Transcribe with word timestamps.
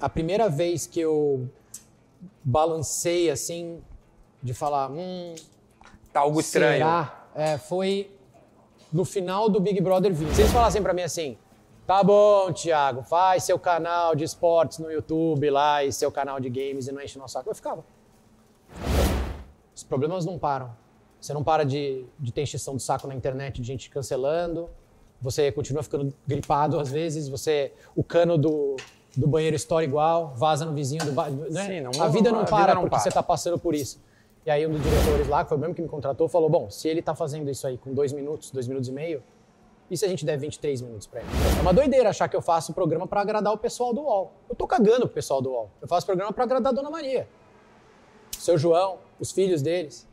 A 0.00 0.08
primeira 0.08 0.48
vez 0.48 0.86
que 0.86 1.00
eu 1.00 1.50
balancei 2.44 3.28
assim, 3.28 3.82
de 4.40 4.54
falar, 4.54 4.90
hum, 4.92 5.34
Tá 6.12 6.20
algo 6.20 6.38
estranho. 6.40 6.78
será? 6.78 7.26
É, 7.34 7.58
foi 7.58 8.10
no 8.92 9.04
final 9.04 9.48
do 9.48 9.58
Big 9.58 9.80
Brother 9.80 10.14
20. 10.14 10.34
Se 10.34 10.42
eles 10.42 10.52
falassem 10.52 10.80
pra 10.80 10.94
mim 10.94 11.02
assim, 11.02 11.36
tá 11.84 12.02
bom, 12.04 12.52
Thiago, 12.52 13.02
faz 13.02 13.42
seu 13.42 13.58
canal 13.58 14.14
de 14.14 14.22
esportes 14.22 14.78
no 14.78 14.90
YouTube 14.90 15.50
lá 15.50 15.84
e 15.84 15.92
seu 15.92 16.12
canal 16.12 16.38
de 16.38 16.48
games 16.48 16.86
e 16.86 16.92
não 16.92 17.02
enche 17.02 17.18
o 17.18 17.20
nosso 17.20 17.34
saco, 17.34 17.50
eu 17.50 17.54
ficava. 17.54 17.84
Os 19.74 19.82
problemas 19.82 20.24
não 20.24 20.38
param. 20.38 20.74
Você 21.20 21.34
não 21.34 21.42
para 21.42 21.64
de, 21.64 22.06
de 22.20 22.32
ter 22.32 22.42
encheção 22.42 22.76
de 22.76 22.82
saco 22.84 23.08
na 23.08 23.16
internet, 23.16 23.60
de 23.60 23.66
gente 23.66 23.90
cancelando. 23.90 24.70
Você 25.20 25.50
continua 25.50 25.82
ficando 25.82 26.14
gripado 26.24 26.78
às 26.78 26.88
vezes. 26.88 27.28
Você, 27.28 27.72
o 27.96 28.04
cano 28.04 28.38
do, 28.38 28.76
do 29.16 29.26
banheiro 29.26 29.56
estoura 29.56 29.84
igual, 29.84 30.32
vaza 30.36 30.64
no 30.64 30.72
vizinho 30.74 31.04
do 31.04 31.12
ba- 31.12 31.30
né? 31.30 31.66
Sim, 31.66 31.80
não- 31.80 31.90
a 32.02 32.08
vida 32.08 32.30
não 32.30 32.40
vida 32.40 32.50
para 32.50 32.74
não 32.74 32.82
porque 32.82 32.90
para. 32.96 33.00
você 33.02 33.08
está 33.08 33.22
passando 33.22 33.58
por 33.58 33.74
isso. 33.74 34.00
E 34.44 34.50
aí 34.50 34.66
um 34.66 34.70
dos 34.70 34.82
diretores 34.82 35.26
lá, 35.28 35.42
que 35.42 35.48
foi 35.48 35.56
o 35.58 35.60
mesmo 35.60 35.74
que 35.74 35.82
me 35.82 35.88
contratou, 35.88 36.28
falou: 36.28 36.48
bom, 36.50 36.70
se 36.70 36.86
ele 36.88 37.00
está 37.00 37.14
fazendo 37.14 37.50
isso 37.50 37.66
aí 37.66 37.78
com 37.78 37.92
dois 37.94 38.12
minutos, 38.12 38.50
dois 38.50 38.68
minutos 38.68 38.88
e 38.88 38.92
meio, 38.92 39.22
e 39.90 39.96
se 39.96 40.04
a 40.04 40.08
gente 40.08 40.24
der 40.24 40.36
23 40.36 40.82
minutos 40.82 41.06
pra 41.06 41.20
ele? 41.20 41.28
É 41.58 41.62
uma 41.62 41.72
doideira 41.72 42.10
achar 42.10 42.28
que 42.28 42.36
eu 42.36 42.42
faço 42.42 42.72
programa 42.74 43.06
pra 43.06 43.20
agradar 43.22 43.52
o 43.52 43.58
pessoal 43.58 43.92
do 43.94 44.02
UOL. 44.02 44.32
Eu 44.48 44.54
tô 44.54 44.66
cagando 44.66 45.00
pro 45.06 45.08
pessoal 45.14 45.40
do 45.40 45.50
UOL. 45.50 45.70
Eu 45.80 45.88
faço 45.88 46.04
programa 46.06 46.32
pra 46.32 46.44
agradar 46.44 46.72
a 46.72 46.76
Dona 46.76 46.90
Maria, 46.90 47.26
o 48.36 48.40
seu 48.40 48.56
João, 48.58 48.98
os 49.18 49.32
filhos 49.32 49.62
deles. 49.62 50.06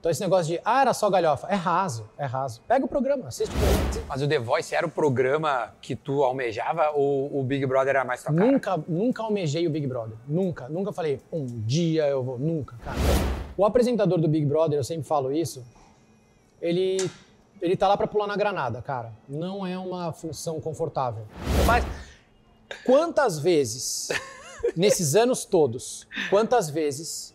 Então 0.00 0.10
esse 0.12 0.20
negócio 0.20 0.52
de, 0.52 0.60
ah, 0.64 0.80
era 0.80 0.94
só 0.94 1.10
galhofa. 1.10 1.48
É 1.48 1.56
raso, 1.56 2.08
é 2.16 2.24
raso. 2.24 2.62
Pega 2.68 2.84
o 2.84 2.88
programa, 2.88 3.26
assiste 3.26 3.52
o 3.52 3.58
programa. 3.58 4.06
Mas 4.08 4.22
o 4.22 4.28
The 4.28 4.38
Voice 4.38 4.74
era 4.74 4.86
o 4.86 4.90
programa 4.90 5.74
que 5.80 5.96
tu 5.96 6.22
almejava 6.22 6.90
ou 6.94 7.36
o 7.36 7.42
Big 7.42 7.66
Brother 7.66 7.96
era 7.96 8.04
mais 8.04 8.22
tua 8.22 8.32
cara? 8.32 8.52
Nunca, 8.52 8.84
nunca 8.86 9.22
almejei 9.24 9.66
o 9.66 9.70
Big 9.70 9.86
Brother. 9.86 10.16
Nunca, 10.26 10.68
nunca 10.68 10.92
falei, 10.92 11.20
um 11.32 11.44
dia 11.46 12.06
eu 12.06 12.22
vou. 12.22 12.38
Nunca, 12.38 12.76
cara. 12.84 12.96
O 13.56 13.64
apresentador 13.64 14.20
do 14.20 14.28
Big 14.28 14.46
Brother, 14.46 14.78
eu 14.78 14.84
sempre 14.84 15.02
falo 15.02 15.32
isso, 15.32 15.66
ele, 16.62 17.10
ele 17.60 17.76
tá 17.76 17.88
lá 17.88 17.96
pra 17.96 18.06
pular 18.06 18.28
na 18.28 18.36
granada, 18.36 18.80
cara. 18.80 19.12
Não 19.28 19.66
é 19.66 19.76
uma 19.76 20.12
função 20.12 20.60
confortável. 20.60 21.26
Mas 21.66 21.84
quantas 22.84 23.40
vezes, 23.40 24.10
nesses 24.76 25.16
anos 25.16 25.44
todos, 25.44 26.06
quantas 26.30 26.70
vezes 26.70 27.34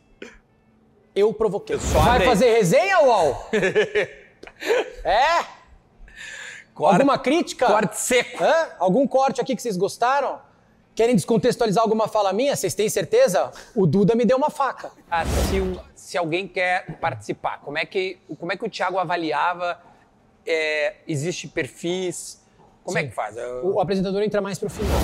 eu 1.15 1.33
provoquei? 1.33 1.77
só 1.79 1.99
Vai 1.99 2.21
fazer 2.25 2.51
resenha, 2.53 2.99
UOL? 3.01 3.49
é? 5.03 5.45
Corte- 6.73 6.95
Alguma 7.01 7.17
crítica? 7.19 7.67
Corte 7.67 7.99
seco. 7.99 8.43
Hã? 8.43 8.69
Algum 8.79 9.07
corte 9.07 9.39
aqui 9.39 9.55
que 9.55 9.61
vocês 9.61 9.77
gostaram? 9.77 10.41
Querem 10.95 11.15
descontextualizar 11.15 11.83
alguma 11.83 12.07
fala 12.07 12.31
minha? 12.33 12.55
Vocês 12.55 12.73
têm 12.73 12.87
certeza? 12.89 13.51
O 13.75 13.85
Duda 13.85 14.15
me 14.15 14.25
deu 14.25 14.37
uma 14.37 14.49
faca. 14.49 14.91
Ah, 15.09 15.23
se, 15.25 15.79
se 15.95 16.17
alguém 16.17 16.47
quer 16.47 16.97
participar, 16.99 17.59
como 17.61 17.77
é 17.77 17.85
que, 17.85 18.19
como 18.39 18.51
é 18.51 18.57
que 18.57 18.65
o 18.65 18.69
Thiago 18.69 18.97
avaliava? 18.99 19.79
É, 20.45 20.95
existe 21.07 21.47
perfis? 21.47 22.41
Como 22.83 22.97
é 22.97 23.01
Sim. 23.01 23.07
que 23.09 23.15
faz? 23.15 23.37
Eu- 23.37 23.73
O 23.75 23.79
apresentador 23.79 24.21
entra 24.21 24.41
mais 24.41 24.59
pro 24.59 24.69
final. 24.69 24.99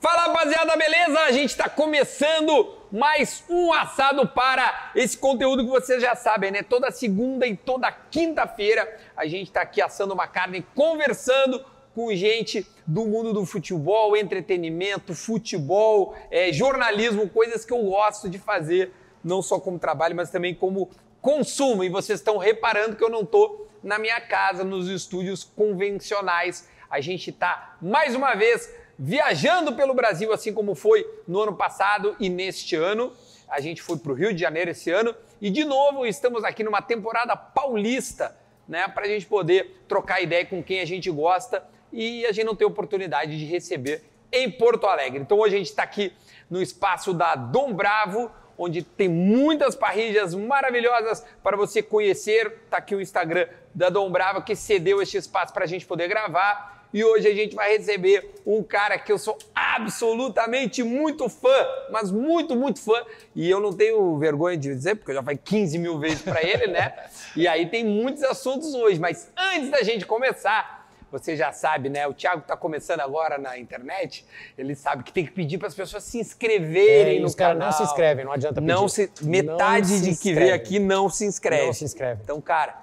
Fala 0.00 0.26
rapaziada, 0.28 0.76
beleza? 0.76 1.20
A 1.20 1.32
gente 1.32 1.54
tá 1.56 1.68
começando 1.68 2.74
mais 2.90 3.44
um 3.48 3.72
assado 3.72 4.26
para 4.26 4.90
esse 4.94 5.16
conteúdo 5.16 5.64
que 5.64 5.70
vocês 5.70 6.02
já 6.02 6.16
sabem, 6.16 6.50
né? 6.50 6.62
Toda 6.62 6.90
segunda 6.90 7.46
e 7.46 7.56
toda 7.56 7.90
quinta-feira 7.92 8.98
a 9.16 9.26
gente 9.26 9.52
tá 9.52 9.62
aqui 9.62 9.80
assando 9.80 10.12
uma 10.12 10.26
carne, 10.26 10.66
conversando 10.74 11.64
com 11.94 12.12
gente 12.14 12.66
do 12.86 13.06
mundo 13.06 13.32
do 13.32 13.46
futebol, 13.46 14.16
entretenimento, 14.16 15.14
futebol, 15.14 16.16
eh, 16.30 16.52
jornalismo, 16.52 17.28
coisas 17.28 17.64
que 17.64 17.72
eu 17.72 17.82
gosto 17.84 18.28
de 18.28 18.38
fazer, 18.38 18.92
não 19.22 19.42
só 19.42 19.60
como 19.60 19.78
trabalho, 19.78 20.16
mas 20.16 20.30
também 20.30 20.54
como 20.54 20.90
consumo. 21.20 21.84
E 21.84 21.88
vocês 21.88 22.18
estão 22.18 22.38
reparando 22.38 22.96
que 22.96 23.04
eu 23.04 23.10
não 23.10 23.24
tô 23.24 23.66
na 23.82 23.98
minha 23.98 24.20
casa, 24.20 24.64
nos 24.64 24.88
estúdios 24.88 25.44
convencionais. 25.44 26.68
A 26.88 27.00
gente 27.00 27.30
tá 27.30 27.76
mais 27.80 28.14
uma 28.14 28.34
vez 28.34 28.72
viajando 29.02 29.72
pelo 29.72 29.94
Brasil, 29.94 30.30
assim 30.30 30.52
como 30.52 30.74
foi 30.74 31.08
no 31.26 31.40
ano 31.40 31.56
passado 31.56 32.14
e 32.20 32.28
neste 32.28 32.76
ano. 32.76 33.10
A 33.48 33.58
gente 33.58 33.80
foi 33.80 33.96
para 33.96 34.12
o 34.12 34.14
Rio 34.14 34.34
de 34.34 34.40
Janeiro 34.40 34.70
esse 34.70 34.90
ano 34.90 35.14
e, 35.40 35.48
de 35.48 35.64
novo, 35.64 36.06
estamos 36.06 36.44
aqui 36.44 36.62
numa 36.62 36.82
temporada 36.82 37.34
paulista, 37.34 38.36
né? 38.68 38.86
Para 38.88 39.06
a 39.06 39.08
gente 39.08 39.24
poder 39.24 39.82
trocar 39.88 40.20
ideia 40.20 40.44
com 40.44 40.62
quem 40.62 40.80
a 40.80 40.84
gente 40.84 41.10
gosta 41.10 41.66
e 41.90 42.26
a 42.26 42.32
gente 42.32 42.44
não 42.44 42.54
tem 42.54 42.66
oportunidade 42.66 43.38
de 43.38 43.46
receber 43.46 44.04
em 44.30 44.50
Porto 44.50 44.86
Alegre. 44.86 45.18
Então, 45.18 45.38
hoje 45.38 45.54
a 45.54 45.58
gente 45.58 45.70
está 45.70 45.82
aqui 45.82 46.12
no 46.50 46.60
espaço 46.60 47.14
da 47.14 47.34
Dom 47.34 47.72
Bravo, 47.72 48.30
onde 48.58 48.82
tem 48.82 49.08
muitas 49.08 49.74
parrilhas 49.74 50.34
maravilhosas 50.34 51.24
para 51.42 51.56
você 51.56 51.82
conhecer. 51.82 52.64
Tá 52.68 52.76
aqui 52.76 52.94
o 52.94 53.00
Instagram 53.00 53.48
da 53.74 53.88
Dom 53.88 54.10
Bravo 54.10 54.42
que 54.42 54.54
cedeu 54.54 55.00
este 55.00 55.16
espaço 55.16 55.54
para 55.54 55.64
a 55.64 55.66
gente 55.66 55.86
poder 55.86 56.06
gravar. 56.06 56.79
E 56.92 57.04
hoje 57.04 57.28
a 57.28 57.34
gente 57.34 57.54
vai 57.54 57.76
receber 57.76 58.30
um 58.44 58.62
cara 58.62 58.98
que 58.98 59.12
eu 59.12 59.18
sou 59.18 59.38
absolutamente 59.54 60.82
muito 60.82 61.28
fã, 61.28 61.66
mas 61.90 62.10
muito, 62.10 62.56
muito 62.56 62.80
fã. 62.80 63.00
E 63.34 63.48
eu 63.48 63.60
não 63.60 63.72
tenho 63.72 64.18
vergonha 64.18 64.56
de 64.56 64.68
dizer, 64.74 64.96
porque 64.96 65.12
eu 65.12 65.14
já 65.16 65.22
falei 65.22 65.38
15 65.42 65.78
mil 65.78 65.98
vezes 65.98 66.22
para 66.22 66.42
ele, 66.42 66.66
né? 66.68 66.92
E 67.36 67.46
aí 67.46 67.66
tem 67.68 67.84
muitos 67.84 68.24
assuntos 68.24 68.74
hoje. 68.74 68.98
Mas 68.98 69.30
antes 69.36 69.70
da 69.70 69.82
gente 69.84 70.04
começar, 70.04 70.90
você 71.12 71.36
já 71.36 71.52
sabe, 71.52 71.88
né? 71.88 72.08
O 72.08 72.12
Thiago 72.12 72.42
tá 72.42 72.56
começando 72.56 73.00
agora 73.00 73.38
na 73.38 73.56
internet. 73.56 74.24
Ele 74.58 74.74
sabe 74.74 75.04
que 75.04 75.12
tem 75.12 75.24
que 75.24 75.30
pedir 75.30 75.56
para 75.56 75.68
as 75.68 75.74
pessoas 75.74 76.02
se 76.02 76.18
inscreverem 76.18 77.18
É, 77.18 77.20
no 77.20 77.26
os 77.26 77.34
canal. 77.36 77.68
não 77.68 77.72
se 77.72 77.84
inscrevem, 77.84 78.24
não 78.24 78.32
adianta 78.32 78.60
Não 78.60 78.86
pedir. 78.86 79.10
se, 79.14 79.24
metade 79.24 79.92
Não 79.92 79.98
se 79.98 80.10
de 80.10 80.16
que 80.16 80.34
vê 80.34 80.50
aqui 80.50 80.80
não 80.80 81.08
se 81.08 81.24
inscreve. 81.24 81.66
Não 81.66 81.72
se 81.72 81.84
inscreve. 81.84 82.20
Então, 82.24 82.40
cara, 82.40 82.76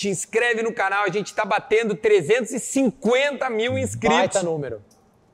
te 0.00 0.08
inscreve 0.08 0.62
no 0.62 0.72
canal. 0.72 1.04
A 1.04 1.10
gente 1.10 1.34
tá 1.34 1.44
batendo 1.44 1.94
350 1.94 3.50
mil 3.50 3.76
inscritos. 3.76 4.16
Baita 4.16 4.42
número. 4.42 4.82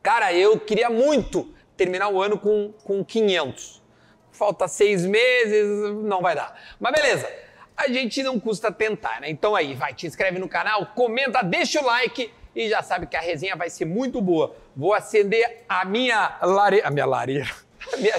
Cara, 0.03 0.33
eu 0.33 0.59
queria 0.59 0.91
muito 0.91 1.55
terminar 1.77 2.09
o 2.09 2.21
ano 2.21 2.37
com, 2.37 2.73
com 2.83 3.05
500. 3.05 3.81
Falta 4.33 4.67
seis 4.67 5.07
meses, 5.07 5.95
não 6.03 6.21
vai 6.21 6.35
dar. 6.35 6.61
Mas 6.81 6.93
beleza, 6.93 7.31
a 7.77 7.87
gente 7.89 8.23
não 8.25 8.41
custa 8.41 8.73
tentar, 8.73 9.21
né? 9.21 9.31
Então 9.31 9.55
aí, 9.55 9.73
vai, 9.75 9.95
te 9.95 10.07
inscreve 10.07 10.39
no 10.39 10.49
canal, 10.49 10.87
comenta, 10.95 11.43
deixa 11.43 11.81
o 11.81 11.87
like 11.87 12.33
e 12.55 12.69
já 12.69 12.83
sabe 12.83 13.07
que 13.07 13.17
a 13.17 13.21
resenha 13.21 13.55
vai 13.55 13.71
ser 13.71 13.85
muito 13.85 14.21
boa. 14.21 14.57
Vou 14.75 14.93
acender 14.93 15.65
a 15.69 15.85
minha 15.85 16.39
lareira. 16.43 16.89
A 16.89 16.91
minha 16.91 17.07
lareira. 17.07 17.49
A 17.93 17.97
minha, 17.99 18.17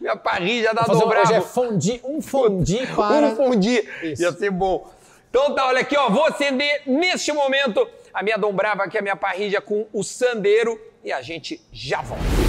minha 0.00 0.16
parrilha 0.16 0.72
da 0.72 0.84
Dobravo. 0.84 1.26
hoje 1.26 1.34
é 1.34 1.40
fondi, 1.42 2.00
um 2.04 2.22
fondi 2.22 2.86
para... 2.86 3.26
Um 3.26 3.36
fundi. 3.36 3.86
Isso. 4.02 4.22
Ia 4.22 4.32
ser 4.32 4.50
bom. 4.50 4.90
Então 5.34 5.52
tá, 5.52 5.66
olha 5.66 5.80
aqui, 5.80 5.96
ó. 5.96 6.08
Vou 6.08 6.24
acender 6.24 6.82
neste 6.86 7.32
momento 7.32 7.84
a 8.12 8.22
minha 8.22 8.38
dombrava 8.38 8.84
aqui, 8.84 8.96
a 8.96 9.02
minha 9.02 9.16
parrilha 9.16 9.60
com 9.60 9.84
o 9.92 10.04
sandeiro 10.04 10.80
e 11.02 11.12
a 11.12 11.20
gente 11.22 11.60
já 11.72 12.00
volta. 12.02 12.43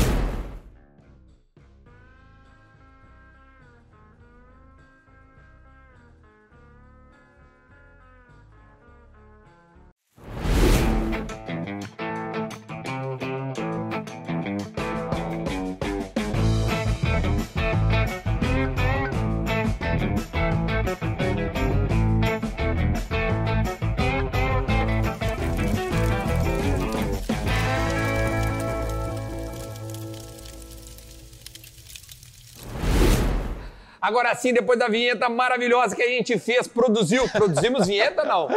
Agora 34.06 34.36
sim, 34.36 34.54
depois 34.54 34.78
da 34.78 34.88
vinheta 34.88 35.28
maravilhosa 35.28 35.96
que 35.96 36.04
a 36.04 36.08
gente 36.08 36.38
fez, 36.38 36.68
produziu. 36.68 37.28
Produzimos 37.28 37.88
vinheta, 37.88 38.24
não? 38.24 38.48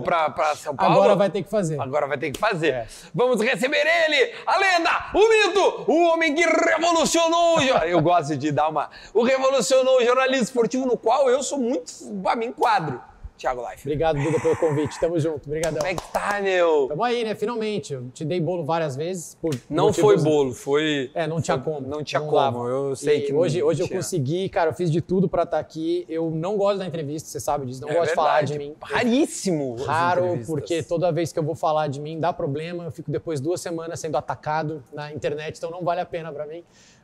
Pra 0.00 0.54
São 0.54 0.76
Paulo? 0.76 0.94
Agora 0.94 1.16
vai 1.16 1.28
ter 1.28 1.42
que 1.42 1.50
fazer. 1.50 1.80
Agora 1.80 2.06
vai 2.06 2.16
ter 2.16 2.30
que 2.30 2.38
fazer. 2.38 2.72
É. 2.72 2.86
Vamos 3.12 3.40
receber 3.40 3.84
ele, 3.84 4.32
a 4.46 4.56
lenda, 4.56 4.90
o 5.12 5.28
mito, 5.28 5.84
o 5.88 6.04
homem 6.04 6.32
que 6.32 6.44
revolucionou. 6.44 7.60
Eu 7.60 8.00
gosto 8.00 8.36
de 8.36 8.52
dar 8.52 8.68
uma. 8.68 8.88
O 9.12 9.24
revolucionou 9.24 9.98
o 9.98 10.04
jornalismo 10.04 10.44
esportivo, 10.44 10.86
no 10.86 10.96
qual 10.96 11.28
eu 11.28 11.42
sou 11.42 11.58
muito. 11.58 11.92
Pra 12.22 12.36
mim, 12.36 12.52
quadro. 12.52 13.02
Thiago 13.36 13.62
Life. 13.68 13.82
Obrigado, 13.82 14.22
Duda, 14.22 14.38
pelo 14.40 14.56
convite. 14.56 14.98
Tamo 15.00 15.18
junto. 15.18 15.46
Obrigadão. 15.46 15.78
Como 15.78 15.90
é 15.90 15.94
que 15.94 16.12
tá, 16.12 16.40
meu? 16.40 16.86
Tamo 16.88 17.02
aí, 17.02 17.24
né? 17.24 17.34
Finalmente. 17.34 17.92
Eu 17.92 18.08
te 18.14 18.24
dei 18.24 18.40
bolo 18.40 18.64
várias 18.64 18.94
vezes. 18.96 19.34
Por 19.40 19.54
Não 19.68 19.86
motivos- 19.86 20.22
foi 20.22 20.22
bolo, 20.22 20.52
foi. 20.52 21.10
É, 21.14 21.26
não 21.26 21.40
tinha 21.40 21.58
como. 21.58 21.80
Não 21.86 22.02
tinha 22.04 22.20
como. 22.20 22.32
dava. 22.32 22.58
Eu 22.68 22.94
sei 22.94 23.18
E 23.18 23.20
que 23.22 23.34
hoje, 23.34 23.60
não 23.60 23.66
hoje 23.66 23.82
eu 23.82 23.88
consegui, 23.88 24.48
cara, 24.48 24.70
eu 24.70 24.74
fiz 24.74 24.90
de 24.90 25.00
tudo 25.00 25.28
pra 25.28 25.42
estar 25.42 25.58
aqui. 25.58 26.06
Eu 26.08 26.30
não 26.30 26.56
gosto 26.56 26.78
da 26.78 26.86
entrevista, 26.86 27.28
você 27.28 27.40
sabe 27.40 27.66
disso. 27.66 27.80
Não 27.82 27.88
É 27.88 27.94
gosto 27.94 28.10
de 28.10 28.14
falar 28.14 28.36
verdade. 28.38 28.52
de 28.52 28.58
mim. 28.58 28.74
Raríssimo. 28.80 29.76
Raro, 29.82 30.38
porque 30.46 30.82
toda 30.82 31.10
vez 31.12 31.32
que 31.32 31.38
eu 31.38 31.42
vou 31.42 31.54
falar 31.56 31.88
de 31.88 32.00
mim 32.00 32.18
dá 32.20 32.32
problema. 32.32 32.84
Eu 32.84 32.92
fico 32.92 33.10
depois 33.10 33.40
duas 33.40 33.60
semanas 33.60 33.98
sendo 34.00 34.16
atacado 34.16 34.82
na 34.92 35.12
internet, 35.12 35.56
então 35.58 35.70
não 35.70 35.82
vale 35.82 36.00
a 36.00 36.06
pena 36.06 36.32
pra 36.32 36.46
mim. 36.46 36.62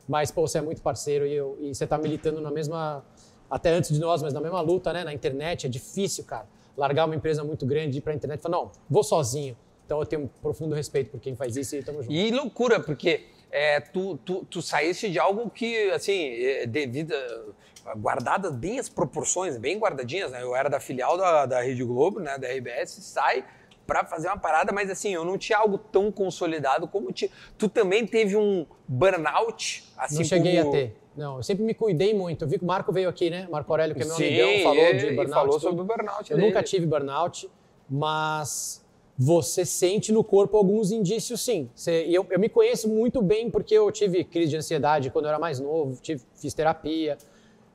Mas, 0.08 0.30
pô, 0.30 0.46
você 0.46 0.58
é 0.58 0.60
muito 0.60 0.80
parceiro 0.82 1.26
e, 1.26 1.34
eu, 1.34 1.56
e 1.60 1.74
você 1.74 1.86
tá 1.86 1.96
militando 1.98 2.40
na 2.40 2.50
mesma. 2.50 3.04
Até 3.50 3.70
antes 3.70 3.90
de 3.92 3.98
nós, 3.98 4.22
mas 4.22 4.32
na 4.32 4.40
mesma 4.40 4.60
luta, 4.60 4.92
né? 4.92 5.02
Na 5.04 5.12
internet. 5.12 5.66
É 5.66 5.68
difícil, 5.68 6.24
cara. 6.24 6.46
Largar 6.76 7.04
uma 7.06 7.14
empresa 7.16 7.42
muito 7.42 7.66
grande 7.66 7.98
ir 7.98 8.00
pra 8.00 8.14
internet 8.14 8.38
e 8.40 8.42
falar, 8.42 8.56
não, 8.58 8.70
vou 8.88 9.02
sozinho. 9.02 9.56
Então 9.84 9.98
eu 9.98 10.06
tenho 10.06 10.22
um 10.22 10.26
profundo 10.28 10.74
respeito 10.74 11.10
por 11.10 11.18
quem 11.20 11.34
faz 11.34 11.56
isso 11.56 11.74
e 11.74 11.82
tamo 11.82 12.00
junto. 12.00 12.12
E 12.14 12.30
loucura, 12.30 12.78
porque 12.78 13.26
é, 13.50 13.80
tu, 13.80 14.16
tu, 14.24 14.44
tu 14.48 14.62
saíste 14.62 15.10
de 15.10 15.18
algo 15.18 15.50
que, 15.50 15.90
assim, 15.90 16.14
é, 16.44 16.66
devido. 16.66 17.12
a- 17.12 17.94
Guardadas 17.96 18.54
bem 18.54 18.78
as 18.78 18.88
proporções, 18.90 19.56
bem 19.56 19.78
guardadinhas, 19.78 20.30
né? 20.30 20.42
Eu 20.42 20.54
era 20.54 20.68
da 20.68 20.78
filial 20.78 21.16
da, 21.16 21.46
da 21.46 21.60
Rede 21.62 21.82
Globo, 21.82 22.20
né? 22.20 22.38
Da 22.38 22.46
RBS, 22.46 22.90
sai 23.02 23.42
pra 23.86 24.04
fazer 24.04 24.28
uma 24.28 24.36
parada, 24.38 24.70
mas 24.70 24.88
assim, 24.90 25.12
eu 25.14 25.24
não 25.24 25.36
tinha 25.36 25.58
algo 25.58 25.76
tão 25.78 26.12
consolidado 26.12 26.86
como 26.86 27.10
ti. 27.10 27.28
Tu 27.58 27.68
também 27.68 28.06
teve 28.06 28.36
um 28.36 28.64
burnout, 28.86 29.82
assim 29.96 30.18
Não 30.18 30.24
cheguei 30.24 30.56
como... 30.58 30.68
a 30.68 30.72
ter. 30.72 30.96
Não, 31.20 31.36
eu 31.36 31.42
sempre 31.42 31.62
me 31.62 31.74
cuidei 31.74 32.14
muito. 32.14 32.44
Eu 32.44 32.48
vi 32.48 32.56
que 32.58 32.64
o 32.64 32.66
Marco 32.66 32.90
veio 32.90 33.08
aqui, 33.08 33.28
né? 33.28 33.46
Marco 33.50 33.70
Aurélio, 33.70 33.94
que 33.94 34.02
é 34.02 34.06
meu 34.06 34.14
Sim, 34.16 34.24
amigão, 34.26 34.62
falou 34.62 34.94
de 34.94 35.06
ele 35.06 35.16
burnout. 35.16 35.34
falou 35.34 35.60
sobre 35.60 35.80
o 35.82 35.84
burnout 35.84 36.30
Eu 36.30 36.36
dele. 36.38 36.48
nunca 36.48 36.62
tive 36.62 36.86
burnout, 36.86 37.50
mas 37.90 38.82
você 39.18 39.66
sente 39.66 40.10
no 40.12 40.24
corpo 40.24 40.56
alguns 40.56 40.90
indícios, 40.90 41.42
sim. 41.42 41.68
Você- 41.74 42.06
e 42.06 42.14
eu, 42.14 42.26
eu 42.30 42.40
me 42.40 42.48
conheço 42.48 42.88
muito 42.88 43.20
bem 43.20 43.50
porque 43.50 43.74
eu 43.74 43.90
tive 43.92 44.24
crise 44.24 44.48
de 44.50 44.56
ansiedade 44.56 45.10
quando 45.10 45.26
eu 45.26 45.28
era 45.28 45.38
mais 45.38 45.60
novo, 45.60 46.00
tive, 46.00 46.22
fiz 46.34 46.54
terapia. 46.54 47.18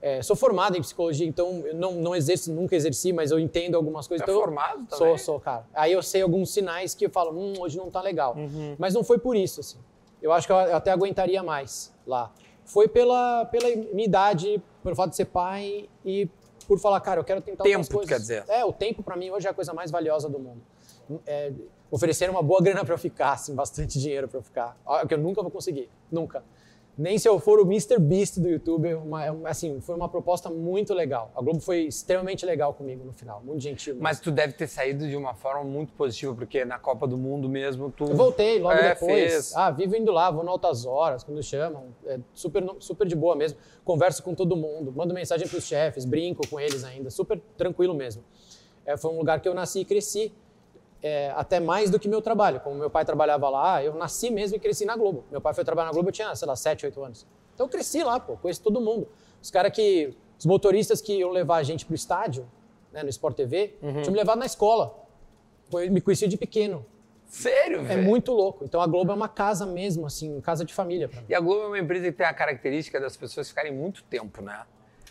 É, 0.01 0.21
sou 0.23 0.35
formado 0.35 0.75
em 0.75 0.81
psicologia, 0.81 1.25
então 1.27 1.63
eu 1.65 1.75
não, 1.75 1.93
não 1.93 2.15
exerço, 2.15 2.51
nunca 2.51 2.75
exerci, 2.75 3.13
mas 3.13 3.29
eu 3.31 3.39
entendo 3.39 3.75
algumas 3.75 4.07
coisas. 4.07 4.21
É 4.27 4.31
então 4.31 4.35
eu- 4.35 4.43
formado 4.43 4.85
também? 4.87 4.97
Sou, 4.97 5.17
sou, 5.17 5.39
cara. 5.39 5.65
Aí 5.73 5.91
eu 5.93 6.01
sei 6.01 6.21
alguns 6.23 6.51
sinais 6.51 6.95
que 6.95 7.05
eu 7.05 7.09
falo, 7.11 7.31
hum, 7.39 7.53
hoje 7.59 7.77
não 7.77 7.91
tá 7.91 8.01
legal. 8.01 8.35
Uhum. 8.35 8.75
Mas 8.79 8.93
não 8.95 9.03
foi 9.03 9.19
por 9.19 9.35
isso, 9.35 9.59
assim. 9.59 9.77
Eu 10.21 10.31
acho 10.31 10.47
que 10.47 10.53
eu 10.53 10.57
até 10.57 10.89
aguentaria 10.91 11.41
mais 11.43 11.93
lá. 12.07 12.31
Foi 12.65 12.87
pela, 12.87 13.45
pela 13.45 13.67
minha 13.93 14.05
idade, 14.05 14.61
pelo 14.83 14.95
fato 14.95 15.11
de 15.11 15.15
ser 15.15 15.25
pai 15.25 15.87
e 16.03 16.27
por 16.67 16.79
falar, 16.79 16.99
cara, 16.99 17.19
eu 17.19 17.23
quero 17.23 17.41
tentar 17.41 17.63
Tempo, 17.63 17.77
outras 17.79 17.93
coisas. 17.93 18.09
quer 18.09 18.19
dizer? 18.19 18.43
É, 18.47 18.65
o 18.65 18.73
tempo 18.73 19.03
pra 19.03 19.15
mim 19.15 19.29
hoje 19.29 19.47
é 19.47 19.51
a 19.51 19.53
coisa 19.53 19.73
mais 19.73 19.91
valiosa 19.91 20.27
do 20.27 20.39
mundo. 20.39 20.61
É, 21.27 21.51
ofereceram 21.91 22.33
uma 22.33 22.41
boa 22.41 22.59
grana 22.61 22.83
pra 22.83 22.93
eu 22.93 22.97
ficar, 22.97 23.33
assim, 23.33 23.53
bastante 23.53 23.99
dinheiro 24.01 24.27
pra 24.27 24.39
eu 24.39 24.43
ficar. 24.43 24.75
Ó, 24.85 25.05
Que 25.05 25.13
eu 25.13 25.17
nunca 25.19 25.41
vou 25.43 25.51
conseguir, 25.51 25.89
nunca. 26.11 26.43
Nem 26.97 27.17
se 27.17 27.27
eu 27.27 27.37
for 27.39 27.59
o 27.59 27.63
Mr. 27.63 27.99
Beast 27.99 28.39
do 28.39 28.47
YouTube, 28.47 28.93
uma- 28.93 29.25
é 29.25 29.33
assim, 29.45 29.81
foi 29.81 29.95
uma 29.95 30.07
proposta 30.07 30.49
muito 30.49 30.93
legal. 30.93 31.29
A 31.35 31.41
Globo 31.41 31.59
foi 31.59 31.81
extremamente 31.87 32.45
legal 32.45 32.73
comigo 32.73 33.03
no 33.03 33.11
final, 33.11 33.41
muito 33.43 33.61
gentil. 33.61 33.97
Mas 33.99 34.19
tu 34.21 34.31
deve 34.31 34.53
ter 34.53 34.65
saído 34.67 35.05
de 35.05 35.15
uma 35.17 35.33
forma 35.33 35.63
muito 35.65 35.91
positiva, 35.91 36.33
porque 36.33 36.63
na 36.63 36.79
Copa 36.79 37.05
do 37.05 37.17
Mundo 37.17 37.49
mesmo 37.49 37.91
tu. 37.91 38.05
Eu 38.05 38.15
voltei 38.15 38.59
logo 38.59 38.75
É, 38.77 38.93
depois. 38.93 39.11
fez. 39.33 39.55
Ah, 39.57 39.71
vivo 39.71 39.93
indo 39.97 40.09
lá, 40.11 40.31
vou 40.31 40.43
em 40.43 40.47
altas 40.47 40.85
horas, 40.85 41.21
quando 41.21 41.43
chamam. 41.43 41.87
É 42.05 42.17
super, 42.33 42.63
super 42.79 43.05
de 43.05 43.15
boa 43.15 43.35
mesmo. 43.35 43.57
Converso 43.83 44.23
com 44.23 44.33
todo 44.33 44.55
mundo, 44.55 44.93
mando 44.95 45.13
mensagem 45.13 45.47
para 45.49 45.57
os 45.57 45.65
chefes, 45.65 46.05
brinco 46.05 46.47
com 46.47 46.57
eles 46.59 46.85
ainda, 46.85 47.09
super 47.09 47.41
tranquilo 47.57 47.93
mesmo. 47.93 48.23
É, 48.85 48.95
foi 48.95 49.11
um 49.11 49.17
lugar 49.17 49.41
que 49.41 49.49
eu 49.49 49.53
nasci 49.53 49.79
e 49.81 49.85
cresci, 49.85 50.31
é, 51.01 51.31
até 51.35 51.59
mais 51.59 51.89
do 51.89 51.99
que 51.99 52.07
meu 52.07 52.21
trabalho. 52.21 52.59
Como 52.61 52.75
meu 52.77 52.89
pai 52.89 53.05
trabalhava 53.05 53.49
lá, 53.49 53.83
eu 53.83 53.93
nasci 53.95 54.29
mesmo 54.31 54.57
e 54.57 54.59
cresci 54.59 54.85
na 54.85 54.95
Globo. 54.95 55.23
Meu 55.31 55.39
pai 55.41 55.53
foi 55.53 55.63
trabalhar 55.63 55.87
na 55.87 55.93
Globo, 55.93 56.09
eu 56.09 56.13
tinha, 56.13 56.35
sei 56.35 56.47
lá, 56.47 56.55
7, 56.55 56.85
8 56.85 57.03
anos. 57.03 57.27
Então 57.53 57.65
eu 57.65 57.69
cresci 57.69 58.03
lá, 58.03 58.19
pô, 58.19 58.35
conheço 58.37 58.61
todo 58.61 58.81
mundo. 58.81 59.07
Os 59.41 59.49
caras 59.51 59.71
que. 59.71 60.15
Os 60.37 60.45
motoristas 60.45 60.99
que 60.99 61.13
iam 61.19 61.29
levar 61.31 61.57
a 61.57 61.63
gente 61.63 61.85
pro 61.85 61.95
estádio, 61.95 62.45
né, 62.91 63.01
no 63.03 63.09
Sport 63.09 63.35
TV, 63.37 63.75
Uhum. 63.81 64.01
tinham 64.01 64.11
me 64.11 64.17
levado 64.19 64.37
na 64.37 64.45
escola. 64.45 64.93
Me 65.89 66.01
conhecia 66.01 66.27
de 66.27 66.35
pequeno. 66.37 66.85
Sério, 67.25 67.79
É 67.79 67.83
velho? 67.83 68.03
muito 68.03 68.31
louco. 68.33 68.63
Então 68.65 68.81
a 68.81 68.87
Globo 68.87 69.11
é 69.11 69.15
uma 69.15 69.29
casa 69.29 69.65
mesmo, 69.65 70.05
assim, 70.05 70.39
casa 70.41 70.63
de 70.65 70.73
família 70.73 71.07
pra 71.09 71.21
mim. 71.21 71.25
E 71.29 71.33
a 71.33 71.39
Globo 71.39 71.63
é 71.63 71.67
uma 71.67 71.79
empresa 71.79 72.05
que 72.11 72.17
tem 72.17 72.25
a 72.27 72.33
característica 72.33 72.99
das 72.99 73.15
pessoas 73.17 73.47
ficarem 73.49 73.73
muito 73.73 74.03
tempo, 74.03 74.41
né? 74.41 74.61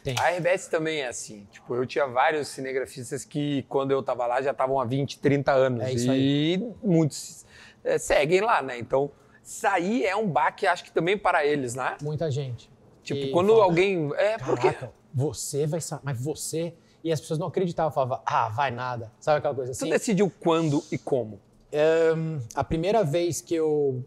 Tem. 0.04 0.14
A 0.20 0.28
RBS 0.36 0.66
também 0.68 1.00
é 1.00 1.08
assim. 1.08 1.48
Tipo, 1.50 1.74
eu 1.74 1.86
tinha 1.86 2.06
vários 2.06 2.48
cinegrafistas 2.48 3.24
que, 3.24 3.62
quando 3.70 3.90
eu 3.90 4.02
tava 4.02 4.26
lá, 4.26 4.42
já 4.42 4.50
estavam 4.50 4.78
há 4.78 4.84
20, 4.84 5.18
30 5.18 5.50
anos. 5.50 5.82
É 5.82 5.92
isso 5.92 6.12
e 6.12 6.62
muitos 6.82 7.46
é, 7.82 7.96
seguem 7.96 8.42
lá, 8.42 8.60
né? 8.60 8.78
Então, 8.78 9.10
sair 9.42 10.04
é 10.04 10.14
um 10.14 10.28
baque, 10.28 10.66
acho 10.66 10.84
que 10.84 10.92
também 10.92 11.16
para 11.16 11.46
eles, 11.46 11.74
né? 11.74 11.96
Muita 12.02 12.30
gente. 12.30 12.70
Tipo, 13.02 13.18
E 13.18 13.30
quando 13.32 13.48
fala, 13.54 13.64
alguém. 13.64 14.12
É, 14.16 14.36
porque. 14.36 14.70
Caraca, 14.72 14.92
você 15.12 15.66
vai 15.66 15.80
sair, 15.80 16.00
mas 16.02 16.22
você. 16.22 16.74
E 17.02 17.10
as 17.10 17.18
pessoas 17.18 17.38
não 17.38 17.46
acreditavam, 17.46 17.90
falavam, 17.90 18.20
ah, 18.26 18.50
vai 18.50 18.70
nada. 18.70 19.10
Sabe 19.18 19.38
aquela 19.38 19.54
coisa 19.54 19.72
Tu 19.72 19.76
assim? 19.76 19.90
decidiu 19.90 20.30
quando 20.38 20.84
e 20.92 20.98
como? 20.98 21.40
Ahn, 21.72 22.40
a 22.54 22.62
primeira 22.62 23.02
vez 23.02 23.40
que 23.40 23.54
eu 23.54 24.04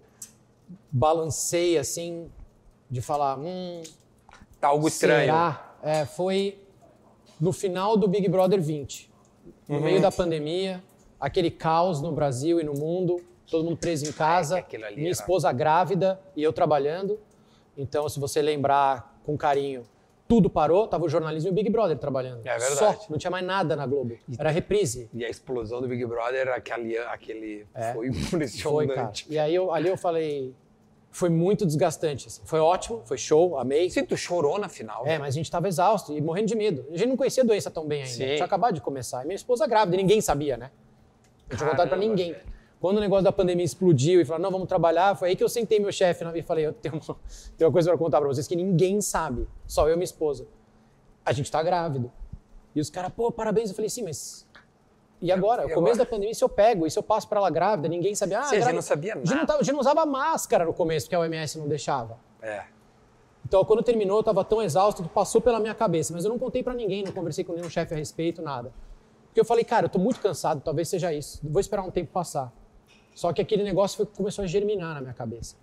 balancei 0.92 1.78
assim, 1.78 2.30
de 2.90 3.02
falar, 3.02 3.38
hum, 3.40 3.82
Tá 4.60 4.70
algo 4.70 4.88
estranho. 4.88 5.26
será? 5.26 5.67
É, 5.84 6.06
foi 6.06 6.60
no 7.40 7.52
final 7.54 7.96
do 7.98 8.08
Big 8.08 8.28
Brother 8.28 8.62
20. 8.62 9.10
No 9.68 9.76
Uhum. 9.78 9.84
meio 9.84 10.02
da 10.02 10.12
pandemia, 10.12 10.84
aquele 11.20 11.52
caos 11.52 12.02
no 12.02 12.12
Brasil 12.12 12.60
e 12.60 12.64
no 12.64 12.74
mundo, 12.74 13.22
todo 13.50 13.64
mundo 13.64 13.78
preso 13.78 14.08
em 14.08 14.12
casa, 14.12 14.64
minha 14.72 14.88
era- 14.88 15.10
esposa 15.10 15.52
grávida 15.52 16.20
e 16.36 16.42
eu 16.44 16.52
trabalhando. 16.54 17.20
Então, 17.78 18.08
se 18.10 18.20
você 18.20 18.42
lembrar 18.42 19.20
com 19.24 19.38
carinho, 19.38 19.84
tudo 20.28 20.50
parou, 20.50 20.88
tava 20.88 21.06
o 21.06 21.10
jornalismo 21.10 21.50
e 21.50 21.52
o 21.52 21.54
Big 21.54 21.70
Brother 21.70 21.98
trabalhando. 21.98 22.40
É 22.46 22.58
verdade. 22.58 22.76
Só, 22.76 23.06
não 23.10 23.18
tinha 23.18 23.32
mais 23.32 23.46
nada 23.46 23.76
na 23.76 23.86
Globo. 23.86 24.18
Era 24.38 24.50
reprise. 24.50 25.10
E 25.14 25.24
a 25.24 25.30
explosão 25.30 25.80
do 25.80 25.88
Big 25.88 26.04
Brother, 26.06 26.50
aquele. 26.50 26.98
aquele 26.98 27.66
É. 27.74 27.94
Foi 27.94 28.12
Foi, 28.12 28.22
impressionante. 28.26 29.24
cara. 29.26 29.34
E 29.36 29.40
aí 29.40 29.56
eu, 29.56 29.72
ali 29.72 29.88
eu 29.88 29.98
falei, 29.98 30.54
foi 31.12 31.30
muito 31.30 31.66
desgastante. 31.66 32.28
assim. 32.28 32.42
Foi 32.46 32.60
ótimo, 32.60 33.02
foi 33.06 33.18
show, 33.18 33.58
amei. 33.58 33.90
Sim, 33.90 34.06
tu 34.06 34.16
chorou 34.16 34.60
na 34.60 34.70
final. 34.70 35.06
É, 35.06 35.18
mas 35.18 35.34
a 35.34 35.38
gente 35.38 35.50
tava 35.50 35.68
exausto 35.68 36.14
e 36.14 36.22
morrendo 36.22 36.48
de 36.48 36.56
medo. 36.56 36.86
A 36.92 36.98
gente 36.98 37.10
não 37.10 37.18
conhecia 37.18 37.44
a 37.44 37.46
doença 37.46 37.72
tão 37.72 37.86
bem 37.88 38.04
ainda. 38.04 38.14
Sim. 38.14 38.36
Tinha 38.36 38.46
acabado 38.46 38.76
de 38.76 38.82
começar. 38.82 39.24
E 39.24 39.26
minha 39.26 39.36
esposa 39.36 39.66
grávida, 39.68 39.96
e 39.96 39.98
ninguém 39.98 40.22
sabia, 40.22 40.58
né? 40.58 40.72
Não 41.50 41.58
tinha 41.58 41.70
contado 41.70 41.88
pra 41.88 41.98
Caramba, 41.98 42.08
ninguém. 42.08 42.34
velho. 42.34 42.46
Quando 42.80 42.98
o 42.98 43.00
negócio 43.00 43.24
da 43.24 43.32
pandemia 43.32 43.66
explodiu 43.66 44.22
e 44.22 44.26
falaram, 44.26 44.44
não, 44.44 44.52
vamos 44.52 44.68
trabalhar, 44.68 45.16
foi 45.18 45.30
aí 45.30 45.36
que 45.36 45.44
eu 45.44 45.50
sentei 45.50 45.80
meu 45.80 45.92
chefe 45.92 46.24
e 46.36 46.42
falei, 46.44 46.68
eu 46.68 46.74
tenho 46.74 46.96
uma, 46.96 47.18
tenho 47.58 47.68
uma 47.70 47.72
coisa 47.72 47.90
pra 47.90 47.98
contar 47.98 48.20
pra 48.20 48.28
vocês 48.28 48.48
que 48.48 48.56
ninguém 48.56 49.02
sabe, 49.02 49.48
só 49.66 49.88
eu 49.88 49.94
e 49.94 49.96
minha 49.96 50.04
esposa. 50.04 50.46
A 51.26 51.34
gente 51.34 51.52
tá 51.52 51.64
grávido. 51.64 52.12
E 52.76 52.80
os 52.80 52.92
caras, 52.92 53.12
pô, 53.12 53.32
parabéns. 53.32 53.70
Eu 53.70 53.76
falei, 53.76 53.90
sim, 53.90 54.04
mas... 54.04 54.47
E 55.20 55.32
agora? 55.32 55.64
E 55.64 55.66
o 55.66 55.74
começo 55.74 55.96
agora? 55.96 55.98
da 55.98 56.06
pandemia, 56.06 56.34
se 56.34 56.44
eu 56.44 56.50
pego 56.50 56.86
e 56.86 56.92
se 56.92 57.00
eu 57.00 57.04
passo 57.04 57.28
pra 57.28 57.40
ela 57.40 57.50
grávida, 57.50 57.88
ninguém 57.88 58.14
sabia. 58.14 58.40
Ah, 58.40 58.44
Sim, 58.44 58.48
a 58.48 58.52
gente 58.52 58.60
grávida- 58.60 58.76
não 58.76 58.82
sabia 58.82 59.16
não, 59.16 59.24
nada. 59.24 59.54
a 59.56 59.58
gente 59.64 59.72
não 59.74 59.80
usava 59.80 60.06
máscara 60.06 60.66
no 60.66 60.74
começo, 60.74 61.08
porque 61.08 61.16
a 61.16 61.20
OMS 61.20 61.58
não 61.58 61.68
deixava. 61.68 62.18
É. 62.42 62.66
Então, 63.46 63.64
quando 63.66 63.82
terminou, 63.82 64.18
eu 64.18 64.24
tava 64.24 64.44
tão 64.44 64.62
exausto 64.62 65.02
que 65.02 65.10
passou 65.10 65.42
pela 65.42 65.60
minha 65.60 65.74
cabeça, 65.74 66.14
mas 66.14 66.24
eu 66.26 66.30
não 66.30 66.38
contei 66.38 66.62
pra 66.62 66.74
ninguém, 66.74 67.04
não 67.04 67.12
conversei 67.12 67.44
com 67.44 67.54
nenhum 67.54 67.70
chefe 67.70 67.94
a 67.94 67.98
respeito, 67.98 68.42
nada. 68.42 68.72
Porque 69.28 69.40
eu 69.40 69.46
falei, 69.46 69.64
cara, 69.64 69.86
eu 69.86 69.90
tô 69.90 69.98
muito 70.00 70.20
cansado, 70.20 70.62
talvez 70.64 70.88
seja 70.90 71.14
isso. 71.14 71.40
Vou 71.44 71.60
esperar 71.60 71.84
um 71.84 71.90
tempo 71.92 72.12
passar. 72.12 72.52
Só 73.16 73.32
que 73.34 73.42
aquele 73.42 73.64
negócio 73.64 73.98
foi, 73.98 74.06
começou 74.06 74.44
a 74.44 74.48
germinar 74.48 74.94
na 74.96 75.02
minha 75.02 75.14
cabeça. 75.14 75.56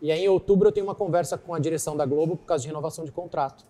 E 0.00 0.10
aí, 0.10 0.24
em 0.24 0.28
outubro, 0.28 0.68
eu 0.68 0.72
tenho 0.72 0.86
uma 0.86 0.94
conversa 0.94 1.36
com 1.36 1.52
a 1.54 1.58
direção 1.58 1.96
da 1.96 2.06
Globo 2.06 2.36
por 2.36 2.46
causa 2.46 2.62
de 2.62 2.68
renovação 2.68 3.04
de 3.04 3.12
contrato. 3.12 3.64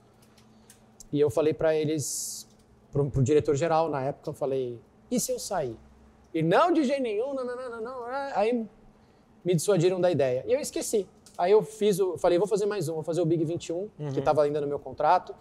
E 1.12 1.18
eu 1.21 1.28
falei 1.28 1.52
pra 1.52 1.75
eles, 1.75 2.49
pro, 2.92 3.11
pro 3.11 3.23
diretor 3.23 3.56
geral 3.56 3.88
na 3.90 4.00
época, 4.00 4.30
eu 4.30 4.35
falei, 4.35 4.80
e 5.11 5.19
se 5.21 5.33
eu 5.33 5.38
sair? 5.38 5.76
E 6.33 6.43
não 6.43 6.73
de 6.73 6.85
jeito 6.85 7.02
nenhum, 7.02 7.35
não, 7.35 7.45
não, 7.45 7.57
não, 7.57 7.71
não, 7.71 7.81
não. 7.83 8.05
Aí 8.35 8.67
me 9.45 9.55
dissuadiram 9.55 10.00
da 10.00 10.11
ideia. 10.11 10.45
E 10.47 10.52
eu 10.52 10.61
esqueci. 10.61 11.07
Aí 11.37 11.50
eu 11.52 11.62
fiz 11.62 11.99
o. 11.99 12.17
Falei, 12.19 12.38
vou 12.38 12.47
fazer 12.47 12.67
mais 12.67 12.88
um, 12.88 12.95
vou 12.95 13.02
fazer 13.02 13.21
o 13.21 13.25
Big 13.26 13.45
21, 13.45 13.76
Uhum. 13.76 14.12
que 14.12 14.19
estava 14.19 14.43
ainda 14.45 14.61
no 14.61 14.67
meu 14.67 14.79
contrato. 14.79 15.35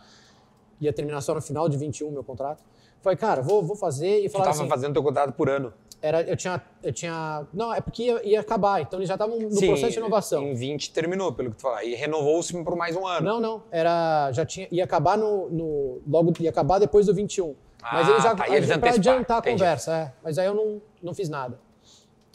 Ia 0.82 0.94
terminar 0.94 1.22
só 1.22 1.36
no 1.36 1.42
final 1.42 1.68
de 1.68 1.78
21 1.78 2.08
o 2.08 2.12
meu 2.12 2.24
contrato. 2.24 2.64
Falei, 3.02 3.18
cara, 3.18 3.42
vou, 3.42 3.62
vou 3.62 3.76
fazer. 3.76 4.20
E 4.22 4.30
Tu 4.30 4.32
falaram 4.32 4.52
tava 4.52 4.62
assim, 4.64 4.70
fazendo 4.70 4.94
teu 4.94 5.04
contrato 5.04 5.34
por 5.34 5.50
ano. 5.50 5.74
era, 6.02 6.22
eu, 6.24 6.36
tinha, 6.38 6.62
eu 6.82 6.92
tinha. 6.94 7.46
Não, 7.54 7.74
é 7.74 7.82
porque 7.82 8.04
ia, 8.04 8.26
ia 8.28 8.40
acabar, 8.40 8.82
então 8.82 8.98
eles 9.00 9.08
já 9.10 9.16
estavam 9.16 9.38
no 9.40 9.52
Sim, 9.52 9.68
processo 9.68 9.90
de 9.92 9.96
renovação. 9.98 10.42
Em 10.44 10.54
20 10.54 10.92
terminou, 10.94 11.34
pelo 11.34 11.52
que 11.52 11.58
tu 11.58 11.62
falou. 11.62 11.82
E 11.82 11.96
renovou-se 11.96 12.52
por 12.64 12.76
mais 12.76 12.96
um 12.96 13.06
ano. 13.06 13.26
Não, 13.26 13.40
não. 13.42 13.64
Era. 13.70 14.32
Já 14.32 14.46
tinha. 14.46 14.68
Ia 14.72 14.86
acabar 14.86 15.18
no. 15.18 15.50
no- 15.50 16.02
logo 16.08 16.34
ia 16.40 16.50
acabar 16.50 16.80
depois 16.80 17.06
do 17.06 17.14
21. 17.14 17.54
Mas 17.82 18.08
Ah, 18.08 18.12
eles 18.12 18.24
já. 18.24 18.36
tá, 18.36 18.48
eles 18.50 18.68
pra 18.68 18.76
anteciparam, 18.78 18.96
adiantar 19.18 19.38
a 19.38 19.40
entendi. 19.40 19.58
conversa, 19.58 19.94
é. 19.96 20.14
Mas 20.24 20.38
aí 20.38 20.46
eu 20.48 20.54
não, 20.54 20.82
não 21.02 21.14
fiz 21.14 21.30
nada. 21.30 21.60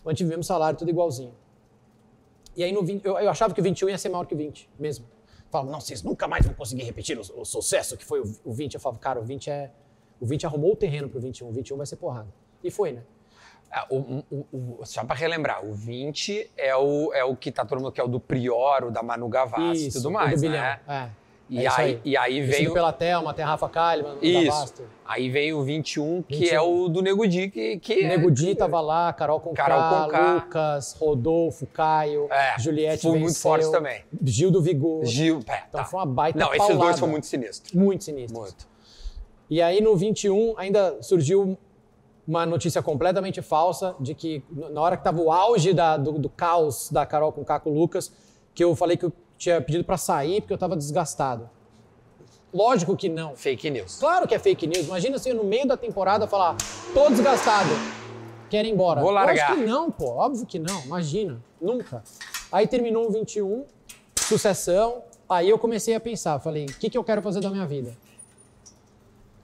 Mantive 0.04 0.26
o 0.26 0.30
mesmo 0.30 0.44
salário, 0.44 0.78
tudo 0.78 0.90
igualzinho. 0.90 1.34
E 2.56 2.62
aí 2.62 2.72
no 2.72 2.82
20, 2.84 3.04
eu, 3.04 3.18
eu 3.18 3.30
achava 3.30 3.52
que 3.52 3.60
o 3.60 3.64
21 3.64 3.88
ia 3.88 3.98
ser 3.98 4.08
maior 4.08 4.24
que 4.26 4.34
o 4.34 4.38
20 4.38 4.68
mesmo. 4.78 5.06
Falavam, 5.50 5.72
não, 5.72 5.80
vocês 5.80 6.02
nunca 6.02 6.26
mais 6.28 6.44
vão 6.44 6.54
conseguir 6.54 6.82
repetir 6.84 7.16
o, 7.18 7.40
o 7.40 7.44
sucesso 7.44 7.96
que 7.96 8.04
foi 8.04 8.20
o, 8.20 8.24
o 8.44 8.52
20. 8.52 8.74
Eu 8.74 8.80
falava, 8.80 8.98
cara, 9.00 9.20
o 9.20 9.24
20 9.24 9.50
é. 9.50 9.70
O 10.20 10.26
20 10.26 10.46
arrumou 10.46 10.72
o 10.72 10.76
terreno 10.76 11.08
pro 11.08 11.20
21, 11.20 11.48
o 11.48 11.52
21 11.52 11.76
vai 11.76 11.86
ser 11.86 11.96
porrada. 11.96 12.28
E 12.62 12.70
foi, 12.70 12.92
né? 12.92 13.02
Ah, 13.70 13.86
o- 13.90 14.22
o- 14.52 14.80
só 14.86 15.04
pra 15.04 15.16
relembrar, 15.16 15.64
o 15.64 15.74
20 15.74 16.48
é 16.56 16.74
o, 16.76 17.12
é 17.12 17.24
o 17.24 17.34
que 17.34 17.50
tá 17.50 17.64
todo 17.64 17.80
mundo 17.80 17.90
que 17.90 18.00
é 18.00 18.04
o 18.04 18.08
do 18.08 18.20
Prior, 18.20 18.84
o 18.84 18.90
da 18.90 19.02
Manu 19.02 19.28
Gavassi 19.28 19.88
e 19.88 19.92
tudo 19.92 20.10
mais, 20.12 20.40
do 20.40 20.42
bilhão. 20.42 20.60
né? 20.62 20.80
É. 20.86 21.23
E, 21.50 21.58
É 21.58 21.68
isso 21.68 21.80
aí, 21.80 22.00
e 22.04 22.16
aí 22.16 22.40
veio. 22.40 22.72
pela 22.72 22.90
Thelma, 22.92 23.34
tem 23.34 23.44
a 23.44 23.48
Rafa 23.48 23.68
Kalimann, 23.68 24.16
Isso. 24.22 24.72
Aí 25.06 25.28
veio 25.28 25.58
o 25.58 25.62
21, 25.62 26.22
que 26.22 26.36
21. 26.36 26.54
é 26.56 26.60
o 26.62 26.88
do 26.88 27.02
Nego 27.02 27.26
Di, 27.28 27.50
que, 27.50 27.78
que 27.78 27.92
é- 28.04 28.08
Nego 28.08 28.30
Di 28.30 28.54
tava 28.54 28.80
lá, 28.80 29.12
Carol 29.12 29.38
Conká, 29.38 29.66
Carol 29.66 30.06
Conká. 30.06 30.32
Lucas, 30.36 30.96
Rodolfo, 30.98 31.66
Caio, 31.66 32.26
É, 32.32 32.58
Juliette 32.58 33.02
foi 33.02 33.10
muito 33.12 33.26
venceu, 33.26 33.42
forte 33.42 33.70
também. 33.70 34.02
Gil 34.24 34.50
do 34.50 34.62
Vigor. 34.62 35.04
Gil. 35.04 35.40
É, 35.46 35.64
Então 35.68 35.82
tá. 35.82 35.84
foi 35.84 36.00
uma 36.00 36.06
baita 36.06 36.38
Não, 36.38 36.46
esses 36.48 36.58
paulada. 36.58 36.80
dois 36.80 36.98
foram 36.98 37.12
muito 37.12 37.26
sinistros. 37.26 37.72
Muito 37.74 38.04
sinistros. 38.04 38.38
Muito. 38.38 38.66
E 39.50 39.60
aí 39.60 39.82
no 39.82 39.94
21 39.94 40.54
ainda 40.56 40.96
surgiu 41.02 41.58
uma 42.26 42.46
notícia 42.46 42.82
completamente 42.82 43.42
falsa 43.42 43.94
de 44.00 44.14
que 44.14 44.42
na 44.70 44.80
hora 44.80 44.96
que 44.96 45.04
tava 45.04 45.20
o 45.20 45.30
auge 45.30 45.74
da- 45.74 45.98
do, 45.98 46.12
do 46.12 46.30
caos 46.30 46.88
da 46.90 47.04
Carol 47.04 47.30
com 47.30 47.44
Caco 47.44 47.68
Lucas, 47.68 48.10
que 48.54 48.64
eu 48.64 48.74
falei 48.74 48.96
que 48.96 49.04
eu 49.04 49.12
tinha 49.36 49.60
pedido 49.60 49.84
para 49.84 49.96
sair 49.96 50.40
porque 50.40 50.52
eu 50.52 50.58
tava 50.58 50.76
desgastado. 50.76 51.48
Lógico 52.52 52.96
que 52.96 53.08
não. 53.08 53.34
Fake 53.34 53.68
news. 53.68 53.96
Claro 53.98 54.28
que 54.28 54.34
é 54.34 54.38
fake 54.38 54.66
news. 54.66 54.86
Imagina 54.86 55.18
se 55.18 55.28
eu, 55.28 55.34
no 55.34 55.44
meio 55.44 55.66
da 55.66 55.76
temporada 55.76 56.26
falar, 56.26 56.56
tô 56.94 57.08
desgastado, 57.08 57.70
quero 58.48 58.68
ir 58.68 58.70
embora. 58.70 59.00
Vou 59.00 59.10
largar. 59.10 59.50
Lógico 59.50 59.54
que 59.56 59.66
não, 59.66 59.90
pô. 59.90 60.06
Óbvio 60.10 60.46
que 60.46 60.58
não. 60.58 60.84
Imagina. 60.84 61.42
Nunca. 61.60 62.04
Aí 62.52 62.68
terminou 62.68 63.08
o 63.08 63.10
21, 63.10 63.64
sucessão. 64.20 65.02
Aí 65.28 65.48
eu 65.48 65.58
comecei 65.58 65.94
a 65.94 66.00
pensar, 66.00 66.38
falei, 66.38 66.66
o 66.66 66.78
que, 66.78 66.88
que 66.88 66.96
eu 66.96 67.02
quero 67.02 67.20
fazer 67.22 67.40
da 67.40 67.50
minha 67.50 67.66
vida? 67.66 67.96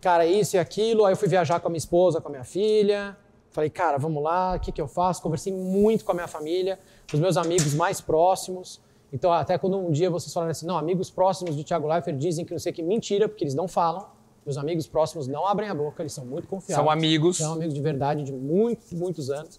Cara, 0.01 0.25
isso 0.25 0.57
e 0.57 0.59
aquilo. 0.59 1.05
Aí 1.05 1.13
eu 1.13 1.17
fui 1.17 1.29
viajar 1.29 1.59
com 1.59 1.67
a 1.67 1.71
minha 1.71 1.79
esposa, 1.79 2.21
com 2.21 2.29
a 2.29 2.31
minha 2.31 2.45
filha. 2.45 3.17
Falei, 3.51 3.69
cara, 3.69 3.99
vamos 3.99 4.23
lá, 4.23 4.55
o 4.55 4.61
que, 4.61 4.71
que 4.71 4.81
eu 4.81 4.87
faço? 4.87 5.21
Conversei 5.21 5.53
muito 5.53 6.05
com 6.05 6.13
a 6.13 6.15
minha 6.15 6.29
família, 6.29 6.79
com 7.11 7.17
os 7.17 7.21
meus 7.21 7.37
amigos 7.37 7.75
mais 7.75 8.01
próximos. 8.01 8.81
Então, 9.13 9.33
até 9.33 9.59
quando 9.59 9.77
um 9.79 9.91
dia 9.91 10.09
vocês 10.09 10.33
falaram 10.33 10.51
assim, 10.51 10.67
não, 10.67 10.77
amigos 10.77 11.11
próximos 11.11 11.57
do 11.57 11.65
Thiago 11.65 11.89
Leifert 11.89 12.17
dizem 12.17 12.45
que 12.45 12.53
não 12.53 12.59
sei 12.59 12.73
que 12.73 12.83
mentira, 12.83 13.29
porque 13.29 13.45
eles 13.45 13.55
não 13.55 13.67
falam. 13.67 14.07
Meus 14.45 14.57
amigos 14.57 14.87
próximos 14.87 15.27
não 15.27 15.47
abrem 15.47 15.69
a 15.69 15.75
boca, 15.75 16.03
eles 16.03 16.13
são 16.13 16.25
muito 16.25 16.49
confiáveis. 16.49 16.77
São 16.85 16.91
amigos. 16.91 17.37
São 17.37 17.53
amigos 17.55 17.75
de 17.75 17.81
verdade 17.81 18.23
de 18.23 18.33
muitos, 18.33 18.93
muitos 18.93 19.31
anos. 19.31 19.59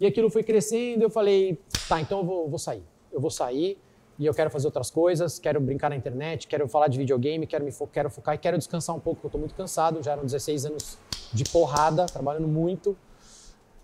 E 0.00 0.06
aquilo 0.06 0.30
foi 0.30 0.42
crescendo, 0.42 1.02
eu 1.02 1.10
falei, 1.10 1.58
tá, 1.88 2.00
então 2.00 2.18
eu 2.20 2.24
vou, 2.24 2.48
vou 2.48 2.58
sair. 2.58 2.82
Eu 3.12 3.20
vou 3.20 3.30
sair 3.30 3.78
e 4.18 4.24
eu 4.24 4.32
quero 4.32 4.50
fazer 4.50 4.66
outras 4.66 4.90
coisas, 4.90 5.38
quero 5.38 5.60
brincar 5.60 5.90
na 5.90 5.96
internet, 5.96 6.46
quero 6.46 6.66
falar 6.68 6.88
de 6.88 6.96
videogame, 6.98 7.46
quero 7.46 7.64
me 7.64 7.70
fo 7.70 7.86
quero 7.86 8.08
focar 8.08 8.34
e 8.34 8.38
quero 8.38 8.56
descansar 8.56 8.96
um 8.96 9.00
pouco, 9.00 9.20
porque 9.20 9.26
eu 9.26 9.30
tô 9.32 9.38
muito 9.38 9.54
cansado, 9.54 10.02
já 10.02 10.12
eram 10.12 10.24
16 10.24 10.66
anos 10.66 10.98
de 11.32 11.44
porrada, 11.44 12.06
trabalhando 12.06 12.48
muito. 12.48 12.96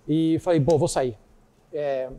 E 0.09 0.39
falei, 0.41 0.59
bom, 0.59 0.79
vou 0.79 0.89
sair. 0.89 1.17
É, 1.73 2.11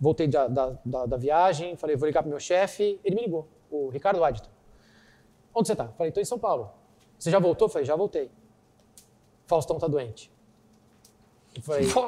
voltei 0.00 0.26
da, 0.28 0.46
da, 0.46 0.78
da, 0.84 1.06
da 1.06 1.16
viagem, 1.16 1.76
falei, 1.76 1.96
vou 1.96 2.06
ligar 2.06 2.22
pro 2.22 2.30
meu 2.30 2.40
chefe, 2.40 3.00
ele 3.04 3.16
me 3.16 3.22
ligou, 3.22 3.48
o 3.70 3.88
Ricardo 3.88 4.22
Adito. 4.22 4.48
Onde 5.54 5.68
você 5.68 5.76
tá? 5.76 5.88
Falei, 5.88 6.12
tô 6.12 6.20
em 6.20 6.24
São 6.24 6.38
Paulo. 6.38 6.70
Você 7.18 7.30
já 7.30 7.38
voltou? 7.38 7.68
Falei, 7.68 7.84
já 7.84 7.96
voltei. 7.96 8.30
Faustão 9.46 9.78
tá 9.78 9.88
doente. 9.88 10.30
Eu 11.54 11.62
falei, 11.62 11.88
Pô, 11.92 12.02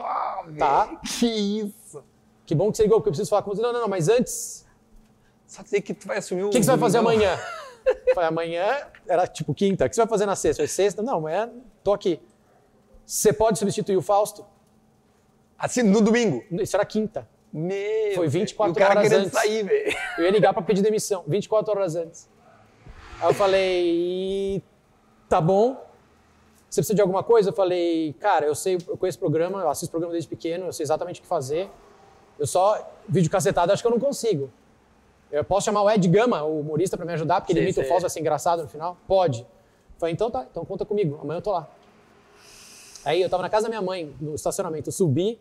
Tá. 0.59 1.01
Que 1.19 1.27
isso. 1.27 2.05
que 2.47 2.55
bom 2.55 2.71
que 2.71 2.77
você 2.77 2.85
ligou, 2.85 2.99
porque 2.99 3.09
eu 3.09 3.13
preciso 3.13 3.31
falar 3.31 3.43
com 3.43 3.51
você. 3.51 3.63
Não, 3.63 3.73
não, 3.73 3.81
não, 3.81 3.89
mas 3.89 4.09
antes, 4.09 4.67
Só 5.47 5.63
dizer 5.63 5.81
que 5.81 5.93
tu 5.95 6.07
vai 6.07 6.19
assumir 6.19 6.45
o. 6.45 6.49
o 6.49 6.51
que, 6.51 6.59
que 6.59 6.65
você 6.65 6.71
vai 6.71 6.79
fazer 6.79 6.99
amanhã? 6.99 7.37
Falei, 8.15 8.29
amanhã 8.29 8.87
era 9.09 9.27
tipo 9.27 9.53
quinta. 9.55 9.87
O 9.87 9.89
que 9.89 9.97
você 9.97 10.03
vai 10.03 10.09
fazer 10.09 10.27
na 10.27 10.37
sexta? 10.37 10.63
Eu 10.63 10.69
falei, 10.69 10.69
sexta? 10.69 11.03
Não, 11.03 11.17
amanhã 11.17 11.51
tô 11.83 11.93
aqui. 11.93 12.21
Você 13.05 13.33
pode 13.33 13.59
substituir 13.59 13.97
o 13.97 14.03
Fausto? 14.03 14.45
Assim, 15.59 15.83
no 15.83 16.01
domingo. 16.01 16.45
Isso 16.53 16.77
era 16.77 16.85
quinta. 16.85 17.27
Meu. 17.53 18.15
Foi 18.15 18.29
24 18.29 18.71
e 18.71 18.73
o 18.73 18.75
cara 18.75 19.01
horas 19.01 19.09
querendo 19.09 19.27
antes. 19.27 19.39
sair, 19.39 19.65
velho. 19.65 19.97
Eu 20.19 20.25
ia 20.25 20.31
ligar 20.31 20.53
para 20.53 20.63
pedir 20.63 20.83
demissão, 20.83 21.25
24 21.27 21.71
horas 21.73 21.97
antes. 21.97 22.29
Aí 23.21 23.29
eu 23.29 23.35
falei, 23.35 24.63
tá 25.29 25.41
bom. 25.41 25.75
Você 26.71 26.81
precisa 26.81 26.95
de 26.95 27.03
alguma 27.03 27.23
coisa? 27.23 27.51
Eu 27.51 27.53
falei, 27.53 28.15
cara, 28.15 28.47
eu 28.47 28.55
sei, 28.55 28.79
eu 28.89 28.97
conheço 28.97 29.19
o 29.19 29.21
programa, 29.21 29.61
eu 29.61 29.69
assisto 29.69 29.89
o 29.89 29.91
programa 29.91 30.13
desde 30.13 30.29
pequeno, 30.29 30.67
eu 30.67 30.73
sei 30.73 30.85
exatamente 30.85 31.21
o 31.21 31.23
que 31.23 31.29
fazer. 31.29 31.69
Eu 32.39 32.47
só, 32.47 32.91
vídeo 33.07 33.31
cacetado, 33.31 33.73
acho 33.73 33.83
que 33.83 33.87
eu 33.87 33.91
não 33.91 33.99
consigo. 33.99 34.51
Eu 35.31 35.45
posso 35.45 35.67
chamar 35.67 35.83
o 35.83 35.91
Ed 35.91 36.09
Gama, 36.09 36.43
o 36.45 36.61
humorista, 36.61 36.97
para 36.97 37.05
me 37.05 37.13
ajudar, 37.13 37.41
porque 37.41 37.53
ele 37.53 37.61
Sei, 37.61 37.69
imita 37.69 37.81
o. 37.83 37.85
Fausto, 37.85 38.03
vai 38.03 38.11
ser 38.11 38.21
engraçado 38.21 38.63
no 38.63 38.69
final? 38.69 38.97
Pode. 39.07 39.41
Eu 39.41 39.47
falei, 39.99 40.15
então 40.15 40.31
tá, 40.31 40.47
então 40.51 40.65
conta 40.65 40.87
comigo, 40.87 41.19
amanhã 41.21 41.39
eu 41.39 41.43
tô 41.43 41.53
lá. 41.53 41.69
Aí 43.05 43.21
eu 43.21 43.29
tava 43.29 43.43
na 43.43 43.51
casa 43.51 43.65
da 43.65 43.69
minha 43.69 43.83
mãe, 43.83 44.15
no 44.21 44.35
estacionamento, 44.35 44.89
eu 44.89 44.93
subi, 44.93 45.39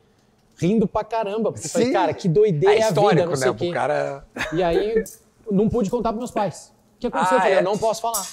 rindo 0.59 0.87
pra 0.87 1.03
caramba, 1.03 1.51
porque 1.51 1.67
eu 1.67 1.71
falei, 1.71 1.87
Sim. 1.87 1.93
cara, 1.93 2.13
que 2.13 2.27
doideira 2.27 2.75
é, 2.75 2.79
É 2.79 2.83
a 2.83 2.87
vida, 2.89 2.99
histórico, 2.99 3.29
não 3.29 3.35
sei 3.35 3.51
né? 3.51 3.57
quê. 3.57 3.69
O 3.69 3.73
cara. 3.73 4.25
E 4.53 4.61
aí, 4.63 5.03
não 5.49 5.69
pude 5.69 5.89
contar 5.89 6.09
pros 6.09 6.19
meus 6.19 6.31
pais. 6.31 6.73
O 6.95 6.99
que 6.99 7.07
aconteceu? 7.07 7.37
Ah, 7.37 7.39
eu 7.39 7.41
falei, 7.41 7.55
é? 7.55 7.59
eu 7.59 7.63
não 7.63 7.77
posso 7.77 8.01
falar. 8.01 8.25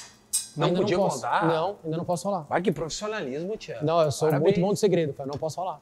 Não 0.56 0.66
Ainda 0.68 0.80
podia 0.80 0.96
posso. 0.98 1.16
contar? 1.16 1.46
Não, 1.46 1.76
ainda 1.84 1.96
não 1.98 2.04
posso 2.04 2.22
falar. 2.24 2.40
Vai 2.48 2.60
que 2.62 2.72
profissionalismo, 2.72 3.56
Tia. 3.56 3.78
Não, 3.82 4.00
eu 4.00 4.10
sou 4.10 4.28
Parabéns. 4.28 4.56
muito 4.56 4.66
bom 4.66 4.72
de 4.72 4.78
segredo, 4.80 5.12
cara, 5.12 5.28
não 5.30 5.38
posso 5.38 5.56
falar. 5.56 5.80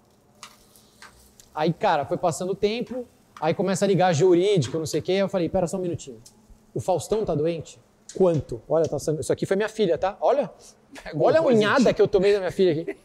Aí, 1.54 1.72
cara, 1.72 2.04
foi 2.04 2.16
passando 2.16 2.50
o 2.50 2.54
tempo, 2.54 3.06
aí 3.40 3.54
começa 3.54 3.84
a 3.84 3.88
ligar 3.88 4.12
jurídico, 4.12 4.76
não 4.78 4.86
sei 4.86 5.00
o 5.00 5.02
quê, 5.02 5.12
eu 5.12 5.28
falei, 5.28 5.48
pera 5.48 5.66
só 5.66 5.76
um 5.76 5.80
minutinho. 5.80 6.20
O 6.74 6.80
Faustão 6.80 7.24
tá 7.24 7.34
doente? 7.34 7.80
Quanto? 8.16 8.60
Olha, 8.68 8.86
tá 8.88 8.98
sangue- 8.98 9.20
isso 9.20 9.32
aqui 9.32 9.46
foi 9.46 9.56
minha 9.56 9.68
filha, 9.68 9.96
tá? 9.96 10.16
Olha, 10.20 10.50
Pegou 11.02 11.26
olha 11.26 11.40
a 11.40 11.42
unhada 11.42 11.92
que 11.94 12.00
eu 12.02 12.06
tomei 12.08 12.32
da 12.32 12.38
minha 12.38 12.52
filha 12.52 12.72
aqui. 12.82 12.96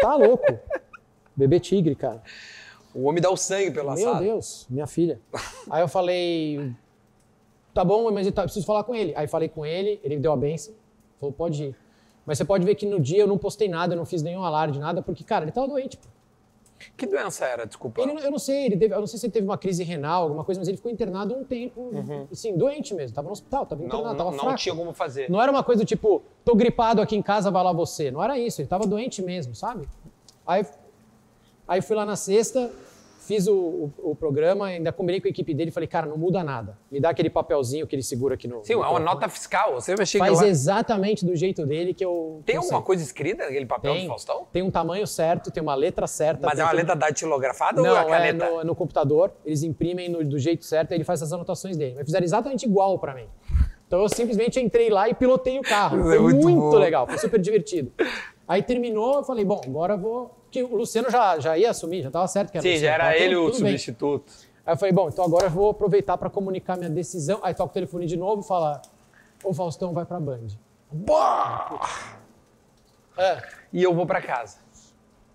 Tá 0.00 0.14
louco. 0.16 0.58
Bebê 1.36 1.58
tigre, 1.60 1.94
cara. 1.94 2.22
O 2.94 3.04
homem 3.08 3.20
dá 3.20 3.30
o 3.30 3.36
sangue 3.36 3.70
pelo 3.72 3.92
Meu 3.94 4.08
assado. 4.08 4.24
Deus, 4.24 4.66
minha 4.70 4.86
filha. 4.86 5.20
Aí 5.68 5.82
eu 5.82 5.88
falei, 5.88 6.72
tá 7.72 7.84
bom, 7.84 8.10
mas 8.12 8.26
eu 8.26 8.32
tá- 8.32 8.42
preciso 8.44 8.64
falar 8.64 8.84
com 8.84 8.94
ele. 8.94 9.12
Aí 9.16 9.26
falei 9.26 9.48
com 9.48 9.66
ele, 9.66 10.00
ele 10.04 10.16
deu 10.16 10.32
a 10.32 10.36
benção, 10.36 10.74
falou, 11.18 11.32
pode 11.32 11.64
ir. 11.64 11.76
Mas 12.24 12.38
você 12.38 12.44
pode 12.44 12.64
ver 12.64 12.74
que 12.76 12.86
no 12.86 13.00
dia 13.00 13.18
eu 13.20 13.26
não 13.26 13.36
postei 13.36 13.68
nada, 13.68 13.94
eu 13.94 13.98
não 13.98 14.06
fiz 14.06 14.22
nenhum 14.22 14.42
alarde, 14.44 14.78
nada, 14.78 15.02
porque, 15.02 15.24
cara, 15.24 15.44
ele 15.44 15.52
tava 15.52 15.66
doente. 15.68 15.96
pô. 15.96 16.08
Que 16.96 17.06
doença 17.06 17.44
era? 17.46 17.66
Desculpa. 17.66 18.00
Ele, 18.02 18.12
não- 18.12 18.20
eu 18.20 18.30
não 18.30 18.38
sei, 18.38 18.66
ele 18.66 18.76
teve, 18.76 18.94
eu 18.94 19.00
não 19.00 19.06
sei 19.06 19.18
se 19.18 19.26
ele 19.26 19.32
teve 19.32 19.46
uma 19.46 19.56
crise 19.58 19.82
renal, 19.82 20.24
alguma 20.24 20.44
coisa, 20.44 20.60
mas 20.60 20.68
ele 20.68 20.76
ficou 20.76 20.90
internado 20.92 21.34
um 21.34 21.42
tempo, 21.42 21.90
assim, 22.30 22.56
doente 22.56 22.92
mesmo, 22.94 23.14
tava 23.14 23.26
no 23.26 23.32
hospital, 23.32 23.64
tava 23.66 23.80
não, 23.80 23.88
internado, 23.88 24.16
tava 24.16 24.30
não, 24.30 24.36
fraco. 24.36 24.50
não 24.52 24.56
tinha 24.56 24.74
como 24.74 24.92
fazer. 24.92 25.30
Não 25.30 25.40
era 25.40 25.50
uma 25.50 25.64
coisa 25.64 25.82
do 25.82 25.86
tipo, 25.86 26.22
tô 26.44 26.54
gripado 26.54 27.00
aqui 27.00 27.16
em 27.16 27.22
casa, 27.22 27.50
vai 27.50 27.62
lá 27.64 27.72
você. 27.72 28.10
Não 28.10 28.22
era 28.22 28.38
isso, 28.38 28.60
ele 28.60 28.68
tava 28.68 28.86
doente 28.86 29.22
mesmo, 29.22 29.54
sabe? 29.54 29.88
Aí, 30.46 30.64
aí 31.66 31.80
fui 31.82 31.96
lá 31.96 32.04
na 32.06 32.16
sexta, 32.16 32.70
fiz 33.20 33.46
o, 33.46 33.54
o, 33.54 33.92
o 34.10 34.14
programa, 34.14 34.66
ainda 34.66 34.92
combinei 34.92 35.18
com 35.20 35.26
a 35.26 35.30
equipe 35.30 35.54
dele, 35.54 35.70
falei, 35.70 35.86
cara, 35.86 36.06
não 36.06 36.18
muda 36.18 36.44
nada. 36.44 36.76
Me 36.92 37.00
dá 37.00 37.08
aquele 37.10 37.30
papelzinho 37.30 37.86
que 37.86 37.94
ele 37.96 38.02
segura 38.02 38.34
aqui 38.34 38.46
no. 38.46 38.62
Sim, 38.62 38.72
é 38.72 38.76
no 38.76 38.82
uma 38.82 38.88
microfone. 38.90 39.14
nota 39.14 39.28
fiscal. 39.30 39.74
Você 39.74 39.96
vai 39.96 40.04
chegar 40.04 40.26
Faz 40.26 40.40
lá. 40.40 40.46
exatamente 40.46 41.24
do 41.24 41.34
jeito 41.34 41.64
dele 41.66 41.94
que 41.94 42.04
eu. 42.04 42.42
Tem 42.44 42.56
alguma 42.56 42.82
coisa 42.82 43.02
escrita 43.02 43.44
naquele 43.44 43.64
papel 43.66 43.94
do 43.94 43.98
Tem, 43.98 44.08
Faustão? 44.08 44.46
tem 44.52 44.62
um 44.62 44.70
tamanho 44.70 45.06
certo, 45.06 45.50
tem 45.50 45.62
uma 45.62 45.74
letra 45.74 46.06
certa. 46.06 46.46
Mas 46.46 46.58
é 46.58 46.62
uma 46.62 46.70
tudo- 46.70 46.76
letra 46.78 46.94
datilografada 46.96 47.80
ou 47.80 47.86
Não, 47.86 47.96
é 47.96 47.98
a 47.98 48.02
é 48.02 48.08
caneta? 48.10 48.50
no, 48.50 48.64
no 48.64 48.74
computador, 48.74 49.32
eles 49.44 49.62
imprimem 49.62 50.08
no- 50.10 50.22
do 50.24 50.38
jeito 50.38 50.64
certo 50.64 50.90
e 50.92 50.94
ele 50.94 51.04
faz 51.04 51.22
as 51.22 51.32
anotações 51.32 51.76
dele. 51.76 51.94
Mas 51.96 52.04
fizeram 52.04 52.24
exatamente 52.24 52.66
igual 52.66 52.98
pra 52.98 53.14
mim. 53.14 53.26
Então 53.86 54.02
eu 54.02 54.08
simplesmente 54.08 54.58
entrei 54.60 54.90
lá 54.90 55.08
e 55.08 55.14
pilotei 55.14 55.58
o 55.58 55.62
carro. 55.62 55.98
Isso 55.98 56.08
Foi 56.08 56.16
é 56.16 56.20
muito 56.20 56.48
muito, 56.48 56.76
legal, 56.76 57.06
foi 57.06 57.16
super 57.18 57.38
divertido. 57.40 57.92
Aí 58.46 58.62
terminou, 58.62 59.16
eu 59.18 59.24
falei, 59.24 59.44
bom, 59.44 59.60
agora 59.64 59.94
eu 59.94 59.98
vou. 59.98 60.30
Que 60.50 60.62
o 60.62 60.76
Luciano 60.76 61.10
já, 61.10 61.38
já 61.40 61.56
ia 61.58 61.70
assumir, 61.70 62.02
já 62.02 62.10
tava 62.10 62.28
certo 62.28 62.50
que 62.52 62.58
era 62.58 62.62
Sim, 62.62 62.72
Luciano, 62.74 62.86
já 62.98 63.04
era 63.04 63.12
tudo- 63.14 63.24
ele 63.24 63.36
o 63.36 63.50
tudo 63.50 63.62
bem. 63.62 63.72
substituto. 63.72 64.32
Aí 64.66 64.72
eu 64.74 64.76
falei, 64.78 64.92
bom, 64.92 65.08
então 65.08 65.24
agora 65.24 65.46
eu 65.46 65.50
vou 65.50 65.70
aproveitar 65.70 66.16
pra 66.16 66.30
comunicar 66.30 66.76
minha 66.76 66.90
decisão. 66.90 67.40
Aí 67.42 67.52
toca 67.54 67.70
o 67.70 67.74
telefone 67.74 68.06
de 68.06 68.16
novo 68.16 68.42
e 68.42 68.44
fala: 68.46 68.80
Ô 69.42 69.52
Faustão, 69.52 69.92
vai 69.92 70.04
pra 70.06 70.18
Band. 70.20 70.46
Bah! 70.92 72.16
É. 73.16 73.42
E 73.72 73.82
eu 73.82 73.94
vou 73.94 74.06
pra 74.06 74.20
casa. 74.22 74.58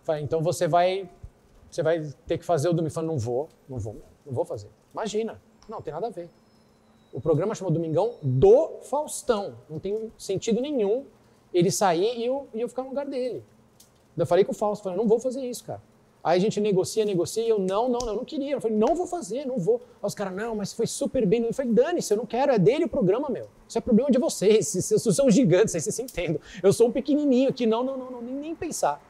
Falei, 0.04 0.24
então 0.24 0.42
você 0.42 0.68
vai. 0.68 1.10
Você 1.70 1.84
vai 1.84 2.02
ter 2.26 2.38
que 2.38 2.46
fazer 2.46 2.70
o 2.70 2.74
domingo. 2.74 2.94
Falei, 2.94 3.10
não 3.10 3.18
vou, 3.20 3.48
não 3.68 3.78
vou, 3.78 4.02
não 4.26 4.34
vou 4.34 4.46
fazer. 4.46 4.70
Imagina. 4.94 5.40
Não, 5.68 5.82
tem 5.82 5.94
nada 5.94 6.08
a 6.08 6.10
ver. 6.10 6.30
O 7.14 7.22
programa 7.22 7.54
chama 7.54 7.70
Domingão 7.72 8.14
do 8.24 8.80
Faustão. 8.84 9.56
Não 9.70 9.80
tem 9.80 10.12
sentido 10.18 10.60
nenhum 10.62 11.06
ele 11.54 11.72
sair 11.72 12.18
e 12.18 12.26
eu, 12.26 12.48
e 12.54 12.62
eu 12.62 12.70
ficar 12.70 12.84
no 12.84 12.90
lugar 12.90 13.06
dele. 13.06 13.44
Eu 14.18 14.26
falei 14.26 14.44
com 14.44 14.52
o 14.52 14.56
Fausto, 14.56 14.84
falei, 14.84 14.98
não 14.98 15.08
vou 15.08 15.20
fazer 15.20 15.42
isso, 15.42 15.64
cara. 15.64 15.82
Aí 16.22 16.38
a 16.38 16.42
gente 16.42 16.60
negocia, 16.60 17.06
negocia, 17.06 17.44
e 17.44 17.50
eu 17.50 17.58
não, 17.58 17.88
não, 17.88 18.00
eu 18.06 18.16
não 18.16 18.26
queria. 18.26 18.52
Eu 18.52 18.62
falei, 18.62 18.76
não 18.76 18.94
vou 18.94 19.08
fazer, 19.08 19.46
não 19.46 19.58
vou. 19.58 19.82
Aí 20.02 20.08
os 20.08 20.14
caras, 20.14 20.34
não, 20.34 20.54
mas 20.54 20.74
foi 20.74 20.86
super 20.86 21.26
bem. 21.26 21.44
Eu 21.44 21.54
falei, 21.54 21.72
dane-se, 21.72 22.14
eu 22.14 22.18
não 22.18 22.26
quero, 22.26 22.52
é 22.52 22.60
dele 22.60 22.86
o 22.86 22.90
programa, 22.90 23.30
meu. 23.30 23.48
Isso 23.68 23.78
é 23.78 23.82
problema 23.82 24.12
de 24.12 24.20
vocês, 24.20 24.68
vocês 24.74 25.16
são 25.16 25.32
gigantes, 25.32 25.74
aí 25.76 25.82
vocês 25.82 25.96
se 25.96 26.02
entendem. 26.02 26.40
Eu 26.62 26.74
sou 26.74 26.90
um 26.90 26.92
pequenininho 26.92 27.50
aqui, 27.50 27.66
não, 27.66 27.84
não, 27.84 27.98
não, 27.98 28.12
não 28.12 28.22
nem, 28.22 28.36
nem 28.36 28.56
pensar. 28.56 29.02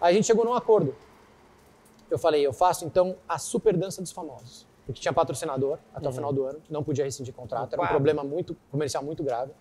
Aí 0.00 0.12
a 0.12 0.16
gente 0.16 0.26
chegou 0.26 0.44
num 0.44 0.54
acordo. 0.54 0.94
Eu 2.10 2.18
falei, 2.18 2.46
eu 2.46 2.52
faço 2.52 2.86
então 2.86 3.16
a 3.28 3.38
super 3.38 3.76
dança 3.76 4.00
dos 4.00 4.10
famosos. 4.10 4.66
Porque 4.86 5.02
tinha 5.02 5.12
patrocinador 5.12 5.78
até 5.94 6.08
o 6.08 6.12
final 6.12 6.32
do 6.32 6.44
ano, 6.44 6.62
não 6.70 6.82
podia 6.82 7.04
rescindir 7.04 7.34
contrato, 7.34 7.74
era 7.74 7.82
um 7.82 7.86
problema 7.88 8.24
muito 8.24 8.56
comercial 8.70 9.04
muito 9.04 9.22
grave. 9.22 9.52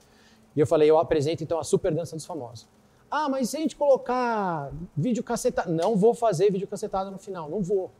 E 0.57 0.59
eu 0.59 0.65
falei, 0.65 0.89
eu 0.89 0.97
apresento 0.97 1.43
então 1.43 1.59
a 1.59 1.63
super 1.63 1.93
dança 1.93 2.15
dos 2.15 2.25
famosos. 2.25 2.67
Ah, 3.11 3.29
mas 3.29 3.51
se 3.51 3.57
a 3.57 3.59
gente 3.59 3.75
colocar 3.75 4.71
vídeo 4.95 5.23
cacetado. 5.23 5.71
Não 5.71 5.95
vou 5.95 6.15
fazer 6.15 6.51
vídeo 6.51 6.67
cacetado 6.67 7.11
no 7.11 7.19
final, 7.19 7.47
não 7.47 7.61
vou. 7.61 7.91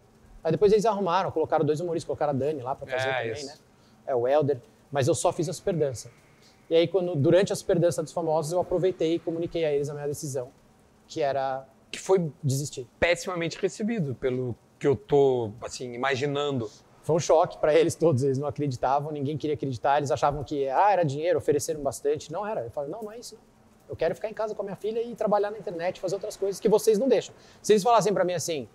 Aí 0.43 0.51
depois 0.51 0.71
eles 0.73 0.83
arrumaram, 0.85 1.31
colocaram 1.31 1.63
dois 1.63 1.79
humoristas, 1.79 2.07
colocaram 2.07 2.31
a 2.31 2.35
Dani 2.35 2.61
lá 2.63 2.73
pra 2.75 2.87
fazer 2.87 3.07
É, 3.09 3.13
também, 3.19 3.31
isso. 3.33 3.45
né? 3.45 3.53
É 4.07 4.15
o 4.15 4.27
Helder. 4.27 4.59
Mas 4.91 5.07
eu 5.07 5.13
só 5.13 5.31
fiz 5.31 5.47
a 5.47 5.53
super 5.53 5.75
dança. 5.75 6.09
E 6.69 6.75
aí, 6.75 6.87
quando, 6.87 7.15
durante 7.15 7.53
a 7.53 7.55
super 7.55 7.77
dança 7.79 8.01
dos 8.03 8.11
famosos, 8.11 8.51
eu 8.51 8.59
aproveitei 8.59 9.15
e 9.15 9.19
comuniquei 9.19 9.63
a 9.63 9.71
eles 9.71 9.87
a 9.89 9.93
minha 9.93 10.07
decisão, 10.07 10.49
que 11.07 11.21
era 11.21 11.65
Que 11.91 11.99
foi 11.99 12.29
desistir. 12.43 12.87
pessimamente 12.99 13.57
recebido, 13.57 14.15
pelo 14.15 14.55
que 14.79 14.85
eu 14.87 14.95
tô, 14.95 15.51
assim, 15.61 15.93
imaginando. 15.93 16.69
Foi 17.07 17.15
um 17.15 17.19
choque 17.19 17.57
para 17.57 17.73
eles 17.73 17.95
todos, 17.95 18.21
eles 18.21 18.37
não 18.37 18.49
acreditavam, 18.49 19.13
ninguém 19.13 19.37
queria 19.37 19.53
acreditar, 19.53 19.97
eles 19.97 20.11
achavam 20.11 20.43
que 20.43 20.67
ah, 20.67 20.91
era 20.91 21.05
dinheiro, 21.05 21.37
ofereceram 21.37 21.81
bastante. 21.81 22.29
Não 22.33 22.45
era. 22.45 22.65
Eu 22.65 22.69
falei, 22.69 22.91
não, 22.91 23.01
não 23.01 23.09
é 23.09 23.17
isso. 23.17 23.35
Não. 23.35 23.41
Eu 23.87 23.95
quero 23.95 24.13
ficar 24.13 24.29
em 24.29 24.33
casa 24.33 24.53
com 24.53 24.61
a 24.61 24.65
minha 24.65 24.75
filha 24.75 25.01
e 25.01 25.15
trabalhar 25.15 25.49
na 25.49 25.57
internet, 25.57 26.01
fazer 26.01 26.15
outras 26.15 26.35
coisas 26.35 26.59
que 26.59 26.67
vocês 26.67 26.99
não 26.99 27.07
deixam. 27.07 27.33
Se 27.61 27.71
eles 27.71 27.81
falassem 27.81 28.13
para 28.13 28.25
mim 28.25 28.33
assim, 28.33 28.67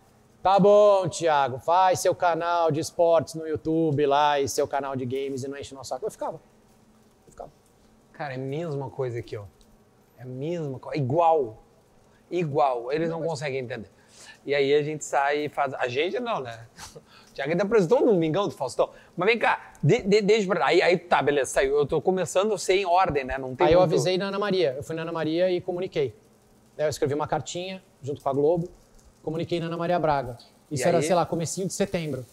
tá 0.42 0.58
bom, 0.58 1.06
Thiago, 1.10 1.58
faz 1.58 2.00
seu 2.00 2.14
canal 2.14 2.70
de 2.70 2.80
esportes 2.80 3.34
no 3.34 3.46
YouTube 3.46 4.06
lá 4.06 4.40
e 4.40 4.48
seu 4.48 4.66
canal 4.66 4.96
de 4.96 5.04
games 5.04 5.44
e 5.44 5.48
não 5.48 5.58
enche 5.58 5.74
o 5.74 5.76
nosso 5.76 5.90
saco, 5.90 6.06
eu 6.06 6.10
ficava. 6.10 6.40
Eu 7.26 7.32
ficava. 7.32 7.52
Cara, 8.14 8.32
é 8.32 8.36
a 8.36 8.40
mesma 8.40 8.88
coisa 8.88 9.18
aqui, 9.18 9.36
ó. 9.36 9.44
É 10.16 10.22
a 10.22 10.26
mesma 10.26 10.78
coisa. 10.78 10.98
Igual. 10.98 11.62
Igual. 12.30 12.90
Eles 12.90 13.10
não 13.10 13.22
conseguem 13.22 13.58
entender. 13.58 13.90
E 14.46 14.54
aí 14.54 14.72
a 14.72 14.82
gente 14.82 15.04
sai 15.04 15.44
e 15.44 15.48
faz. 15.50 15.74
A 15.74 15.86
gente 15.86 16.18
não, 16.18 16.40
né? 16.40 16.66
O 17.32 17.34
Thiago 17.34 17.50
ainda 17.50 17.64
apresentou 17.64 18.00
no 18.00 18.12
Domingão 18.12 18.46
do 18.46 18.54
Faustão. 18.54 18.90
Mas 19.16 19.26
vem 19.26 19.38
cá, 19.38 19.72
de, 19.82 20.02
de, 20.02 20.20
deixa 20.20 20.46
pra. 20.46 20.66
Aí, 20.66 20.82
aí 20.82 20.98
tá, 20.98 21.22
beleza, 21.22 21.50
saiu. 21.52 21.76
Eu 21.78 21.86
tô 21.86 22.00
começando 22.00 22.56
sem 22.58 22.84
ordem, 22.84 23.24
né? 23.24 23.38
Não 23.38 23.56
tem 23.56 23.66
Aí 23.68 23.72
eu 23.72 23.80
muito- 23.80 23.92
avisei 23.92 24.18
na 24.18 24.26
Ana 24.26 24.38
Maria, 24.38 24.74
eu 24.76 24.82
fui 24.82 24.94
na 24.94 25.02
Ana 25.02 25.12
Maria 25.12 25.50
e 25.50 25.60
comuniquei. 25.60 26.14
Daí 26.76 26.86
eu 26.86 26.90
escrevi 26.90 27.14
uma 27.14 27.26
cartinha 27.26 27.82
junto 28.02 28.20
com 28.22 28.28
a 28.28 28.32
Globo, 28.34 28.68
comuniquei 29.22 29.58
na 29.60 29.66
Ana 29.66 29.76
Maria 29.78 29.98
Braga. 29.98 30.36
Isso 30.70 30.84
E 30.84 30.88
era, 30.88 30.98
aí? 30.98 31.04
sei 31.04 31.14
lá, 31.14 31.24
comecinho 31.24 31.66
de 31.66 31.72
setembro. 31.72 32.24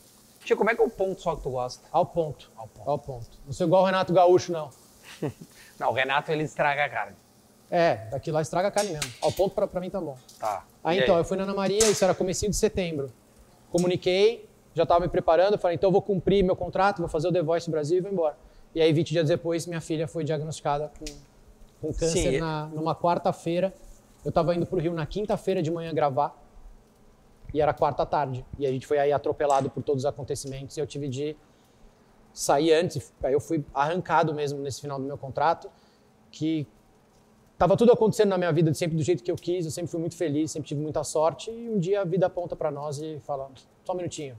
Tia, 0.44 0.56
como 0.56 0.70
é 0.70 0.76
que 0.76 0.82
é 0.82 0.86
o 0.86 0.90
ponto 0.90 1.22
só 1.22 1.36
que 1.36 1.44
tu 1.44 1.50
gosta? 1.50 1.86
Ao 1.92 2.06
ponto. 2.06 2.52
Ao 2.58 2.68
ponto. 2.68 2.90
Ao 2.90 2.98
ponto. 3.00 3.28
Não 3.46 3.54
sou 3.54 3.68
igual 3.68 3.84
o 3.84 3.86
Renato 3.86 4.12
Gaúcho, 4.14 4.52
não. 4.52 4.70
Não, 5.80 5.90
o 5.90 5.94
Renato 5.94 6.30
ele 6.32 6.44
estraga 6.44 6.84
a 6.86 6.90
carne. 6.90 7.16
É, 7.72 8.08
daqui 8.12 8.32
lá 8.32 8.42
estraga 8.42 8.68
a 8.68 8.72
carne 8.72 8.92
mesmo. 8.92 9.12
Ao 9.22 9.32
ponto 9.32 9.54
pra, 9.56 9.66
pra 9.68 9.80
mim 9.80 9.90
tá 9.90 10.00
bom. 10.02 10.18
Tá. 10.40 10.66
Aí 10.84 11.00
E 11.00 11.04
então, 11.04 11.18
eu 11.18 11.24
fui 11.24 11.38
na 11.38 11.44
Ana 11.44 11.54
Maria, 11.54 11.80
isso 11.86 12.04
era 12.04 12.14
comecinho 12.14 12.50
de 12.52 12.58
setembro. 12.58 13.12
Comuniquei, 13.72 14.49
já 14.74 14.86
tava 14.86 15.02
me 15.02 15.10
preparando, 15.10 15.58
falei, 15.58 15.76
então 15.76 15.92
vou 15.92 16.02
cumprir 16.02 16.44
meu 16.44 16.56
contrato, 16.56 17.00
vou 17.00 17.08
fazer 17.08 17.28
o 17.28 17.32
The 17.32 17.42
Voice 17.42 17.70
Brasil 17.70 17.98
e 17.98 18.02
vou 18.02 18.12
embora. 18.12 18.38
E 18.74 18.82
aí, 18.82 18.94
20 18.94 19.10
dias 19.10 19.28
depois, 19.28 19.66
minha 19.66 19.82
filha 19.82 20.08
foi 20.08 20.24
diagnosticada 20.24 20.92
com, 21.00 21.88
com 21.88 21.94
câncer 21.94 22.40
na, 22.40 22.68
numa 22.68 22.96
quarta-feira. 22.96 23.74
Eu 24.24 24.32
tava 24.32 24.54
indo 24.56 24.66
pro 24.66 24.80
Rio 24.80 24.94
na 24.94 25.06
quinta-feira 25.06 25.62
de 25.62 25.72
manhã 25.72 25.94
gravar, 25.94 26.38
e 27.54 27.62
era 27.62 27.74
quarta 27.74 28.06
tarde. 28.06 28.46
E 28.58 28.66
a 28.66 28.72
gente 28.72 28.86
foi 28.86 29.00
aí 29.00 29.12
atropelado 29.12 29.70
por 29.70 29.84
todos 29.84 30.04
os 30.04 30.06
acontecimentos 30.06 30.78
e 30.78 30.80
eu 30.80 30.88
tive 30.88 31.08
de 31.08 31.36
sair 32.34 32.74
antes. 32.74 33.14
Aí 33.24 33.34
eu 33.34 33.40
fui 33.40 33.64
arrancado 33.74 34.34
mesmo 34.34 34.60
nesse 34.60 34.82
final 34.82 35.00
do 35.00 35.06
meu 35.06 35.18
contrato, 35.18 35.70
que 36.32 36.68
tava 37.58 37.76
tudo 37.76 37.92
acontecendo 37.92 38.30
na 38.30 38.38
minha 38.38 38.52
vida 38.54 38.74
sempre 38.74 38.96
do 38.96 39.04
jeito 39.04 39.24
que 39.24 39.32
eu 39.32 39.36
quis, 39.36 39.66
eu 39.66 39.72
sempre 39.72 39.90
fui 39.90 40.00
muito 40.00 40.16
feliz, 40.16 40.52
sempre 40.52 40.68
tive 40.68 40.82
muita 40.82 41.04
sorte 41.04 41.52
e 41.52 41.70
um 41.70 41.80
dia 41.80 42.02
a 42.02 42.06
vida 42.06 42.28
aponta 42.28 42.56
para 42.56 42.70
nós 42.70 43.00
e 43.00 43.20
fala: 43.22 43.50
"Só 43.84 43.94
um 43.94 43.98
minutinho. 43.98 44.38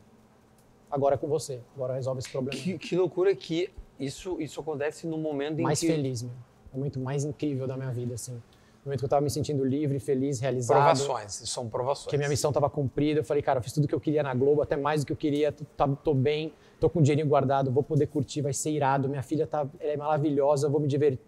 Agora 0.91 1.15
é 1.15 1.19
com 1.19 1.29
você. 1.29 1.61
Agora 1.75 1.95
resolve 1.95 2.21
esse 2.21 2.31
problema". 2.31 2.61
Que, 2.61 2.79
que 2.79 2.97
loucura 2.97 3.35
que 3.35 3.71
isso, 3.99 4.41
isso 4.41 4.61
acontece 4.61 5.07
no 5.07 5.19
momento 5.19 5.61
em 5.61 5.63
mais 5.63 5.81
que... 5.81 5.87
feliz, 5.87 6.23
meu. 6.23 6.33
É 6.75 6.79
muito 6.79 6.99
mais 7.01 7.25
incrível 7.25 7.67
da 7.67 7.77
minha 7.77 7.91
vida 7.91 8.15
assim. 8.15 8.33
No 8.33 8.87
momento 8.87 9.01
que 9.01 9.05
eu 9.05 9.09
tava 9.11 9.21
me 9.23 9.31
sentindo 9.31 9.63
livre, 9.65 9.99
feliz, 10.01 10.41
realizado. 10.41 10.79
Provações, 10.79 11.33
são 11.33 11.69
provações. 11.69 12.09
que 12.09 12.17
a 12.17 12.19
minha 12.19 12.31
missão 12.31 12.51
estava 12.51 12.71
cumprida. 12.71 13.21
Eu 13.21 13.25
falei, 13.25 13.43
cara, 13.43 13.59
eu 13.59 13.63
fiz 13.63 13.73
tudo 13.73 13.87
que 13.87 13.95
eu 13.95 14.01
queria 14.01 14.23
na 14.23 14.33
Globo, 14.33 14.63
até 14.63 14.77
mais 14.77 15.03
do 15.03 15.07
que 15.07 15.13
eu 15.13 15.17
queria. 15.17 15.53
Tô, 15.53 15.65
tá- 15.77 15.89
tô 16.03 16.15
bem, 16.15 16.55
tô 16.79 16.89
com 16.89 17.03
dinheirinho 17.03 17.29
guardado, 17.29 17.71
vou 17.71 17.83
poder 17.83 18.07
curtir, 18.07 18.41
vai 18.41 18.55
ser 18.55 18.71
irado. 18.71 19.07
Minha 19.09 19.23
filha 19.23 19.47
tá, 19.47 19.67
ela 19.79 19.93
é 19.93 19.97
maravilhosa, 19.97 20.69
vou 20.69 20.81
me 20.81 20.89
divertir. 20.89 21.21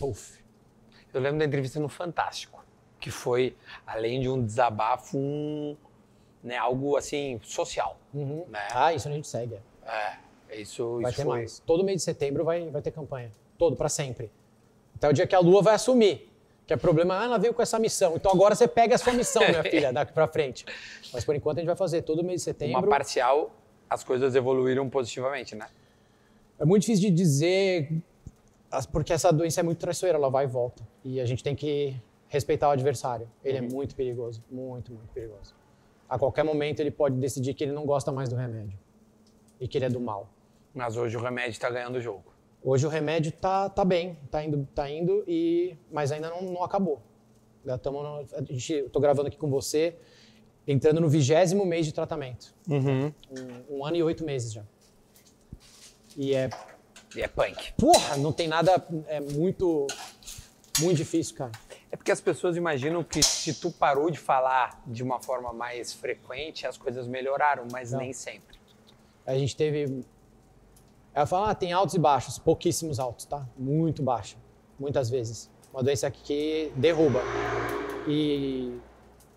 Uf. 0.00 0.38
Eu 1.12 1.20
lembro 1.20 1.38
da 1.38 1.44
entrevista 1.44 1.78
no 1.78 1.88
Fantástico, 1.88 2.64
que 2.98 3.10
foi, 3.10 3.54
além 3.86 4.20
de 4.20 4.28
um 4.28 4.42
desabafo, 4.42 5.18
um, 5.18 5.76
né, 6.42 6.56
algo 6.56 6.96
assim, 6.96 7.40
social. 7.42 7.96
Uhum. 8.14 8.44
Né? 8.48 8.66
Ah, 8.72 8.92
isso 8.92 9.08
a 9.08 9.12
gente 9.12 9.26
segue. 9.26 9.54
é. 9.86 10.28
É, 10.50 10.60
isso, 10.60 10.98
Vai 11.02 11.10
isso 11.10 11.20
ter 11.20 11.26
foi. 11.26 11.38
mais. 11.38 11.58
Todo 11.60 11.84
mês 11.84 11.98
de 11.98 12.02
setembro 12.04 12.42
vai, 12.42 12.70
vai 12.70 12.80
ter 12.80 12.90
campanha. 12.90 13.30
Todo, 13.58 13.76
para 13.76 13.88
sempre. 13.90 14.30
Até 14.94 15.06
o 15.08 15.12
dia 15.12 15.26
que 15.26 15.34
a 15.34 15.40
Lua 15.40 15.60
vai 15.60 15.74
assumir. 15.74 16.26
Que 16.66 16.72
é 16.72 16.76
problema, 16.76 17.20
ah, 17.20 17.24
ela 17.24 17.38
veio 17.38 17.52
com 17.52 17.60
essa 17.60 17.78
missão. 17.78 18.14
Então 18.16 18.32
agora 18.32 18.54
você 18.54 18.66
pega 18.66 18.94
a 18.94 18.98
sua 18.98 19.12
missão, 19.12 19.42
minha 19.46 19.62
filha, 19.70 19.92
daqui 19.92 20.12
pra 20.12 20.26
frente. 20.26 20.64
Mas 21.12 21.24
por 21.24 21.34
enquanto 21.34 21.58
a 21.58 21.60
gente 21.60 21.66
vai 21.66 21.76
fazer 21.76 22.00
todo 22.02 22.24
mês 22.24 22.40
de 22.40 22.44
setembro. 22.44 22.78
Uma 22.78 22.88
parcial, 22.88 23.50
as 23.90 24.02
coisas 24.02 24.34
evoluíram 24.34 24.88
positivamente, 24.88 25.54
né? 25.54 25.66
É 26.58 26.64
muito 26.64 26.80
difícil 26.82 27.10
de 27.10 27.14
dizer, 27.14 27.92
porque 28.90 29.12
essa 29.12 29.30
doença 29.30 29.60
é 29.60 29.62
muito 29.62 29.78
traiçoeira, 29.78 30.18
ela 30.18 30.30
vai 30.30 30.44
e 30.44 30.48
volta. 30.48 30.82
E 31.04 31.20
a 31.20 31.26
gente 31.26 31.42
tem 31.44 31.54
que 31.54 31.94
respeitar 32.26 32.68
o 32.68 32.72
adversário. 32.72 33.28
Ele 33.44 33.58
é 33.58 33.62
muito 33.62 33.94
perigoso, 33.94 34.42
muito, 34.50 34.92
muito 34.92 35.12
perigoso. 35.12 35.54
A 36.08 36.18
qualquer 36.18 36.42
momento 36.44 36.80
ele 36.80 36.90
pode 36.90 37.16
decidir 37.16 37.54
que 37.54 37.62
ele 37.64 37.72
não 37.72 37.84
gosta 37.84 38.10
mais 38.10 38.28
do 38.28 38.36
remédio 38.36 38.78
e 39.60 39.68
que 39.68 39.76
ele 39.78 39.84
é 39.84 39.90
do 39.90 40.00
mal. 40.00 40.28
Mas 40.74 40.96
hoje 40.96 41.16
o 41.16 41.20
remédio 41.20 41.50
está 41.50 41.68
ganhando 41.68 41.96
o 41.96 42.00
jogo. 42.00 42.24
Hoje 42.62 42.86
o 42.86 42.88
remédio 42.88 43.30
tá, 43.32 43.68
tá 43.68 43.84
bem, 43.84 44.16
tá 44.30 44.42
indo, 44.44 44.66
tá 44.74 44.88
indo 44.90 45.22
e, 45.26 45.76
mas 45.92 46.10
ainda 46.10 46.30
não, 46.30 46.42
não 46.42 46.64
acabou. 46.64 47.00
Já 47.64 47.76
tamo 47.76 48.02
no- 48.02 48.26
a 48.32 48.42
gente, 48.42 48.72
eu 48.72 48.90
tô 48.90 49.00
gravando 49.00 49.28
aqui 49.28 49.36
com 49.36 49.50
você, 49.50 49.96
entrando 50.66 51.00
no 51.00 51.08
vigésimo 51.08 51.64
mês 51.66 51.84
de 51.86 51.92
tratamento. 51.92 52.54
Um, 53.70 53.78
um 53.78 53.84
ano 53.84 53.96
e 53.96 54.02
oito 54.02 54.24
meses 54.24 54.52
já. 54.52 54.62
E 56.16 56.34
é 56.34 56.48
E 57.14 57.22
é 57.22 57.28
punk. 57.28 57.72
Porra, 57.74 58.16
não 58.16 58.32
tem 58.32 58.48
nada. 58.48 58.84
É 59.06 59.20
muito. 59.20 59.86
Muito 60.80 60.96
difícil, 60.96 61.34
cara. 61.36 61.52
É 61.90 61.96
porque 61.96 62.12
as 62.12 62.20
pessoas 62.20 62.56
imaginam 62.56 63.02
que 63.02 63.22
se 63.22 63.54
tu 63.54 63.70
parou 63.70 64.10
de 64.10 64.18
falar 64.18 64.82
de 64.86 65.02
uma 65.02 65.20
forma 65.20 65.52
mais 65.52 65.92
frequente, 65.92 66.66
as 66.66 66.76
coisas 66.76 67.06
melhoraram, 67.06 67.66
mas 67.72 67.92
Não. 67.92 68.00
nem 68.00 68.12
sempre. 68.12 68.58
A 69.26 69.36
gente 69.36 69.56
teve. 69.56 70.04
Ela 71.14 71.26
fala, 71.26 71.50
ah, 71.50 71.54
tem 71.54 71.72
altos 71.72 71.94
e 71.94 71.98
baixos, 71.98 72.38
pouquíssimos 72.38 73.00
altos, 73.00 73.24
tá? 73.24 73.46
Muito 73.56 74.02
baixa, 74.02 74.36
muitas 74.78 75.08
vezes. 75.08 75.50
Uma 75.72 75.82
doença 75.82 76.10
que 76.10 76.72
derruba. 76.76 77.20
E 78.06 78.78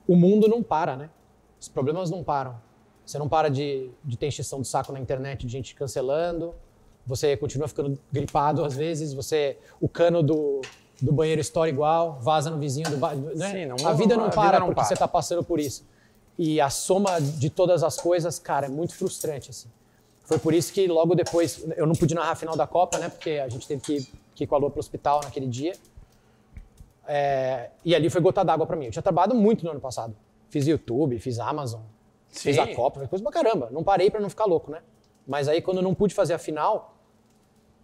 o 0.08 0.16
mundo 0.16 0.48
não 0.48 0.62
para, 0.62 0.96
né? 0.96 1.10
Os 1.60 1.68
problemas 1.68 2.10
não 2.10 2.24
param. 2.24 2.60
Você 3.06 3.18
não 3.18 3.28
para 3.28 3.50
de, 3.50 3.90
de 4.04 4.18
ter 4.18 4.28
encheção 4.28 4.62
de 4.62 4.68
saco 4.68 4.92
na 4.92 5.00
internet, 5.00 5.46
de 5.46 5.52
gente 5.52 5.74
cancelando. 5.74 6.54
Você 7.06 7.36
continua 7.36 7.68
ficando 7.68 8.00
gripado 8.12 8.64
às 8.64 8.76
vezes. 8.76 9.14
Você, 9.14 9.58
o 9.80 9.90
cano 9.90 10.22
do, 10.22 10.62
do 11.02 11.12
banheiro 11.12 11.42
estoura 11.42 11.70
igual, 11.70 12.20
vaza 12.22 12.50
no 12.50 12.58
vizinho 12.60 12.90
do 12.90 12.98
ba- 12.98 13.16
né? 13.16 13.52
Sim, 13.52 13.66
não- 13.66 13.88
a 13.88 13.94
vida 13.94 14.16
não 14.16 14.26
a 14.26 14.30
vida 14.30 14.36
para 14.42 14.60
não 14.60 14.68
porque 14.68 14.76
para. 14.82 14.88
você 14.88 14.94
está 14.94 15.08
passando 15.08 15.44
por 15.44 15.60
isso. 15.60 15.84
E 16.38 16.62
a 16.62 16.70
soma 16.70 17.20
de 17.20 17.50
todas 17.50 17.84
as 17.84 17.98
coisas, 17.98 18.38
cara, 18.40 18.68
é 18.68 18.70
muito 18.70 18.96
frustrante 18.96 19.50
assim. 19.50 19.68
Foi 20.24 20.38
por 20.40 20.54
isso 20.54 20.72
que 20.72 20.88
logo 20.88 21.14
depois 21.16 21.66
eu 21.76 21.86
não 21.86 21.94
pude 21.96 22.14
narrar 22.16 22.32
a 22.32 22.36
final 22.36 22.56
da 22.56 22.66
Copa, 22.68 22.98
né? 23.00 23.10
Porque 23.10 23.32
a 23.32 23.50
gente 23.50 23.68
teve 23.68 23.82
que, 23.82 24.08
que 24.36 24.44
ir 24.44 24.48
com 24.48 24.56
a 24.56 24.58
Lua 24.58 24.70
pro 24.70 24.80
hospital 24.80 25.22
naquele 25.24 25.48
dia. 25.48 25.74
É, 27.08 27.70
e 27.84 27.94
ali 27.96 28.10
foi 28.10 28.22
gota 28.22 28.44
d'água 28.44 28.66
pra 28.66 28.76
mim. 28.76 28.86
Eu 28.86 28.92
tinha 28.92 29.02
trabalhado 29.02 29.36
muito 29.36 29.66
no 29.66 29.72
ano 29.72 29.80
passado. 29.82 30.16
Fiz 30.50 30.68
YouTube, 30.68 31.18
fiz 31.20 31.40
Amazon, 31.40 31.82
fiz 32.30 32.56
Sim. 32.56 32.62
a 32.62 32.76
Copa, 32.76 33.00
fiz 33.02 33.10
coisa 33.10 33.24
pra 33.24 33.32
caramba. 33.34 33.70
Não 33.72 33.84
parei 33.84 34.10
pra 34.10 34.20
não 34.20 34.30
ficar 34.30 34.46
louco, 34.46 34.72
né? 34.72 34.82
Mas 35.28 35.48
aí 35.48 35.62
quando 35.62 35.78
eu 35.78 35.84
não 35.84 35.94
pude 35.94 36.14
fazer 36.14 36.34
a 36.34 36.40
final, 36.40 36.96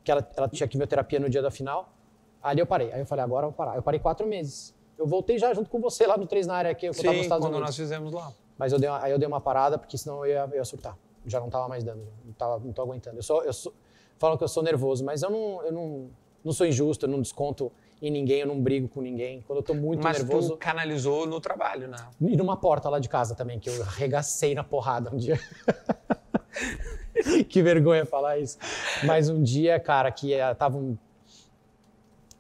que 0.03 0.11
ela, 0.11 0.27
ela 0.35 0.47
tinha 0.47 0.67
quimioterapia 0.67 1.19
no 1.19 1.29
dia 1.29 1.41
da 1.41 1.51
final, 1.51 1.89
ali 2.41 2.59
eu 2.59 2.65
parei. 2.65 2.91
Aí 2.93 2.99
eu 3.01 3.05
falei, 3.05 3.23
agora 3.23 3.45
eu 3.45 3.49
vou 3.51 3.57
parar. 3.57 3.75
Eu 3.75 3.81
parei 3.81 3.99
quatro 3.99 4.25
meses. 4.27 4.73
Eu 4.97 5.05
voltei 5.05 5.37
já 5.37 5.53
junto 5.53 5.69
com 5.69 5.79
você 5.79 6.07
lá 6.07 6.17
no 6.17 6.25
Três 6.25 6.47
na 6.47 6.55
área 6.55 6.71
aqui, 6.71 6.87
eu 6.87 6.93
tava 6.93 7.07
nos 7.07 7.15
Sim, 7.17 7.21
Estados 7.21 7.45
quando 7.45 7.53
Unidos. 7.53 7.69
nós 7.69 7.75
fizemos 7.75 8.11
lá. 8.11 8.31
Mas 8.57 8.73
eu 8.73 8.79
dei 8.79 8.89
uma, 8.89 9.03
aí 9.03 9.11
eu 9.11 9.19
dei 9.19 9.27
uma 9.27 9.39
parada, 9.39 9.77
porque 9.77 9.97
senão 9.97 10.25
eu 10.25 10.31
ia, 10.31 10.49
eu 10.51 10.55
ia 10.57 10.65
surtar. 10.65 10.97
Já 11.25 11.39
não 11.39 11.49
tava 11.49 11.67
mais 11.67 11.83
dando, 11.83 12.07
não, 12.25 12.33
tava, 12.33 12.59
não 12.63 12.73
tô 12.73 12.81
aguentando. 12.81 13.17
Eu 13.17 13.23
sou, 13.23 13.43
eu 13.43 13.53
sou, 13.53 13.71
falam 14.17 14.37
que 14.37 14.43
eu 14.43 14.47
sou 14.47 14.63
nervoso, 14.63 15.03
mas 15.05 15.21
eu 15.21 15.29
não, 15.29 15.61
eu 15.63 15.71
não, 15.71 16.09
não 16.43 16.51
sou 16.53 16.65
injusto, 16.65 17.05
eu 17.05 17.09
não 17.09 17.21
desconto 17.21 17.71
em 18.01 18.09
ninguém, 18.09 18.39
eu 18.41 18.47
não 18.47 18.59
brigo 18.59 18.87
com 18.87 19.01
ninguém. 19.01 19.43
Quando 19.45 19.57
eu 19.59 19.63
tô 19.63 19.73
muito 19.75 20.03
Mas 20.03 20.17
nervoso. 20.17 20.51
tu 20.53 20.57
canalizou 20.57 21.27
no 21.27 21.39
trabalho, 21.39 21.87
né? 21.87 21.97
E 22.21 22.35
numa 22.37 22.57
porta 22.57 22.89
lá 22.89 22.97
de 22.99 23.09
casa 23.09 23.35
também, 23.35 23.59
que 23.59 23.69
eu 23.69 23.83
arregacei 23.83 24.55
na 24.55 24.63
porrada 24.63 25.13
um 25.13 25.17
dia. 25.17 25.39
que 27.49 27.61
vergonha 27.61 28.05
falar 28.05 28.37
isso. 28.39 28.57
Mas 29.05 29.29
um 29.29 29.41
dia, 29.41 29.79
cara, 29.79 30.11
que 30.11 30.33
ela 30.33 30.55
tava 30.55 30.77
um- 30.77 30.97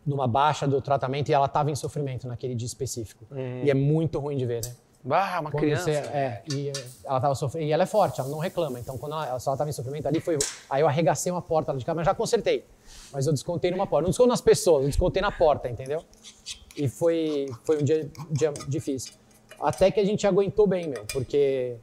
numa 0.07 0.25
baixa 0.27 0.65
do 0.65 0.81
tratamento 0.81 1.29
e 1.29 1.33
ela 1.33 1.47
tava 1.47 1.69
em 1.69 1.75
sofrimento 1.75 2.27
naquele 2.27 2.55
dia 2.55 2.65
específico. 2.65 3.25
E 3.63 3.69
é 3.69 3.73
muito 3.73 4.17
ruim 4.19 4.37
de 4.37 4.45
ver, 4.45 4.65
né? 4.65 4.71
Ah, 5.09 5.39
uma 5.39 5.51
Quando 5.51 5.61
criança. 5.61 5.83
você- 5.85 5.91
é, 5.91 6.43
e 6.51 6.71
ela 7.05 7.21
tava 7.21 7.35
sofrendo. 7.35 7.65
E 7.67 7.71
ela 7.71 7.83
é 7.83 7.85
forte, 7.85 8.19
ela 8.19 8.29
não 8.29 8.39
reclama. 8.39 8.77
Então, 8.79 8.97
quando 8.97 9.13
ela, 9.13 9.39
se 9.39 9.47
ela 9.47 9.55
tava 9.57 9.69
em 9.69 9.73
sofrimento 9.73 10.05
ali, 10.07 10.19
foi. 10.19 10.37
Aí 10.69 10.81
eu 10.81 10.87
arregacei 10.87 11.31
uma 11.31 11.41
porta 11.41 11.71
lá 11.71 11.77
de 11.77 11.85
casa, 11.85 11.95
mas 11.95 12.05
já 12.05 12.13
consertei. 12.15 12.65
Mas 13.13 13.25
eu 13.27 13.31
descontei 13.31 13.71
numa 13.71 13.85
porta. 13.87 14.03
Não 14.03 14.09
desconto 14.09 14.29
nas 14.29 14.41
pessoas, 14.41 14.81
eu 14.83 14.87
descontei 14.89 15.21
na 15.21 15.31
porta, 15.31 15.69
entendeu? 15.69 16.03
E 16.75 16.87
foi, 16.89 17.45
foi 17.63 17.81
um 17.81 17.83
dia, 17.85 18.09
dia 18.31 18.51
difícil. 18.67 19.13
Até 19.61 19.91
que 19.91 19.99
a 19.99 20.05
gente 20.05 20.27
aguentou 20.27 20.67
bem, 20.67 20.87
meu, 20.89 21.05
porque, 21.13 21.77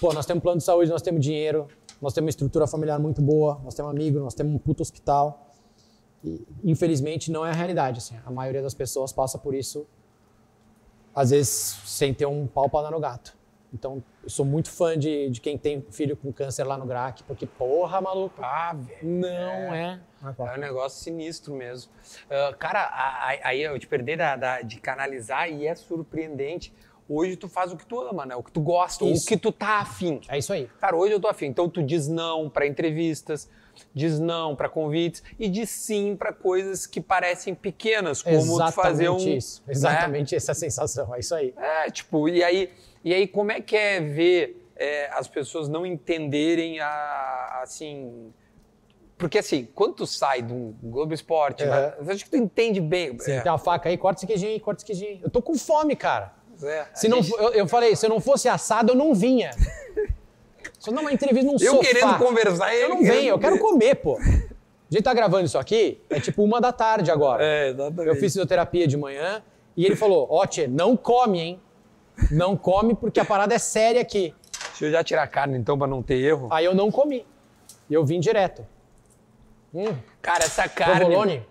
pô, 0.00 0.12
nós 0.12 0.24
temos 0.24 0.42
plano 0.42 0.58
de 0.58 0.64
saúde, 0.64 0.90
nós 0.90 1.02
temos 1.02 1.20
dinheiro, 1.24 1.66
nós 2.00 2.12
temos 2.12 2.26
uma 2.26 2.30
estrutura 2.30 2.66
familiar 2.68 2.98
muito 3.00 3.20
boa, 3.20 3.60
nós 3.64 3.74
temos 3.74 3.90
amigos, 3.90 4.22
nós 4.22 4.34
temos 4.34 4.54
um 4.54 4.58
puto 4.58 4.80
hospital. 4.82 5.49
E, 6.24 6.46
infelizmente, 6.64 7.30
não 7.30 7.44
é 7.46 7.50
a 7.50 7.54
realidade, 7.54 7.98
assim. 7.98 8.18
A 8.26 8.30
maioria 8.30 8.62
das 8.62 8.74
pessoas 8.74 9.12
passa 9.12 9.38
por 9.38 9.54
isso 9.54 9.86
às 11.14 11.30
vezes 11.30 11.80
sem 11.84 12.14
ter 12.14 12.26
um 12.26 12.46
pau 12.46 12.68
pra 12.68 12.82
dar 12.82 12.90
no 12.90 13.00
gato. 13.00 13.36
Então, 13.72 14.02
eu 14.22 14.28
sou 14.30 14.44
muito 14.44 14.68
fã 14.70 14.98
de, 14.98 15.30
de 15.30 15.40
quem 15.40 15.56
tem 15.56 15.80
filho 15.90 16.16
com 16.16 16.32
câncer 16.32 16.64
lá 16.64 16.76
no 16.76 16.84
GRAC, 16.86 17.22
porque, 17.22 17.46
porra, 17.46 18.00
maluco, 18.00 18.34
Ah, 18.42 18.72
velho. 18.74 18.98
não 19.02 19.28
é. 19.74 20.00
É 20.38 20.42
um 20.56 20.60
negócio 20.60 21.02
sinistro 21.02 21.54
mesmo. 21.54 21.90
Ah, 22.28 22.52
cara, 22.58 22.90
aí 23.44 23.62
eu 23.62 23.78
te 23.78 23.86
perdi 23.86 24.16
da, 24.16 24.34
da- 24.36 24.60
de 24.62 24.80
canalizar 24.80 25.48
e 25.50 25.66
é 25.66 25.74
surpreendente. 25.74 26.72
Hoje 27.08 27.36
tu 27.36 27.48
faz 27.48 27.72
o 27.72 27.76
que 27.76 27.86
tu 27.86 28.00
ama, 28.00 28.24
né? 28.26 28.36
O 28.36 28.42
que 28.42 28.52
tu 28.52 28.60
gosta, 28.60 29.04
Isso. 29.04 29.24
o 29.24 29.28
que 29.28 29.36
tu 29.36 29.50
tá 29.52 29.80
afim. 29.80 30.20
É 30.28 30.38
isso 30.38 30.52
aí. 30.52 30.68
Cara, 30.80 30.96
hoje 30.96 31.12
eu 31.14 31.20
tô 31.20 31.28
afim. 31.28 31.46
Então 31.46 31.68
tu 31.68 31.82
diz 31.82 32.06
não 32.08 32.48
pra 32.50 32.66
entrevistas, 32.66 33.48
diz 33.94 34.18
não 34.18 34.54
pra 34.56 34.68
convites 34.68 35.22
e 35.38 35.48
diz 35.48 35.70
sim 35.70 36.16
pra 36.16 36.32
coisas 36.32 36.86
que 36.86 37.00
parecem 37.00 37.54
pequenas, 37.54 38.22
como 38.22 38.36
Exatamente 38.36 38.74
fazer 38.74 39.08
um. 39.10 39.16
isso. 39.18 39.62
né? 39.66 39.72
Exatamente 39.72 40.34
essa 40.36 40.54
sensação, 40.54 41.14
é 41.14 41.18
isso 41.20 41.34
aí. 41.34 41.54
É, 41.56 41.90
tipo, 41.90 42.28
e 42.28 42.42
aí, 42.44 42.70
e 43.04 43.12
aí 43.14 43.26
como 43.26 43.52
é 43.52 43.60
que 43.60 43.76
é 43.76 44.00
ver 44.00 44.56
é, 44.76 45.10
as 45.12 45.28
pessoas 45.28 45.68
não 45.68 45.84
entenderem 45.84 46.80
a, 46.80 47.60
assim... 47.62 48.32
Porque 49.18 49.38
assim, 49.38 49.68
quando 49.74 49.96
tu 49.96 50.06
sai 50.06 50.40
do 50.40 50.74
Globo 50.82 51.12
Esporte, 51.12 51.62
Uhum. 51.62 51.68
né, 51.70 51.94
eu 51.98 52.10
acho 52.10 52.24
que 52.24 52.30
tu 52.30 52.36
entende 52.38 52.80
bem. 52.80 53.14
Você 53.18 53.32
é, 53.32 53.40
tem 53.42 53.52
uma 53.52 53.58
faca 53.58 53.90
aí, 53.90 53.98
corta 53.98 54.20
esse 54.20 54.26
queijinho 54.26 54.58
corta 54.60 54.78
esse 54.78 54.86
queijinho. 54.86 55.20
Eu 55.22 55.28
tô 55.28 55.42
com 55.42 55.54
fome, 55.58 55.94
cara. 55.94 56.32
é, 56.62 56.86
Se 56.94 57.06
não, 57.08 57.22
gente- 57.22 57.38
eu, 57.38 57.50
eu 57.52 57.68
falei, 57.68 57.94
se 57.94 58.06
eu 58.06 58.08
não 58.10 58.18
fosse 58.20 58.48
assado, 58.48 58.92
eu 58.92 58.96
não 58.96 59.12
vinha. 59.14 59.50
Se 60.80 60.88
eu 60.88 60.94
dar 60.94 61.02
uma 61.02 61.12
entrevista 61.12 61.46
num 61.46 61.52
Eu 61.60 61.76
sofá, 61.76 61.82
querendo 61.82 62.18
conversar, 62.18 62.74
eu 62.74 62.88
não 62.88 63.02
venho, 63.02 63.28
eu 63.28 63.38
quero 63.38 63.58
comer. 63.58 63.96
pô. 63.96 64.16
A 64.18 64.22
gente 64.90 65.02
tá 65.04 65.12
gravando 65.14 65.44
isso 65.44 65.58
aqui, 65.58 66.00
é 66.08 66.18
tipo 66.18 66.42
uma 66.42 66.60
da 66.60 66.72
tarde 66.72 67.10
agora. 67.10 67.44
É, 67.44 67.68
exatamente. 67.68 68.08
Eu 68.08 68.14
fiz 68.14 68.32
fisioterapia 68.32 68.86
de 68.88 68.96
manhã 68.96 69.42
e 69.76 69.84
ele 69.84 69.94
falou: 69.94 70.26
Ó, 70.30 70.44
Tchê, 70.46 70.66
não 70.66 70.96
come, 70.96 71.38
hein? 71.38 71.60
Não 72.30 72.56
come 72.56 72.94
porque 72.94 73.20
a 73.20 73.24
parada 73.24 73.54
é 73.54 73.58
séria 73.58 74.00
aqui. 74.00 74.34
Deixa 74.70 74.86
eu 74.86 74.90
já 74.90 75.04
tirar 75.04 75.22
a 75.22 75.26
carne 75.26 75.58
então 75.58 75.78
pra 75.78 75.86
não 75.86 76.02
ter 76.02 76.16
erro. 76.16 76.48
Aí 76.50 76.64
eu 76.64 76.74
não 76.74 76.90
comi. 76.90 77.26
E 77.88 77.94
eu 77.94 78.04
vim 78.04 78.18
direto. 78.18 78.66
Hum, 79.74 79.94
Cara, 80.22 80.44
essa 80.44 80.68
carne. 80.68 81.00
provolone. 81.00 81.46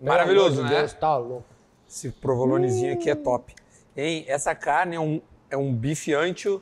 Maravilhoso, 0.00 0.56
Meu 0.56 0.64
amor 0.64 0.68
de 0.68 0.74
né? 0.74 0.80
Deus, 0.80 0.92
tá 0.94 1.16
louco. 1.16 1.44
Esse 1.88 2.10
provolonezinho 2.10 2.94
aqui 2.94 3.10
é 3.10 3.14
top. 3.14 3.54
Hein? 3.96 4.24
Essa 4.26 4.54
carne 4.54 4.96
é 4.96 5.00
um, 5.00 5.20
é 5.50 5.56
um 5.56 5.72
bife 5.72 6.12
ancho 6.14 6.60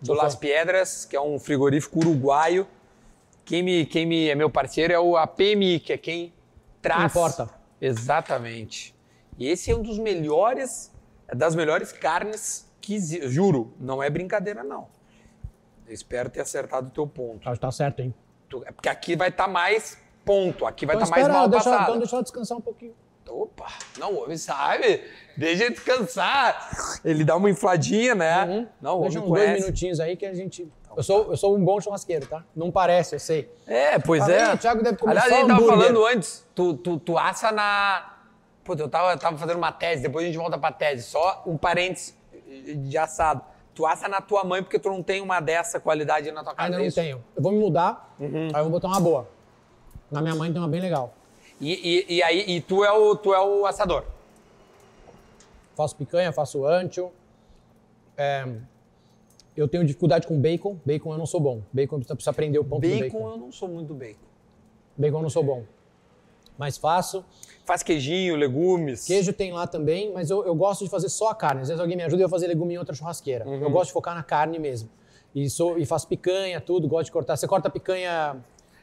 do. 0.00 0.14
Las 0.14 0.34
Piedras, 0.36 1.04
que 1.04 1.16
é 1.16 1.20
um 1.20 1.38
frigorífico 1.38 1.98
uruguaio. 2.00 2.66
Quem, 3.44 3.62
me, 3.62 3.86
quem 3.86 4.04
me 4.06 4.28
é 4.28 4.34
meu 4.34 4.50
parceiro 4.50 4.92
é 4.92 4.98
o 5.00 5.16
APMI, 5.16 5.80
que 5.80 5.92
é 5.92 5.98
quem 5.98 6.32
traz. 6.82 7.10
Importa. 7.12 7.48
Exatamente. 7.80 8.94
E 9.38 9.48
esse 9.48 9.70
é 9.70 9.76
um 9.76 9.82
dos 9.82 9.98
melhores, 9.98 10.92
é 11.26 11.34
das 11.34 11.54
melhores 11.54 11.92
carnes 11.92 12.68
que 12.80 12.98
Juro, 13.28 13.74
não 13.78 14.02
é 14.02 14.10
brincadeira, 14.10 14.62
não. 14.64 14.88
Eu 15.86 15.94
espero 15.94 16.28
ter 16.28 16.40
acertado 16.40 16.88
o 16.88 16.90
teu 16.90 17.06
ponto. 17.06 17.48
Acho 17.48 17.58
que 17.58 17.60
tá 17.66 17.70
certo, 17.72 18.00
hein? 18.00 18.14
Tu- 18.48 18.62
É 18.66 18.72
porque 18.72 18.88
aqui 18.88 19.14
vai 19.16 19.28
estar 19.28 19.46
mais 19.48 19.98
ponto, 20.24 20.66
aqui 20.66 20.84
vai 20.84 20.96
Então 20.96 21.04
estar 21.04 21.16
mais 21.16 21.28
mal 21.28 21.48
deixa, 21.48 21.64
passado. 21.70 21.82
então 21.84 21.98
deixa 21.98 22.16
ela 22.16 22.22
descansar 22.22 22.58
um 22.58 22.60
pouquinho. 22.60 22.94
Opa, 23.28 23.68
não, 23.98 24.36
sabe. 24.36 25.02
Deixa 25.38 25.64
ele 25.66 25.74
descansar. 25.74 27.00
Ele 27.04 27.24
dá 27.24 27.36
uma 27.36 27.48
infladinha, 27.48 28.12
né? 28.14 28.66
Não, 28.80 28.98
o 28.98 29.02
Deixa 29.02 29.20
uns 29.20 29.28
dois 29.28 29.60
minutinhos 29.60 30.00
aí 30.00 30.16
que 30.16 30.26
a 30.26 30.34
gente. 30.34 30.68
Eu 30.96 31.02
sou, 31.04 31.30
eu 31.30 31.36
sou 31.36 31.56
um 31.56 31.64
bom 31.64 31.80
churrasqueiro, 31.80 32.26
tá? 32.26 32.42
Não 32.56 32.72
parece, 32.72 33.14
eu 33.14 33.20
sei. 33.20 33.48
É, 33.64 34.00
pois 34.00 34.28
é. 34.28 34.52
o 34.52 34.58
Thiago 34.58 34.82
deve 34.82 34.96
comer 34.96 35.12
Aliás, 35.12 35.32
a 35.32 35.36
gente 35.36 35.46
tava 35.46 35.60
hambúrguer. 35.60 35.78
falando 35.78 36.06
antes, 36.06 36.44
tu, 36.56 36.74
tu, 36.74 36.98
tu 36.98 37.16
assa 37.16 37.52
na... 37.52 38.14
Pô, 38.64 38.74
eu 38.74 38.88
tava, 38.88 39.16
tava 39.16 39.38
fazendo 39.38 39.58
uma 39.58 39.70
tese, 39.70 40.02
depois 40.02 40.24
a 40.24 40.26
gente 40.26 40.36
volta 40.36 40.58
pra 40.58 40.72
tese. 40.72 41.04
Só 41.04 41.44
um 41.46 41.56
parênteses 41.56 42.16
de 42.76 42.98
assado. 42.98 43.42
Tu 43.76 43.86
assa 43.86 44.08
na 44.08 44.20
tua 44.20 44.42
mãe 44.42 44.60
porque 44.60 44.78
tu 44.78 44.88
não 44.90 45.04
tem 45.04 45.20
uma 45.20 45.38
dessa 45.38 45.78
qualidade 45.78 46.32
na 46.32 46.42
tua 46.42 46.52
casa, 46.52 46.66
Ainda 46.68 46.84
não 46.84 46.90
tenho. 46.90 47.24
Eu 47.36 47.42
vou 47.42 47.52
me 47.52 47.58
mudar, 47.60 48.12
Uhum. 48.18 48.48
aí 48.52 48.60
eu 48.60 48.64
vou 48.64 48.72
botar 48.72 48.88
uma 48.88 49.00
boa. 49.00 49.28
Na 50.10 50.20
minha 50.20 50.34
mãe 50.34 50.50
tem 50.50 50.60
uma 50.60 50.66
bem 50.68 50.80
legal. 50.80 51.14
E, 51.60 52.06
e, 52.08 52.16
e 52.16 52.22
aí, 52.24 52.44
e 52.48 52.60
tu 52.60 52.84
é 52.84 52.90
o, 52.90 53.14
tu 53.14 53.32
é 53.32 53.40
o 53.40 53.66
assador. 53.66 54.02
Faço 55.78 55.94
picanha, 55.94 56.32
faço 56.32 56.66
ancho. 56.66 57.12
É, 58.16 58.44
eu 59.56 59.68
tenho 59.68 59.84
dificuldade 59.84 60.26
com 60.26 60.36
bacon. 60.36 60.76
Bacon 60.84 61.12
eu 61.12 61.18
não 61.18 61.24
sou 61.26 61.38
bom. 61.38 61.62
Bacon 61.72 61.96
eu 61.98 62.00
preciso 62.00 62.30
aprender 62.30 62.58
o 62.58 62.64
ponto 62.64 62.82
do 62.82 62.88
Bacon, 62.88 63.18
bacon. 63.18 63.30
eu 63.30 63.36
não 63.36 63.52
sou 63.52 63.68
muito 63.68 63.94
bacon. 63.94 64.18
Bacon 64.96 65.18
eu 65.18 65.22
não 65.22 65.30
sou 65.30 65.44
bom. 65.44 65.62
Mas 66.58 66.76
faço. 66.76 67.24
Faz 67.64 67.84
queijinho, 67.84 68.34
legumes. 68.34 69.04
Queijo 69.06 69.32
tem 69.32 69.52
lá 69.52 69.68
também, 69.68 70.12
mas 70.12 70.30
eu, 70.30 70.44
eu 70.44 70.54
gosto 70.56 70.82
de 70.82 70.90
fazer 70.90 71.08
só 71.08 71.28
a 71.28 71.34
carne. 71.36 71.60
Às 71.62 71.68
vezes 71.68 71.80
alguém 71.80 71.96
me 71.96 72.02
ajuda 72.02 72.22
e 72.22 72.24
eu 72.24 72.28
fazer 72.28 72.48
legume 72.48 72.74
em 72.74 72.78
outra 72.78 72.92
churrasqueira. 72.92 73.46
Uhum. 73.46 73.62
Eu 73.62 73.70
gosto 73.70 73.86
de 73.86 73.92
focar 73.92 74.16
na 74.16 74.24
carne 74.24 74.58
mesmo. 74.58 74.90
E, 75.32 75.48
sou, 75.48 75.78
e 75.78 75.86
faço 75.86 76.08
picanha, 76.08 76.60
tudo, 76.60 76.88
gosto 76.88 77.04
de 77.04 77.12
cortar. 77.12 77.36
Você 77.36 77.46
corta 77.46 77.68
a 77.68 77.70
picanha 77.70 78.36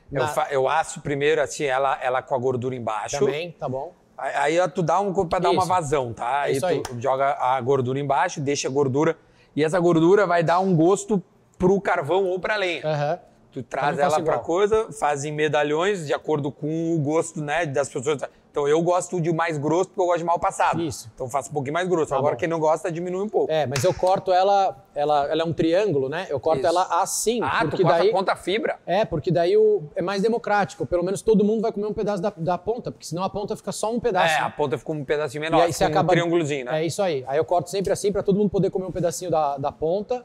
Eu, 0.09 0.21
na- 0.21 0.27
fa- 0.29 0.47
eu 0.49 0.69
asso 0.69 1.01
primeiro, 1.01 1.41
assim, 1.41 1.65
ela, 1.65 2.01
ela 2.01 2.21
com 2.21 2.33
a 2.35 2.37
gordura 2.37 2.73
embaixo. 2.73 3.19
também, 3.19 3.51
tá 3.51 3.67
bom? 3.67 3.91
Aí 4.17 4.55
tu 4.69 4.81
dá 4.81 4.99
um 4.99 5.13
pra 5.25 5.39
dar 5.39 5.51
uma 5.51 5.65
vazão, 5.65 6.13
tá? 6.13 6.41
Aí 6.41 6.53
Isso 6.53 6.61
tu 6.61 6.67
aí. 6.67 6.81
joga 6.99 7.35
a 7.39 7.59
gordura 7.61 7.99
embaixo, 7.99 8.39
deixa 8.39 8.67
a 8.67 8.71
gordura. 8.71 9.17
E 9.55 9.63
essa 9.63 9.79
gordura 9.79 10.25
vai 10.25 10.43
dar 10.43 10.59
um 10.59 10.75
gosto 10.75 11.21
pro 11.57 11.79
carvão 11.81 12.25
ou 12.25 12.39
pra 12.39 12.55
lenha. 12.55 12.81
Aham. 12.85 13.19
Tu 13.51 13.63
traz 13.63 13.97
ela 13.97 14.15
pra 14.15 14.33
igual. 14.33 14.39
coisa, 14.41 14.91
faz 14.91 15.23
em 15.23 15.31
medalhões 15.31 16.05
de 16.05 16.13
acordo 16.13 16.51
com 16.51 16.93
o 16.93 16.99
gosto, 16.99 17.41
né, 17.41 17.65
das 17.65 17.87
pessoas. 17.87 18.21
Então 18.55 18.65
eu 18.69 18.81
gosto 18.81 19.19
de 19.19 19.33
mais 19.33 19.57
grosso 19.57 19.89
porque 19.89 19.99
eu 19.99 20.05
gosto 20.05 20.19
de 20.19 20.23
mal 20.23 20.39
passado. 20.39 20.81
Isso. 20.81 21.11
Então 21.13 21.25
eu 21.25 21.29
faço 21.29 21.49
um 21.49 21.53
pouquinho 21.53 21.73
mais 21.73 21.89
grosso. 21.89 22.11
Tá 22.11 22.15
Agora 22.15 22.35
bom. 22.35 22.39
quem 22.39 22.47
não 22.47 22.57
gosta 22.57 22.89
diminui 22.89 23.21
um 23.21 23.27
pouco. 23.27 23.51
É, 23.51 23.67
mas 23.67 23.83
eu 23.83 23.93
corto 23.93 24.31
ela, 24.31 24.77
ela, 24.95 25.27
ela 25.29 25.41
é 25.41 25.45
um 25.45 25.51
triângulo, 25.51 26.07
né? 26.07 26.25
Eu 26.29 26.39
corto 26.39 26.59
Isso. 26.59 26.67
ela 26.67 27.01
assim, 27.01 27.41
ah, 27.43 27.59
tu 27.59 27.71
porque 27.71 27.83
corta 27.83 27.97
daí 27.97 28.09
a 28.09 28.13
ponta 28.13 28.33
fibra. 28.37 28.79
é, 28.85 29.03
porque 29.03 29.29
daí 29.29 29.57
o, 29.57 29.83
é 29.93 30.01
mais 30.01 30.21
democrático. 30.21 30.85
Pelo 30.85 31.03
menos 31.03 31.21
todo 31.21 31.43
mundo 31.43 31.63
vai 31.63 31.73
comer 31.73 31.87
um 31.87 31.93
pedaço 31.93 32.23
da, 32.23 32.31
da 32.37 32.57
ponta, 32.57 32.93
porque 32.93 33.05
senão 33.05 33.23
a 33.23 33.29
ponta 33.29 33.57
fica 33.57 33.73
só 33.73 33.91
um 33.91 33.99
pedaço. 33.99 34.33
É, 34.33 34.39
né? 34.39 34.45
a 34.45 34.49
ponta 34.49 34.77
ficou 34.77 34.95
um 34.95 35.03
pedacinho 35.03 35.41
E 35.41 35.49
menor, 35.49 35.61
aí 35.61 35.73
você 35.73 35.83
fica 35.83 35.99
acaba 35.99 36.13
um 36.13 36.15
triângulozinho, 36.15 36.63
né? 36.63 36.81
É 36.81 36.85
isso 36.85 37.01
aí. 37.01 37.25
Aí 37.27 37.37
eu 37.37 37.43
corto 37.43 37.69
sempre 37.69 37.91
assim 37.91 38.09
pra 38.09 38.23
todo 38.23 38.37
mundo 38.37 38.49
poder 38.49 38.69
comer 38.69 38.85
um 38.85 38.91
pedacinho 38.91 39.29
da, 39.29 39.57
da 39.57 39.71
ponta. 39.73 40.23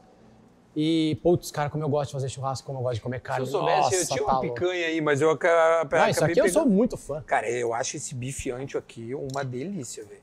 E 0.75 1.19
putz, 1.21 1.51
cara, 1.51 1.69
como 1.69 1.83
eu 1.83 1.89
gosto 1.89 2.07
de 2.09 2.13
fazer 2.13 2.29
churrasco, 2.29 2.65
como 2.65 2.79
eu 2.79 2.83
gosto 2.83 2.95
de 2.95 3.01
comer 3.01 3.17
Se 3.17 3.23
carne. 3.23 3.45
eu 3.45 3.51
soubesse, 3.51 3.93
eu 3.93 3.99
Nossa, 3.99 4.13
tinha 4.13 4.25
tá 4.25 4.31
uma 4.31 4.39
picanha 4.41 4.87
aí, 4.87 5.01
mas 5.01 5.19
eu 5.21 5.29
aca- 5.31 5.87
Não, 5.91 6.07
isso 6.09 6.19
acabei 6.19 6.31
aqui 6.31 6.39
eu 6.39 6.49
sou 6.49 6.65
muito 6.65 6.95
fã. 6.97 7.21
Cara, 7.27 7.49
eu 7.49 7.73
acho 7.73 7.97
esse 7.97 8.15
bife 8.15 8.49
ancho 8.51 8.77
aqui 8.77 9.13
uma 9.13 9.43
delícia, 9.43 10.05
velho. 10.05 10.21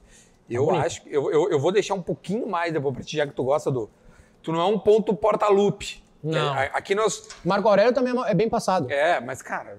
Eu 0.49 0.65
bonito. 0.65 0.87
acho 0.87 1.03
eu, 1.07 1.31
eu, 1.31 1.51
eu 1.51 1.61
vou 1.61 1.71
deixar 1.71 1.93
um 1.95 2.01
pouquinho 2.01 2.47
mais 2.49 2.73
depois 2.73 2.95
pra 2.95 3.05
ti, 3.05 3.17
já 3.19 3.27
que 3.27 3.35
tu 3.35 3.45
gosta 3.45 3.71
do. 3.71 3.91
Tu 4.43 4.51
não 4.51 4.61
é 4.61 4.65
um 4.65 4.79
ponto 4.79 5.15
porta-lupe. 5.15 6.03
Não. 6.23 6.57
É, 6.59 6.71
aqui 6.73 6.95
nós. 6.95 7.29
Marco 7.45 7.69
Aurélio 7.69 7.93
também 7.93 8.15
é 8.27 8.35
bem 8.35 8.49
passado. 8.49 8.91
É, 8.91 9.21
mas, 9.21 9.43
cara, 9.43 9.79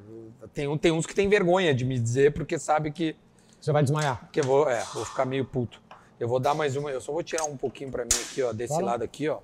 tem, 0.53 0.77
tem 0.77 0.91
uns 0.91 1.07
que 1.07 1.15
tem 1.15 1.27
vergonha 1.27 1.73
de 1.73 1.83
me 1.83 1.97
dizer, 1.97 2.31
porque 2.33 2.59
sabe 2.59 2.91
que, 2.91 3.15
Você 3.59 3.71
vai 3.71 3.81
desmaiar. 3.81 4.29
que 4.31 4.39
eu 4.39 4.43
vou, 4.43 4.69
é, 4.69 4.83
vou 4.93 5.03
ficar 5.03 5.25
meio 5.25 5.43
puto. 5.45 5.81
Eu 6.19 6.27
vou 6.27 6.39
dar 6.39 6.53
mais 6.53 6.75
uma, 6.75 6.91
eu 6.91 7.01
só 7.01 7.11
vou 7.11 7.23
tirar 7.23 7.45
um 7.45 7.57
pouquinho 7.57 7.89
pra 7.89 8.03
mim 8.03 8.09
aqui, 8.29 8.43
ó, 8.43 8.53
desse 8.53 8.73
Fala. 8.73 8.85
lado 8.91 9.03
aqui, 9.03 9.27
ó. 9.27 9.39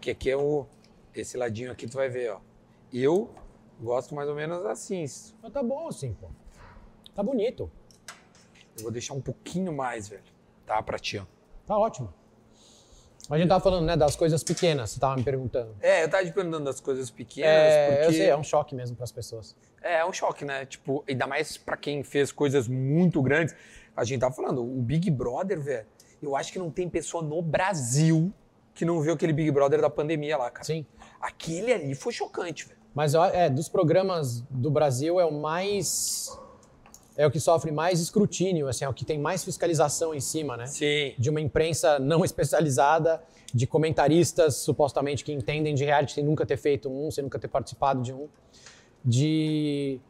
Que 0.00 0.10
aqui 0.10 0.30
é 0.30 0.36
o. 0.36 0.66
Esse 1.14 1.36
ladinho 1.36 1.70
aqui 1.70 1.86
tu 1.86 1.96
vai 1.96 2.08
ver, 2.08 2.32
ó. 2.32 2.40
Eu 2.92 3.30
gosto 3.80 4.14
mais 4.14 4.28
ou 4.28 4.34
menos 4.34 4.64
assim. 4.66 5.04
Mas 5.42 5.52
tá 5.52 5.62
bom 5.62 5.88
assim, 5.88 6.14
pô. 6.14 6.28
Tá 7.14 7.22
bonito. 7.22 7.70
Eu 8.76 8.84
vou 8.84 8.92
deixar 8.92 9.14
um 9.14 9.20
pouquinho 9.20 9.72
mais, 9.72 10.08
velho. 10.08 10.22
Tá, 10.64 10.80
pra 10.82 10.98
ti, 10.98 11.18
ó. 11.18 11.24
Tá 11.66 11.76
ótimo. 11.76 12.12
A 13.28 13.38
gente 13.38 13.48
tava 13.48 13.62
falando, 13.62 13.86
né, 13.86 13.96
das 13.96 14.16
coisas 14.16 14.42
pequenas, 14.42 14.90
você 14.90 14.98
tava 14.98 15.16
me 15.16 15.22
perguntando. 15.22 15.76
É, 15.80 16.02
eu 16.02 16.10
tava 16.10 16.24
te 16.24 16.32
perguntando 16.32 16.64
das 16.64 16.80
coisas 16.80 17.10
pequenas, 17.10 17.48
É, 17.52 17.86
porque... 17.86 18.06
eu 18.06 18.12
sei, 18.12 18.28
é 18.28 18.36
um 18.36 18.42
choque 18.42 18.74
mesmo 18.74 18.96
pras 18.96 19.12
pessoas. 19.12 19.54
É, 19.80 19.98
é 19.98 20.04
um 20.04 20.12
choque, 20.12 20.44
né? 20.44 20.66
Tipo, 20.66 21.04
ainda 21.08 21.28
mais 21.28 21.56
pra 21.56 21.76
quem 21.76 22.02
fez 22.02 22.32
coisas 22.32 22.66
muito 22.66 23.22
grandes. 23.22 23.54
A 23.96 24.02
gente 24.02 24.20
tava 24.20 24.34
falando, 24.34 24.62
o 24.64 24.82
Big 24.82 25.08
Brother, 25.12 25.60
velho, 25.60 25.86
eu 26.20 26.34
acho 26.34 26.52
que 26.52 26.58
não 26.58 26.70
tem 26.70 26.88
pessoa 26.88 27.22
no 27.22 27.40
Brasil 27.40 28.32
que 28.74 28.84
não 28.84 29.00
viu 29.00 29.14
aquele 29.14 29.32
Big 29.32 29.50
Brother 29.50 29.80
da 29.80 29.90
pandemia 29.90 30.36
lá, 30.36 30.50
cara. 30.50 30.64
Sim. 30.64 30.86
Aquele 31.20 31.72
ali 31.72 31.94
foi 31.94 32.12
chocante, 32.12 32.66
velho. 32.66 32.80
Mas 32.94 33.14
é, 33.14 33.48
dos 33.48 33.68
programas 33.68 34.42
do 34.50 34.70
Brasil 34.70 35.20
é 35.20 35.24
o 35.24 35.32
mais. 35.32 36.36
é 37.16 37.26
o 37.26 37.30
que 37.30 37.38
sofre 37.38 37.70
mais 37.70 38.00
escrutínio, 38.00 38.68
assim, 38.68 38.84
é 38.84 38.88
o 38.88 38.94
que 38.94 39.04
tem 39.04 39.18
mais 39.18 39.44
fiscalização 39.44 40.14
em 40.14 40.20
cima, 40.20 40.56
né? 40.56 40.66
Sim. 40.66 41.14
De 41.18 41.30
uma 41.30 41.40
imprensa 41.40 41.98
não 41.98 42.24
especializada, 42.24 43.22
de 43.52 43.66
comentaristas 43.66 44.56
supostamente 44.56 45.24
que 45.24 45.32
entendem 45.32 45.74
de 45.74 45.84
reality 45.84 46.14
sem 46.14 46.24
nunca 46.24 46.44
ter 46.46 46.56
feito 46.56 46.88
um, 46.88 47.10
sem 47.10 47.22
nunca 47.22 47.38
ter 47.38 47.48
participado 47.48 48.02
de 48.02 48.12
um, 48.12 48.28
de 49.04 50.00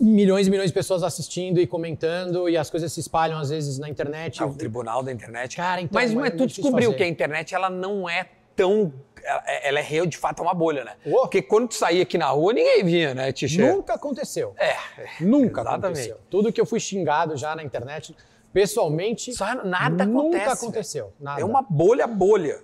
milhões 0.00 0.46
e 0.46 0.50
milhões 0.50 0.70
de 0.70 0.74
pessoas 0.74 1.02
assistindo 1.02 1.60
e 1.60 1.66
comentando 1.66 2.48
e 2.48 2.56
as 2.56 2.70
coisas 2.70 2.92
se 2.92 3.00
espalham 3.00 3.38
às 3.38 3.50
vezes 3.50 3.78
na 3.78 3.88
internet. 3.88 4.42
É 4.42 4.44
o 4.44 4.54
tribunal 4.54 5.02
da 5.02 5.12
internet. 5.12 5.56
Cara, 5.56 5.80
então, 5.80 6.00
mas, 6.00 6.12
é 6.12 6.14
mas 6.14 6.34
tu 6.34 6.46
descobriu 6.46 6.90
fazer. 6.90 6.96
que 6.96 7.02
a 7.02 7.08
internet 7.08 7.54
ela 7.54 7.68
não 7.68 8.08
é 8.08 8.28
tão. 8.56 8.92
Ela, 9.22 9.42
ela 9.62 9.78
é 9.78 9.82
real, 9.82 10.06
de 10.06 10.18
fato, 10.18 10.40
é 10.40 10.42
uma 10.42 10.54
bolha, 10.54 10.84
né? 10.84 10.96
Oh. 11.06 11.22
Porque 11.22 11.40
quando 11.40 11.68
tu 11.68 11.74
saía 11.74 12.02
aqui 12.02 12.18
na 12.18 12.28
rua, 12.28 12.52
ninguém 12.52 12.84
vinha, 12.84 13.14
né, 13.14 13.32
Tichê? 13.32 13.72
Nunca 13.72 13.94
aconteceu. 13.94 14.54
É. 14.58 14.74
Nunca 15.20 15.62
Exatamente. 15.62 15.84
aconteceu. 15.86 16.18
Tudo 16.28 16.52
que 16.52 16.60
eu 16.60 16.66
fui 16.66 16.78
xingado 16.78 17.36
já 17.36 17.56
na 17.56 17.62
internet, 17.62 18.14
pessoalmente, 18.52 19.32
Só 19.32 19.64
nada 19.64 20.04
nunca 20.04 20.36
acontece. 20.36 20.64
aconteceu. 20.64 21.04
velho. 21.06 21.16
Nada. 21.20 21.40
É 21.40 21.44
uma 21.44 21.62
bolha, 21.62 22.06
bolha. 22.06 22.60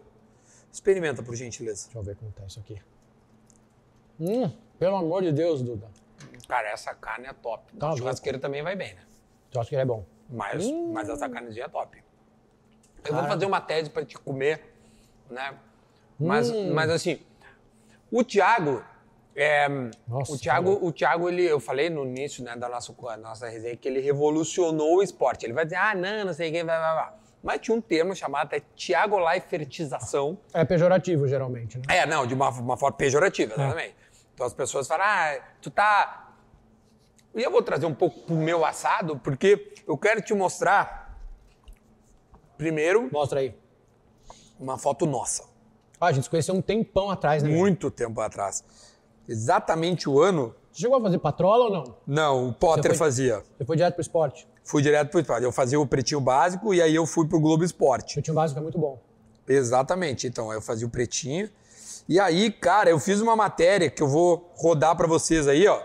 Experimenta, 0.73 1.23
por 1.23 1.35
gentileza. 1.35 1.87
Deixa 1.87 1.99
eu 1.99 2.03
ver 2.03 2.17
como 2.17 2.31
tá 2.31 2.45
isso 2.47 2.61
aqui. 2.61 2.77
Hum, 4.21 4.51
pelo 4.79 4.97
amor 4.97 5.23
de 5.23 5.33
Deus, 5.33 5.63
Duda. 5.63 5.89
Cara, 6.51 6.69
essa 6.69 6.93
carne 6.95 7.27
é 7.29 7.33
top. 7.33 7.73
Tá 7.79 7.97
churrasqueira 7.97 8.37
também 8.39 8.61
vai 8.63 8.75
bem, 8.75 8.93
né? 8.95 9.03
Eu 9.55 9.61
acho 9.61 9.71
que 9.71 9.77
ele 9.77 9.83
é 9.83 9.87
bom. 9.87 10.05
Mas, 10.29 10.69
mas 10.93 11.09
essa 11.09 11.29
carnezinha 11.29 11.67
é 11.67 11.69
top. 11.69 12.03
Eu 13.05 13.15
vou 13.15 13.25
fazer 13.25 13.47
uma 13.47 13.61
tese 13.61 13.89
pra 13.89 14.05
te 14.05 14.17
comer, 14.19 14.61
né? 15.31 15.55
Mas, 16.19 16.51
Hum. 16.51 16.75
mas 16.75 16.91
assim, 16.91 17.21
o 18.11 18.23
Thiago. 18.25 18.85
é, 19.35 19.69
Nossa, 20.09 20.33
o 20.33 20.39
Thiago, 20.39 20.75
cara. 20.75 20.85
o 20.87 20.93
Thiago, 20.93 21.29
ele, 21.29 21.45
eu 21.45 21.61
falei 21.61 21.89
no 21.89 22.05
início 22.05 22.43
né, 22.45 22.57
da 22.57 22.69
nossa, 22.69 22.93
nossa 23.19 23.49
resenha 23.49 23.77
que 23.77 23.89
ele 23.89 24.01
revolucionou 24.01 24.97
o 24.97 25.03
esporte. 25.03 25.47
Ele 25.47 25.53
vai 25.53 25.65
dizer, 25.65 25.77
ah, 25.77 25.95
não, 25.95 26.27
não 26.27 26.35
sei 26.35 26.51
o 26.51 26.53
que, 26.53 26.65
vai, 26.65 26.79
vai, 26.79 26.95
vai. 26.95 27.13
Mas 27.43 27.61
tinha 27.61 27.75
um 27.77 27.81
termo 27.81 28.15
chamado 28.15 28.47
até 28.47 28.61
Thiago 28.77 29.19
Leifertização. 29.19 30.37
É 30.53 30.65
pejorativo, 30.65 31.27
geralmente, 31.27 31.79
né? 31.79 31.85
É, 31.89 32.07
não, 32.07 32.27
de 32.27 32.35
uma, 32.35 32.51
uma 32.51 32.77
forma 32.77 32.97
pejorativa, 32.97 33.55
exatamente. 33.55 33.95
Então 34.35 34.47
as 34.47 34.53
pessoas 34.53 34.87
falam, 34.89 35.07
ah, 35.07 35.39
tu 35.63 35.71
tá. 35.71 36.27
E 37.35 37.43
eu 37.43 37.51
vou 37.51 37.63
trazer 37.63 37.87
um 37.87 37.95
pouco 37.95 38.21
pro 38.21 38.35
meu 38.35 38.65
assado, 38.65 39.19
porque 39.19 39.73
eu 39.87 39.97
quero 39.97 40.21
te 40.21 40.35
mostrar, 40.35 41.19
primeiro, 42.59 43.09
Mostra 43.13 43.41
aí. 43.41 43.55
uma 44.59 44.77
foto 44.79 45.07
nossa. 45.07 45.45
Ah, 46.01 46.07
a 46.07 46.13
gente 46.13 46.25
se 46.25 46.31
conheceu 46.31 46.55
um 46.55 46.63
tempão 46.63 47.11
atrás, 47.11 47.43
né? 47.43 47.51
Muito 47.51 47.91
tempo 47.91 48.21
atrás. 48.21 48.65
Exatamente 49.29 50.09
o 50.09 50.21
ano. 50.21 50.55
Você 50.73 50.83
chegou 50.83 50.97
a 50.99 51.01
fazer 51.03 51.19
patrola 51.19 51.65
ou 51.65 51.71
não? 51.71 51.97
Não, 52.07 52.49
o 52.49 52.53
Potter 52.53 52.93
Você 52.93 52.99
foi- 52.99 53.07
fazia. 53.07 53.43
Você 53.59 53.65
foi 53.65 53.77
direto 53.77 53.95
pro 53.95 54.01
esporte? 54.01 54.49
Fui 54.65 54.83
direto 54.83 55.11
pro 55.11 55.21
esporte. 55.21 55.45
Eu 55.45 55.53
fazia 55.53 55.79
o 55.81 55.87
pretinho 55.87 56.21
básico 56.21 56.73
e 56.73 56.81
aí 56.81 56.95
eu 56.95 57.07
fui 57.07 57.27
pro 57.29 57.41
Globo 57.41 57.65
Esporte. 57.65 58.19
O 58.19 58.23
time 58.23 58.35
básico 58.35 58.59
é 58.61 58.63
muito 58.63 58.79
bom. 58.79 58.99
Exatamente. 59.49 60.27
Então, 60.27 60.53
eu 60.53 60.61
fazia 60.63 60.87
o 60.87 60.91
pretinho. 60.91 61.51
E 62.09 62.19
aí, 62.21 62.51
cara, 62.53 62.89
eu 62.91 62.99
fiz 62.99 63.21
uma 63.21 63.35
matéria 63.37 63.91
que 63.91 64.03
eu 64.03 64.09
vou 64.09 64.51
rodar 64.57 64.97
pra 64.97 65.07
vocês 65.07 65.49
aí, 65.49 65.67
ó. 65.67 65.83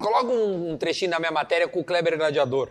Coloca 0.00 0.26
um, 0.32 0.72
um 0.72 0.78
trechinho 0.78 1.10
da 1.10 1.18
minha 1.18 1.30
matéria 1.30 1.68
com 1.68 1.80
o 1.80 1.84
Kleber 1.84 2.16
Gladiador. 2.16 2.70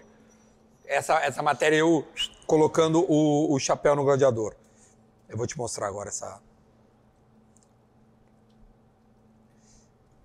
Essa, 0.86 1.20
essa 1.24 1.44
matéria 1.44 1.76
eu 1.78 2.08
colocando 2.48 3.06
o, 3.08 3.54
o 3.54 3.60
chapéu 3.60 3.96
no 3.96 4.04
gladiador. 4.04 4.56
Eu 5.28 5.38
vou 5.38 5.46
te 5.46 5.56
mostrar 5.56 5.88
agora 5.88 6.10
essa. 6.10 6.42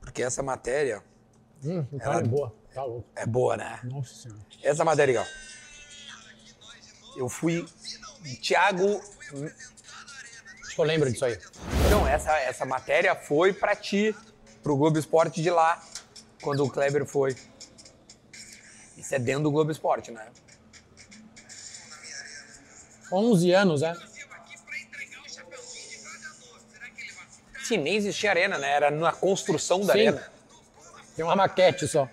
Porque 0.00 0.22
essa 0.22 0.42
matéria 0.42 1.02
Hum, 1.62 1.86
Ela- 1.98 2.18
é 2.18 2.22
boa. 2.22 2.54
Tá 2.74 2.82
louco. 2.84 3.08
é 3.14 3.24
boa, 3.24 3.56
né? 3.56 3.80
Nossa 3.84 4.14
senhora. 4.14 4.40
Essa 4.62 4.84
matéria 4.84 5.12
é 5.12 5.14
legal. 5.18 5.26
Eu 7.16 7.28
fui. 7.28 7.64
Thiago 8.42 9.00
Acho 10.62 10.74
que 10.74 10.80
eu 10.80 10.84
lembro 10.84 11.10
disso 11.10 11.24
aí. 11.24 11.38
Então, 11.86 12.06
essa, 12.06 12.36
essa 12.40 12.64
matéria 12.66 13.14
foi 13.14 13.52
pra 13.52 13.76
ti, 13.76 14.14
pro 14.62 14.76
Globo 14.76 14.98
Esporte 14.98 15.40
de 15.42 15.50
lá, 15.50 15.82
quando 16.44 16.62
o 16.64 16.70
Kleber 16.70 17.04
foi. 17.06 17.34
Isso 18.96 19.14
é 19.14 19.18
dentro 19.18 19.44
do 19.44 19.50
Globo 19.50 19.72
Esporte, 19.72 20.10
né? 20.12 20.26
11 23.10 23.50
anos, 23.52 23.82
é? 23.82 23.94
Sim, 27.64 27.78
nem 27.78 27.96
existia 27.96 28.30
arena, 28.30 28.58
né? 28.58 28.70
Era 28.70 28.90
na 28.90 29.10
construção 29.10 29.80
da 29.80 29.94
Sim. 29.94 30.00
arena. 30.08 30.30
Tem 31.16 31.24
uma 31.24 31.34
maquete 31.34 31.88
só. 31.88 32.08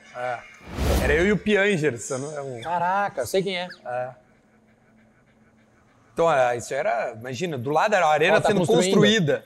Era 1.03 1.13
eu 1.13 1.25
e 1.27 1.31
o 1.31 1.37
Piangers. 1.37 2.09
não- 2.11 2.37
é 2.37 2.41
um- 2.41 2.61
Caraca, 2.61 3.25
sei 3.25 3.43
quem 3.43 3.57
é. 3.59 3.67
Então, 6.13 6.31
é, 6.31 6.55
isso 6.57 6.73
era, 6.73 7.13
imagina, 7.13 7.57
do 7.57 7.69
lado 7.69 7.95
era 7.95 8.05
a 8.05 8.11
arena 8.11 8.37
Ó, 8.37 8.41
tá 8.41 8.49
sendo 8.49 8.65
construída. 8.65 9.43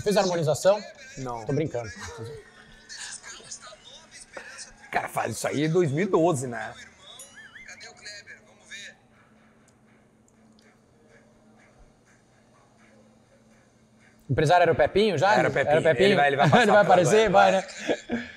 Fez 0.00 0.16
harmonização? 0.16 0.82
Não. 1.18 1.44
Tô 1.44 1.52
brincando. 1.52 1.90
Cara, 4.90 5.08
faz 5.08 5.36
isso 5.36 5.46
aí 5.46 5.64
em 5.64 5.70
2012, 5.70 6.46
né? 6.48 6.74
Cadê 7.66 7.88
o 7.88 7.94
Kleber? 7.94 8.40
Vamos 8.46 8.68
ver. 8.68 8.96
O 14.28 14.32
empresário 14.32 14.62
era 14.62 14.72
o 14.72 14.76
Pepinho 14.76 15.18
já? 15.18 15.34
Era 15.34 15.48
o 15.48 15.52
Pepinho. 15.52 15.70
Era 15.72 15.80
o 15.80 15.82
Pepinho? 15.84 16.06
Ele 16.08 16.16
vai- 16.16 16.26
ele 16.28 16.36
vai 16.36 16.48
passar 16.50 16.62
ele 16.62 16.72
vai 16.72 16.82
aparecer? 16.82 17.30
vai- 17.30 17.52
Vai, 17.52 17.62
né? 17.62 18.28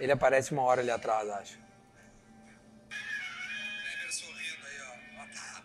Ele 0.00 0.12
aparece 0.12 0.52
uma 0.52 0.62
hora 0.62 0.80
ali 0.80 0.90
atrás, 0.90 1.28
acho. 1.30 1.58
Kleber 2.90 4.12
sorrindo 4.12 4.66
aí, 4.66 4.78
ó. 4.80 5.22
Ó, 5.22 5.26
Tá, 5.26 5.62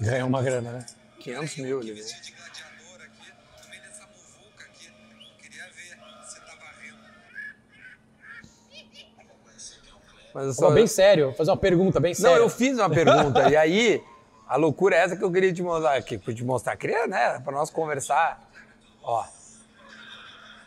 é 0.00 0.02
Ganhou 0.04 0.28
uma 0.28 0.42
grana, 0.42 0.72
né? 0.72 0.86
500 1.22 1.56
mil 1.58 1.80
ele 1.80 1.92
viu. 1.92 2.02
vestir 2.02 2.20
de 2.20 2.32
gladiador 2.32 3.00
aqui? 3.00 3.32
No 3.62 3.70
meio 3.70 3.82
dessa 3.82 4.06
muvuca 4.06 4.64
aqui. 4.64 4.86
Eu 4.88 5.40
queria 5.40 5.64
ver 5.66 5.98
se 6.26 6.34
você 6.34 6.40
tava 6.40 6.64
rindo. 6.80 6.98
Mas 10.34 10.46
eu 10.46 10.66
Pô, 10.66 10.72
bem 10.72 10.86
sério, 10.88 11.26
vou 11.26 11.34
fazer 11.34 11.50
uma 11.52 11.56
pergunta 11.56 12.00
bem 12.00 12.12
séria. 12.12 12.36
Não, 12.36 12.42
eu 12.42 12.48
fiz 12.48 12.76
uma 12.76 12.90
pergunta. 12.90 13.46
e 13.50 13.56
aí, 13.56 14.02
a 14.48 14.56
loucura 14.56 14.96
é 14.96 14.98
essa 14.98 15.16
que 15.16 15.22
eu 15.22 15.30
queria 15.30 15.52
te 15.52 15.62
mostrar. 15.62 16.02
Que, 16.02 16.18
te 16.18 16.44
mostrar. 16.44 16.76
Queria, 16.76 17.06
né? 17.06 17.38
Pra 17.38 17.52
nós 17.52 17.70
conversar. 17.70 18.42
Ó. 19.04 19.24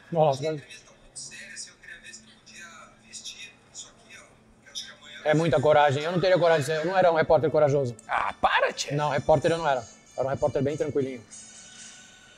Nossa, 0.09 0.39
assim, 0.39 0.47
eu 0.47 1.75
queria 1.81 1.99
ver 2.01 2.13
se 2.13 2.21
tu 2.21 2.29
podia 2.39 2.65
vestir 3.05 3.51
isso 3.73 3.93
aqui, 4.05 4.17
ó. 4.17 4.21
Que 4.63 4.69
eu 4.69 4.71
acho 4.71 4.85
que 4.85 4.91
amanhã. 4.91 5.19
é 5.25 5.33
muita 5.33 5.59
coragem. 5.59 6.01
Eu 6.01 6.13
não 6.13 6.21
teria 6.21 6.39
coragem 6.39 6.61
de 6.61 6.67
ser. 6.67 6.77
Eu 6.77 6.85
não 6.85 6.97
era 6.97 7.11
um 7.11 7.15
repórter 7.15 7.51
corajoso. 7.51 7.93
Ah, 8.07 8.33
para, 8.39 8.71
tia. 8.71 8.95
Não, 8.95 9.09
repórter 9.09 9.51
eu 9.51 9.57
não 9.57 9.67
era. 9.67 9.94
Era 10.17 10.27
um 10.27 10.29
repórter 10.29 10.61
bem 10.61 10.77
tranquilinho. 10.77 11.21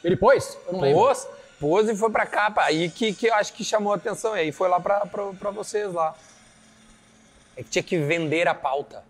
Ele 0.03 0.15
pôs? 0.15 0.57
Eu 0.67 0.73
não 0.73 0.81
lembro. 0.81 0.99
Pôs, 0.99 1.27
pôs 1.59 1.89
e 1.89 1.95
foi 1.95 2.09
pra 2.09 2.25
capa. 2.25 2.63
Aí 2.63 2.89
que, 2.89 3.13
que 3.13 3.27
eu 3.27 3.33
acho 3.35 3.53
que 3.53 3.63
chamou 3.63 3.93
a 3.93 3.95
atenção. 3.95 4.35
E 4.35 4.41
aí 4.41 4.51
foi 4.51 4.69
lá 4.69 4.79
pra, 4.79 5.05
pra, 5.05 5.33
pra 5.33 5.51
vocês 5.51 5.93
lá. 5.93 6.15
É 7.55 7.63
que 7.63 7.69
tinha 7.69 7.83
que 7.83 7.97
vender 7.97 8.47
a 8.47 8.53
pauta. 8.53 9.03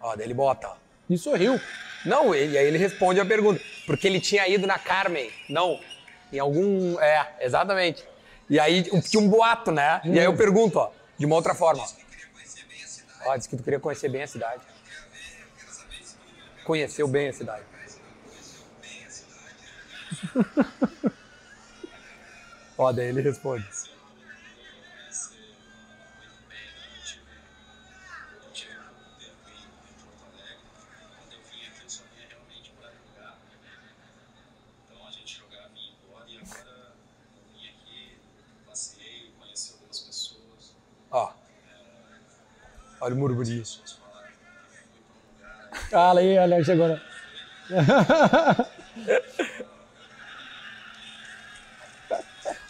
Ó, 0.00 0.14
daí 0.16 0.26
ele 0.26 0.34
bota, 0.34 0.68
ó. 0.68 0.74
E 1.08 1.16
sorriu. 1.16 1.60
Não, 2.04 2.34
ele, 2.34 2.58
aí 2.58 2.66
ele 2.66 2.78
responde 2.78 3.20
a 3.20 3.24
pergunta. 3.24 3.62
Porque 3.86 4.06
ele 4.06 4.20
tinha 4.20 4.46
ido 4.48 4.66
na 4.66 4.78
Carmen. 4.78 5.30
Não. 5.48 5.80
Em 6.32 6.38
algum. 6.38 6.98
É, 7.00 7.36
exatamente. 7.40 8.04
E 8.48 8.58
aí 8.58 8.82
tinha 8.82 9.22
um 9.22 9.28
boato, 9.28 9.70
né? 9.70 10.00
E 10.04 10.18
aí 10.18 10.24
eu 10.24 10.36
pergunto, 10.36 10.78
ó, 10.78 10.90
de 11.16 11.24
uma 11.24 11.36
outra 11.36 11.54
forma. 11.54 11.84
Ó, 13.24 13.36
disse 13.36 13.48
que 13.48 13.56
tu 13.56 13.62
queria 13.62 13.80
conhecer 13.80 14.08
bem 14.08 14.22
a 14.22 14.26
cidade. 14.26 14.62
Conheceu 16.64 17.08
bem 17.08 17.28
a 17.28 17.32
cidade. 17.32 17.64
ó, 22.78 22.92
daí 22.92 23.08
ele 23.08 23.20
responde. 23.20 23.66
Olha 43.02 43.16
o 43.16 43.18
murmurinho. 43.18 43.64
Fala 45.92 46.20
aí, 46.20 46.38
olha, 46.38 46.64
chegou. 46.64 46.88
né? 46.88 47.00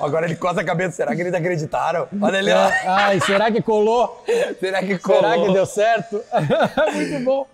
Agora 0.00 0.26
ele 0.26 0.34
coça 0.34 0.60
a 0.60 0.64
cabeça. 0.64 0.96
Será 0.96 1.14
que 1.14 1.20
eles 1.20 1.32
acreditaram? 1.32 2.08
Olha 2.20 2.38
ele, 2.38 2.52
ó. 2.52 2.68
Ai, 2.84 3.20
será 3.20 3.52
que 3.52 3.62
colou? 3.62 4.24
Será 4.58 4.82
que 4.82 4.98
colou? 4.98 5.20
Será 5.20 5.46
que 5.46 5.52
deu 5.52 5.66
certo? 5.66 6.24
Muito 6.92 7.24
bom. 7.24 7.46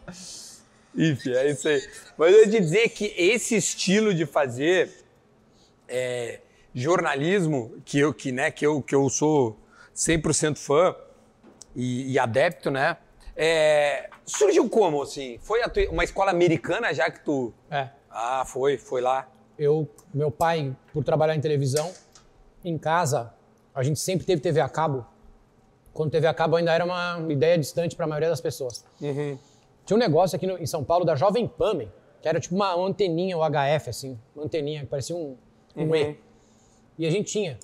Enfim, 0.97 1.33
é 1.35 1.51
isso 1.51 1.69
aí. 1.69 1.87
Mas 2.17 2.33
eu 2.33 2.41
ia 2.41 2.51
te 2.51 2.61
dizer 2.61 2.89
que 2.89 3.15
esse 3.19 3.55
estilo 3.55 4.15
de 4.15 4.25
fazer 4.25 4.91
é, 5.87 6.41
jornalismo, 6.75 7.75
que 7.85 7.99
eu, 7.99 8.15
que, 8.15 8.33
né, 8.33 8.51
que, 8.51 8.65
eu, 8.67 8.81
que 8.81 8.95
eu 8.95 9.07
sou 9.11 9.59
100% 9.95 10.57
fã 10.57 10.97
e, 11.77 12.13
e 12.13 12.19
adepto, 12.19 12.71
né? 12.71 12.97
É, 13.41 14.11
surgiu 14.27 14.69
como, 14.69 15.01
assim? 15.01 15.39
Foi 15.39 15.61
tua- 15.69 15.89
uma 15.91 16.03
escola 16.03 16.33
americana 16.33 16.93
já 16.93 17.09
que 17.09 17.21
tu... 17.25 17.53
É. 17.71 17.89
Ah, 18.11 18.43
foi, 18.45 18.77
foi 18.77 19.01
lá. 19.01 19.29
Eu, 19.57 19.89
meu 20.13 20.29
pai, 20.31 20.75
por 20.93 21.05
trabalhar 21.05 21.37
em 21.37 21.41
televisão, 21.41 21.93
em 22.65 22.77
casa, 22.77 23.33
a 23.73 23.83
gente 23.85 24.01
sempre 24.01 24.27
teve 24.27 24.43
TV 24.43 24.61
a 24.61 24.69
cabo. 24.69 25.07
Quando 25.95 26.11
TV 26.11 26.27
a 26.27 26.35
cabo 26.35 26.57
ainda 26.57 26.73
era 26.73 26.85
uma 26.85 27.25
ideia 27.31 27.57
distante 27.57 27.95
para 27.95 28.07
a 28.07 28.09
maioria 28.09 28.29
das 28.29 28.41
pessoas. 28.41 28.85
Tinha 29.87 29.97
um 29.97 30.01
negócio 30.01 30.35
aqui 30.35 30.47
no- 30.47 30.59
em 30.59 30.67
São 30.67 30.83
Paulo 30.83 31.05
da 31.05 31.15
Jovem 31.15 31.47
Pan, 31.47 31.79
que 32.21 32.29
era 32.29 32.41
tipo 32.41 32.57
uma 32.57 32.75
anteninha, 32.75 33.39
o 33.39 33.43
HF, 33.43 33.89
assim, 33.91 34.19
uma 34.35 34.45
anteninha 34.47 34.81
que 34.81 34.87
parecia 34.87 35.15
um, 35.15 35.37
um 35.77 35.95
E. 35.95 36.19
E 36.99 37.07
a 37.07 37.11
gente 37.11 37.31
tinha. 37.31 37.57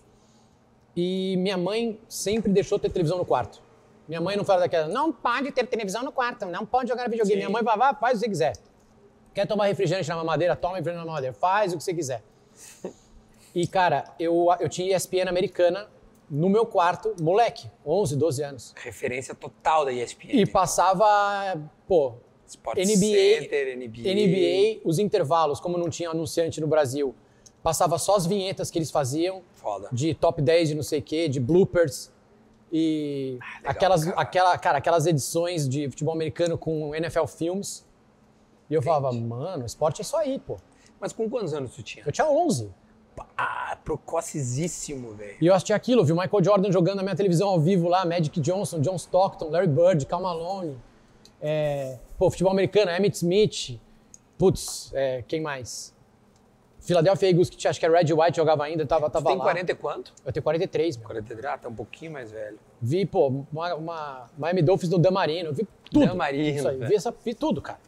E 0.96 1.37
minha 1.38 1.56
mãe 1.58 1.98
sempre 2.08 2.52
deixou 2.52 2.78
ter 2.78 2.90
televisão 2.90 3.18
no 3.18 3.24
quarto. 3.24 3.60
Minha 4.07 4.21
mãe 4.21 4.37
não 4.37 4.45
fala 4.45 4.61
daquela, 4.61 4.87
não 4.88 5.12
pode 5.12 5.51
ter 5.53 5.67
televisão 5.67 6.03
no 6.03 6.12
quarto, 6.12 6.45
não 6.47 6.67
pode 6.67 6.88
jogar 6.88 7.09
videogame. 7.09 7.37
Minha 7.37 7.51
mãe 7.51 7.62
falava, 7.62 7.90
"Ah, 7.90 7.95
faz 7.95 8.19
o 8.19 8.21
que 8.21 8.27
você 8.27 8.29
quiser. 8.29 8.53
Quer 9.33 9.47
tomar 9.47 9.67
refrigerante 9.67 10.09
na 10.09 10.17
mamadeira? 10.17 10.55
Toma 10.55 10.77
refrigerante 10.77 11.05
na 11.05 11.11
mamadeira. 11.11 11.35
Faz 11.35 11.73
o 11.73 11.77
que 11.79 11.83
você 11.83 11.95
quiser. 11.95 12.23
E, 13.55 13.67
cara, 13.67 14.05
eu, 14.19 14.49
eu 14.61 14.69
tinha 14.69 14.97
ESPN 14.97 15.29
americana 15.29 15.88
no 16.29 16.49
meu 16.49 16.67
quarto, 16.67 17.14
moleque, 17.21 17.71
11, 17.87 18.17
12 18.17 18.43
anos. 18.43 18.75
Referência 18.77 19.35
total 19.35 19.85
da 19.85 19.93
ESPN. 19.93 20.29
E 20.33 20.47
passava, 20.47 21.07
pô, 21.87 22.14
Sport 22.47 22.79
NBA, 22.79 23.40
Center, 23.43 23.77
NBA. 23.77 24.14
NBA, 24.14 24.81
os 24.85 24.99
intervalos, 24.99 25.61
como 25.61 25.79
não 25.79 25.88
tinha 25.88 26.11
anunciante 26.11 26.61
no 26.61 26.67
Brasil, 26.67 27.14
passava 27.62 27.99
só 27.99 28.17
as 28.17 28.27
vinhetas 28.27 28.71
que 28.71 28.79
eles 28.79 28.90
faziam, 28.90 29.43
Foda. 29.55 29.88
de 29.93 30.14
top 30.14 30.43
10 30.43 30.69
de 30.71 30.75
não 30.75 30.83
sei 30.83 30.99
o 31.01 31.03
quê, 31.03 31.29
de 31.29 31.40
bloopers. 31.40 32.12
E 32.72 33.38
Ah, 33.40 33.57
legal, 33.59 33.70
aquelas, 33.70 34.05
cara. 34.05 34.20
Aquela, 34.20 34.59
cara, 34.59 34.79
aquelas 34.79 35.07
edições 35.07 35.68
de 35.68 35.88
futebol 35.88 36.14
americano 36.14 36.59
com 36.59 36.94
NFL 36.94 37.27
Films. 37.27 37.87
E 38.68 38.74
eu 38.74 38.83
falava, 38.83 39.12
mano, 39.12 39.64
esporte 39.64 40.00
é 40.00 40.03
isso 40.03 40.16
aí, 40.16 40.38
pô. 40.38 40.57
Mas 41.00 41.12
com 41.12 41.29
quantos 41.29 41.53
anos 41.53 41.74
tu 41.74 41.83
tinha? 41.83 42.05
Eu 42.07 42.12
tinha 42.12 42.29
11. 42.29 42.72
Ah, 43.37 43.79
precocesíssimo, 43.85 45.14
velho. 45.14 45.37
E 45.40 45.46
eu 45.46 45.55
assisti 45.55 45.72
aquilo, 45.72 46.05
vi 46.05 46.12
o 46.12 46.16
Michael 46.16 46.42
Jordan 46.42 46.72
jogando 46.72 46.96
na 46.96 47.03
minha 47.03 47.14
televisão 47.14 47.48
ao 47.48 47.61
vivo 47.61 47.88
lá, 47.88 48.05
Magic 48.05 48.40
Johnson, 48.40 48.81
John 48.81 48.96
Stockton, 48.96 49.50
Larry 49.50 49.68
Bird, 49.68 50.07
Cal 50.07 50.20
Malone. 50.20 50.77
É, 51.40 51.98
pô, 52.18 52.31
futebol 52.31 52.53
americano, 52.53 52.90
Emmett 52.90 53.16
Smith. 53.16 53.81
Putz, 54.37 54.90
é, 54.94 55.22
quem 55.29 55.40
mais? 55.40 55.93
Philadelphia 56.85 57.31
Eagles, 57.31 57.49
que 57.49 57.57
tinha- 57.57 57.70
acho 57.70 57.81
que 57.81 57.87
era 57.87 57.97
Red 57.99 58.12
White, 58.12 58.37
jogava 58.37 58.62
ainda, 58.64 58.85
tava, 58.85 59.09
tava 59.09 59.27
tem 59.27 59.38
lá. 59.38 59.42
40 59.42 59.73
e 59.73 59.75
quanto? 59.75 60.12
Eu 60.25 60.33
tenho 60.33 60.44
43, 60.44 60.99
meu. 60.99 61.07
43, 61.07 61.44
ah, 61.47 61.59
tá 61.59 61.68
um 61.68 61.75
pouquinho 61.75 62.12
mais 62.12 62.31
velho. 62.31 62.59
Vi, 62.81 63.07
pô, 63.07 63.44
uma, 63.51 63.75
uma 63.75 64.31
Miami 64.37 64.61
Dolphins 64.61 64.90
no 64.90 64.99
Dan 64.99 65.11
Marino, 65.11 65.53
vi 65.53 65.66
tudo. 65.90 66.07
Dan 66.07 66.14
Marino, 66.14 66.59
Isso 66.59 66.68
aí, 66.68 66.79
vi, 66.79 66.94
essa, 66.94 67.14
vi 67.25 67.35
tudo, 67.35 67.62
cara. 67.62 67.79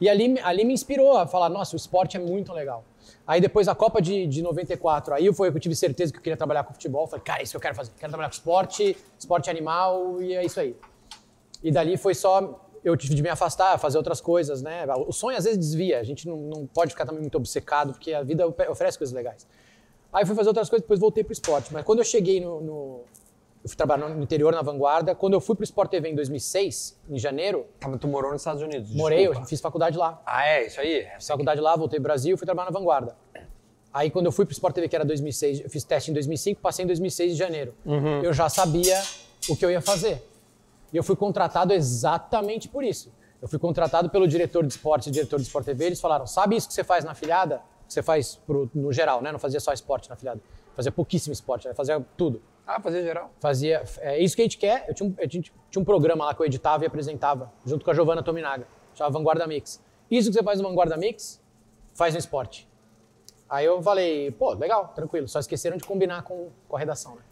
E 0.00 0.08
ali, 0.08 0.38
ali 0.40 0.64
me 0.64 0.72
inspirou 0.72 1.16
a 1.16 1.26
falar, 1.26 1.48
nossa, 1.48 1.74
o 1.74 1.76
esporte 1.76 2.16
é 2.16 2.20
muito 2.20 2.52
legal. 2.52 2.84
Aí 3.26 3.40
depois 3.40 3.68
a 3.68 3.74
Copa 3.74 4.00
de, 4.00 4.26
de 4.26 4.42
94, 4.42 5.14
aí 5.14 5.32
foi 5.32 5.50
que 5.50 5.56
eu 5.56 5.60
tive 5.60 5.74
certeza 5.74 6.12
que 6.12 6.18
eu 6.18 6.22
queria 6.22 6.36
trabalhar 6.36 6.62
com 6.64 6.72
futebol. 6.72 7.06
Falei, 7.06 7.24
cara, 7.24 7.40
é 7.40 7.42
isso 7.42 7.52
que 7.52 7.56
eu 7.56 7.60
quero 7.60 7.74
fazer. 7.74 7.92
Quero 7.98 8.10
trabalhar 8.10 8.28
com 8.28 8.34
esporte, 8.34 8.96
esporte 9.18 9.50
animal 9.50 10.20
e 10.22 10.34
é 10.34 10.44
isso 10.44 10.60
aí. 10.60 10.76
E 11.62 11.70
dali 11.70 11.96
foi 11.96 12.14
só 12.14 12.63
eu 12.84 12.96
tive 12.96 13.14
de 13.14 13.22
me 13.22 13.28
afastar, 13.30 13.78
fazer 13.78 13.96
outras 13.98 14.20
coisas, 14.20 14.60
né? 14.62 14.84
O 15.06 15.12
sonho 15.12 15.36
às 15.38 15.44
vezes 15.44 15.58
desvia, 15.58 15.98
a 15.98 16.04
gente 16.04 16.28
não, 16.28 16.36
não 16.36 16.66
pode 16.66 16.90
ficar 16.92 17.06
também 17.06 17.20
muito 17.22 17.34
obcecado, 17.36 17.92
porque 17.92 18.12
a 18.12 18.22
vida 18.22 18.46
oferece 18.46 18.98
coisas 18.98 19.14
legais. 19.14 19.46
Aí 20.12 20.24
fui 20.26 20.34
fazer 20.36 20.48
outras 20.48 20.68
coisas, 20.68 20.82
depois 20.84 21.00
voltei 21.00 21.24
pro 21.24 21.32
esporte. 21.32 21.72
Mas 21.72 21.82
quando 21.84 21.98
eu 22.00 22.04
cheguei 22.04 22.40
no, 22.40 22.60
no 22.60 23.00
eu 23.64 23.68
fui 23.70 23.76
trabalhar 23.78 24.08
no 24.10 24.22
interior, 24.22 24.52
na 24.52 24.60
vanguarda. 24.60 25.14
Quando 25.14 25.32
eu 25.32 25.40
fui 25.40 25.56
pro 25.56 25.64
Sport 25.64 25.90
TV 25.90 26.10
em 26.10 26.14
2006, 26.14 26.98
em 27.08 27.18
janeiro, 27.18 27.64
Tá, 27.80 27.88
mas 27.88 27.98
tu 27.98 28.06
morou 28.06 28.30
nos 28.30 28.42
Estados 28.42 28.62
Unidos? 28.62 28.90
morei, 28.94 29.20
eu 29.20 29.30
desculpa. 29.30 29.48
fiz 29.48 29.60
faculdade 29.62 29.96
lá. 29.96 30.20
Ah, 30.26 30.46
é, 30.46 30.66
isso 30.66 30.78
aí. 30.78 31.06
Fiz 31.16 31.26
faculdade 31.26 31.62
lá, 31.62 31.74
voltei 31.74 31.98
pro 31.98 32.02
Brasil, 32.04 32.36
fui 32.36 32.44
trabalhar 32.44 32.70
na 32.70 32.78
vanguarda. 32.78 33.16
Aí 33.90 34.10
quando 34.10 34.26
eu 34.26 34.32
fui 34.32 34.44
pro 34.44 34.52
Sport 34.52 34.74
TV, 34.74 34.86
que 34.88 34.94
era 34.94 35.04
2006, 35.04 35.60
eu 35.62 35.70
fiz 35.70 35.82
teste 35.82 36.10
em 36.10 36.14
2005, 36.14 36.60
passei 36.60 36.84
em 36.84 36.86
2006 36.86 37.32
de 37.32 37.38
janeiro. 37.38 37.74
Eu 38.22 38.34
já 38.34 38.50
sabia 38.50 39.00
o 39.48 39.56
que 39.56 39.64
eu 39.64 39.70
ia 39.70 39.80
fazer. 39.80 40.22
E 40.94 40.96
eu 40.96 41.02
fui 41.02 41.16
contratado 41.16 41.72
exatamente 41.72 42.68
por 42.68 42.84
isso. 42.84 43.12
Eu 43.42 43.48
fui 43.48 43.58
contratado 43.58 44.08
pelo 44.08 44.26
diretor 44.28 44.62
de 44.64 44.72
esporte 44.72 45.08
e 45.08 45.10
diretor 45.12 45.38
de 45.38 45.42
Sport 45.42 45.64
TV. 45.66 45.86
Eles 45.86 46.00
falaram: 46.00 46.24
sabe 46.26 46.54
isso 46.56 46.68
que 46.68 46.72
você 46.72 46.84
faz 46.84 47.04
na 47.04 47.10
afiliada? 47.10 47.60
Que 47.86 47.92
você 47.92 48.02
faz 48.02 48.36
pro- 48.46 48.70
no 48.74 48.92
geral, 48.92 49.20
né? 49.20 49.32
Não 49.32 49.38
fazia 49.40 49.58
só 49.60 49.72
esporte 49.72 50.08
na 50.08 50.14
afiliada. 50.14 50.40
Fazia 50.74 50.90
pouquíssimo 50.92 51.32
esporte, 51.32 51.68
né? 51.68 51.74
fazia 51.74 52.00
tudo. 52.16 52.40
Ah, 52.66 52.80
fazer 52.80 53.02
geral. 53.02 53.30
Fazia. 53.40 53.82
É 53.98 54.18
isso 54.20 54.34
que 54.36 54.42
a 54.42 54.44
gente 54.44 54.56
quer. 54.56 54.84
Eu 54.88 54.94
tinha, 54.94 55.08
um, 55.10 55.14
eu 55.18 55.28
tinha, 55.28 55.42
tinha 55.42 55.82
um 55.82 55.84
programa 55.84 56.24
lá 56.24 56.34
que 56.34 56.40
eu 56.40 56.46
editava 56.46 56.84
e 56.84 56.86
apresentava, 56.86 57.52
junto 57.66 57.84
com 57.84 57.90
a 57.90 57.94
Giovanna 57.94 58.22
Tominaga. 58.22 58.66
Chamava 58.94 59.18
Vanguarda 59.18 59.46
Mix. 59.46 59.82
Isso 60.10 60.28
que 60.30 60.34
você 60.34 60.42
faz 60.42 60.60
no 60.60 60.68
Vanguarda 60.68 60.96
Mix, 60.96 61.40
faz 61.92 62.14
no 62.14 62.18
esporte. 62.20 62.66
Aí 63.50 63.66
eu 63.66 63.82
falei, 63.82 64.30
pô, 64.30 64.52
legal, 64.54 64.88
tranquilo. 64.94 65.28
Só 65.28 65.38
esqueceram 65.40 65.76
de 65.76 65.84
combinar 65.84 66.22
com, 66.22 66.48
com 66.68 66.76
a 66.76 66.78
redação, 66.78 67.16
né? 67.16 67.22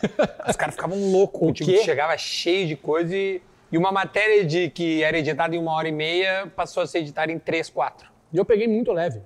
Os 0.48 0.56
caras 0.56 0.74
ficavam 0.74 1.12
loucos. 1.12 1.48
O 1.48 1.52
tipo, 1.52 1.70
chegava 1.84 2.16
cheio 2.16 2.66
de 2.66 2.76
coisa 2.76 3.16
e, 3.16 3.42
e 3.70 3.78
uma 3.78 3.92
matéria 3.92 4.44
de 4.44 4.70
que 4.70 5.02
era 5.02 5.18
editada 5.18 5.54
em 5.54 5.58
uma 5.58 5.72
hora 5.72 5.88
e 5.88 5.92
meia 5.92 6.46
passou 6.54 6.82
a 6.82 6.86
ser 6.86 6.98
editada 6.98 7.30
em 7.30 7.38
três, 7.38 7.68
quatro. 7.70 8.10
E 8.32 8.36
eu 8.36 8.44
peguei 8.44 8.66
muito 8.66 8.92
leve. 8.92 9.22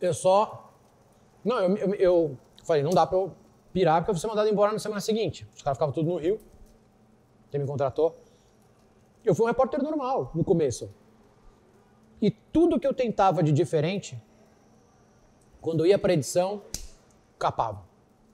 Eu 0.00 0.14
só. 0.14 0.72
Não, 1.44 1.58
eu, 1.60 1.76
eu, 1.76 1.94
eu 1.94 2.38
falei, 2.64 2.82
não 2.82 2.90
dá 2.90 3.06
pra 3.06 3.18
eu 3.18 3.32
pirar 3.72 4.00
porque 4.00 4.10
eu 4.10 4.14
vou 4.14 4.20
ser 4.20 4.26
mandado 4.26 4.48
embora 4.48 4.72
na 4.72 4.78
semana 4.78 5.00
seguinte. 5.00 5.46
Os 5.54 5.62
caras 5.62 5.76
ficavam 5.76 5.92
tudo 5.92 6.08
no 6.10 6.16
Rio. 6.16 6.38
Quem 7.50 7.60
me 7.60 7.66
contratou. 7.66 8.16
Eu 9.24 9.34
fui 9.34 9.44
um 9.44 9.48
repórter 9.48 9.82
normal 9.82 10.30
no 10.34 10.44
começo. 10.44 10.90
E 12.20 12.30
tudo 12.30 12.80
que 12.80 12.86
eu 12.86 12.94
tentava 12.94 13.42
de 13.42 13.52
diferente, 13.52 14.20
quando 15.60 15.80
eu 15.80 15.86
ia 15.86 15.98
pra 15.98 16.12
edição, 16.12 16.62
capava. 17.38 17.85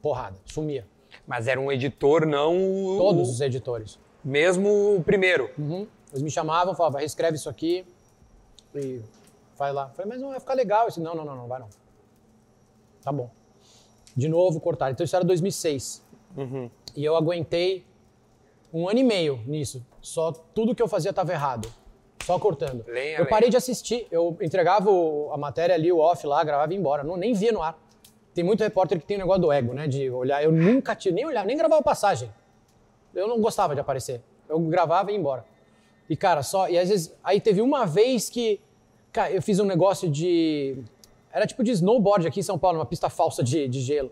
Porrada, 0.02 0.36
sumia. 0.44 0.86
Mas 1.26 1.46
era 1.46 1.58
um 1.60 1.70
editor, 1.72 2.26
não 2.26 2.56
o- 2.56 2.98
Todos 2.98 3.28
os 3.30 3.40
editores. 3.40 3.98
mesmo 4.24 4.96
o 4.96 5.02
primeiro. 5.02 5.50
Uhum. 5.58 5.86
Eles 6.10 6.22
me 6.22 6.30
chamavam, 6.30 6.74
falavam, 6.74 6.98
reescreve 7.00 7.36
isso 7.36 7.48
aqui 7.48 7.86
e 8.74 9.00
vai 9.56 9.72
lá. 9.72 9.88
Eu 9.88 9.94
falei, 9.94 10.10
mas 10.12 10.20
não 10.20 10.28
vai 10.30 10.40
ficar 10.40 10.54
legal. 10.54 10.86
Disse, 10.88 11.00
não, 11.00 11.14
não, 11.14 11.24
não, 11.24 11.36
não, 11.36 11.46
vai 11.48 11.58
não. 11.60 11.68
Tá 13.02 13.10
bom. 13.12 13.30
De 14.16 14.28
novo, 14.28 14.60
cortaram. 14.60 14.92
Então 14.92 15.04
isso 15.04 15.16
era 15.16 15.24
2006. 15.24 16.04
E 16.94 17.04
eu 17.04 17.16
aguentei 17.16 17.84
um 18.72 18.88
ano 18.88 18.98
e 18.98 19.04
meio 19.04 19.40
nisso. 19.46 19.84
Só 20.00 20.32
tudo 20.32 20.74
que 20.74 20.82
eu 20.82 20.88
fazia 20.88 21.10
estava 21.10 21.32
errado. 21.32 21.68
Só 22.24 22.38
cortando. 22.38 22.84
Lenha, 22.86 23.18
eu 23.18 23.26
parei 23.26 23.48
de 23.50 23.56
assistir. 23.56 24.06
Eu 24.10 24.36
entregava 24.40 24.90
a 25.32 25.36
matéria 25.38 25.74
ali, 25.74 25.90
o 25.90 25.98
off 25.98 26.26
lá, 26.26 26.44
gravava 26.44 26.72
e 26.72 26.76
ia 26.76 26.80
embora. 26.80 27.02
Não, 27.02 27.16
nem 27.16 27.32
via 27.32 27.50
no 27.52 27.62
ar. 27.62 27.76
Tem 28.34 28.42
muito 28.42 28.62
repórter 28.62 28.98
que 28.98 29.04
tem 29.06 29.16
o 29.16 29.20
negócio 29.20 29.42
do 29.42 29.52
ego, 29.52 29.74
né? 29.74 29.86
De 29.86 30.08
olhar. 30.10 30.42
Eu 30.42 30.50
nunca 30.52 30.94
tive, 30.94 31.14
nem 31.14 31.26
olhava, 31.26 31.46
nem 31.46 31.56
gravava 31.56 31.82
passagem. 31.82 32.30
Eu 33.14 33.28
não 33.28 33.40
gostava 33.40 33.74
de 33.74 33.80
aparecer. 33.80 34.22
Eu 34.48 34.58
gravava 34.60 35.10
e 35.10 35.14
ia 35.14 35.20
embora. 35.20 35.44
E, 36.08 36.16
cara, 36.16 36.42
só. 36.42 36.68
E 36.68 36.78
às 36.78 36.88
vezes. 36.88 37.14
Aí 37.22 37.40
teve 37.40 37.60
uma 37.60 37.84
vez 37.86 38.30
que. 38.30 38.60
Cara, 39.12 39.30
eu 39.30 39.42
fiz 39.42 39.58
um 39.60 39.64
negócio 39.64 40.08
de. 40.10 40.78
Era 41.30 41.46
tipo 41.46 41.62
de 41.62 41.70
snowboard 41.72 42.26
aqui 42.26 42.40
em 42.40 42.42
São 42.42 42.58
Paulo, 42.58 42.78
uma 42.78 42.86
pista 42.86 43.08
falsa 43.10 43.42
de, 43.42 43.66
de 43.68 43.80
gelo. 43.80 44.10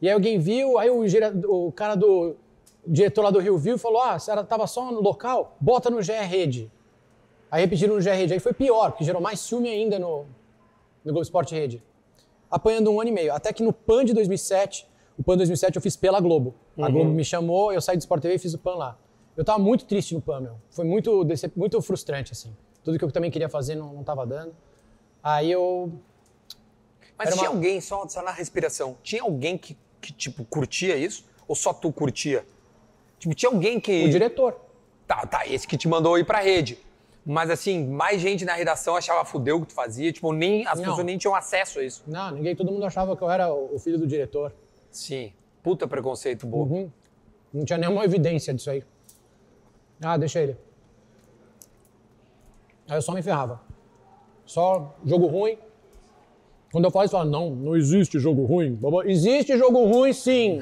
E 0.00 0.08
aí 0.08 0.12
alguém 0.14 0.38
viu, 0.38 0.78
aí 0.78 0.90
o, 0.90 1.06
gera- 1.06 1.32
o 1.46 1.70
cara 1.72 1.94
do. 1.94 2.36
O 2.86 2.90
diretor 2.90 3.22
lá 3.22 3.30
do 3.30 3.38
Rio 3.38 3.56
viu 3.58 3.76
e 3.76 3.78
falou: 3.78 4.00
Ah, 4.00 4.18
você 4.18 4.30
tava 4.44 4.66
só 4.66 4.90
no 4.90 5.00
local? 5.00 5.56
Bota 5.60 5.88
no 5.90 5.98
GR 5.98 6.12
Rede. 6.26 6.70
Aí 7.50 7.60
repetiram 7.62 7.94
no 7.94 8.02
GR 8.02 8.10
Rede. 8.10 8.32
Aí 8.32 8.40
foi 8.40 8.52
pior, 8.52 8.90
porque 8.92 9.04
gerou 9.04 9.20
mais 9.22 9.40
ciúme 9.40 9.68
ainda 9.68 9.98
no, 9.98 10.20
no 11.04 11.12
Globo 11.12 11.22
Esporte 11.22 11.54
Rede. 11.54 11.82
Apanhando 12.54 12.88
um 12.88 13.00
ano 13.00 13.10
e 13.10 13.12
meio. 13.12 13.34
Até 13.34 13.52
que 13.52 13.64
no 13.64 13.72
PAN 13.72 14.04
de 14.04 14.14
2007, 14.14 14.86
o 15.18 15.24
PAN 15.24 15.36
2007 15.36 15.74
eu 15.74 15.82
fiz 15.82 15.96
pela 15.96 16.20
Globo. 16.20 16.54
A 16.78 16.88
Globo 16.88 17.10
me 17.10 17.24
chamou, 17.24 17.72
eu 17.72 17.80
saí 17.80 17.96
do 17.96 18.00
Sport 18.00 18.22
TV 18.22 18.36
e 18.36 18.38
fiz 18.38 18.54
o 18.54 18.58
PAN 18.58 18.76
lá. 18.76 18.98
Eu 19.36 19.44
tava 19.44 19.58
muito 19.58 19.84
triste 19.86 20.14
no 20.14 20.20
PAN, 20.20 20.40
meu. 20.40 20.54
Foi 20.70 20.84
muito, 20.84 21.26
muito 21.56 21.82
frustrante, 21.82 22.30
assim. 22.30 22.56
Tudo 22.84 22.96
que 22.96 23.04
eu 23.04 23.10
também 23.10 23.28
queria 23.28 23.48
fazer 23.48 23.74
não, 23.74 23.92
não 23.92 24.04
tava 24.04 24.24
dando. 24.24 24.54
Aí 25.20 25.50
eu. 25.50 25.92
Mas 27.18 27.34
tinha 27.34 27.48
alguém, 27.48 27.80
só, 27.80 28.06
só 28.06 28.22
na 28.22 28.30
respiração, 28.30 28.96
tinha 29.02 29.22
alguém 29.22 29.58
que, 29.58 29.76
que, 30.00 30.12
tipo, 30.12 30.44
curtia 30.44 30.96
isso? 30.96 31.24
Ou 31.48 31.56
só 31.56 31.72
tu 31.72 31.90
curtia? 31.90 32.46
Tipo, 33.18 33.34
tinha 33.34 33.50
alguém 33.50 33.80
que... 33.80 34.04
O 34.04 34.10
diretor. 34.10 34.60
Tá, 35.08 35.26
tá, 35.26 35.44
esse 35.44 35.66
que 35.66 35.76
te 35.76 35.88
mandou 35.88 36.16
ir 36.18 36.24
pra 36.24 36.40
rede. 36.40 36.78
Mas 37.26 37.48
assim, 37.48 37.86
mais 37.86 38.20
gente 38.20 38.44
na 38.44 38.52
redação 38.52 38.96
achava 38.96 39.24
fudeu 39.24 39.56
o 39.56 39.60
que 39.62 39.68
tu 39.68 39.74
fazia, 39.74 40.12
tipo, 40.12 40.32
nem, 40.32 40.66
as 40.66 40.78
Não. 40.78 40.84
pessoas 40.84 41.06
nem 41.06 41.16
tinham 41.16 41.34
acesso 41.34 41.78
a 41.78 41.84
isso. 41.84 42.04
Não, 42.06 42.30
ninguém, 42.32 42.54
todo 42.54 42.70
mundo 42.70 42.84
achava 42.84 43.16
que 43.16 43.22
eu 43.22 43.30
era 43.30 43.52
o 43.52 43.78
filho 43.78 43.98
do 43.98 44.06
diretor. 44.06 44.52
Sim. 44.90 45.32
Puta 45.62 45.88
preconceito 45.88 46.46
bobo. 46.46 46.74
Uhum. 46.74 46.90
Não 47.52 47.64
tinha 47.64 47.78
nenhuma 47.78 48.04
evidência 48.04 48.52
disso 48.52 48.70
aí. 48.70 48.84
Ah, 50.02 50.18
deixa 50.18 50.40
ele. 50.40 50.56
Aí 52.88 52.98
eu 52.98 53.02
só 53.02 53.12
me 53.12 53.22
ferrava. 53.22 53.60
Só 54.44 54.94
jogo 55.04 55.26
ruim. 55.26 55.58
Quando 56.70 56.84
eu 56.84 56.90
falo 56.90 57.06
isso, 57.06 57.14
eu 57.14 57.20
falo, 57.20 57.30
não, 57.30 57.50
não 57.50 57.76
existe 57.76 58.18
jogo 58.18 58.44
ruim. 58.44 58.78
Existe 59.06 59.56
jogo 59.56 59.84
ruim, 59.86 60.12
sim. 60.12 60.60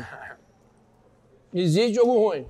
Existe 1.53 1.95
jogo 1.95 2.13
ruim. 2.13 2.47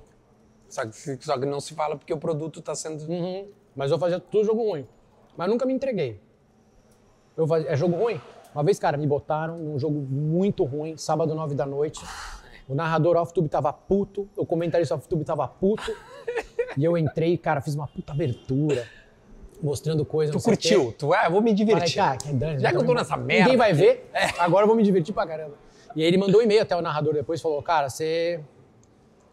Só 0.69 0.85
que, 0.85 1.23
só 1.23 1.37
que 1.37 1.45
não 1.45 1.59
se 1.59 1.73
fala 1.73 1.97
porque 1.97 2.13
o 2.13 2.17
produto 2.17 2.59
está 2.59 2.75
sendo. 2.75 3.03
Uhum. 3.09 3.47
Mas 3.75 3.91
eu 3.91 3.97
fazia 3.97 4.19
tudo 4.19 4.45
jogo 4.45 4.63
ruim. 4.63 4.87
Mas 5.35 5.49
nunca 5.49 5.65
me 5.65 5.73
entreguei. 5.73 6.19
Eu 7.35 7.47
fazia, 7.47 7.69
é 7.69 7.75
jogo 7.75 7.95
ruim? 7.95 8.19
Uma 8.53 8.63
vez, 8.63 8.77
cara, 8.77 8.97
me 8.97 9.07
botaram 9.07 9.57
num 9.57 9.79
jogo 9.79 9.99
muito 9.99 10.63
ruim, 10.63 10.95
sábado, 10.95 11.33
nove 11.33 11.55
da 11.55 11.65
noite. 11.65 12.03
O 12.69 12.75
narrador 12.75 13.17
off-tube 13.17 13.49
tava 13.49 13.73
puto, 13.73 14.29
o 14.37 14.45
comentarista 14.45 14.95
off-tube 14.95 15.25
tava 15.25 15.47
puto. 15.47 15.91
e 16.77 16.83
eu 16.83 16.97
entrei, 16.97 17.37
cara, 17.37 17.61
fiz 17.61 17.73
uma 17.73 17.87
puta 17.87 18.13
abertura, 18.13 18.87
mostrando 19.61 20.05
coisa. 20.05 20.31
Tu 20.31 20.37
o 20.37 20.41
quê. 20.41 20.45
curtiu? 20.45 20.95
Tu, 20.97 21.13
ah, 21.13 21.27
vou 21.29 21.41
me 21.41 21.49
Falei, 21.49 21.53
divertir. 21.55 21.95
cara, 21.95 22.17
que 22.17 22.31
dane, 22.31 22.59
Já 22.59 22.69
que 22.69 22.77
eu 22.77 22.85
tô 22.85 22.93
nessa 22.93 23.17
merda. 23.17 23.43
Ninguém 23.43 23.57
vai 23.57 23.73
ver, 23.73 24.09
agora 24.37 24.63
eu 24.63 24.67
vou 24.67 24.75
me 24.75 24.83
divertir 24.83 25.13
pra 25.13 25.25
caramba. 25.25 25.55
E 25.95 26.01
aí 26.01 26.07
ele 26.07 26.17
mandou 26.17 26.39
um 26.39 26.43
e-mail 26.43 26.61
até 26.61 26.75
o 26.75 26.81
narrador 26.81 27.13
depois 27.13 27.41
falou, 27.41 27.61
cara, 27.61 27.89
você... 27.89 28.39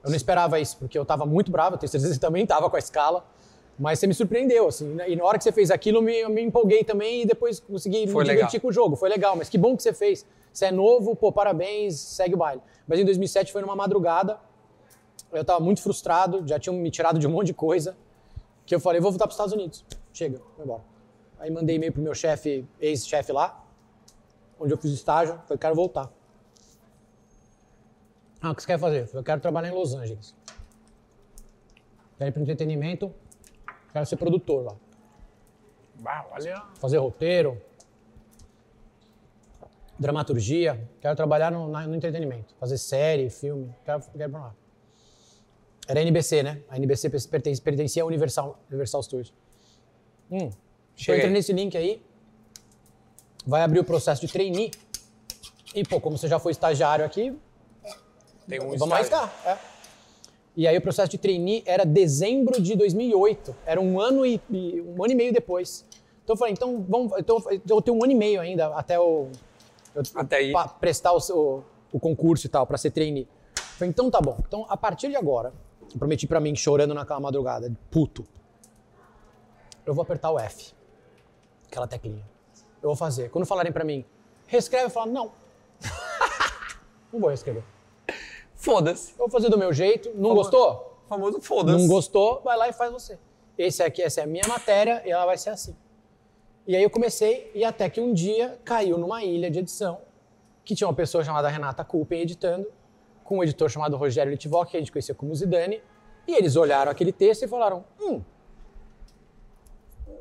Eu 0.03 0.09
não 0.09 0.17
esperava 0.17 0.59
isso, 0.59 0.79
porque 0.79 0.99
eu 0.99 1.05
tava 1.05 1.27
muito 1.27 1.53
bravo, 1.53 1.75
eu 1.75 1.79
tenho 1.79 1.91
certeza 1.91 2.09
que 2.09 2.15
você 2.15 2.21
também 2.21 2.47
tava 2.47 2.71
com 2.71 2.77
a 2.77 2.79
escala. 2.79 3.23
Mas 3.81 3.99
você 3.99 4.07
me 4.07 4.13
surpreendeu, 4.13 4.69
assim. 4.69 4.87
né? 4.89 5.09
E 5.11 5.17
na 5.17 5.25
hora 5.25 5.39
que 5.39 5.45
você 5.45 5.51
fez 5.51 5.71
aquilo, 5.71 5.99
eu 5.99 6.03
me, 6.03 6.15
eu 6.15 6.29
me 6.29 6.43
empolguei 6.43 6.85
também 6.85 7.23
e 7.23 7.25
depois 7.25 7.59
consegui 7.59 8.07
Foi 8.07 8.23
me 8.25 8.29
legal. 8.29 8.35
divertir 8.43 8.61
com 8.61 8.69
o 8.69 8.73
jogo. 8.73 8.95
Foi 8.95 9.09
legal, 9.09 9.35
mas 9.37 9.49
que 9.49 9.57
bom 9.57 9.75
que 9.75 9.83
você 9.83 9.95
fez. 9.95 10.27
Você 10.53 10.67
é 10.67 10.71
novo, 10.71 11.17
pô, 11.17 11.33
parabéns, 11.33 11.99
segue 11.99 12.35
o 12.35 12.37
baile. 12.37 12.61
Mas 12.87 13.01
em 13.01 13.07
2007 13.07 13.51
foi 13.51 13.63
numa 13.63 13.75
madrugada, 13.75 14.39
eu 15.33 15.43
tava 15.43 15.61
muito 15.61 15.81
frustrado, 15.81 16.47
já 16.47 16.59
tinham 16.59 16.77
me 16.77 16.91
tirado 16.91 17.19
de 17.19 17.27
um 17.27 17.31
monte 17.31 17.47
de 17.47 17.55
coisa, 17.55 17.97
que 18.67 18.75
eu 18.75 18.81
falei, 18.81 19.01
vou 19.01 19.11
voltar 19.11 19.25
para 19.27 19.31
os 19.31 19.35
Estados 19.37 19.55
Unidos. 19.55 19.83
Chega, 20.13 20.43
vou 20.57 20.65
embora. 20.67 20.83
Aí 21.39 21.51
mandei 21.51 21.77
e-mail 21.77 21.93
pro 21.93 22.03
meu 22.03 22.15
chefe, 22.15 22.67
ex-chefe 22.79 23.33
lá, 23.33 23.65
onde 24.59 24.75
eu 24.75 24.77
fiz 24.77 24.91
estágio, 24.93 25.41
falei, 25.47 25.59
quero 25.59 25.75
voltar. 25.75 26.13
Ah, 28.43 28.51
o 28.51 28.55
que 28.55 28.61
você 28.63 28.67
quer 28.67 28.79
fazer? 28.79 29.09
Eu 29.15 29.23
quero 29.23 29.41
trabalhar 29.41 29.69
em 29.69 29.73
Los 29.75 29.95
Angeles. 29.95 30.35
Quero 32.19 32.29
ir 32.29 32.33
para 32.33 32.43
entretenimento, 32.43 33.11
quero 33.93 34.07
ser 34.07 34.17
produtor 34.17 34.65
lá. 34.65 34.77
Olha. 36.33 36.63
Fazer 36.77 36.97
roteiro, 36.99 37.61
dramaturgia, 39.99 40.89
quero 41.01 41.15
trabalhar 41.15 41.51
no, 41.53 41.69
na- 41.69 41.87
no 41.87 41.95
entretenimento, 41.95 42.55
fazer 42.59 42.79
série, 42.79 43.29
filme, 43.29 43.75
quero, 43.85 44.01
quero 44.13 44.25
ir 44.25 44.31
pra 44.31 44.41
lá. 44.41 44.55
Era 45.87 46.01
a 46.01 46.03
NBC, 46.03 46.43
né? 46.43 46.63
A 46.69 46.77
NBC 46.77 47.11
pertence, 47.29 47.61
pertencia 47.61 48.03
à 48.03 48.07
Universal, 48.07 48.59
Universal 48.71 49.03
Studios. 49.03 49.35
Hum. 50.31 50.51
Aí. 51.09 51.31
nesse 51.31 51.53
link 51.53 51.77
aí, 51.77 52.03
vai 53.47 53.63
abrir 53.63 53.81
o 53.81 53.85
processo 53.85 54.21
de 54.25 54.33
trainee. 54.33 54.71
E, 55.75 55.83
pô, 55.85 56.01
como 56.01 56.17
você 56.17 56.29
já 56.29 56.39
foi 56.39 56.53
estagiário 56.53 57.05
aqui, 57.05 57.37
Tem 58.49 58.59
um 58.61 58.77
Vamos 58.77 58.99
estágio. 59.01 59.17
arriscar. 59.17 59.33
É. 59.47 59.70
E 60.61 60.67
aí 60.69 60.77
o 60.77 60.83
processo 60.83 61.11
de 61.11 61.17
trainee 61.17 61.63
era 61.65 61.87
dezembro 61.87 62.61
de 62.61 62.77
2008. 62.77 63.57
Era 63.65 63.81
um 63.81 63.99
ano 63.99 64.27
e, 64.27 64.39
um 64.87 65.03
ano 65.03 65.11
e 65.11 65.15
meio 65.15 65.33
depois. 65.33 65.87
Então 66.23 66.35
eu 66.35 66.37
falei, 66.37 66.53
então 66.53 66.85
vamos, 66.87 67.11
então 67.19 67.43
eu 67.67 67.81
tenho 67.81 67.97
um 67.97 68.05
ano 68.05 68.13
e 68.13 68.15
meio 68.15 68.39
ainda 68.39 68.67
até 68.77 69.01
o 69.01 69.29
eu- 69.95 70.03
Até 70.17 70.37
aí. 70.37 70.53
prestar 70.79 71.13
o, 71.13 71.21
seu- 71.21 71.65
o 71.91 71.99
concurso 71.99 72.47
e 72.47 72.51
tal 72.51 72.67
para 72.67 72.77
ser 72.77 72.91
trainee. 72.91 73.27
Eu 73.57 73.63
falei, 73.79 73.89
então 73.89 74.11
tá 74.11 74.21
bom. 74.21 74.37
Então 74.47 74.67
a 74.69 74.77
partir 74.77 75.09
de 75.09 75.17
agora, 75.17 75.51
eu 75.91 75.99
prometi 75.99 76.27
para 76.27 76.39
mim 76.39 76.55
chorando 76.55 76.93
naquela 76.93 77.21
madrugada, 77.21 77.73
puto. 77.91 78.27
Eu 79.87 79.95
vou 79.95 80.03
apertar 80.03 80.31
o 80.31 80.39
F. 80.39 80.75
Aquela 81.69 81.87
teclinha. 81.87 82.23
Eu 82.83 82.91
vou 82.91 82.97
fazer. 82.97 83.31
Quando 83.31 83.47
falarem 83.47 83.73
para 83.73 83.83
mim, 83.83 84.05
reescreve, 84.47 84.85
eu 84.85 84.91
falo, 84.91 85.11
não. 85.11 85.33
não 87.11 87.19
vou 87.19 87.31
reescrever. 87.31 87.63
Foda-se. 88.61 89.15
Vou 89.17 89.29
fazer 89.29 89.49
do 89.49 89.59
meu 89.59 89.73
jeito. 89.73 90.09
Não 90.15 90.31
Famo- 90.31 90.35
gostou? 90.35 90.97
Famoso 91.09 91.41
foda-se. 91.41 91.79
Não 91.79 91.89
gostou, 91.89 92.41
vai 92.43 92.57
lá 92.57 92.69
e 92.69 92.73
faz 92.73 92.93
você. 92.93 93.19
Esse 93.59 93.83
aqui, 93.83 94.01
essa 94.03 94.21
é 94.21 94.25
a 94.25 94.27
minha 94.27 94.47
matéria 94.47 95.03
e 95.05 95.11
ela 95.11 95.27
vai 95.27 95.37
ser 95.37 95.51
assim. 95.51 95.75
E 96.67 96.77
aí 96.77 96.83
eu 96.83 96.91
comecei 96.91 97.51
e 97.55 97.65
até 97.65 97.91
que 97.91 98.01
um 98.01 98.13
dia 98.13 98.59
caiu 98.65 98.97
numa 98.97 99.25
ilha 99.25 99.51
de 99.51 99.59
edição 99.59 99.99
que 100.65 100.75
tinha 100.75 100.87
uma 100.87 100.95
pessoa 100.95 101.25
chamada 101.25 101.49
Renata 101.49 101.83
Kulpen 101.85 102.21
editando, 102.21 102.67
com 103.25 103.39
um 103.39 103.43
editor 103.43 103.69
chamado 103.69 103.97
Rogério 103.97 104.31
Litvok, 104.31 104.71
que 104.71 104.77
a 104.77 104.81
gente 104.81 104.93
conhecia 104.93 105.15
como 105.15 105.35
Zidane, 105.35 105.83
e 106.29 106.35
eles 106.35 106.55
olharam 106.55 106.93
aquele 106.93 107.11
texto 107.13 107.43
e 107.43 107.49
falaram, 107.49 107.85
hum, 108.01 108.21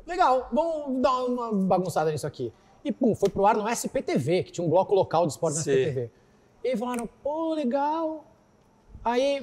legal, 0.06 0.48
vamos 0.52 1.00
dar 1.00 1.24
uma 1.24 1.52
bagunçada 1.52 2.10
nisso 2.10 2.26
aqui. 2.26 2.52
E 2.84 2.90
pum, 2.90 3.14
foi 3.14 3.28
pro 3.28 3.46
ar 3.46 3.56
no 3.56 3.68
SPTV, 3.68 4.44
que 4.44 4.52
tinha 4.52 4.66
um 4.66 4.70
bloco 4.70 4.94
local 4.94 5.26
de 5.26 5.32
esporte 5.32 5.58
no 5.58 5.62
Sim. 5.62 5.70
SPTV. 5.70 6.10
E 6.64 6.76
falaram, 6.76 7.08
pô, 7.22 7.54
legal. 7.54 8.24
Aí, 9.04 9.42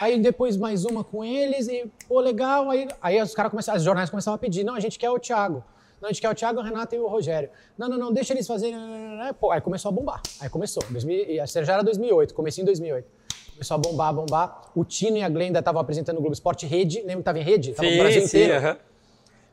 aí 0.00 0.18
depois 0.18 0.56
mais 0.56 0.84
uma 0.84 1.04
com 1.04 1.24
eles 1.24 1.68
e, 1.68 1.90
pô, 2.08 2.20
legal. 2.20 2.70
Aí, 2.70 2.88
aí 3.00 3.22
os 3.22 3.34
caras 3.34 3.50
começaram, 3.50 3.78
os 3.78 3.84
jornais 3.84 4.10
começavam 4.10 4.36
a 4.36 4.38
pedir, 4.38 4.64
não, 4.64 4.74
a 4.74 4.80
gente 4.80 4.98
quer 4.98 5.10
o 5.10 5.18
Thiago. 5.18 5.64
Não, 6.00 6.08
a 6.08 6.12
gente 6.12 6.20
quer 6.20 6.30
o 6.30 6.34
Thiago, 6.34 6.60
o 6.60 6.62
Renato 6.62 6.94
e 6.94 6.98
o 6.98 7.06
Rogério. 7.06 7.48
Não, 7.78 7.88
não, 7.88 7.96
não, 7.96 8.12
deixa 8.12 8.34
eles 8.34 8.46
fazerem. 8.46 8.76
Pô, 9.40 9.50
aí 9.50 9.60
começou 9.60 9.88
a 9.88 9.92
bombar. 9.92 10.20
Aí 10.40 10.48
começou. 10.48 10.82
2000, 10.90 11.30
e 11.30 11.38
essa 11.38 11.64
já 11.64 11.74
era 11.74 11.82
2008, 11.82 12.34
comecei 12.34 12.62
em 12.62 12.64
2008. 12.64 13.08
Começou 13.52 13.74
a 13.76 13.78
bombar, 13.78 14.12
bombar. 14.12 14.70
O 14.74 14.84
Tino 14.84 15.16
e 15.16 15.22
a 15.22 15.28
Glenda 15.28 15.60
estavam 15.60 15.80
apresentando 15.80 16.16
o 16.16 16.20
Globo 16.20 16.34
Esporte 16.34 16.66
Rede. 16.66 16.98
Lembra 16.98 17.14
que 17.14 17.20
estava 17.20 17.38
em 17.38 17.42
rede? 17.42 17.72
Tava 17.72 17.88
no 17.88 17.96
Brasil 17.96 18.20
Sim, 18.22 18.26
inteiro. 18.26 18.54
aham. 18.56 18.76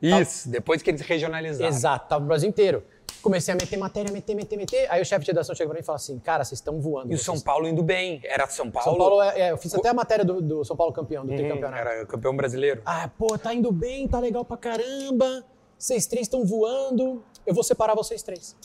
Isso, 0.02 0.50
depois 0.50 0.82
que 0.82 0.90
eles 0.90 1.00
regionalizaram. 1.00 1.68
Exato, 1.68 2.08
tava 2.08 2.20
no 2.20 2.26
Brasil 2.26 2.48
inteiro. 2.48 2.82
Comecei 3.22 3.54
a 3.54 3.56
meter 3.56 3.76
matéria, 3.78 4.12
meter, 4.12 4.34
meter, 4.34 4.56
meter. 4.56 4.90
Aí 4.90 5.00
o 5.00 5.04
chefe 5.04 5.24
de 5.24 5.30
redação 5.30 5.54
chega 5.54 5.68
pra 5.68 5.78
mim 5.78 5.82
e 5.82 5.86
fala 5.86 5.96
assim: 5.96 6.18
Cara, 6.18 6.44
vocês 6.44 6.58
estão 6.58 6.80
voando. 6.80 7.12
E 7.12 7.14
o 7.14 7.18
vocês. 7.18 7.24
São 7.24 7.40
Paulo 7.40 7.68
indo 7.68 7.82
bem. 7.82 8.20
Era 8.24 8.46
São 8.48 8.70
Paulo? 8.70 8.90
São 8.90 8.98
Paulo, 8.98 9.22
é, 9.22 9.40
é, 9.40 9.50
eu 9.52 9.56
fiz 9.56 9.72
até 9.74 9.88
a 9.90 9.94
matéria 9.94 10.24
do, 10.24 10.40
do 10.42 10.64
São 10.64 10.76
Paulo 10.76 10.92
campeão, 10.92 11.24
do 11.24 11.32
Hum, 11.32 11.36
tricampeonato. 11.36 11.80
Era 11.88 12.06
campeão 12.06 12.34
brasileiro. 12.36 12.82
Ah, 12.84 13.08
pô, 13.16 13.38
tá 13.38 13.54
indo 13.54 13.70
bem, 13.70 14.08
tá 14.08 14.18
legal 14.18 14.44
pra 14.44 14.56
caramba. 14.56 15.44
Vocês 15.78 16.06
três 16.06 16.26
estão 16.26 16.44
voando. 16.44 17.22
Eu 17.46 17.54
vou 17.54 17.62
separar 17.62 17.94
vocês 17.94 18.22
três. 18.22 18.56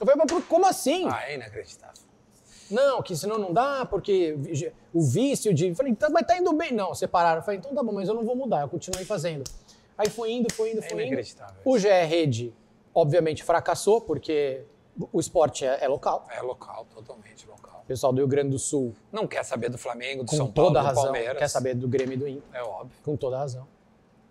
Eu 0.00 0.06
falei, 0.06 0.22
mas 0.28 0.44
como 0.44 0.66
assim? 0.66 1.06
Ah, 1.08 1.22
é 1.30 1.34
inacreditável. 1.36 2.02
Não, 2.70 3.02
que 3.02 3.14
senão 3.14 3.38
não 3.38 3.52
dá, 3.52 3.86
porque 3.86 4.36
o 4.92 5.00
vício 5.02 5.52
de. 5.52 5.68
Eu 5.68 5.74
Falei, 5.74 5.94
tá, 5.94 6.08
mas 6.10 6.26
tá 6.26 6.36
indo 6.36 6.52
bem. 6.52 6.72
Não, 6.72 6.94
separaram. 6.94 7.38
Eu 7.40 7.44
falei, 7.44 7.58
então 7.58 7.74
tá 7.74 7.82
bom, 7.82 7.92
mas 7.92 8.08
eu 8.08 8.14
não 8.14 8.24
vou 8.24 8.34
mudar, 8.34 8.62
eu 8.62 8.68
continuei 8.68 9.04
fazendo. 9.04 9.44
Aí 9.96 10.08
foi 10.08 10.32
indo, 10.32 10.52
foi 10.52 10.72
indo, 10.72 10.78
É 10.80 10.82
foi 10.82 10.92
indo. 10.94 11.02
inacreditável 11.06 11.54
O 11.64 11.78
GE 11.78 11.88
Rede, 11.88 12.52
obviamente, 12.94 13.42
fracassou, 13.42 14.00
porque 14.00 14.62
o 15.12 15.18
esporte 15.20 15.64
é, 15.64 15.84
é 15.84 15.88
local. 15.88 16.26
É 16.30 16.40
local, 16.40 16.86
totalmente 16.94 17.46
local. 17.48 17.80
O 17.82 17.86
pessoal 17.86 18.12
do 18.12 18.18
Rio 18.18 18.28
Grande 18.28 18.50
do 18.50 18.58
Sul, 18.58 18.94
Não 19.12 19.26
quer 19.26 19.44
saber 19.44 19.68
do 19.68 19.76
Flamengo, 19.76 20.24
do 20.24 20.30
com 20.30 20.36
São 20.36 20.50
Paulo, 20.50 20.76
a 20.78 20.80
do 20.80 20.86
razão, 20.86 21.02
Palmeiras. 21.04 21.36
quer 21.38 21.48
saber 21.48 21.74
do 21.74 21.86
Grêmio 21.88 22.14
e 22.14 22.16
do 22.16 22.28
Inter. 22.28 22.42
É 22.52 22.62
óbvio. 22.62 22.96
Com 23.04 23.16
toda 23.16 23.36
razão. 23.36 23.66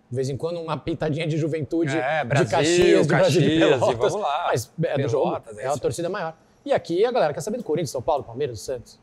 De 0.10 0.16
vez 0.16 0.30
em 0.30 0.38
quando, 0.38 0.60
uma 0.60 0.78
pitadinha 0.78 1.26
de 1.28 1.38
juventude 1.38 1.96
É, 1.98 2.22
de 2.22 2.28
Brasil, 2.30 2.50
Caxias, 2.50 3.02
de 3.02 3.08
Brasil 3.14 3.42
de 3.42 3.48
Caxias, 3.60 3.76
e 3.76 3.80
Pelotas. 3.80 3.98
vamos 4.12 4.22
lá. 4.28 4.44
Mas 4.48 4.72
é 4.84 4.98
do 4.98 5.10
jogo, 5.10 5.26
Pelotas, 5.26 5.58
é 5.58 5.66
é 5.66 5.78
torcida 5.78 6.10
maior. 6.10 6.36
E 6.66 6.72
aqui 6.72 7.04
a 7.06 7.12
galera 7.12 7.34
quer 7.34 7.42
saber 7.42 7.58
do 7.58 7.64
Corinthians, 7.64 7.90
São 7.92 8.02
Paulo, 8.02 8.24
Palmeiras, 8.24 8.58
do 8.58 8.62
Santos. 8.62 9.00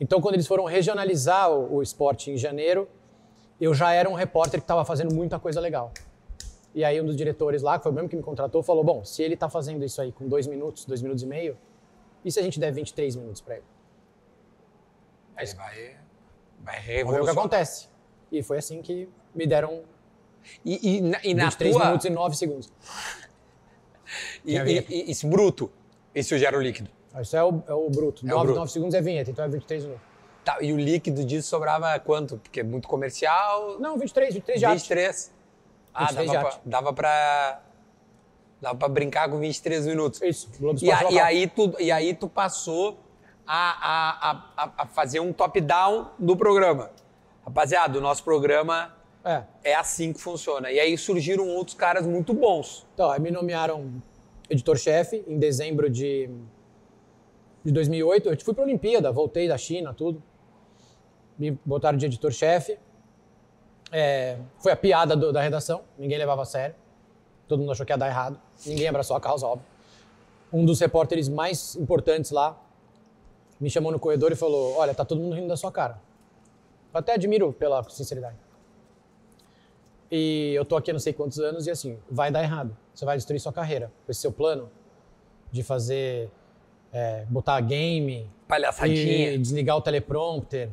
Então, 0.00 0.20
quando 0.20 0.34
eles 0.34 0.46
foram 0.46 0.64
regionalizar 0.64 1.50
o, 1.50 1.76
o 1.76 1.82
esporte 1.82 2.30
em 2.30 2.36
janeiro, 2.36 2.88
eu 3.60 3.72
já 3.72 3.92
era 3.92 4.08
um 4.08 4.14
repórter 4.14 4.58
que 4.60 4.64
estava 4.64 4.84
fazendo 4.84 5.14
muita 5.14 5.38
coisa 5.38 5.60
legal. 5.60 5.92
E 6.74 6.84
aí 6.84 7.00
um 7.00 7.04
dos 7.04 7.16
diretores 7.16 7.60
lá, 7.62 7.76
que 7.78 7.82
foi 7.82 7.92
o 7.92 7.94
mesmo 7.94 8.08
que 8.08 8.16
me 8.16 8.22
contratou, 8.22 8.62
falou, 8.62 8.82
bom, 8.82 9.04
se 9.04 9.22
ele 9.22 9.34
está 9.34 9.48
fazendo 9.48 9.84
isso 9.84 10.00
aí 10.00 10.10
com 10.10 10.26
dois 10.26 10.46
minutos, 10.46 10.84
dois 10.86 11.02
minutos 11.02 11.22
e 11.22 11.26
meio, 11.26 11.56
e 12.24 12.32
se 12.32 12.38
a 12.40 12.42
gente 12.42 12.58
der 12.58 12.72
23 12.72 13.14
minutos 13.16 13.40
para 13.42 13.56
ele? 13.56 13.64
Aí 15.36 15.46
vai, 15.54 15.96
vai 16.60 16.76
Vamos 16.76 16.76
ver 16.76 16.80
o 16.80 16.84
que 16.84 16.88
revolucionar. 16.96 17.38
acontece. 17.38 17.88
E 18.30 18.42
foi 18.42 18.58
assim 18.58 18.80
que 18.80 19.08
me 19.34 19.46
deram 19.46 19.82
E, 20.64 20.96
e, 20.96 21.00
na- 21.00 21.20
e 21.22 21.34
na 21.34 21.44
23 21.44 21.76
tua... 21.76 21.84
minutos 21.86 22.06
e 22.06 22.10
9 22.10 22.36
segundos. 22.36 22.72
E, 24.44 24.56
e, 24.58 25.10
esse 25.10 25.26
bruto, 25.26 25.70
esse 26.14 26.36
gera 26.38 26.58
o 26.58 26.60
líquido. 26.60 26.90
Isso 27.18 27.34
é 27.34 27.42
o, 27.42 27.62
é 27.66 27.72
o 27.72 27.88
bruto. 27.88 28.22
É 28.26 28.30
o 28.30 28.36
9, 28.36 28.44
bruto. 28.44 28.58
9 28.60 28.70
segundos 28.72 28.94
é 28.94 29.00
vinheta, 29.00 29.30
então 29.30 29.42
é 29.42 29.48
23 29.48 29.84
minutos. 29.84 30.04
Tá, 30.44 30.58
e 30.60 30.70
o 30.70 30.76
líquido 30.76 31.24
disso 31.24 31.48
sobrava 31.48 31.98
quanto? 32.00 32.36
Porque 32.36 32.60
é 32.60 32.62
muito 32.62 32.88
comercial. 32.88 33.78
Não, 33.78 33.96
23, 33.96 34.34
23 34.34 34.58
de 34.60 34.66
arte. 34.66 34.80
23. 34.80 35.34
Ah, 35.94 36.06
23 36.06 36.30
de 36.30 36.34
dava 36.36 36.48
pra, 36.50 36.60
dava 36.64 36.92
pra. 36.92 37.60
Dava 38.60 38.78
pra 38.78 38.88
brincar 38.88 39.28
com 39.28 39.38
23 39.40 39.86
minutos. 39.86 40.22
Isso, 40.22 40.48
Globo 40.58 40.78
E, 40.82 40.90
a- 40.92 41.10
e 41.10 41.18
aí 41.18 41.46
tu, 41.48 41.74
e 41.80 41.90
aí 41.90 42.14
tu 42.14 42.28
passou 42.28 42.96
a, 43.44 43.70
a, 43.70 44.30
a, 44.30 44.64
a- 44.64 44.72
a 44.78 44.86
fazer 44.86 45.18
um 45.20 45.32
top-down 45.32 46.10
do 46.18 46.36
programa. 46.36 46.90
Rapaziada, 47.44 47.98
o 47.98 48.00
nosso 48.00 48.22
programa 48.22 48.94
É. 49.24 49.42
é 49.64 49.74
assim 49.74 50.12
que 50.12 50.20
funciona. 50.20 50.70
E 50.70 50.78
aí 50.78 50.96
surgiram 50.96 51.48
outros 51.48 51.76
caras 51.76 52.06
muito 52.06 52.32
bons. 52.32 52.86
Então, 52.94 53.10
aí 53.10 53.20
me 53.20 53.32
nomearam 53.32 54.00
editor-chefe 54.48 55.24
em 55.26 55.38
dezembro 55.40 55.90
de, 55.90 56.30
de 57.64 57.72
2008. 57.72 58.28
Eu 58.28 58.40
fui 58.44 58.54
pra 58.54 58.62
Olimpíada, 58.62 59.10
voltei 59.10 59.48
da 59.48 59.58
China, 59.58 59.92
tudo. 59.92 60.22
Me 61.36 61.50
botaram 61.64 61.98
de 61.98 62.06
editor-chefe. 62.06 62.78
É, 63.92 64.38
foi 64.58 64.72
a 64.72 64.76
piada 64.76 65.14
do- 65.14 65.32
da 65.32 65.40
redação, 65.42 65.82
ninguém 65.98 66.16
levava 66.18 66.42
a 66.42 66.44
sério. 66.46 66.74
Todo 67.46 67.60
mundo 67.60 67.72
achou 67.72 67.84
que 67.84 67.92
ia 67.92 67.98
dar 67.98 68.08
errado. 68.08 68.40
Ninguém 68.64 68.88
abraçou 68.88 69.14
a 69.14 69.20
causa, 69.20 69.46
óbvio. 69.46 69.66
Um 70.50 70.64
dos 70.64 70.80
repórteres 70.80 71.28
mais 71.28 71.76
importantes 71.76 72.30
lá 72.30 72.58
me 73.60 73.68
chamou 73.68 73.92
no 73.92 73.98
corredor 73.98 74.32
e 74.32 74.34
falou: 74.36 74.74
Olha, 74.76 74.94
tá 74.94 75.04
todo 75.04 75.20
mundo 75.20 75.34
rindo 75.34 75.48
da 75.48 75.56
sua 75.56 75.70
cara. 75.70 75.98
Eu 76.92 76.98
até 77.00 77.12
admiro 77.14 77.52
pela 77.52 77.82
sinceridade. 77.90 78.36
E 80.10 80.52
eu 80.54 80.64
tô 80.64 80.76
aqui 80.76 80.90
há 80.90 80.94
não 80.94 81.00
sei 81.00 81.12
quantos 81.12 81.38
anos 81.38 81.66
e 81.66 81.70
assim, 81.70 81.98
vai 82.10 82.30
dar 82.30 82.42
errado. 82.42 82.76
Você 82.94 83.04
vai 83.04 83.16
destruir 83.16 83.40
sua 83.40 83.52
carreira. 83.52 83.90
Esse 84.08 84.20
seu 84.20 84.32
plano 84.32 84.70
de 85.50 85.62
fazer, 85.62 86.30
é, 86.92 87.24
botar 87.30 87.58
game 87.62 88.30
Palhaçadinha. 88.46 89.32
e 89.32 89.38
desligar 89.38 89.76
o 89.76 89.80
teleprompter, 89.80 90.68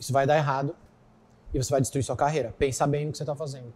isso 0.00 0.12
vai 0.12 0.26
dar 0.26 0.36
errado 0.36 0.74
e 1.52 1.62
você 1.62 1.70
vai 1.70 1.80
destruir 1.80 2.02
sua 2.04 2.16
carreira. 2.16 2.54
Pensa 2.58 2.86
bem 2.86 3.06
no 3.06 3.12
que 3.12 3.18
você 3.18 3.24
tá 3.24 3.34
fazendo. 3.34 3.72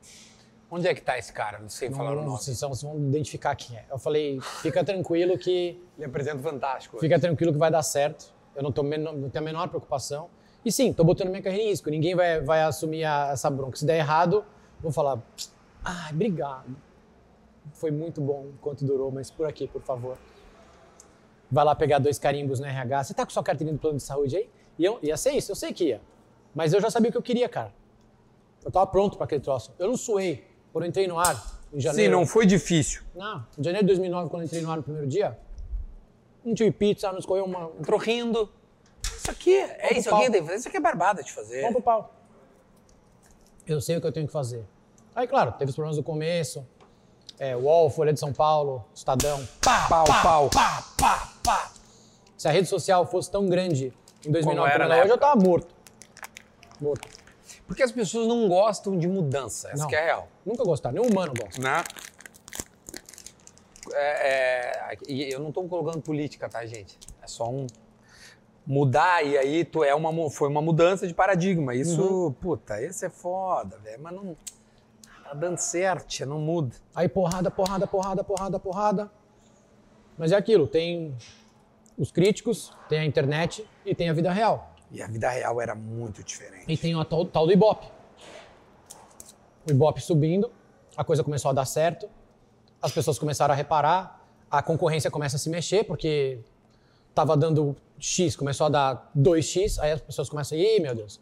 Onde 0.71 0.89
é 0.89 0.95
que 0.95 1.01
tá 1.01 1.17
esse 1.17 1.33
cara? 1.33 1.59
Não 1.61 1.69
sei 1.69 1.91
falar 1.91 2.13
o 2.13 2.15
nome. 2.17 2.29
vocês, 2.31 2.59
são- 2.59 2.69
vocês 2.71 2.83
vão 2.91 2.99
identificar 3.01 3.55
quem 3.55 3.77
é. 3.77 3.85
Eu 3.91 3.99
falei, 3.99 4.41
fica 4.63 4.83
tranquilo 4.83 5.39
que 5.39 5.81
Ele 5.97 6.07
apresenta 6.07 6.39
fantástico. 6.43 6.99
fica 6.99 7.19
tranquilo 7.21 7.53
que 7.53 7.59
vai 7.59 7.71
dar 7.71 7.83
certo. 7.83 8.35
Eu 8.55 8.63
não, 8.63 8.73
tô 8.73 8.83
não 8.83 9.31
tenho 9.31 9.45
a 9.45 9.47
menor 9.47 9.69
preocupação. 9.69 10.29
E 10.65 10.73
sim, 10.73 10.93
tô 10.93 11.05
botando 11.05 11.29
minha 11.29 11.43
carreira 11.43 11.65
em 11.65 11.69
risco. 11.69 11.89
Ninguém 11.89 12.17
vai, 12.17 12.41
vai 12.41 12.63
assumir 12.63 13.05
a- 13.05 13.29
essa 13.33 13.49
bronca. 13.49 13.77
Se 13.77 13.85
der 13.87 13.99
errado, 13.99 14.45
vou 14.81 14.91
falar, 14.91 15.23
ai, 15.85 16.11
obrigado. 16.13 16.77
Foi 17.75 17.91
muito 17.93 18.21
bom 18.21 18.47
enquanto 18.55 18.85
durou, 18.85 19.13
mas 19.13 19.31
por 19.31 19.47
aqui, 19.47 19.69
por 19.69 19.83
favor. 19.83 20.17
Vai 21.51 21.65
lá 21.65 21.75
pegar 21.77 22.01
dois 22.01 22.19
carimbos 22.19 22.59
no 22.59 22.67
RH. 22.67 23.05
Você 23.05 23.15
tá 23.15 23.25
com 23.25 23.31
sua 23.31 23.43
carteirinha 23.45 23.77
do 23.77 23.81
plano 23.81 23.99
de 23.99 24.03
saúde 24.03 24.37
aí? 24.37 24.51
E 24.79 24.85
eu, 24.85 24.99
ia 25.03 25.17
ser 25.17 25.31
isso, 25.33 25.53
eu 25.53 25.57
sei 25.57 25.73
que 25.73 25.85
ia. 25.85 26.01
Mas 26.57 26.73
eu 26.73 26.81
já 26.81 26.91
sabia 26.91 27.11
o 27.11 27.13
que 27.13 27.19
eu 27.19 27.23
queria, 27.23 27.51
cara. 27.51 27.71
Eu 28.65 28.71
tava 28.71 28.87
pronto 28.87 29.19
para 29.19 29.27
aquele 29.27 29.43
troço. 29.43 29.75
Eu 29.79 29.89
não 29.89 29.97
suei 29.97 30.43
quando 30.73 30.85
eu 30.85 30.89
entrei 30.89 31.07
no 31.07 31.19
ar, 31.19 31.35
em 31.71 31.77
Sim, 31.77 31.81
janeiro. 31.83 32.17
não 32.17 32.27
foi 32.27 32.47
difícil. 32.47 33.03
Não, 33.15 33.45
em 33.59 33.63
janeiro 33.63 33.87
de 33.87 33.93
2009, 33.93 34.31
quando 34.31 34.43
eu 34.43 34.47
entrei 34.47 34.63
no 34.63 34.71
ar 34.71 34.79
no 34.79 34.83
primeiro 34.83 35.07
dia, 35.07 35.39
não 36.43 36.55
tive 36.55 36.71
pizza, 36.71 37.13
não 37.13 37.19
escorreu 37.19 37.45
uma... 37.45 37.71
Entrou 37.79 38.01
rindo. 38.01 38.51
Isso 39.05 39.31
aqui, 39.31 39.55
é 39.55 39.77
Vamos 39.89 39.99
isso 39.99 40.15
aqui. 40.15 40.31
David. 40.31 40.55
Isso 40.55 40.69
aqui 40.69 40.77
é 40.79 40.81
barbada 40.81 41.23
de 41.23 41.31
fazer. 41.31 41.61
Vamos 41.61 41.75
pro 41.75 41.83
pau. 41.83 42.15
Eu 43.67 43.79
sei 43.83 43.99
o 43.99 44.01
que 44.01 44.07
eu 44.07 44.13
tenho 44.13 44.27
que 44.27 44.33
fazer. 44.33 44.65
Aí, 45.15 45.27
claro, 45.29 45.53
teve 45.53 45.69
os 45.69 45.75
problemas 45.75 45.97
do 45.99 46.03
começo. 46.03 46.67
É, 47.39 47.55
UOL, 47.55 47.91
Folha 47.91 48.15
de 48.15 48.19
São 48.21 48.33
Paulo, 48.33 48.83
Estadão. 48.95 49.47
Pá, 49.61 49.87
Pau, 49.89 50.05
pau. 50.07 50.49
pá, 50.49 50.83
pá, 50.97 51.33
pá. 51.45 51.71
Se 52.35 52.49
a 52.49 52.51
rede 52.51 52.67
social 52.67 53.07
fosse 53.07 53.31
tão 53.31 53.47
grande 53.47 53.93
em 54.25 54.31
2009 54.33 54.71
Como 54.71 54.73
como 54.73 54.83
ela 54.85 54.97
é 54.97 55.03
hoje, 55.03 55.13
eu 55.13 55.19
tava 55.19 55.39
morto. 55.39 55.76
Morto. 56.81 57.09
Porque 57.67 57.83
as 57.83 57.93
pessoas 57.93 58.27
não 58.27 58.49
gostam 58.49 58.99
de 58.99 59.09
mudança. 59.09 59.71
Essa 59.71 59.85
Não. 59.85 59.91
é 59.91 59.97
a 59.97 60.05
real. 60.05 60.29
Nunca 60.45 60.65
gostaram, 60.65 60.95
nenhum 60.95 61.11
humano 61.11 61.33
gosta. 61.35 61.61
Né? 61.61 61.85
É, 63.93 64.93
é, 64.93 64.99
e 65.09 65.33
eu 65.33 65.41
não 65.41 65.53
tô 65.53 65.63
colocando 65.65 66.01
política, 66.01 66.49
tá, 66.49 66.65
gente? 66.67 66.99
É 67.23 67.27
só 67.27 67.49
um 67.49 67.67
mudar 68.67 69.25
e 69.25 69.39
aí 69.39 69.65
tu 69.65 69.85
é 69.85 69.95
uma 69.95 70.29
foi 70.29 70.49
uma 70.49 70.61
mudança 70.61 71.07
de 71.07 71.15
paradigma. 71.15 71.75
Isso, 71.75 72.35
puta, 72.41 72.83
esse 72.83 73.07
é 73.07 73.11
foda, 73.11 73.79
velho, 73.79 74.03
mas 74.03 74.15
não 74.15 74.37
tá 75.23 75.35
dando 75.35 75.59
certo, 75.59 76.27
não 76.27 76.41
muda. 76.41 76.75
Aí 76.95 77.09
porrada, 77.09 77.51
porrada, 77.51 77.87
porrada, 77.87 78.25
porrada, 78.25 78.59
porrada. 78.59 79.11
Mas 80.19 80.33
é 80.33 80.37
aquilo, 80.37 80.67
tem 80.67 81.15
os 81.97 82.11
críticos, 82.11 82.75
tem 82.89 83.01
a 83.01 83.05
internet 83.05 83.67
e 83.85 83.95
tem 83.95 84.09
a 84.09 84.13
vida 84.13 84.33
real. 84.33 84.76
E 84.91 85.03
a 85.03 85.07
vida 85.07 85.29
real 85.31 85.61
era 85.61 85.75
muito 85.75 86.23
diferente. 86.23 86.65
E 86.69 86.77
tem 86.77 86.95
o 86.95 87.05
tal, 87.05 87.25
tal 87.25 87.47
do 87.47 87.53
Ibope. 87.53 87.87
O 89.67 89.71
Ibope 89.71 90.01
subindo, 90.01 90.51
a 90.97 91.03
coisa 91.05 91.25
começou 91.25 91.51
a 91.51 91.55
dar 91.55 91.65
certo, 91.65 92.09
as 92.81 92.93
pessoas 92.93 93.19
começaram 93.19 93.53
a 93.53 93.57
reparar, 93.57 94.25
a 94.51 94.63
concorrência 94.63 95.11
começa 95.11 95.37
a 95.37 95.39
se 95.39 95.51
mexer, 95.51 95.85
porque 95.85 96.39
tava 97.15 97.37
dando 97.37 97.75
X, 97.99 98.37
começou 98.37 98.67
a 98.67 98.71
dar 98.71 99.11
2X, 99.17 99.79
aí 99.81 99.91
as 99.93 100.01
pessoas 100.01 100.29
começam 100.29 100.57
a 100.57 100.61
ir, 100.61 100.81
meu 100.81 100.95
Deus, 100.95 101.21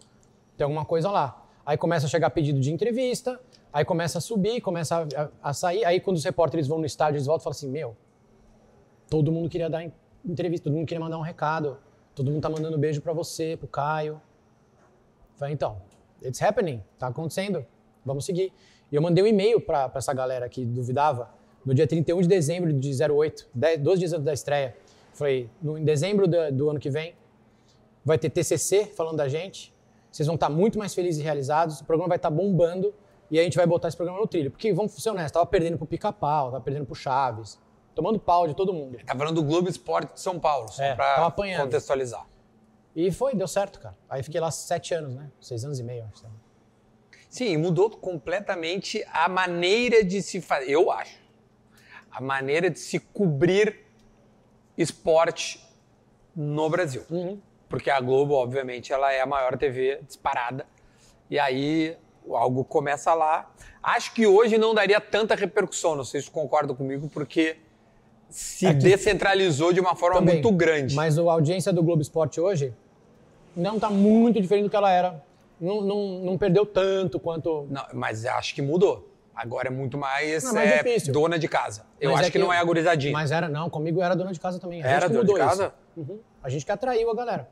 tem 0.56 0.64
alguma 0.64 0.84
coisa 0.84 1.10
lá. 1.10 1.42
Aí 1.64 1.78
começa 1.78 2.06
a 2.06 2.08
chegar 2.08 2.28
pedido 2.30 2.60
de 2.60 2.70
entrevista, 2.70 3.40
aí 3.72 3.84
começa 3.84 4.18
a 4.18 4.20
subir, 4.20 4.60
começa 4.60 4.96
a, 4.98 5.22
a- 5.22 5.28
a 5.42 5.52
sair, 5.54 5.84
aí 5.86 5.98
quando 6.00 6.16
os 6.18 6.24
repórteres 6.24 6.66
vão 6.68 6.78
no 6.78 6.84
estádio, 6.84 7.16
eles 7.16 7.26
voltam 7.26 7.40
e 7.42 7.44
falam 7.44 7.56
assim, 7.56 7.70
meu, 7.70 7.96
todo 9.08 9.32
mundo 9.32 9.48
queria 9.48 9.70
dar 9.70 9.82
en- 9.82 9.92
entrevista, 10.24 10.64
todo 10.64 10.74
mundo 10.76 10.86
queria 10.86 11.00
mandar 11.02 11.16
um 11.16 11.22
recado, 11.22 11.78
todo 12.14 12.30
mundo 12.30 12.42
tá 12.42 12.48
mandando 12.48 12.78
beijo 12.78 13.00
pra 13.00 13.12
você, 13.12 13.56
pro 13.56 13.66
Caio. 13.66 14.20
Falei, 15.36 15.54
então, 15.54 15.80
it's 16.22 16.40
happening, 16.40 16.82
tá 16.98 17.08
acontecendo, 17.08 17.64
vamos 18.04 18.24
seguir. 18.24 18.52
E 18.90 18.94
eu 18.94 19.02
mandei 19.02 19.24
um 19.24 19.26
e-mail 19.26 19.60
pra 19.60 19.90
essa 19.94 20.12
galera 20.12 20.48
que 20.48 20.64
duvidava, 20.64 21.28
no 21.64 21.74
dia 21.74 21.86
31 21.86 22.20
de 22.20 22.28
dezembro 22.28 22.72
de 22.72 23.02
08, 23.02 23.48
10, 23.54 23.80
12 23.80 23.98
dias 23.98 24.12
antes 24.12 24.24
da 24.24 24.32
estreia. 24.32 24.76
Falei, 25.12 25.48
no, 25.62 25.78
em 25.78 25.84
dezembro 25.84 26.28
do, 26.28 26.52
do 26.52 26.70
ano 26.70 26.78
que 26.78 26.90
vem, 26.90 27.14
vai 28.04 28.18
ter 28.18 28.30
TCC 28.30 28.86
falando 28.86 29.16
da 29.16 29.28
gente, 29.28 29.74
vocês 30.12 30.26
vão 30.26 30.34
estar 30.34 30.48
muito 30.48 30.78
mais 30.78 30.94
felizes 30.94 31.20
e 31.20 31.24
realizados, 31.24 31.80
o 31.80 31.84
programa 31.84 32.08
vai 32.08 32.16
estar 32.16 32.30
bombando 32.30 32.94
e 33.30 33.40
a 33.40 33.42
gente 33.42 33.56
vai 33.56 33.66
botar 33.66 33.88
esse 33.88 33.96
programa 33.96 34.20
no 34.20 34.28
trilho. 34.28 34.50
Porque, 34.50 34.72
vamos 34.72 34.92
ser 34.92 35.10
honestos, 35.10 35.32
tava 35.32 35.46
perdendo 35.46 35.78
pro 35.78 35.86
Pica-Pau, 35.86 36.52
tava 36.52 36.62
perdendo 36.62 36.86
pro 36.86 36.94
Chaves, 36.94 37.58
tomando 37.94 38.18
pau 38.18 38.46
de 38.48 38.54
todo 38.54 38.72
mundo. 38.72 38.98
Tá 39.04 39.14
falando 39.16 39.34
do 39.36 39.42
Globo 39.42 39.68
Esporte 39.68 40.14
de 40.14 40.20
São 40.20 40.38
Paulo, 40.40 40.68
só 40.70 40.82
É, 40.82 40.94
pra 40.94 41.26
apanhando. 41.26 41.62
contextualizar. 41.64 42.26
E 42.94 43.10
foi, 43.10 43.34
deu 43.34 43.48
certo, 43.48 43.80
cara. 43.80 43.96
Aí 44.08 44.22
fiquei 44.22 44.40
lá 44.40 44.50
sete 44.50 44.94
anos, 44.94 45.14
né? 45.14 45.30
Seis 45.40 45.64
anos 45.64 45.78
e 45.80 45.82
meio, 45.82 46.04
acho. 46.12 46.24
Sim, 47.28 47.56
mudou 47.56 47.90
completamente 47.90 49.04
a 49.12 49.28
maneira 49.28 50.04
de 50.04 50.22
se 50.22 50.40
fazer, 50.40 50.70
eu 50.70 50.90
acho. 50.92 51.18
A 52.10 52.20
maneira 52.20 52.70
de 52.70 52.78
se 52.78 53.00
cobrir 53.00 53.84
esporte 54.78 55.60
no 56.34 56.68
Brasil. 56.70 57.02
Porque 57.68 57.90
a 57.90 58.00
Globo, 58.00 58.34
obviamente, 58.34 58.92
ela 58.92 59.12
é 59.12 59.20
a 59.20 59.26
maior 59.26 59.56
TV 59.58 60.00
disparada. 60.06 60.66
E 61.28 61.38
aí 61.38 61.96
algo 62.30 62.64
começa 62.64 63.12
lá. 63.14 63.52
Acho 63.82 64.14
que 64.14 64.26
hoje 64.26 64.56
não 64.56 64.72
daria 64.74 65.00
tanta 65.00 65.34
repercussão, 65.34 65.96
não 65.96 66.04
sei 66.04 66.20
se 66.22 66.30
concordam 66.30 66.74
comigo, 66.76 67.08
porque 67.08 67.56
se 68.34 68.66
que- 68.66 68.74
descentralizou 68.74 69.72
de 69.72 69.78
uma 69.78 69.94
forma 69.94 70.18
Também. 70.18 70.34
muito 70.42 70.50
grande. 70.50 70.92
Mas 70.96 71.16
a 71.16 71.22
audiência 71.22 71.72
do 71.72 71.82
Globo 71.84 72.02
Esporte 72.02 72.40
hoje 72.40 72.74
não 73.56 73.78
tá 73.78 73.88
muito 73.88 74.40
diferente 74.40 74.64
do 74.64 74.70
que 74.70 74.74
ela 74.74 74.90
era. 74.90 75.22
Não, 75.60 75.80
não, 75.80 76.08
não 76.18 76.36
perdeu 76.36 76.66
tanto 76.66 77.20
quanto. 77.20 77.64
Não, 77.70 77.86
mas 77.92 78.26
acho 78.26 78.52
que 78.52 78.60
mudou. 78.60 79.08
Agora 79.36 79.68
é 79.68 79.70
muito 79.70 79.96
mais, 79.96 80.42
Não, 80.42 80.52
mais 80.52 80.68
é, 80.70 81.12
dona 81.12 81.38
de 81.38 81.46
casa. 81.46 81.84
Eu 82.00 82.10
Mas 82.10 82.20
acho 82.20 82.28
é 82.28 82.32
que, 82.32 82.38
não 82.38 82.52
é 82.52 82.58
a 82.58 82.64
gurizadinha. 82.64 83.12
Mas 83.12 83.30
era, 83.30 83.48
não, 83.48 83.70
comigo 83.70 84.02
era 84.02 84.14
dona 84.16 84.32
de 84.32 84.40
casa 84.40 84.58
também. 84.58 84.82
A 84.82 84.86
Era 84.86 85.06
que 85.06 85.12
dona 85.12 85.24
de 85.24 85.34
casa? 85.34 85.72
Isso. 85.96 86.10
Uhum. 86.10 86.18
A 86.42 86.48
gente 86.48 86.64
que 86.64 86.72
atraiu 86.72 87.08
a 87.10 87.14
galera. 87.14 87.48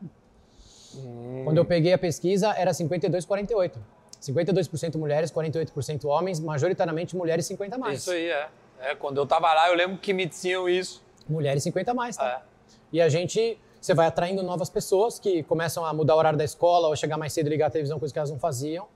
Quando 1.45 1.57
eu 1.59 1.65
peguei 1.65 1.93
a 1.93 1.99
pesquisa, 1.99 2.53
era 2.57 2.75
52, 2.75 3.25
48. 3.25 3.79
52% 4.21 4.97
mulheres, 4.97 5.31
48% 5.33 6.05
homens, 6.07 6.39
majoritariamente 6.39 7.17
mulheres 7.17 7.47
50 7.47 7.75
a 7.77 7.79
mais. 7.79 8.01
Isso 8.01 8.11
aí, 8.13 8.27
é. 8.29 8.49
É. 8.83 8.95
Quando 8.95 9.17
eu 9.19 9.27
tava 9.27 9.53
lá, 9.53 9.69
eu 9.69 9.75
lembro 9.75 9.99
que 9.99 10.13
me 10.13 10.27
diziam 10.27 10.69
isso. 10.69 11.03
Mulheres 11.29 11.63
50 11.63 11.91
a 11.91 11.95
mais, 11.95 12.17
tá? 12.17 12.29
É. 12.29 12.43
E 12.93 13.01
a 13.01 13.09
gente, 13.09 13.59
você 13.81 13.95
vai 13.95 14.07
atraindo 14.07 14.43
novas 14.43 14.69
pessoas 14.69 15.19
que 15.19 15.43
começam 15.45 15.85
a 15.85 15.93
mudar 15.95 16.15
o 16.15 16.19
horário 16.19 16.39
da 16.39 16.45
escola 16.45 16.89
ou 16.89 16.97
chegar 16.97 17.17
mais 17.17 17.33
cedo 17.33 17.47
e 17.47 17.51
ligar 17.51 17.67
a 17.69 17.71
televisão, 17.71 17.99
coisa 17.99 18.13
que 18.13 18.19
elas 18.19 18.31
não 18.31 18.39
faziam, 18.39 18.87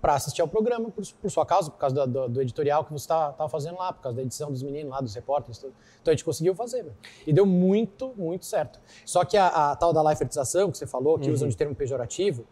para 0.00 0.14
assistir 0.14 0.40
ao 0.42 0.48
programa, 0.48 0.90
por, 0.90 1.04
por 1.20 1.30
sua 1.30 1.46
causa, 1.46 1.70
por 1.70 1.78
causa 1.78 1.94
do, 1.94 2.06
do- 2.06 2.28
do 2.28 2.42
editorial 2.42 2.84
que 2.84 2.92
você 2.92 3.04
estava 3.04 3.48
fazendo 3.48 3.78
lá, 3.78 3.92
por 3.92 4.02
causa 4.02 4.16
da 4.16 4.22
edição 4.22 4.50
dos 4.50 4.60
meninos 4.62 4.90
lá, 4.90 5.00
dos 5.00 5.14
repórteres, 5.14 5.58
tudo. 5.58 5.72
Então 6.00 6.10
a 6.10 6.14
gente 6.16 6.24
conseguiu 6.24 6.54
fazer, 6.56 6.82
meu. 6.82 6.92
E 7.24 7.32
deu 7.32 7.46
muito, 7.46 8.12
muito 8.16 8.44
certo. 8.44 8.80
Só 9.06 9.24
que 9.24 9.36
a, 9.36 9.70
a 9.72 9.76
tal 9.76 9.92
da 9.92 10.02
lifertização 10.02 10.72
que 10.72 10.78
você 10.78 10.86
falou, 10.88 11.18
que 11.20 11.30
usam 11.30 11.48
de 11.48 11.56
termo 11.56 11.74
pejorativo, 11.74 12.44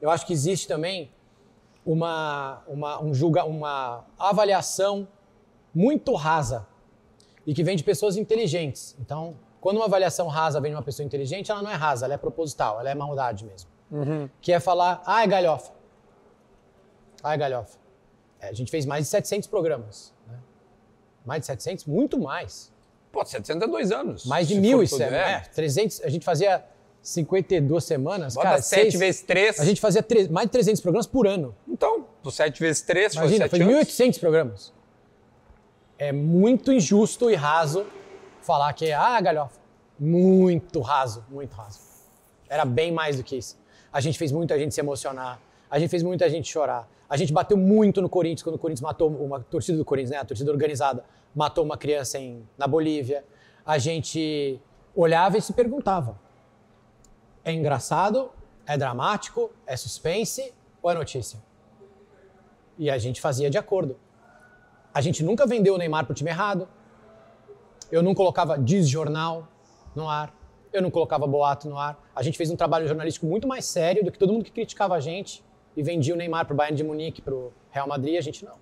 eu 0.00 0.10
acho 0.10 0.26
que 0.26 0.32
existe 0.32 0.66
também 0.66 1.12
uma, 1.84 2.62
uma, 2.66 3.00
um 3.02 3.14
julga, 3.14 3.44
uma 3.44 4.04
avaliação 4.18 5.06
muito 5.76 6.14
rasa 6.14 6.66
e 7.46 7.52
que 7.52 7.62
vem 7.62 7.76
de 7.76 7.84
pessoas 7.84 8.16
inteligentes. 8.16 8.96
Então, 8.98 9.36
quando 9.60 9.76
uma 9.76 9.84
avaliação 9.84 10.26
rasa 10.26 10.58
vem 10.58 10.70
de 10.70 10.76
uma 10.76 10.82
pessoa 10.82 11.04
inteligente, 11.04 11.50
ela 11.50 11.60
não 11.62 11.70
é 11.70 11.74
rasa, 11.74 12.06
ela 12.06 12.14
é 12.14 12.16
proposital, 12.16 12.80
ela 12.80 12.88
é 12.90 12.94
maldade 12.94 13.44
mesmo. 13.44 13.68
Que 14.40 14.52
é 14.52 14.58
falar, 14.58 15.02
ai, 15.04 15.26
galhofa. 15.28 15.72
Ai, 17.22 17.36
galhofa. 17.36 17.76
É, 18.40 18.48
a 18.48 18.52
gente 18.52 18.70
fez 18.70 18.86
mais 18.86 19.04
de 19.04 19.10
700 19.10 19.48
programas. 19.48 20.12
Né? 20.26 20.38
Mais 21.24 21.40
de 21.40 21.46
700? 21.46 21.84
Muito 21.84 22.18
mais. 22.18 22.72
Pô, 23.12 23.24
702 23.24 23.92
anos. 23.92 24.24
Mais 24.26 24.48
de 24.48 24.54
se 24.54 24.60
mil 24.60 24.78
for 24.78 24.84
e 24.84 24.88
tudo, 24.88 24.98
cem, 24.98 25.06
é, 25.08 25.40
300. 25.54 26.00
A 26.02 26.08
gente 26.08 26.24
fazia 26.24 26.64
52 27.02 27.84
semanas. 27.84 28.34
Bota 28.34 28.48
cara, 28.48 28.62
7 28.62 28.82
seis- 28.90 28.94
vezes 28.98 29.20
3. 29.22 29.60
A 29.60 29.64
gente 29.64 29.80
fazia 29.80 30.02
tre- 30.02 30.28
mais 30.28 30.46
de 30.48 30.52
300 30.52 30.80
programas 30.80 31.06
por 31.06 31.26
ano. 31.26 31.54
Então, 31.68 32.06
do 32.22 32.30
7 32.30 32.60
vezes 32.60 32.82
3 32.82 33.14
foi 33.14 33.22
Imagina, 33.22 33.44
7 33.44 33.50
foi 33.50 33.60
anos. 33.62 33.74
1.800 33.88 34.18
programas. 34.18 34.72
É 35.98 36.12
muito 36.12 36.72
injusto 36.72 37.30
e 37.30 37.34
raso 37.34 37.86
falar 38.42 38.72
que, 38.72 38.92
ah, 38.92 39.20
galhofa. 39.20 39.60
Muito 39.98 40.80
raso, 40.80 41.24
muito 41.28 41.54
raso. 41.54 41.80
Era 42.48 42.64
bem 42.64 42.92
mais 42.92 43.16
do 43.16 43.24
que 43.24 43.36
isso. 43.36 43.58
A 43.92 44.00
gente 44.00 44.18
fez 44.18 44.30
muita 44.30 44.58
gente 44.58 44.74
se 44.74 44.80
emocionar, 44.80 45.40
a 45.70 45.78
gente 45.78 45.88
fez 45.88 46.02
muita 46.02 46.28
gente 46.28 46.48
chorar, 46.50 46.88
A 47.08 47.16
gente 47.16 47.32
bateu 47.32 47.56
muito 47.56 48.02
no 48.02 48.08
Corinthians 48.08 48.42
quando 48.42 48.56
o 48.56 48.58
Corinthians 48.58 48.82
matou 48.82 49.08
uma 49.08 49.40
torcida 49.40 49.78
do 49.78 49.84
Corinthians, 49.84 50.10
né? 50.10 50.16
A 50.18 50.24
torcida 50.24 50.50
organizada 50.50 51.04
matou 51.34 51.64
uma 51.64 51.76
criança 51.76 52.18
em, 52.18 52.46
na 52.58 52.66
Bolívia. 52.66 53.24
A 53.64 53.78
gente 53.78 54.60
olhava 54.94 55.38
e 55.38 55.40
se 55.40 55.52
perguntava: 55.52 56.18
é 57.44 57.52
engraçado? 57.52 58.30
É 58.66 58.76
dramático? 58.76 59.50
É 59.64 59.76
suspense? 59.76 60.52
Ou 60.82 60.90
é 60.90 60.94
notícia? 60.94 61.38
E 62.76 62.90
a 62.90 62.98
gente 62.98 63.20
fazia 63.20 63.48
de 63.48 63.56
acordo. 63.56 63.96
A 64.96 65.02
gente 65.02 65.22
nunca 65.22 65.46
vendeu 65.46 65.74
o 65.74 65.76
Neymar 65.76 66.06
pro 66.06 66.14
time 66.14 66.30
errado. 66.30 66.66
Eu 67.92 68.02
não 68.02 68.14
colocava 68.14 68.58
diz 68.58 68.88
jornal 68.88 69.46
no 69.94 70.08
ar. 70.08 70.34
Eu 70.72 70.80
não 70.80 70.90
colocava 70.90 71.26
boato 71.26 71.68
no 71.68 71.76
ar. 71.76 72.02
A 72.14 72.22
gente 72.22 72.38
fez 72.38 72.50
um 72.50 72.56
trabalho 72.56 72.88
jornalístico 72.88 73.26
muito 73.26 73.46
mais 73.46 73.66
sério 73.66 74.02
do 74.02 74.10
que 74.10 74.18
todo 74.18 74.32
mundo 74.32 74.42
que 74.42 74.50
criticava 74.50 74.94
a 74.94 75.00
gente 75.00 75.44
e 75.76 75.82
vendia 75.82 76.14
o 76.14 76.16
Neymar 76.16 76.46
pro 76.46 76.56
Bayern 76.56 76.74
de 76.74 76.82
Munique, 76.82 77.20
pro 77.20 77.52
Real 77.70 77.86
Madrid, 77.86 78.16
a 78.16 78.22
gente 78.22 78.42
não. 78.42 78.54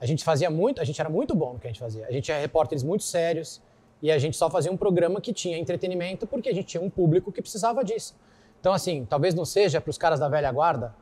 A 0.00 0.06
gente 0.06 0.24
fazia 0.24 0.50
muito, 0.50 0.80
a 0.80 0.84
gente 0.84 1.00
era 1.00 1.08
muito 1.08 1.36
bom 1.36 1.52
no 1.52 1.60
que 1.60 1.68
a 1.68 1.70
gente 1.70 1.78
fazia. 1.78 2.04
A 2.04 2.10
gente 2.10 2.24
tinha 2.24 2.40
repórteres 2.40 2.82
muito 2.82 3.04
sérios 3.04 3.62
e 4.02 4.10
a 4.10 4.18
gente 4.18 4.36
só 4.36 4.50
fazia 4.50 4.72
um 4.72 4.76
programa 4.76 5.20
que 5.20 5.32
tinha 5.32 5.56
entretenimento 5.56 6.26
porque 6.26 6.48
a 6.48 6.52
gente 6.52 6.66
tinha 6.66 6.82
um 6.82 6.90
público 6.90 7.30
que 7.30 7.40
precisava 7.40 7.84
disso. 7.84 8.16
Então, 8.58 8.72
assim, 8.72 9.06
talvez 9.08 9.36
não 9.36 9.44
seja 9.44 9.80
para 9.80 9.90
os 9.90 9.96
caras 9.96 10.18
da 10.18 10.28
velha 10.28 10.50
guarda, 10.50 10.92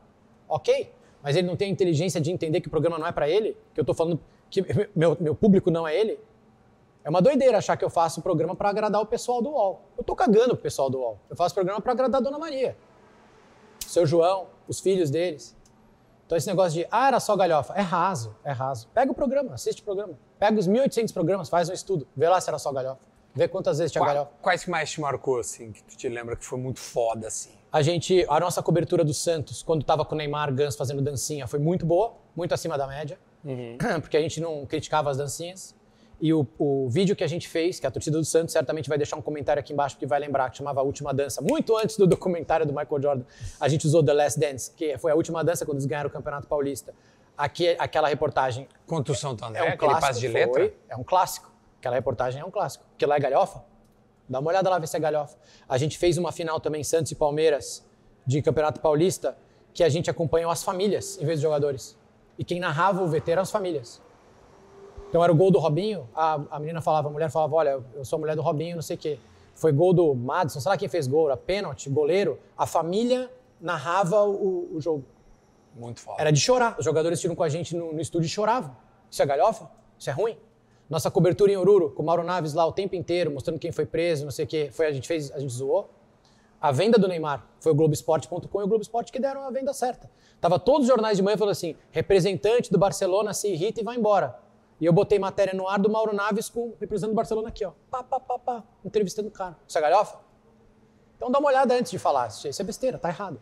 ok, 0.47 0.91
mas 1.23 1.35
ele 1.35 1.47
não 1.47 1.55
tem 1.55 1.67
a 1.67 1.71
inteligência 1.71 2.19
de 2.19 2.31
entender 2.31 2.61
que 2.61 2.67
o 2.67 2.71
programa 2.71 2.97
não 2.97 3.07
é 3.07 3.11
para 3.11 3.29
ele, 3.29 3.55
que 3.73 3.79
eu 3.79 3.83
estou 3.83 3.95
falando 3.95 4.19
que 4.49 4.63
meu, 4.95 5.17
meu 5.19 5.35
público 5.35 5.69
não 5.71 5.87
é 5.87 5.95
ele. 5.95 6.19
É 7.03 7.09
uma 7.09 7.21
doideira 7.21 7.57
achar 7.57 7.75
que 7.77 7.83
eu 7.83 7.89
faço 7.89 8.19
um 8.19 8.23
programa 8.23 8.55
para 8.55 8.69
agradar 8.69 9.01
o 9.01 9.05
pessoal 9.05 9.41
do 9.41 9.49
UOL. 9.49 9.81
Eu 9.97 10.03
tô 10.03 10.15
cagando 10.15 10.49
pro 10.49 10.57
pessoal 10.57 10.89
do 10.89 10.99
UOL. 10.99 11.17
Eu 11.29 11.35
faço 11.35 11.55
programa 11.55 11.81
para 11.81 11.91
agradar 11.93 12.21
a 12.21 12.23
Dona 12.23 12.37
Maria, 12.37 12.77
o 13.83 13.89
seu 13.89 14.05
João, 14.05 14.47
os 14.67 14.79
filhos 14.79 15.09
deles. 15.09 15.55
Então 16.25 16.37
esse 16.37 16.47
negócio 16.47 16.79
de, 16.79 16.87
ah, 16.89 17.07
era 17.07 17.19
só 17.19 17.35
galhofa, 17.35 17.73
é 17.73 17.81
raso, 17.81 18.35
é 18.43 18.51
raso. 18.51 18.87
Pega 18.93 19.11
o 19.11 19.15
programa, 19.15 19.55
assiste 19.55 19.81
o 19.81 19.83
programa. 19.83 20.13
Pega 20.39 20.59
os 20.59 20.67
1.800 20.67 21.11
programas, 21.11 21.49
faz 21.49 21.69
um 21.69 21.73
estudo, 21.73 22.07
vê 22.15 22.29
lá 22.29 22.39
se 22.39 22.49
era 22.49 22.57
só 22.57 22.71
galhofa. 22.71 23.10
Vê 23.33 23.47
quantas 23.47 23.77
vezes 23.77 23.91
tinha 23.91 24.01
Qua- 24.03 24.13
galhofa. 24.13 24.31
Quais 24.41 24.63
que 24.63 24.69
mais 24.69 24.91
te 24.91 24.99
marcou, 24.99 25.39
assim, 25.39 25.71
que 25.71 25.81
tu 25.83 25.95
te 25.95 26.09
lembra 26.09 26.35
que 26.35 26.45
foi 26.45 26.59
muito 26.59 26.79
foda, 26.79 27.27
assim? 27.27 27.51
A 27.71 27.81
gente, 27.81 28.25
a 28.27 28.39
nossa 28.39 28.61
cobertura 28.61 29.03
do 29.03 29.13
Santos, 29.13 29.63
quando 29.63 29.83
tava 29.85 30.03
com 30.03 30.13
o 30.13 30.17
Neymar 30.17 30.53
Gans 30.53 30.75
fazendo 30.75 31.01
dancinha, 31.01 31.47
foi 31.47 31.59
muito 31.59 31.85
boa, 31.85 32.13
muito 32.35 32.53
acima 32.53 32.77
da 32.77 32.85
média, 32.85 33.17
porque 34.01 34.17
a 34.17 34.21
gente 34.21 34.41
não 34.41 34.65
criticava 34.65 35.09
as 35.09 35.17
dancinhas. 35.17 35.73
E 36.19 36.31
o, 36.33 36.45
o 36.59 36.87
vídeo 36.87 37.15
que 37.15 37.23
a 37.23 37.27
gente 37.27 37.47
fez, 37.47 37.79
que 37.79 37.87
a 37.87 37.89
torcida 37.89 38.15
do 38.19 38.23
Santos 38.23 38.53
certamente 38.53 38.87
vai 38.87 38.95
deixar 38.95 39.15
um 39.15 39.21
comentário 39.23 39.59
aqui 39.59 39.73
embaixo 39.73 39.97
que 39.97 40.05
vai 40.05 40.19
lembrar, 40.19 40.51
que 40.51 40.57
chamava 40.57 40.79
A 40.79 40.83
Última 40.83 41.11
Dança, 41.11 41.41
muito 41.41 41.75
antes 41.75 41.97
do 41.97 42.05
documentário 42.05 42.63
do 42.63 42.71
Michael 42.71 43.01
Jordan, 43.01 43.23
a 43.59 43.67
gente 43.67 43.87
usou 43.87 44.03
The 44.03 44.13
Last 44.13 44.39
Dance, 44.39 44.71
que 44.75 44.95
foi 44.99 45.11
a 45.11 45.15
última 45.15 45.43
dança 45.43 45.65
quando 45.65 45.77
eles 45.77 45.87
ganharam 45.87 46.09
o 46.09 46.13
Campeonato 46.13 46.45
Paulista. 46.45 46.93
Aqui, 47.35 47.75
aquela 47.79 48.07
reportagem 48.07 48.67
Contra 48.85 49.11
o 49.13 49.15
Santo 49.15 49.43
André, 49.43 49.65
é 49.65 49.73
um 49.73 49.77
clássico. 49.77 50.01
passe 50.01 50.19
de 50.19 50.29
foi, 50.29 50.39
letra? 50.41 50.73
é 50.89 50.95
um 50.95 51.03
clássico. 51.03 51.50
Aquela 51.81 51.95
reportagem 51.95 52.39
é 52.39 52.45
um 52.45 52.51
clássico. 52.51 52.85
Porque 52.91 53.07
lá 53.07 53.15
é 53.15 53.19
galhofa. 53.19 53.63
Dá 54.29 54.39
uma 54.39 54.49
olhada 54.49 54.69
lá, 54.69 54.77
ver 54.77 54.87
se 54.87 54.95
é 54.95 54.99
galhofa. 54.99 55.35
A 55.67 55.79
gente 55.79 55.97
fez 55.97 56.15
uma 56.15 56.31
final 56.31 56.59
também, 56.59 56.83
Santos 56.83 57.11
e 57.11 57.15
Palmeiras, 57.15 57.83
de 58.23 58.39
Campeonato 58.39 58.79
Paulista, 58.79 59.35
que 59.73 59.83
a 59.83 59.89
gente 59.89 60.07
acompanhou 60.07 60.51
as 60.51 60.61
famílias 60.61 61.17
em 61.19 61.25
vez 61.25 61.39
dos 61.39 61.41
jogadores. 61.41 61.97
E 62.37 62.43
quem 62.43 62.59
narrava 62.59 63.01
o 63.01 63.07
VT 63.07 63.31
eram 63.31 63.41
as 63.41 63.49
famílias. 63.49 63.99
Então 65.09 65.23
era 65.23 65.33
o 65.33 65.35
gol 65.35 65.49
do 65.49 65.57
Robinho, 65.57 66.07
a, 66.13 66.39
a 66.51 66.59
menina 66.59 66.81
falava, 66.81 67.07
a 67.07 67.11
mulher 67.11 67.31
falava, 67.31 67.55
olha, 67.55 67.83
eu 67.95 68.05
sou 68.05 68.17
a 68.17 68.19
mulher 68.19 68.35
do 68.35 68.43
Robinho, 68.43 68.75
não 68.75 68.83
sei 68.83 68.95
o 68.95 68.99
quê. 68.99 69.19
Foi 69.55 69.71
gol 69.71 69.91
do 69.91 70.13
Madison, 70.13 70.59
sei 70.59 70.69
lá 70.69 70.77
quem 70.77 70.87
fez 70.87 71.07
gol, 71.07 71.27
era 71.27 71.35
pênalti, 71.35 71.89
goleiro. 71.89 72.39
A 72.55 72.67
família 72.67 73.29
narrava 73.59 74.23
o, 74.23 74.69
o 74.75 74.79
jogo. 74.79 75.03
Muito 75.75 75.99
foda. 75.99 76.21
Era 76.21 76.31
de 76.31 76.39
chorar. 76.39 76.75
Os 76.77 76.85
jogadores 76.85 77.19
tiram 77.19 77.35
com 77.35 77.43
a 77.43 77.49
gente 77.49 77.75
no, 77.75 77.91
no 77.91 77.99
estúdio 77.99 78.27
e 78.27 78.29
choravam. 78.29 78.75
Isso 79.09 79.21
é 79.21 79.25
galhofa? 79.25 79.67
Isso 79.97 80.09
é 80.11 80.13
ruim? 80.13 80.37
Nossa 80.91 81.09
cobertura 81.09 81.49
em 81.49 81.55
Oruro, 81.55 81.89
com 81.89 82.03
o 82.03 82.05
Mauro 82.05 82.21
Naves 82.21 82.53
lá 82.53 82.65
o 82.65 82.73
tempo 82.73 82.95
inteiro, 82.95 83.31
mostrando 83.31 83.57
quem 83.57 83.71
foi 83.71 83.85
preso, 83.85 84.25
não 84.25 84.31
sei 84.31 84.43
o 84.43 84.47
quê. 84.47 84.69
Foi, 84.73 84.87
a 84.87 84.91
gente 84.91 85.07
fez, 85.07 85.31
a 85.31 85.39
gente 85.39 85.53
zoou. 85.53 85.89
A 86.59 86.69
venda 86.69 86.99
do 86.99 87.07
Neymar 87.07 87.47
foi 87.61 87.71
o 87.71 87.75
Globoesporte.com 87.75 88.59
e 88.59 88.63
o 88.65 88.67
Globo 88.67 88.81
Esporte 88.81 89.09
que 89.09 89.17
deram 89.17 89.41
a 89.47 89.49
venda 89.49 89.73
certa. 89.73 90.11
Tava 90.41 90.59
todos 90.59 90.81
os 90.81 90.87
jornais 90.87 91.15
de 91.15 91.23
manhã 91.23 91.37
falando 91.37 91.53
assim: 91.53 91.77
representante 91.91 92.69
do 92.69 92.77
Barcelona 92.77 93.33
se 93.33 93.47
irrita 93.47 93.79
e 93.79 93.85
vai 93.85 93.95
embora. 93.95 94.37
E 94.81 94.85
eu 94.85 94.91
botei 94.91 95.17
matéria 95.17 95.53
no 95.53 95.65
ar 95.65 95.79
do 95.79 95.89
Mauro 95.89 96.13
Naves 96.13 96.49
com 96.49 96.73
representante 96.77 97.13
do 97.13 97.15
Barcelona 97.15 97.47
aqui, 97.47 97.63
ó. 97.63 97.71
Pá, 97.89 98.03
pá, 98.03 98.19
pá, 98.19 98.37
pá, 98.37 98.63
entrevistando 98.83 99.29
o 99.29 99.31
cara. 99.31 99.55
Isso 99.65 99.77
é 99.77 99.81
galhofa? 99.81 100.19
Então 101.15 101.31
dá 101.31 101.39
uma 101.39 101.47
olhada 101.47 101.73
antes 101.73 101.89
de 101.89 101.99
falar. 101.99 102.27
Isso 102.27 102.61
é 102.61 102.65
besteira, 102.65 102.97
tá 102.97 103.07
errado. 103.07 103.41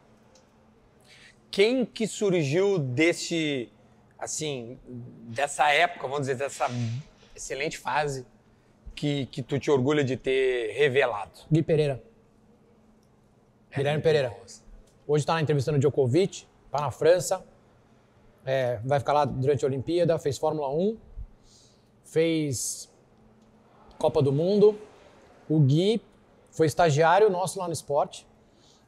Quem 1.50 1.84
que 1.84 2.06
surgiu 2.06 2.78
desse, 2.78 3.72
assim, 4.20 4.78
dessa 4.86 5.68
época, 5.72 6.08
vamos 6.08 6.28
dizer, 6.28 6.36
dessa 6.36 6.68
excelente 7.40 7.78
fase 7.78 8.26
que, 8.94 9.26
que 9.28 9.42
tu 9.42 9.58
te 9.58 9.72
orgulha 9.72 10.04
de 10.04 10.18
ter 10.18 10.74
revelado? 10.74 11.32
Gui 11.50 11.64
Pereira. 11.64 12.04
Guilherme 13.74 14.04
Pereira. 14.04 14.36
Hoje 15.08 15.22
está 15.24 15.34
na 15.34 15.42
entrevista 15.42 15.72
no 15.72 15.80
Djokovic, 15.80 16.46
está 16.66 16.82
na 16.82 16.92
França, 16.92 17.44
é, 18.46 18.80
vai 18.84 19.00
ficar 19.00 19.14
lá 19.14 19.26
durante 19.26 19.64
a 19.64 19.68
Olimpíada, 19.68 20.20
fez 20.20 20.38
Fórmula 20.38 20.70
1, 20.70 20.98
fez 22.04 22.92
Copa 23.98 24.22
do 24.22 24.32
Mundo. 24.34 24.78
O 25.48 25.60
Gui 25.60 26.02
foi 26.52 26.68
estagiário 26.68 27.30
nosso 27.30 27.58
lá 27.58 27.68
no 27.68 27.74
esporte, 27.74 28.28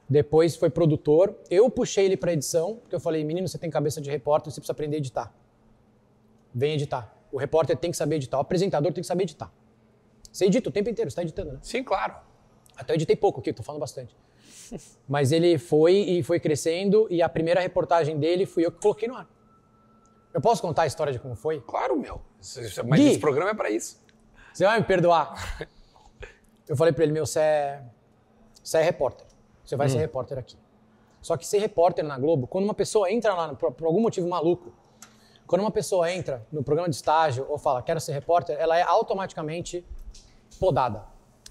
depois 0.10 0.56
foi 0.56 0.70
produtor. 0.70 1.34
Eu 1.50 1.70
puxei 1.70 2.06
ele 2.06 2.18
para 2.18 2.34
edição, 2.34 2.76
porque 2.76 2.96
eu 2.96 3.00
falei, 3.00 3.24
menino, 3.24 3.48
você 3.48 3.58
tem 3.58 3.70
cabeça 3.70 4.02
de 4.02 4.12
repórter, 4.12 4.52
você 4.52 4.60
precisa 4.60 4.74
aprender 4.74 4.98
a 4.98 5.00
editar. 5.00 5.34
Vem 6.54 6.74
editar. 6.74 7.21
O 7.32 7.38
repórter 7.38 7.78
tem 7.78 7.92
que 7.92 7.98
saber 7.98 8.16
editar, 8.18 8.38
o 8.38 8.42
apresentador 8.42 8.92
tem 8.92 9.02
que 9.02 9.08
saber 9.08 9.24
editar. 9.24 9.52
Você 10.32 10.46
edita 10.46 10.70
o 10.70 10.72
tempo 10.72 10.90
inteiro, 10.90 11.10
você 11.10 11.14
está 11.14 11.22
editando, 11.22 11.54
né? 11.54 11.60
Sim, 11.62 11.84
claro. 11.84 12.16
Até 12.76 12.94
eu 12.94 12.96
editei 12.96 13.16
pouco 13.16 13.40
aqui, 13.40 13.52
tô 13.54 13.64
falando 13.64 13.82
bastante. 13.82 14.16
Mas 15.08 15.32
ele 15.32 15.58
foi 15.58 15.94
e 15.96 16.24
foi 16.24 16.40
crescendo 16.40 17.08
e 17.10 17.22
a 17.22 17.30
primeira 17.30 17.60
reportagem 17.60 18.18
dele 18.18 18.46
fui 18.46 18.66
eu 18.66 18.72
que 18.72 18.80
coloquei 18.82 19.08
no 19.08 19.16
ar. 19.16 19.28
Eu 20.34 20.40
posso 20.40 20.62
contar 20.62 20.84
a 20.84 20.88
história 20.88 21.12
de 21.12 21.20
como 21.20 21.36
foi? 21.36 21.60
Claro, 21.62 21.98
meu. 21.98 22.22
Isso- 22.40 22.62
Mas 22.88 23.00
Gui. 23.00 23.10
esse 23.10 23.20
programa 23.20 23.52
é 23.52 23.54
pra 23.54 23.70
isso. 23.70 24.02
Você 24.54 24.66
vai 24.66 24.80
me 24.80 24.86
perdoar? 24.86 25.34
Eu 26.68 26.78
falei 26.78 26.94
pra 26.94 27.04
ele, 27.04 27.12
meu, 27.12 27.26
você 27.26 27.40
é, 27.40 27.84
você 28.64 28.78
é 28.78 28.82
repórter. 28.82 29.28
Você 29.66 29.76
vai 29.76 29.90
ser 29.90 29.98
repórter 29.98 30.38
aqui. 30.38 30.56
Só 31.22 31.36
que 31.36 31.46
ser 31.46 31.58
repórter 31.58 32.06
na 32.06 32.18
Globo, 32.18 32.48
quando 32.48 32.64
uma 32.64 32.74
pessoa 32.74 33.12
entra 33.12 33.34
lá, 33.34 33.54
por, 33.54 33.74
por 33.74 33.86
algum 33.88 34.00
motivo 34.00 34.30
maluco, 34.30 34.72
quando 35.52 35.64
uma 35.64 35.72
pessoa 35.72 36.10
entra 36.10 36.48
no 36.50 36.64
programa 36.64 36.88
de 36.88 36.96
estágio 36.96 37.46
ou 37.50 37.58
fala, 37.58 37.82
quero 37.82 38.00
ser 38.00 38.14
repórter, 38.14 38.56
ela 38.58 38.78
é 38.78 38.84
automaticamente 38.84 39.86
podada. 40.58 41.04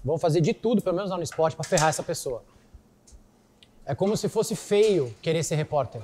Vão 0.03 0.17
fazer 0.17 0.41
de 0.41 0.55
tudo, 0.55 0.81
pelo 0.81 0.95
menos 0.95 1.11
lá 1.11 1.17
no 1.17 1.21
esporte, 1.21 1.55
pra 1.55 1.63
ferrar 1.63 1.89
essa 1.89 2.01
pessoa. 2.01 2.43
É 3.85 3.93
como 3.93 4.17
se 4.17 4.27
fosse 4.27 4.55
feio 4.55 5.15
querer 5.21 5.43
ser 5.43 5.53
repórter. 5.53 6.01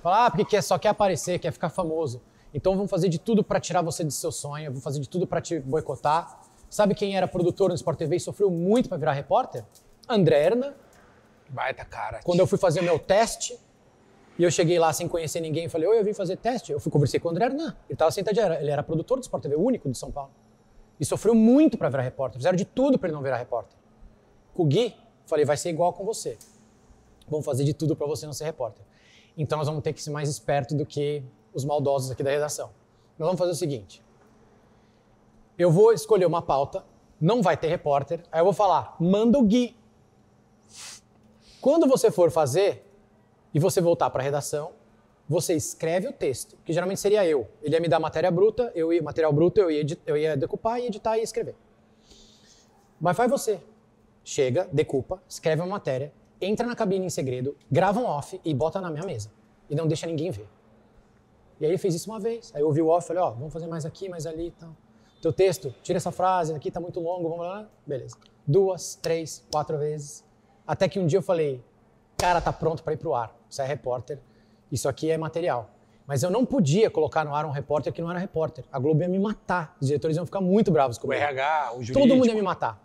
Falar, 0.00 0.26
ah, 0.26 0.30
porque 0.30 0.44
quer, 0.44 0.62
só 0.62 0.78
quer 0.78 0.90
aparecer, 0.90 1.40
quer 1.40 1.50
ficar 1.50 1.68
famoso. 1.68 2.22
Então 2.54 2.76
vão 2.76 2.86
fazer 2.86 3.08
de 3.08 3.18
tudo 3.18 3.42
pra 3.42 3.58
tirar 3.58 3.82
você 3.82 4.04
do 4.04 4.12
seu 4.12 4.30
sonho, 4.30 4.70
vão 4.70 4.80
fazer 4.80 5.00
de 5.00 5.08
tudo 5.08 5.26
pra 5.26 5.40
te 5.40 5.58
boicotar. 5.58 6.40
Sabe 6.68 6.94
quem 6.94 7.16
era 7.16 7.26
produtor 7.26 7.70
no 7.70 7.74
Sport 7.74 7.98
TV 7.98 8.16
e 8.16 8.20
sofreu 8.20 8.52
muito 8.52 8.88
pra 8.88 8.96
virar 8.96 9.14
repórter? 9.14 9.64
André 10.08 10.44
Erna. 10.44 10.76
Baita 11.48 11.84
cara. 11.84 12.20
Quando 12.22 12.38
eu 12.38 12.46
fui 12.46 12.56
fazer 12.56 12.78
o 12.78 12.84
meu 12.84 13.00
teste, 13.00 13.58
e 14.38 14.44
eu 14.44 14.50
cheguei 14.50 14.78
lá 14.78 14.92
sem 14.92 15.06
conhecer 15.06 15.40
ninguém 15.40 15.66
e 15.66 15.68
falei, 15.68 15.88
oi, 15.88 15.98
eu 15.98 16.04
vim 16.04 16.14
fazer 16.14 16.36
teste. 16.36 16.72
Eu 16.72 16.80
fui 16.80 16.90
conversei 16.90 17.20
com 17.20 17.28
o 17.28 17.30
André 17.30 17.46
Hernan. 17.46 17.76
Ele 17.86 17.94
estava 17.94 18.10
sentadinho, 18.10 18.52
ele 18.54 18.70
era 18.70 18.82
produtor 18.82 19.18
do 19.18 19.22
Sport 19.22 19.42
TV, 19.42 19.56
único 19.56 19.90
de 19.90 19.98
São 19.98 20.10
Paulo. 20.10 20.30
E 20.98 21.04
sofreu 21.04 21.34
muito 21.34 21.76
para 21.76 21.88
virar 21.88 22.02
repórter. 22.02 22.38
Fizeram 22.38 22.56
de 22.56 22.64
tudo 22.64 22.98
para 22.98 23.08
ele 23.08 23.14
não 23.16 23.22
virar 23.22 23.36
repórter. 23.36 23.76
Com 24.54 24.62
o 24.62 24.66
Gui, 24.66 24.94
falei, 25.26 25.44
vai 25.44 25.56
ser 25.56 25.70
igual 25.70 25.92
com 25.92 26.04
você. 26.04 26.38
Vamos 27.28 27.44
fazer 27.44 27.64
de 27.64 27.72
tudo 27.74 27.94
para 27.94 28.06
você 28.06 28.26
não 28.26 28.32
ser 28.32 28.44
repórter. 28.44 28.84
Então 29.36 29.58
nós 29.58 29.66
vamos 29.66 29.82
ter 29.82 29.92
que 29.92 30.02
ser 30.02 30.10
mais 30.10 30.28
esperto 30.28 30.74
do 30.74 30.84
que 30.84 31.22
os 31.52 31.64
maldosos 31.64 32.10
aqui 32.10 32.22
da 32.22 32.30
redação. 32.30 32.70
Nós 33.18 33.26
vamos 33.26 33.38
fazer 33.38 33.52
o 33.52 33.54
seguinte. 33.54 34.02
Eu 35.58 35.70
vou 35.70 35.92
escolher 35.92 36.26
uma 36.26 36.42
pauta, 36.42 36.84
não 37.20 37.42
vai 37.42 37.56
ter 37.56 37.68
repórter, 37.68 38.22
aí 38.32 38.40
eu 38.40 38.44
vou 38.44 38.54
falar, 38.54 38.96
manda 38.98 39.38
o 39.38 39.42
Gui. 39.42 39.76
Quando 41.60 41.86
você 41.86 42.10
for 42.10 42.30
fazer 42.30 42.89
e 43.52 43.58
você 43.58 43.80
voltar 43.80 44.10
para 44.10 44.22
a 44.22 44.24
redação, 44.24 44.72
você 45.28 45.54
escreve 45.54 46.08
o 46.08 46.12
texto, 46.12 46.56
que 46.64 46.72
geralmente 46.72 46.98
seria 46.98 47.24
eu. 47.24 47.46
Ele 47.62 47.74
ia 47.74 47.80
me 47.80 47.88
dar 47.88 48.00
matéria 48.00 48.30
bruta, 48.30 48.72
eu 48.74 48.92
ia, 48.92 49.00
material 49.00 49.32
bruto, 49.32 49.60
eu 49.60 49.70
ia, 49.70 49.86
eu 50.06 50.16
ia 50.16 50.36
decupar, 50.36 50.80
ia 50.80 50.86
editar 50.86 51.18
e 51.18 51.22
escrever. 51.22 51.54
Mas 53.00 53.16
faz 53.16 53.30
você. 53.30 53.60
Chega, 54.24 54.68
decupa, 54.72 55.22
escreve 55.28 55.62
uma 55.62 55.68
matéria, 55.68 56.12
entra 56.40 56.66
na 56.66 56.74
cabine 56.74 57.06
em 57.06 57.10
segredo, 57.10 57.56
grava 57.70 58.00
um 58.00 58.04
off 58.04 58.40
e 58.44 58.52
bota 58.52 58.80
na 58.80 58.90
minha 58.90 59.04
mesa. 59.04 59.30
E 59.68 59.74
não 59.74 59.86
deixa 59.86 60.06
ninguém 60.06 60.30
ver. 60.30 60.48
E 61.60 61.64
aí 61.64 61.70
ele 61.70 61.78
fez 61.78 61.94
isso 61.94 62.10
uma 62.10 62.18
vez. 62.18 62.50
Aí 62.54 62.62
eu 62.62 62.66
ouvi 62.66 62.82
o 62.82 62.88
off 62.88 63.04
e 63.04 63.08
falei, 63.08 63.22
ó, 63.22 63.30
vamos 63.30 63.52
fazer 63.52 63.66
mais 63.66 63.86
aqui, 63.86 64.08
mais 64.08 64.26
ali 64.26 64.48
e 64.48 64.50
tal. 64.50 64.74
Teu 65.22 65.32
texto, 65.32 65.74
tira 65.82 65.98
essa 65.98 66.10
frase, 66.10 66.52
aqui 66.54 66.70
tá 66.70 66.80
muito 66.80 66.98
longo, 66.98 67.28
vamos 67.28 67.46
lá. 67.46 67.68
Beleza. 67.86 68.16
Duas, 68.46 68.96
três, 68.96 69.44
quatro 69.52 69.78
vezes. 69.78 70.24
Até 70.66 70.88
que 70.88 70.98
um 70.98 71.06
dia 71.06 71.18
eu 71.18 71.22
falei, 71.22 71.62
cara, 72.20 72.40
tá 72.40 72.52
pronto 72.52 72.82
para 72.82 72.92
ir 72.92 72.96
pro 72.96 73.14
ar. 73.14 73.34
Você 73.48 73.62
é 73.62 73.64
repórter. 73.66 74.18
Isso 74.70 74.88
aqui 74.88 75.10
é 75.10 75.16
material. 75.18 75.70
Mas 76.06 76.22
eu 76.22 76.30
não 76.30 76.44
podia 76.44 76.90
colocar 76.90 77.24
no 77.24 77.34
ar 77.34 77.44
um 77.46 77.50
repórter 77.50 77.92
que 77.92 78.02
não 78.02 78.10
era 78.10 78.18
repórter. 78.18 78.64
A 78.72 78.78
Globo 78.78 79.00
ia 79.02 79.08
me 79.08 79.18
matar. 79.18 79.76
Os 79.80 79.86
diretores 79.86 80.16
iam 80.16 80.26
ficar 80.26 80.40
muito 80.40 80.70
bravos 80.70 80.96
O 80.96 81.00
comigo. 81.00 81.20
RH, 81.22 81.70
o 81.72 81.74
jurídico. 81.76 81.98
Todo 82.00 82.16
mundo 82.16 82.26
ia 82.28 82.34
me 82.34 82.42
matar. 82.42 82.82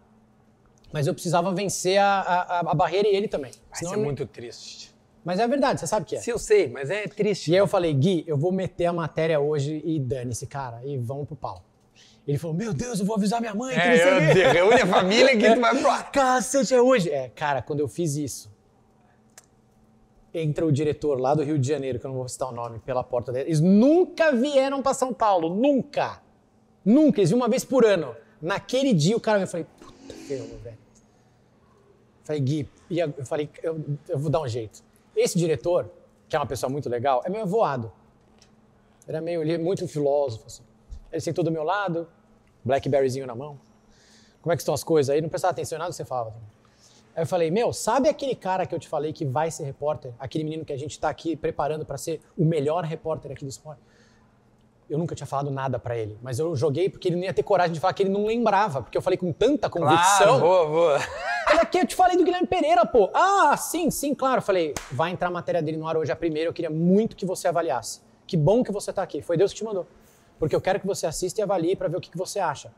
Mas 0.94 1.08
eu 1.08 1.14
precisava 1.14 1.52
vencer 1.54 1.98
a, 2.00 2.22
a, 2.22 2.60
a 2.72 2.74
barreira 2.74 3.08
e 3.08 3.16
ele 3.16 3.28
também. 3.28 3.52
Senão 3.74 3.92
ser 3.94 3.98
eu- 4.00 4.04
muito 4.04 4.26
triste. 4.26 4.94
Mas 5.24 5.40
é 5.40 5.48
verdade, 5.48 5.80
você 5.80 5.88
sabe 5.88 6.06
que 6.06 6.16
é. 6.16 6.20
Sim, 6.20 6.32
eu 6.32 6.38
sei, 6.38 6.70
mas 6.70 6.92
é 6.92 7.08
triste. 7.08 7.50
E 7.50 7.56
aí 7.56 7.60
eu 7.60 7.66
falei, 7.68 7.92
Gui, 7.96 8.24
eu 8.28 8.38
vou 8.38 8.52
meter 8.52 8.86
a 8.86 8.94
matéria 8.94 9.40
hoje 9.40 9.82
e 9.84 10.00
dane-se, 10.00 10.46
cara, 10.46 10.82
e 10.86 10.98
vamos 11.00 11.26
pro 11.26 11.36
pau. 11.36 11.64
Ele 12.28 12.38
falou, 12.38 12.56
meu 12.56 12.72
Deus, 12.76 13.00
eu 13.00 13.06
vou 13.08 13.16
avisar 13.16 13.42
minha 13.42 13.56
mãe. 13.56 13.74
que 13.74 13.86
não 13.86 13.92
É, 13.92 13.98
sei 13.98 14.14
o 14.14 14.34
quê." 14.34 14.40
eu, 14.40 14.52
reúne 14.70 14.82
a 14.82 14.88
família 14.88 15.36
que 15.36 15.56
tu 15.56 15.60
vai 15.60 15.76
pro 15.80 15.90
ar. 15.90 16.10
Cacete, 16.14 16.76
é 16.76 16.82
hoje. 16.82 17.10
É, 17.10 17.30
cara, 17.30 17.64
quando 17.64 17.80
eu 17.80 17.88
fiz 17.88 18.16
isso, 18.16 18.55
entra 20.40 20.66
o 20.66 20.72
diretor 20.72 21.20
lá 21.20 21.34
do 21.34 21.44
Rio 21.44 21.58
de 21.58 21.68
Janeiro, 21.68 22.00
que 22.00 22.06
eu 22.06 22.10
não 22.10 22.18
vou 22.18 22.28
citar 22.28 22.50
o 22.50 22.52
nome, 22.52 22.80
pela 22.80 23.04
porta 23.04 23.32
dele. 23.32 23.50
Eles 23.50 23.62
nunca 23.62 24.32
vieram 24.32 24.82
pra 24.82 24.94
São 24.94 25.14
Paulo, 25.14 25.50
nunca. 25.50 26.22
Nunca, 26.84 27.20
eles 27.20 27.30
vinham 27.30 27.42
uma 27.42 27.50
vez 27.50 27.64
por 27.64 27.86
ano. 27.86 28.16
Naquele 28.42 28.94
dia 28.94 29.16
o 29.16 29.20
cara 29.20 29.42
eu 29.42 29.48
falei, 29.48 29.66
puta, 29.80 30.14
ferrou, 30.14 30.58
velho. 30.60 30.78
Falei, 32.24 32.42
Gui, 32.42 32.70
e 32.90 33.00
eu 33.00 33.14
eu 33.18 33.26
falei, 33.26 33.50
eu, 33.64 33.84
eu 34.10 34.20
vou 34.20 34.30
dar 34.30 34.42
um 34.42 34.48
jeito. 34.48 34.84
Esse 35.16 35.38
diretor, 35.38 35.90
que 36.28 36.36
é 36.36 36.40
uma 36.40 36.46
pessoa 36.46 36.70
muito 36.70 36.90
legal, 36.90 37.22
é 37.26 37.30
meio 37.30 37.46
voado. 37.46 37.92
Era 39.08 39.22
meio, 39.22 39.42
ele 39.42 39.54
é 39.54 39.58
muito 39.58 39.88
filósofo, 39.88 40.48
assim. 40.48 40.64
Ele 41.12 41.22
sentou 41.22 41.44
do 41.44 41.52
meu 41.52 41.64
lado, 41.64 42.08
Blackberryzinho 42.64 43.28
na 43.28 43.36
mão. 43.36 43.60
Como 44.42 44.52
é 44.52 44.56
que 44.56 44.62
estão 44.62 44.74
as 44.74 44.84
coisas 44.84 45.10
aí? 45.10 45.22
Não 45.22 45.30
prestava 45.30 45.52
atenção 45.52 45.78
em 45.78 45.80
nada 45.80 45.92
que 45.92 45.96
você 45.96 46.06
falava. 46.06 46.34
Aí 47.16 47.24
eu 47.24 47.28
falei, 47.28 47.50
meu, 47.50 47.72
sabe 47.72 48.10
aquele 48.10 48.36
cara 48.36 48.66
que 48.66 48.76
eu 48.76 48.80
te 48.80 48.90
falei 48.90 49.14
que 49.14 49.24
vai 49.24 49.50
ser 49.50 49.64
repórter? 49.64 50.14
Aquele 50.20 50.44
menino 50.44 50.66
que 50.66 50.74
a 50.74 50.78
gente 50.78 51.00
tá 51.00 51.08
aqui 51.08 51.36
preparando 51.36 51.86
para 51.86 51.98
ser 51.98 52.20
o 52.38 52.44
melhor 52.44 52.84
repórter 52.84 53.32
aqui 53.32 53.46
do 53.46 53.50
esporte? 53.50 53.82
Eu 54.90 55.00
nunca 55.00 55.16
tinha 55.16 55.26
falado 55.26 55.50
nada 55.50 55.80
para 55.80 55.98
ele, 55.98 56.20
mas 56.22 56.40
eu 56.40 56.54
joguei 56.56 56.90
porque 56.90 57.08
ele 57.08 57.16
não 57.16 57.24
ia 57.24 57.34
ter 57.34 57.42
coragem 57.42 57.74
de 57.74 57.80
falar 57.80 57.94
que 57.94 58.04
ele 58.04 58.10
não 58.10 58.26
lembrava, 58.26 58.82
porque 58.82 58.98
eu 58.98 59.02
falei 59.02 59.18
com 59.18 59.32
tanta 59.32 59.70
convicção. 59.70 60.28
Claro, 60.28 60.40
boa, 60.40 60.68
boa. 60.68 61.00
Olha 61.50 61.62
aqui, 61.62 61.80
eu 61.80 61.88
te 61.88 61.96
falei 61.96 62.18
do 62.18 62.24
Guilherme 62.24 62.48
Pereira, 62.48 62.86
pô. 62.86 63.10
Ah, 63.14 63.56
sim, 63.58 63.90
sim, 63.90 64.14
claro. 64.14 64.40
Eu 64.40 64.44
falei, 64.44 64.74
vai 64.92 65.12
entrar 65.12 65.30
a 65.30 65.32
matéria 65.32 65.62
dele 65.62 65.78
no 65.78 65.88
ar 65.88 65.96
hoje 65.96 66.12
a 66.12 66.16
primeira, 66.16 66.50
eu 66.50 66.54
queria 66.54 66.70
muito 66.70 67.16
que 67.16 67.26
você 67.26 67.48
avaliasse. 67.48 68.02
Que 68.28 68.36
bom 68.36 68.62
que 68.62 68.72
você 68.72 68.92
tá 68.92 69.02
aqui, 69.02 69.22
foi 69.22 69.38
Deus 69.38 69.54
que 69.54 69.58
te 69.60 69.64
mandou. 69.64 69.88
Porque 70.38 70.56
eu 70.56 70.62
quero 70.62 70.82
que 70.82 70.86
você 70.86 71.08
assista 71.08 71.40
e 71.40 71.44
avalie 71.44 71.78
para 71.78 71.88
ver 71.88 71.96
o 71.98 72.02
que, 72.02 72.12
que 72.12 72.18
você 72.18 72.40
acha. 72.40 72.74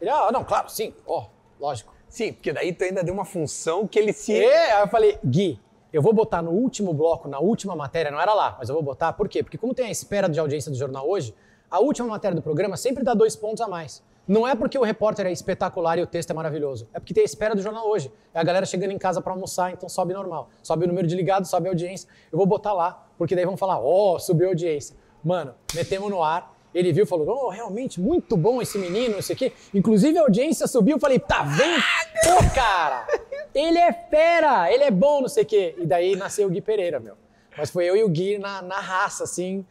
Ele, 0.00 0.10
ah, 0.10 0.30
não, 0.32 0.42
claro, 0.44 0.68
sim, 0.68 0.92
ó, 1.06 1.26
lógico. 1.58 1.95
Sim, 2.16 2.32
porque 2.32 2.50
daí 2.50 2.72
tu 2.72 2.82
ainda 2.82 3.04
deu 3.04 3.12
uma 3.12 3.26
função 3.26 3.86
que 3.86 3.98
ele 3.98 4.10
se. 4.10 4.32
E 4.32 4.42
aí 4.42 4.80
eu 4.80 4.88
falei, 4.88 5.18
Gui, 5.22 5.60
eu 5.92 6.00
vou 6.00 6.14
botar 6.14 6.40
no 6.40 6.50
último 6.50 6.94
bloco, 6.94 7.28
na 7.28 7.38
última 7.38 7.76
matéria, 7.76 8.10
não 8.10 8.18
era 8.18 8.32
lá, 8.32 8.56
mas 8.58 8.70
eu 8.70 8.74
vou 8.74 8.82
botar, 8.82 9.12
por 9.12 9.28
quê? 9.28 9.42
Porque 9.42 9.58
como 9.58 9.74
tem 9.74 9.84
a 9.84 9.90
espera 9.90 10.26
de 10.26 10.40
audiência 10.40 10.70
do 10.70 10.78
jornal 10.78 11.06
hoje, 11.06 11.34
a 11.70 11.78
última 11.78 12.08
matéria 12.08 12.34
do 12.34 12.40
programa 12.40 12.74
sempre 12.78 13.04
dá 13.04 13.12
dois 13.12 13.36
pontos 13.36 13.60
a 13.60 13.68
mais. 13.68 14.02
Não 14.26 14.48
é 14.48 14.54
porque 14.54 14.78
o 14.78 14.82
repórter 14.82 15.26
é 15.26 15.30
espetacular 15.30 15.98
e 15.98 16.02
o 16.04 16.06
texto 16.06 16.30
é 16.30 16.32
maravilhoso, 16.32 16.88
é 16.94 16.98
porque 16.98 17.12
tem 17.12 17.20
a 17.20 17.26
espera 17.26 17.54
do 17.54 17.60
jornal 17.60 17.86
hoje. 17.86 18.10
É 18.32 18.40
a 18.40 18.42
galera 18.42 18.64
chegando 18.64 18.92
em 18.92 18.98
casa 18.98 19.20
para 19.20 19.34
almoçar, 19.34 19.74
então 19.74 19.86
sobe 19.86 20.14
normal. 20.14 20.48
Sobe 20.62 20.86
o 20.86 20.88
número 20.88 21.06
de 21.06 21.14
ligados, 21.14 21.50
sobe 21.50 21.68
a 21.68 21.70
audiência. 21.72 22.08
Eu 22.32 22.38
vou 22.38 22.46
botar 22.46 22.72
lá, 22.72 23.06
porque 23.18 23.36
daí 23.36 23.44
vão 23.44 23.58
falar, 23.58 23.78
ó, 23.78 24.18
subiu 24.18 24.46
a 24.46 24.50
audiência. 24.52 24.96
Mano, 25.22 25.54
metemos 25.74 26.10
no 26.10 26.22
ar, 26.22 26.55
ele 26.78 26.92
viu 26.92 27.04
e 27.04 27.06
falou: 27.06 27.26
Oh, 27.28 27.48
realmente, 27.48 28.00
muito 28.00 28.36
bom 28.36 28.60
esse 28.60 28.78
menino, 28.78 29.16
não 29.16 29.22
sei 29.22 29.34
o 29.34 29.38
quê. 29.38 29.52
Inclusive 29.72 30.18
a 30.18 30.22
audiência 30.22 30.66
subiu, 30.66 30.96
eu 30.96 31.00
falei, 31.00 31.18
tá 31.18 31.42
vendo? 31.42 31.82
Pô, 32.22 32.54
cara! 32.54 33.06
Ele 33.54 33.78
é 33.78 33.92
fera, 33.92 34.70
ele 34.70 34.84
é 34.84 34.90
bom, 34.90 35.22
não 35.22 35.28
sei 35.28 35.42
o 35.42 35.46
quê. 35.46 35.74
E 35.78 35.86
daí 35.86 36.14
nasceu 36.14 36.46
o 36.46 36.50
Gui 36.50 36.60
Pereira, 36.60 37.00
meu. 37.00 37.16
Mas 37.56 37.70
foi 37.70 37.86
eu 37.86 37.96
e 37.96 38.04
o 38.04 38.08
Gui 38.08 38.36
na, 38.38 38.60
na 38.60 38.80
raça, 38.80 39.24
assim, 39.24 39.64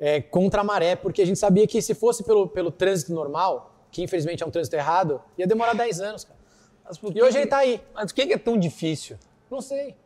é, 0.00 0.22
contra 0.22 0.62
a 0.62 0.64
maré, 0.64 0.96
porque 0.96 1.20
a 1.20 1.26
gente 1.26 1.38
sabia 1.38 1.66
que 1.66 1.82
se 1.82 1.94
fosse 1.94 2.24
pelo, 2.24 2.48
pelo 2.48 2.70
trânsito 2.70 3.12
normal, 3.12 3.74
que 3.90 4.02
infelizmente 4.02 4.42
é 4.42 4.46
um 4.46 4.50
trânsito 4.50 4.74
errado, 4.76 5.20
ia 5.36 5.46
demorar 5.46 5.74
10 5.74 6.00
anos, 6.00 6.24
cara. 6.24 6.38
E 7.14 7.22
hoje 7.22 7.38
ele 7.38 7.46
tá 7.46 7.58
aí. 7.58 7.80
Mas 7.94 8.10
o 8.10 8.14
que 8.14 8.26
que 8.26 8.32
é 8.32 8.38
tão 8.38 8.56
difícil? 8.56 9.18
Não 9.50 9.60
sei. 9.60 9.96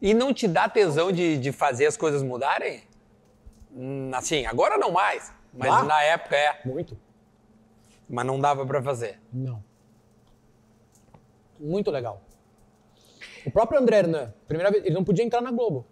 E 0.00 0.14
não 0.14 0.32
te 0.32 0.48
dá 0.48 0.68
tesão 0.68 1.12
de, 1.12 1.36
de 1.36 1.52
fazer 1.52 1.86
as 1.86 1.96
coisas 1.96 2.22
mudarem? 2.22 2.82
Hum, 3.74 4.10
Assim, 4.14 4.46
agora 4.46 4.78
não 4.78 4.92
mais. 4.92 5.32
Mas 5.52 5.68
Lá? 5.70 5.82
na 5.84 6.02
época 6.02 6.36
é. 6.36 6.60
Muito. 6.64 6.96
Mas 8.08 8.26
não 8.26 8.40
dava 8.40 8.64
pra 8.66 8.82
fazer. 8.82 9.18
Não. 9.32 9.62
Muito 11.58 11.90
legal. 11.90 12.20
O 13.44 13.50
próprio 13.50 13.78
André 13.80 13.98
Hernan, 13.98 14.32
primeira 14.46 14.70
vez, 14.70 14.84
ele 14.84 14.94
não 14.94 15.04
podia 15.04 15.24
entrar 15.24 15.40
na 15.40 15.50
Globo. 15.50 15.84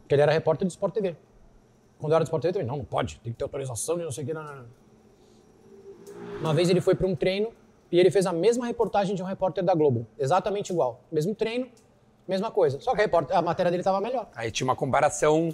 Porque 0.00 0.14
ele 0.14 0.22
era 0.22 0.32
repórter 0.32 0.66
do 0.66 0.70
Sport 0.70 0.94
TV. 0.94 1.16
Quando 1.98 2.12
eu 2.12 2.16
era 2.16 2.24
do 2.24 2.28
Sport 2.28 2.42
TV 2.42 2.52
também, 2.52 2.66
não, 2.66 2.76
não 2.78 2.84
pode, 2.84 3.18
tem 3.20 3.32
que 3.32 3.38
ter 3.38 3.44
autorização 3.44 3.96
de 3.96 4.04
não 4.04 4.12
sei 4.12 4.24
o 4.24 4.26
que. 4.26 4.34
Não, 4.34 4.42
não, 4.42 4.56
não. 4.56 4.66
Uma 6.40 6.54
vez 6.54 6.68
ele 6.68 6.80
foi 6.80 6.94
para 6.94 7.06
um 7.06 7.14
treino 7.16 7.52
e 7.90 7.98
ele 7.98 8.10
fez 8.10 8.26
a 8.26 8.32
mesma 8.32 8.66
reportagem 8.66 9.14
de 9.14 9.22
um 9.22 9.26
repórter 9.26 9.64
da 9.64 9.74
Globo. 9.74 10.06
Exatamente 10.18 10.72
igual. 10.72 11.00
Mesmo 11.10 11.34
treino, 11.34 11.68
mesma 12.28 12.50
coisa. 12.50 12.80
Só 12.80 12.94
que 12.94 13.00
a, 13.00 13.04
repórter- 13.04 13.36
a 13.36 13.42
matéria 13.42 13.70
dele 13.70 13.80
estava 13.80 14.00
melhor. 14.00 14.28
Aí 14.34 14.50
tinha 14.50 14.66
uma 14.66 14.76
comparação 14.76 15.50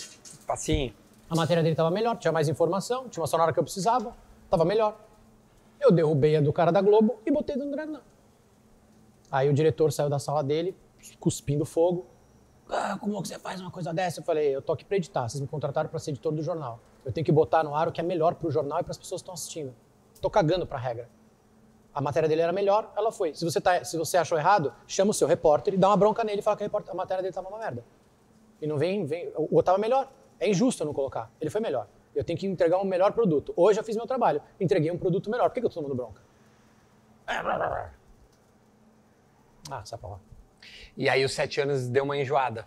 assim. 0.49 0.93
A 1.33 1.35
matéria 1.35 1.63
dele 1.63 1.73
estava 1.73 1.91
melhor, 1.91 2.19
tinha 2.19 2.31
mais 2.31 2.47
informação, 2.47 3.09
tinha 3.09 3.23
uma 3.23 3.27
sonora 3.27 3.55
que 3.55 3.59
eu 3.59 3.65
precisava, 3.65 4.15
estava 4.45 4.67
melhor. 4.67 4.95
Eu 5.81 5.91
derrubei 5.91 6.37
a 6.37 6.43
do 6.43 6.53
cara 6.53 6.71
da 6.71 6.83
Globo 6.83 7.21
e 7.25 7.31
botei 7.31 7.57
do 7.57 7.63
André 7.63 7.85
Hernan. 7.85 8.03
Aí 9.31 9.49
o 9.49 9.55
diretor 9.55 9.91
saiu 9.93 10.11
da 10.11 10.19
sala 10.19 10.45
dele, 10.45 10.77
cuspindo 11.19 11.65
fogo. 11.65 12.05
Ah, 12.69 12.99
como 13.01 13.23
que 13.23 13.29
você 13.29 13.39
faz 13.39 13.63
uma 13.63 13.71
coisa 13.71 13.95
dessa? 13.95 14.21
Eu 14.21 14.25
falei, 14.25 14.55
eu 14.55 14.61
tô 14.61 14.75
aqui 14.75 14.85
pra 14.85 14.99
editar, 14.99 15.27
vocês 15.27 15.41
me 15.41 15.49
contrataram 15.49 15.89
pra 15.89 15.99
ser 15.99 16.11
editor 16.11 16.33
do 16.33 16.43
jornal. 16.43 16.79
Eu 17.03 17.11
tenho 17.11 17.25
que 17.25 17.33
botar 17.33 17.65
no 17.65 17.75
ar 17.75 17.89
o 17.89 17.93
que 17.93 18.01
é 18.03 18.05
melhor 18.05 18.35
pro 18.35 18.51
jornal 18.51 18.81
e 18.81 18.85
pras 18.85 18.99
pessoas 18.99 19.23
que 19.23 19.25
estão 19.25 19.33
assistindo. 19.33 19.75
Tô 20.21 20.29
cagando 20.29 20.67
pra 20.67 20.79
regra. 20.79 21.09
A 21.95 22.03
matéria 22.03 22.29
dele 22.29 22.43
era 22.43 22.53
melhor, 22.53 22.93
ela 22.95 23.11
foi. 23.11 23.35
Se 23.35 23.43
você, 23.43 23.59
tá, 23.59 23.83
se 23.83 23.97
você 23.97 24.19
achou 24.19 24.37
errado, 24.37 24.71
chama 24.87 25.13
o 25.13 25.15
seu 25.15 25.27
repórter 25.27 25.73
e 25.73 25.79
dá 25.79 25.89
uma 25.89 25.97
bronca 25.97 26.23
nele 26.25 26.41
e 26.41 26.43
fala 26.43 26.59
que 26.59 26.65
a, 26.65 26.71
a 26.89 26.95
matéria 26.95 27.23
dele 27.23 27.33
tava 27.33 27.49
uma 27.49 27.59
merda. 27.59 27.83
E 28.61 28.67
não 28.67 28.77
vem, 28.77 29.07
vem. 29.07 29.33
O 29.35 29.57
outro 29.57 29.63
tava 29.63 29.79
melhor. 29.79 30.11
É 30.43 30.51
injusto 30.51 30.83
eu 30.83 30.87
não 30.87 30.93
colocar. 30.93 31.31
Ele 31.41 31.49
foi 31.51 31.61
melhor. 31.61 31.87
Eu 32.15 32.25
tenho 32.25 32.37
que 32.39 32.47
entregar 32.47 32.79
um 32.79 32.85
melhor 32.85 33.13
produto. 33.13 33.53
Hoje 33.57 33.79
eu 33.79 33.85
fiz 33.85 33.95
meu 33.97 34.07
trabalho. 34.07 34.43
Entreguei 34.61 34.91
um 34.91 34.99
produto 34.99 35.31
melhor. 35.31 35.49
Por 35.49 35.55
que, 35.55 35.61
que 35.61 35.67
eu 35.67 35.71
tô 35.71 35.77
tomando 35.77 35.95
bronca? 35.95 36.21
Ah, 39.71 39.83
sai 39.85 39.99
pra 39.99 40.09
lá. 40.11 40.21
E 40.97 41.09
aí 41.09 41.25
os 41.25 41.33
sete 41.33 41.61
anos 41.61 41.89
deu 41.89 42.05
uma 42.05 42.17
enjoada. 42.17 42.67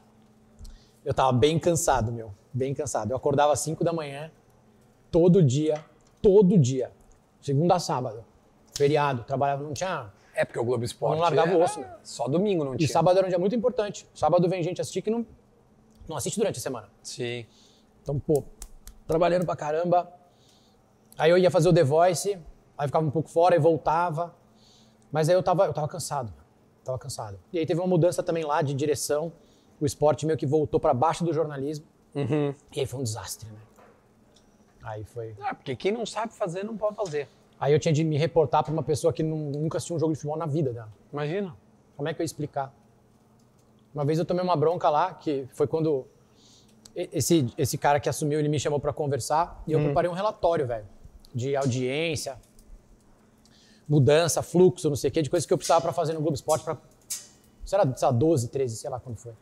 Eu 1.03 1.13
tava 1.13 1.33
bem 1.33 1.59
cansado, 1.59 2.11
meu. 2.11 2.33
Bem 2.53 2.73
cansado. 2.73 3.11
Eu 3.11 3.17
acordava 3.17 3.51
às 3.53 3.59
5 3.59 3.83
da 3.83 3.91
manhã, 3.91 4.31
todo 5.11 5.43
dia, 5.43 5.83
todo 6.21 6.57
dia. 6.57 6.91
Segunda 7.41 7.75
a 7.75 7.79
sábado. 7.79 8.23
Feriado. 8.73 9.23
Trabalhava, 9.23 9.63
não 9.63 9.73
tinha. 9.73 10.11
É 10.33 10.43
porque 10.45 10.59
o 10.59 10.63
Globo 10.63 10.83
Esporte. 10.83 11.15
Não 11.15 11.21
largava 11.21 11.53
o 11.53 11.61
osso, 11.61 11.81
né? 11.81 11.93
Só 12.03 12.27
domingo 12.27 12.63
não 12.63 12.73
E 12.73 12.77
tinha. 12.77 12.89
sábado 12.89 13.17
era 13.17 13.27
um 13.27 13.29
dia 13.29 13.37
muito 13.37 13.55
importante. 13.55 14.07
Sábado 14.13 14.47
vem 14.49 14.63
gente 14.63 14.81
assistir 14.81 15.01
que 15.01 15.09
não, 15.11 15.25
não 16.07 16.15
assiste 16.17 16.37
durante 16.37 16.57
a 16.57 16.61
semana. 16.61 16.89
Sim. 17.03 17.45
Então, 18.05 18.19
pô, 18.19 18.43
trabalhando 19.07 19.47
pra 19.47 19.55
caramba. 19.55 20.07
Aí 21.17 21.31
eu 21.31 21.39
ia 21.39 21.49
fazer 21.49 21.67
o 21.69 21.73
The 21.73 21.83
Voice, 21.83 22.37
aí 22.77 22.87
ficava 22.87 23.03
um 23.03 23.09
pouco 23.09 23.27
fora 23.29 23.55
e 23.55 23.59
voltava. 23.59 24.35
Mas 25.11 25.27
aí 25.27 25.33
eu 25.33 25.41
tava, 25.41 25.65
eu 25.65 25.73
tava 25.73 25.87
cansado. 25.87 26.31
Tava 26.83 26.99
cansado. 26.99 27.39
E 27.51 27.57
aí 27.57 27.65
teve 27.65 27.79
uma 27.81 27.87
mudança 27.87 28.21
também 28.21 28.43
lá 28.45 28.61
de 28.61 28.75
direção. 28.75 29.33
O 29.81 29.87
esporte 29.87 30.23
meio 30.23 30.37
que 30.37 30.45
voltou 30.45 30.79
pra 30.79 30.93
baixo 30.93 31.25
do 31.25 31.33
jornalismo. 31.33 31.83
E 32.75 32.79
aí 32.79 32.85
foi 32.85 32.99
um 32.99 33.03
desastre, 33.03 33.49
né? 33.49 33.57
Aí 34.83 35.03
foi. 35.03 35.35
Ah, 35.41 35.55
porque 35.55 35.75
quem 35.75 35.91
não 35.91 36.05
sabe 36.05 36.31
fazer 36.31 36.63
não 36.63 36.77
pode 36.77 36.95
fazer. 36.95 37.27
Aí 37.59 37.73
eu 37.73 37.79
tinha 37.79 37.91
de 37.91 38.03
me 38.03 38.17
reportar 38.19 38.63
pra 38.63 38.71
uma 38.71 38.83
pessoa 38.83 39.11
que 39.11 39.23
nu- 39.23 39.49
nunca 39.49 39.77
assistiu 39.77 39.95
um 39.95 39.99
jogo 39.99 40.13
de 40.13 40.19
futebol 40.19 40.37
na 40.37 40.45
vida 40.45 40.71
dela. 40.71 40.93
Imagina. 41.11 41.55
Como 41.97 42.07
é 42.07 42.13
que 42.13 42.21
eu 42.21 42.23
ia 42.23 42.25
explicar? 42.25 42.71
Uma 43.95 44.05
vez 44.05 44.19
eu 44.19 44.25
tomei 44.25 44.43
uma 44.43 44.55
bronca 44.55 44.89
lá, 44.91 45.11
que 45.13 45.47
foi 45.53 45.65
quando 45.65 46.05
esse, 46.95 47.47
esse 47.57 47.77
cara 47.77 47.99
que 47.99 48.07
assumiu, 48.07 48.39
ele 48.39 48.49
me 48.49 48.59
chamou 48.59 48.79
pra 48.79 48.93
conversar 48.93 49.61
e 49.67 49.73
eu 49.73 49.79
preparei 49.83 50.09
um 50.09 50.13
relatório, 50.13 50.65
velho, 50.65 50.85
de 51.33 51.55
audiência, 51.55 52.37
mudança, 53.87 54.41
fluxo, 54.41 54.89
não 54.89 54.95
sei 54.95 55.09
o 55.09 55.13
quê, 55.13 55.21
de 55.21 55.29
coisas 55.29 55.45
que 55.45 55.53
eu 55.53 55.57
precisava 55.57 55.81
pra 55.81 55.93
fazer 55.93 56.13
no 56.13 56.21
Globo 56.21 56.35
Esporte 56.35 56.63
pra, 56.63 56.77
sei 57.65 57.77
lá, 57.77 57.95
sei 57.95 58.07
lá, 58.07 58.11
12, 58.11 58.47
13, 58.49 58.77
sei 58.77 58.89
lá 58.89 58.99
quando 58.99 59.17
foi. 59.17 59.33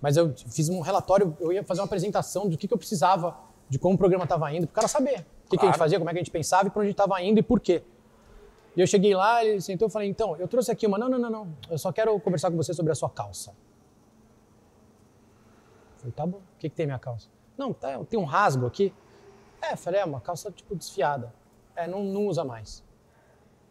Mas 0.00 0.16
eu 0.16 0.34
fiz 0.50 0.68
um 0.68 0.80
relatório, 0.80 1.36
eu 1.38 1.52
ia 1.52 1.62
fazer 1.62 1.80
uma 1.80 1.86
apresentação 1.86 2.48
do 2.48 2.58
que, 2.58 2.66
que 2.66 2.74
eu 2.74 2.78
precisava, 2.78 3.36
de 3.68 3.78
como 3.78 3.94
o 3.94 3.98
programa 3.98 4.24
estava 4.24 4.52
indo, 4.52 4.66
pro 4.66 4.74
cara 4.74 4.88
saber 4.88 5.24
o 5.46 5.50
que, 5.50 5.58
que 5.58 5.64
a 5.64 5.68
gente 5.68 5.70
Claro. 5.74 5.78
fazia, 5.78 5.98
como 5.98 6.10
é 6.10 6.12
que 6.12 6.18
a 6.18 6.22
gente 6.22 6.30
pensava 6.32 6.66
e 6.66 6.70
pra 6.70 6.80
onde 6.80 6.88
a 6.88 6.90
gente 6.90 6.98
estava 7.00 7.22
indo 7.22 7.38
e 7.38 7.42
por 7.42 7.60
quê. 7.60 7.82
E 8.74 8.80
eu 8.80 8.86
cheguei 8.86 9.14
lá, 9.14 9.44
ele 9.44 9.60
sentou 9.60 9.86
e 9.86 9.90
falei, 9.90 10.08
então, 10.08 10.34
eu 10.38 10.48
trouxe 10.48 10.72
aqui 10.72 10.86
uma, 10.86 10.98
não, 10.98 11.08
não, 11.08 11.18
não, 11.18 11.30
não, 11.30 11.56
eu 11.70 11.78
só 11.78 11.92
quero 11.92 12.18
conversar 12.20 12.50
com 12.50 12.56
você 12.56 12.72
sobre 12.74 12.90
a 12.90 12.94
sua 12.94 13.10
calça. 13.10 13.50
Eu 13.50 13.56
falei, 15.98 16.12
tá 16.12 16.26
bom, 16.26 16.38
o 16.38 16.51
que, 16.62 16.70
que 16.70 16.76
tem 16.76 16.86
minha 16.86 16.98
calça? 16.98 17.28
Não, 17.58 17.72
tá, 17.72 17.98
tem 18.04 18.18
um 18.18 18.24
rasgo 18.24 18.66
aqui. 18.66 18.94
É, 19.60 19.74
falei, 19.76 20.00
é 20.00 20.04
uma 20.04 20.20
calça 20.20 20.50
tipo 20.50 20.74
desfiada. 20.76 21.32
É, 21.74 21.86
não, 21.86 22.04
não 22.04 22.26
usa 22.26 22.44
mais. 22.44 22.84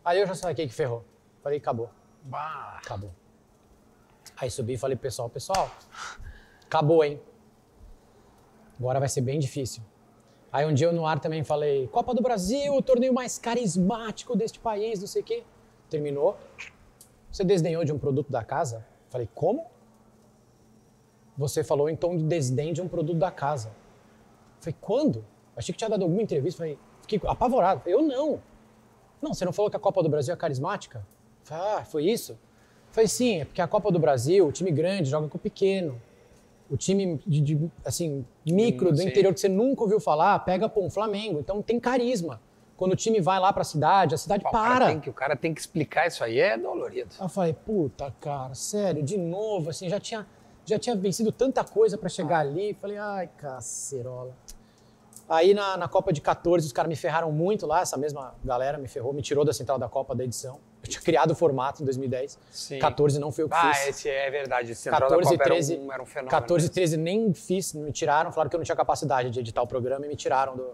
Aí 0.03 0.19
eu 0.19 0.27
já 0.27 0.35
saquei 0.35 0.67
que 0.67 0.73
ferrou. 0.73 1.05
Falei, 1.41 1.57
acabou, 1.57 1.89
Bah. 2.23 2.79
acabou. 2.83 3.11
Aí 4.37 4.49
subi 4.49 4.73
e 4.73 4.77
falei, 4.77 4.97
pessoal, 4.97 5.29
pessoal, 5.29 5.69
acabou, 6.65 7.03
hein? 7.03 7.19
Agora 8.79 8.99
vai 8.99 9.09
ser 9.09 9.21
bem 9.21 9.39
difícil. 9.39 9.83
Aí 10.51 10.65
um 10.65 10.73
dia 10.73 10.87
eu 10.87 10.93
no 10.93 11.05
ar 11.05 11.19
também 11.19 11.43
falei, 11.43 11.87
Copa 11.87 12.13
do 12.13 12.21
Brasil, 12.21 12.75
o 12.75 12.81
torneio 12.81 13.13
mais 13.13 13.37
carismático 13.39 14.35
deste 14.35 14.59
país, 14.59 14.99
não 14.99 15.07
sei 15.07 15.21
o 15.21 15.25
quê. 15.25 15.43
Terminou. 15.89 16.37
Você 17.31 17.43
desdenhou 17.43 17.85
de 17.85 17.93
um 17.93 17.97
produto 17.99 18.31
da 18.31 18.43
casa? 18.43 18.85
Falei, 19.09 19.29
como? 19.33 19.65
Você 21.37 21.63
falou 21.63 21.89
em 21.89 21.95
tom 21.95 22.15
de 22.17 22.23
desdém 22.23 22.73
de 22.73 22.81
um 22.81 22.87
produto 22.87 23.17
da 23.17 23.31
casa. 23.31 23.71
Falei, 24.59 24.75
quando? 24.79 25.25
Achei 25.55 25.73
que 25.73 25.77
tinha 25.77 25.89
dado 25.89 26.03
alguma 26.03 26.21
entrevista. 26.21 26.59
Falei, 26.59 26.77
fiquei 27.01 27.19
apavorado. 27.27 27.79
Falei, 27.81 27.93
eu 27.95 28.01
não. 28.01 28.39
Não, 29.21 29.33
você 29.33 29.45
não 29.45 29.53
falou 29.53 29.69
que 29.69 29.77
a 29.77 29.79
Copa 29.79 30.01
do 30.03 30.09
Brasil 30.09 30.33
é 30.33 30.37
carismática? 30.37 31.05
Falei, 31.43 31.63
ah, 31.77 31.85
foi 31.85 32.05
isso? 32.05 32.37
Falei, 32.91 33.07
sim, 33.07 33.41
é 33.41 33.45
porque 33.45 33.61
a 33.61 33.67
Copa 33.67 33.91
do 33.91 33.99
Brasil, 33.99 34.45
o 34.47 34.51
time 34.51 34.71
grande 34.71 35.09
joga 35.09 35.27
com 35.27 35.37
o 35.37 35.41
pequeno. 35.41 35.99
O 36.69 36.77
time 36.77 37.19
de, 37.27 37.41
de, 37.41 37.71
assim, 37.83 38.25
micro 38.45 38.91
do 38.91 38.97
Sim. 38.97 39.07
interior 39.09 39.33
que 39.33 39.39
você 39.41 39.49
nunca 39.49 39.81
ouviu 39.83 39.99
falar, 39.99 40.39
pega 40.39 40.69
pô, 40.69 40.81
um 40.85 40.89
Flamengo. 40.89 41.39
Então 41.39 41.61
tem 41.61 41.79
carisma. 41.79 42.39
Quando 42.77 42.93
o 42.93 42.95
time 42.95 43.19
vai 43.19 43.39
lá 43.39 43.51
pra 43.53 43.63
cidade, 43.63 44.15
a 44.15 44.17
cidade 44.17 44.41
Pô, 44.43 44.49
o 44.49 44.51
cara 44.53 44.75
para. 44.79 44.87
tem 44.87 44.99
que- 44.99 45.09
o 45.09 45.13
cara 45.13 45.35
tem 45.35 45.53
que 45.53 45.59
explicar 45.59 46.07
isso 46.07 46.23
aí, 46.23 46.39
é 46.39 46.57
dolorido. 46.57 47.09
Aí 47.19 47.25
eu 47.25 47.29
falei, 47.29 47.53
puta, 47.53 48.13
cara, 48.21 48.55
sério, 48.55 49.03
de 49.03 49.17
novo, 49.17 49.69
assim, 49.69 49.87
já 49.89 49.99
tinha, 49.99 50.25
já 50.71 50.79
tinha 50.79 50.95
vencido 50.95 51.31
tanta 51.31 51.63
coisa 51.63 51.97
pra 51.97 52.09
chegar 52.09 52.39
ali. 52.39 52.73
Falei, 52.73 52.97
ai, 52.97 53.29
cacerola. 53.37 54.33
Aí 55.29 55.53
na, 55.53 55.77
na 55.77 55.87
Copa 55.87 56.11
de 56.11 56.19
14, 56.19 56.67
os 56.67 56.73
caras 56.73 56.89
me 56.89 56.95
ferraram 56.95 57.31
muito 57.31 57.65
lá, 57.65 57.81
essa 57.81 57.95
mesma 57.95 58.35
galera 58.43 58.77
me 58.77 58.87
ferrou, 58.87 59.13
me 59.13 59.21
tirou 59.21 59.45
da 59.45 59.53
central 59.53 59.77
da 59.79 59.87
Copa 59.87 60.13
da 60.13 60.23
edição. 60.25 60.59
Eu 60.83 60.89
tinha 60.89 61.01
criado 61.01 61.31
o 61.31 61.35
formato 61.35 61.81
em 61.81 61.85
2010. 61.85 62.37
Sim. 62.51 62.79
14 62.79 63.19
não 63.19 63.31
foi 63.31 63.43
eu 63.45 63.49
que 63.49 63.55
Ah, 63.55 63.73
fiz. 63.73 63.87
esse 63.87 64.09
é 64.09 64.29
verdade. 64.29 64.73
Central 64.75 65.09
14 65.09 65.29
da 65.29 65.35
e 65.35 65.37
Copa 65.37 65.49
13, 65.49 65.73
era 65.73 65.81
um, 65.83 65.91
era 65.93 66.03
um 66.03 66.05
fenômeno. 66.05 66.31
14 66.31 66.65
e 66.65 66.67
mesmo. 66.67 66.73
13 66.73 66.97
nem 66.97 67.33
fiz, 67.33 67.73
me 67.73 67.91
tiraram, 67.91 68.31
falaram 68.31 68.49
que 68.49 68.55
eu 68.55 68.59
não 68.59 68.65
tinha 68.65 68.75
capacidade 68.75 69.29
de 69.29 69.39
editar 69.39 69.61
o 69.61 69.67
programa 69.67 70.05
e 70.05 70.09
me 70.09 70.15
tiraram 70.15 70.57
do, 70.57 70.71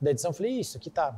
da 0.00 0.10
edição. 0.10 0.32
Falei, 0.32 0.52
isso 0.60 0.76
aqui 0.76 0.90
tá. 0.90 1.14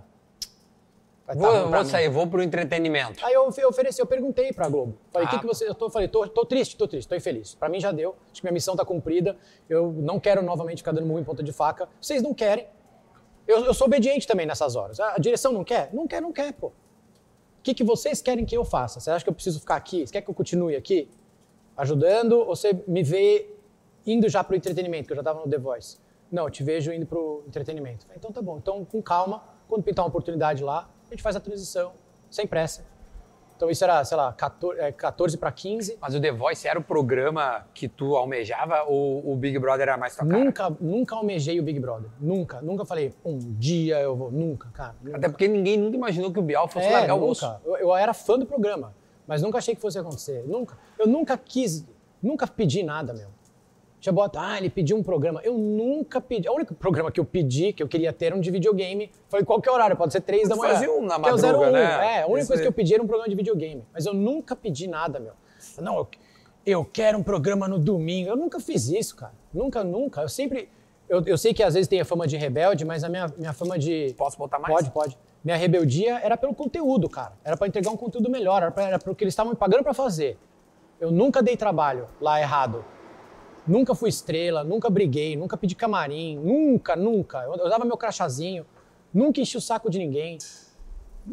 Vai 1.26 1.36
tá 1.36 1.42
Vou, 1.42 1.68
vou 1.70 1.78
mim." 1.80 1.84
sair, 1.84 2.08
vou 2.08 2.26
pro 2.26 2.42
entretenimento. 2.42 3.24
Aí 3.24 3.34
eu 3.34 3.46
ofe- 3.46 3.64
ofereci, 3.64 4.00
eu 4.00 4.06
perguntei 4.06 4.52
pra 4.52 4.68
Globo. 4.68 4.96
Falei, 5.10 5.26
o 5.26 5.30
que, 5.30 5.36
Ah. 5.36 5.38
que 5.40 5.46
você. 5.46 5.68
Eu 5.68 5.74
tô, 5.74 5.88
falei, 5.90 6.08
tô, 6.08 6.26
tô 6.28 6.44
triste, 6.44 6.76
tô 6.76 6.86
triste, 6.88 7.08
tô 7.08 7.14
infeliz. 7.14 7.54
Pra 7.54 7.68
mim 7.68 7.80
já 7.80 7.92
deu. 7.92 8.14
Acho 8.30 8.40
que 8.40 8.44
minha 8.46 8.52
missão 8.52 8.76
tá 8.76 8.84
cumprida. 8.84 9.36
Eu 9.68 9.92
não 9.92 10.18
quero 10.20 10.42
novamente 10.42 10.78
ficar 10.78 10.92
dando 10.92 11.06
murro 11.06 11.20
em 11.20 11.24
ponta 11.24 11.42
de 11.42 11.52
faca. 11.52 11.88
Vocês 12.00 12.22
não 12.22 12.34
querem. 12.34 12.66
Eu, 13.46 13.64
eu 13.66 13.74
sou 13.74 13.86
obediente 13.86 14.26
também 14.26 14.46
nessas 14.46 14.74
horas. 14.76 14.98
A, 15.00 15.14
a 15.14 15.18
direção 15.18 15.52
não 15.52 15.62
quer? 15.64 15.90
Não 15.92 16.06
quer, 16.06 16.20
não 16.22 16.32
quer, 16.32 16.52
pô. 16.54 16.68
O 16.68 16.72
que, 17.62 17.74
que 17.74 17.84
vocês 17.84 18.20
querem 18.22 18.44
que 18.44 18.56
eu 18.56 18.64
faça? 18.64 19.00
Você 19.00 19.10
acha 19.10 19.24
que 19.24 19.28
eu 19.30 19.34
preciso 19.34 19.60
ficar 19.60 19.76
aqui? 19.76 20.06
Você 20.06 20.12
quer 20.12 20.20
que 20.22 20.30
eu 20.30 20.34
continue 20.34 20.76
aqui? 20.76 21.08
Ajudando? 21.76 22.38
Ou 22.38 22.54
você 22.54 22.72
me 22.86 23.02
vê 23.02 23.50
indo 24.06 24.28
já 24.28 24.44
pro 24.44 24.54
entretenimento, 24.54 25.06
que 25.06 25.12
eu 25.12 25.16
já 25.16 25.22
tava 25.22 25.40
no 25.40 25.48
The 25.50 25.58
Voice? 25.58 25.98
Não, 26.30 26.44
eu 26.44 26.50
te 26.50 26.62
vejo 26.62 26.92
indo 26.92 27.06
pro 27.06 27.42
entretenimento. 27.46 28.06
Então 28.16 28.30
tá 28.32 28.40
bom. 28.42 28.58
Então, 28.58 28.84
com 28.84 29.02
calma, 29.02 29.42
quando 29.68 29.82
pintar 29.82 30.04
uma 30.04 30.08
oportunidade 30.08 30.62
lá, 30.62 30.90
a 31.14 31.16
gente 31.16 31.22
faz 31.22 31.36
a 31.36 31.40
transição, 31.40 31.92
sem 32.30 32.46
pressa. 32.46 32.84
Então 33.56 33.70
isso 33.70 33.84
era, 33.84 34.04
sei 34.04 34.16
lá, 34.16 34.32
14, 34.32 34.80
é, 34.80 34.90
14 34.90 35.38
para 35.38 35.52
15. 35.52 35.96
Mas 36.00 36.12
o 36.14 36.20
The 36.20 36.32
Voice 36.32 36.66
era 36.66 36.76
o 36.76 36.82
programa 36.82 37.64
que 37.72 37.86
tu 37.86 38.16
almejava 38.16 38.82
ou 38.82 39.32
o 39.32 39.36
Big 39.36 39.56
Brother 39.60 39.82
era 39.88 39.96
mais 39.96 40.16
tua 40.16 40.26
cara? 40.26 40.44
Nunca, 40.44 40.76
nunca 40.80 41.14
almejei 41.14 41.60
o 41.60 41.62
Big 41.62 41.78
Brother. 41.78 42.10
Nunca. 42.20 42.60
Nunca 42.60 42.84
falei, 42.84 43.14
um 43.24 43.38
dia 43.38 44.00
eu 44.00 44.16
vou. 44.16 44.32
Nunca, 44.32 44.68
cara. 44.70 44.96
Nunca. 45.00 45.16
Até 45.16 45.28
porque 45.28 45.46
ninguém 45.46 45.76
nunca 45.78 45.96
imaginou 45.96 46.32
que 46.32 46.38
o 46.40 46.42
Bial 46.42 46.66
fosse 46.66 46.86
É, 46.86 46.90
largar 46.92 47.14
o 47.14 47.20
nunca. 47.20 47.30
osso. 47.30 47.56
Eu, 47.64 47.76
eu 47.76 47.94
era 47.94 48.12
fã 48.12 48.36
do 48.36 48.44
programa, 48.44 48.92
mas 49.24 49.40
nunca 49.40 49.58
achei 49.58 49.76
que 49.76 49.80
fosse 49.80 50.00
acontecer. 50.00 50.42
Nunca. 50.48 50.76
Eu 50.98 51.06
nunca 51.06 51.38
quis, 51.38 51.84
nunca 52.20 52.48
pedi 52.48 52.82
nada, 52.82 53.14
meu. 53.14 53.28
Tinha 54.04 54.12
bota, 54.12 54.38
ah, 54.38 54.58
ele 54.58 54.68
pediu 54.68 54.98
um 54.98 55.02
programa. 55.02 55.40
Eu 55.42 55.56
nunca 55.56 56.20
pedi. 56.20 56.46
O 56.46 56.52
único 56.52 56.74
programa 56.74 57.10
que 57.10 57.18
eu 57.18 57.24
pedi, 57.24 57.72
que 57.72 57.82
eu 57.82 57.88
queria 57.88 58.12
ter, 58.12 58.26
era 58.26 58.36
um 58.36 58.40
de 58.40 58.50
videogame. 58.50 59.10
Falei, 59.30 59.46
qualquer 59.46 59.70
horário, 59.70 59.96
pode 59.96 60.12
ser 60.12 60.20
três 60.20 60.46
da 60.46 60.54
manhã. 60.54 60.74
Fazia 60.74 60.92
um 60.92 61.06
na 61.06 61.18
Que 61.18 61.26
é 61.30 61.32
o 61.32 61.36
madruga, 61.36 61.68
01. 61.68 61.72
né? 61.72 62.16
É, 62.18 62.22
a 62.22 62.26
única 62.26 62.40
Esse 62.40 62.48
coisa 62.48 62.62
que 62.62 62.68
eu 62.68 62.72
pedi 62.72 62.92
era 62.92 63.02
um 63.02 63.06
programa 63.06 63.30
de 63.30 63.34
videogame. 63.34 63.82
Mas 63.94 64.04
eu 64.04 64.12
nunca 64.12 64.54
pedi 64.54 64.86
nada, 64.86 65.18
meu. 65.18 65.32
Não, 65.78 65.96
eu, 65.96 66.08
eu 66.66 66.84
quero 66.84 67.16
um 67.16 67.22
programa 67.22 67.66
no 67.66 67.78
domingo. 67.78 68.28
Eu 68.28 68.36
nunca 68.36 68.60
fiz 68.60 68.90
isso, 68.90 69.16
cara. 69.16 69.32
Nunca, 69.54 69.82
nunca. 69.82 70.20
Eu 70.20 70.28
sempre. 70.28 70.68
Eu, 71.08 71.22
eu 71.24 71.38
sei 71.38 71.54
que 71.54 71.62
às 71.62 71.72
vezes 71.72 71.88
tem 71.88 71.98
a 71.98 72.04
fama 72.04 72.26
de 72.26 72.36
rebelde, 72.36 72.84
mas 72.84 73.04
a 73.04 73.08
minha, 73.08 73.32
minha 73.38 73.54
fama 73.54 73.78
de. 73.78 74.14
Posso 74.18 74.36
botar 74.36 74.58
mais? 74.58 74.74
Pode, 74.74 74.90
pode. 74.90 75.18
Minha 75.42 75.56
rebeldia 75.56 76.18
era 76.18 76.36
pelo 76.36 76.54
conteúdo, 76.54 77.08
cara. 77.08 77.32
Era 77.42 77.56
pra 77.56 77.66
entregar 77.66 77.90
um 77.90 77.96
conteúdo 77.96 78.30
melhor, 78.30 78.60
era, 78.60 78.70
pra, 78.70 78.84
era 78.84 78.98
pro 78.98 79.14
que 79.14 79.24
eles 79.24 79.32
estavam 79.32 79.54
me 79.54 79.58
pagando 79.58 79.82
pra 79.82 79.94
fazer. 79.94 80.36
Eu 81.00 81.10
nunca 81.10 81.42
dei 81.42 81.56
trabalho 81.56 82.06
lá 82.20 82.38
errado. 82.38 82.84
Nunca 83.66 83.94
fui 83.94 84.08
estrela, 84.10 84.62
nunca 84.62 84.90
briguei, 84.90 85.36
nunca 85.36 85.56
pedi 85.56 85.74
camarim, 85.74 86.36
nunca, 86.38 86.94
nunca. 86.94 87.38
Eu, 87.44 87.54
eu 87.56 87.68
dava 87.70 87.84
meu 87.84 87.96
crachazinho, 87.96 88.66
nunca 89.12 89.40
enchi 89.40 89.56
o 89.56 89.60
saco 89.60 89.90
de 89.90 89.98
ninguém. 89.98 90.38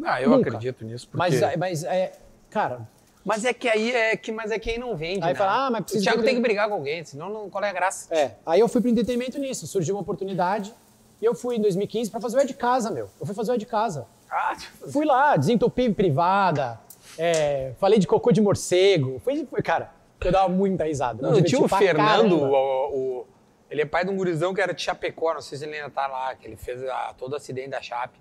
Ah, 0.04 0.22
eu 0.22 0.30
Nunca. 0.30 0.48
acredito 0.48 0.84
nisso. 0.84 1.06
Porque... 1.08 1.18
Mas, 1.38 1.56
mas 1.58 1.84
é, 1.84 2.12
cara, 2.48 2.88
Mas 3.24 3.44
é 3.44 3.52
que 3.52 3.68
aí 3.68 3.92
é 3.92 4.16
que, 4.16 4.32
mas 4.32 4.50
é 4.50 4.58
que 4.58 4.70
aí 4.70 4.78
não 4.78 4.96
vende. 4.96 5.22
Aí 5.22 5.34
né? 5.34 5.38
fala, 5.38 5.66
ah, 5.66 5.70
mas 5.70 5.80
O 5.82 5.84
precisa 5.84 6.04
Thiago 6.04 6.20
de- 6.20 6.24
tem 6.26 6.34
que 6.36 6.40
brigar 6.40 6.66
com 6.68 6.74
alguém, 6.74 7.04
senão 7.04 7.28
não, 7.28 7.50
qual 7.50 7.62
é 7.62 7.68
a 7.68 7.72
graça? 7.72 8.12
é. 8.14 8.32
Aí 8.46 8.60
eu 8.60 8.68
fui 8.68 8.80
pro 8.80 8.88
entretenimento 8.88 9.38
nisso, 9.38 9.66
surgiu 9.66 9.94
uma 9.94 10.00
oportunidade 10.00 10.72
e 11.20 11.24
eu 11.26 11.34
fui 11.34 11.56
em 11.56 11.60
2015 11.60 12.10
pra 12.10 12.20
fazer 12.20 12.38
o 12.38 12.40
É 12.40 12.44
de 12.46 12.54
Casa, 12.54 12.90
meu. 12.90 13.10
Eu 13.20 13.26
fui 13.26 13.34
fazer 13.34 13.52
o 13.52 13.54
É 13.54 13.58
de 13.58 13.66
Casa. 13.66 14.06
Ah, 14.30 14.56
tipo, 14.58 14.90
Fui 14.90 15.04
lá, 15.04 15.36
desentupi 15.36 15.90
privada, 15.92 16.80
é, 17.18 17.72
falei 17.78 17.98
de 17.98 18.06
cocô 18.06 18.32
de 18.32 18.40
morcego. 18.40 19.20
Foi, 19.22 19.44
foi, 19.44 19.60
cara, 19.60 19.92
eu 20.28 20.32
dava 20.32 20.48
muita 20.48 20.84
risada. 20.84 21.20
não, 21.22 21.30
diverti 21.32 21.50
tinha 21.50 21.64
o 21.64 21.68
Fernando, 21.68 22.36
o, 22.42 22.94
o- 23.20 23.26
ele 23.70 23.82
é 23.82 23.86
pai 23.86 24.04
de 24.04 24.10
um 24.10 24.16
gurizão 24.16 24.52
que 24.54 24.60
era 24.60 24.74
de 24.74 24.82
Chapecó, 24.82 25.34
não 25.34 25.40
sei 25.40 25.56
se 25.58 25.64
ele 25.64 25.76
ainda 25.76 25.90
tá 25.90 26.06
lá, 26.06 26.34
que 26.34 26.46
ele 26.46 26.56
fez 26.56 26.82
a- 26.84 27.14
todo 27.16 27.32
o 27.32 27.36
acidente 27.36 27.68
da 27.70 27.80
Chape. 27.80 28.18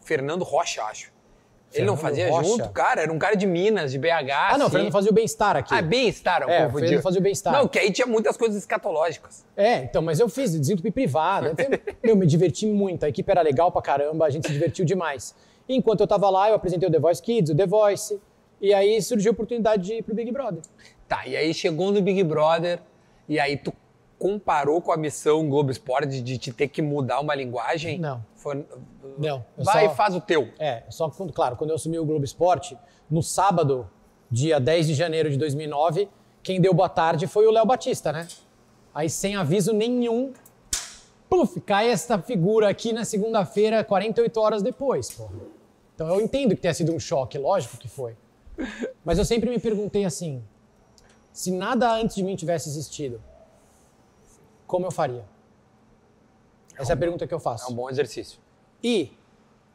Fernando 0.00 0.42
Rocha, 0.44 0.82
acho. 0.84 1.12
ele 1.74 1.84
não 1.84 1.96
fazia 1.96 2.30
Rocha? 2.30 2.48
junto, 2.48 2.68
cara, 2.70 3.02
era 3.02 3.12
um 3.12 3.18
cara 3.18 3.34
de 3.34 3.44
Minas, 3.46 3.90
de 3.92 3.98
BH. 3.98 4.08
Ah, 4.30 4.52
não, 4.52 4.60
o 4.60 4.62
assim. 4.62 4.70
Fernando 4.70 4.92
fazia 4.92 5.10
o 5.10 5.14
bem-estar 5.14 5.56
aqui. 5.56 5.74
Ah, 5.74 5.82
bem-estar, 5.82 6.42
eu 6.42 6.48
É, 6.48 6.60
o 6.60 6.66
confundi. 6.66 6.84
Fernando 6.86 7.02
fazia 7.02 7.20
o 7.20 7.22
bem-estar. 7.22 7.52
Não, 7.52 7.68
que 7.68 7.78
aí 7.78 7.90
tinha 7.92 8.06
muitas 8.06 8.36
coisas 8.36 8.56
escatológicas. 8.56 9.44
É, 9.56 9.78
então, 9.78 10.00
mas 10.00 10.20
eu 10.20 10.28
fiz 10.28 10.52
desentupi 10.58 10.90
privada. 10.92 11.54
Meu, 12.02 12.16
me 12.16 12.24
diverti 12.24 12.64
muito. 12.66 13.04
A 13.04 13.08
equipe 13.08 13.28
era 13.30 13.42
legal 13.42 13.70
pra 13.72 13.82
caramba, 13.82 14.24
a 14.24 14.30
gente 14.30 14.46
se 14.46 14.52
divertiu 14.52 14.84
demais. 14.84 15.34
E 15.68 15.74
enquanto 15.76 16.00
eu 16.00 16.06
tava 16.06 16.30
lá, 16.30 16.48
eu 16.48 16.54
apresentei 16.54 16.88
o 16.88 16.92
The 16.92 17.00
Voice 17.00 17.20
Kids, 17.20 17.50
o 17.50 17.56
The 17.56 17.66
Voice. 17.66 18.18
E 18.60 18.72
aí 18.72 19.02
surgiu 19.02 19.32
a 19.32 19.34
oportunidade 19.34 19.82
de 19.82 19.94
ir 19.94 20.02
pro 20.02 20.14
Big 20.14 20.30
Brother. 20.30 20.62
Tá, 21.08 21.26
e 21.26 21.36
aí 21.36 21.54
chegou 21.54 21.92
no 21.92 22.00
Big 22.02 22.22
Brother, 22.24 22.80
e 23.28 23.38
aí 23.38 23.56
tu 23.56 23.72
comparou 24.18 24.80
com 24.80 24.90
a 24.92 24.96
missão 24.96 25.48
Globo 25.48 25.70
Esporte 25.70 26.20
de, 26.20 26.38
te 26.38 26.52
ter 26.52 26.68
que 26.68 26.80
mudar 26.82 27.20
uma 27.20 27.34
linguagem? 27.34 27.98
Não. 27.98 28.24
Foi- 28.34 28.64
Não, 29.18 29.44
Vai 29.56 29.86
só- 29.86 29.92
e 29.92 29.94
faz 29.94 30.14
o 30.14 30.20
teu. 30.20 30.48
É, 30.58 30.82
só 30.90 31.08
quando, 31.10 31.32
claro, 31.32 31.56
quando 31.56 31.70
eu 31.70 31.76
assumi 31.76 31.98
o 31.98 32.04
Globo 32.04 32.24
Esporte, 32.24 32.76
no 33.10 33.22
sábado, 33.22 33.88
dia 34.30 34.58
10 34.58 34.86
de 34.86 34.94
janeiro 34.94 35.30
de 35.30 35.36
2009, 35.36 36.08
quem 36.42 36.60
deu 36.60 36.72
boa 36.74 36.88
tarde 36.88 37.26
foi 37.26 37.46
o 37.46 37.50
Léo 37.50 37.64
Batista, 37.66 38.12
né? 38.12 38.26
Aí, 38.94 39.08
sem 39.10 39.36
aviso 39.36 39.72
nenhum, 39.72 40.32
puf, 41.28 41.60
cai 41.60 41.88
essa 41.90 42.18
figura 42.18 42.68
aqui 42.68 42.92
na 42.92 43.04
segunda-feira, 43.04 43.84
48 43.84 44.40
horas 44.40 44.62
depois, 44.62 45.10
pô. 45.10 45.28
Então 45.94 46.08
eu 46.08 46.20
entendo 46.20 46.54
que 46.54 46.60
tenha 46.62 46.74
sido 46.74 46.92
um 46.94 46.98
choque, 47.00 47.38
lógico 47.38 47.76
que 47.78 47.88
foi. 47.88 48.16
Mas 49.04 49.18
eu 49.18 49.24
sempre 49.24 49.48
me 49.50 49.58
perguntei 49.58 50.04
assim, 50.04 50.42
se 51.36 51.50
nada 51.50 51.92
antes 51.92 52.16
de 52.16 52.22
mim 52.22 52.34
tivesse 52.34 52.66
existido, 52.66 53.22
como 54.66 54.86
eu 54.86 54.90
faria? 54.90 55.22
Essa 56.78 56.92
é 56.92 56.94
a 56.94 56.96
pergunta 56.96 57.26
que 57.26 57.34
eu 57.34 57.38
faço. 57.38 57.68
É 57.68 57.70
um 57.70 57.74
bom 57.74 57.90
exercício. 57.90 58.40
E, 58.82 59.12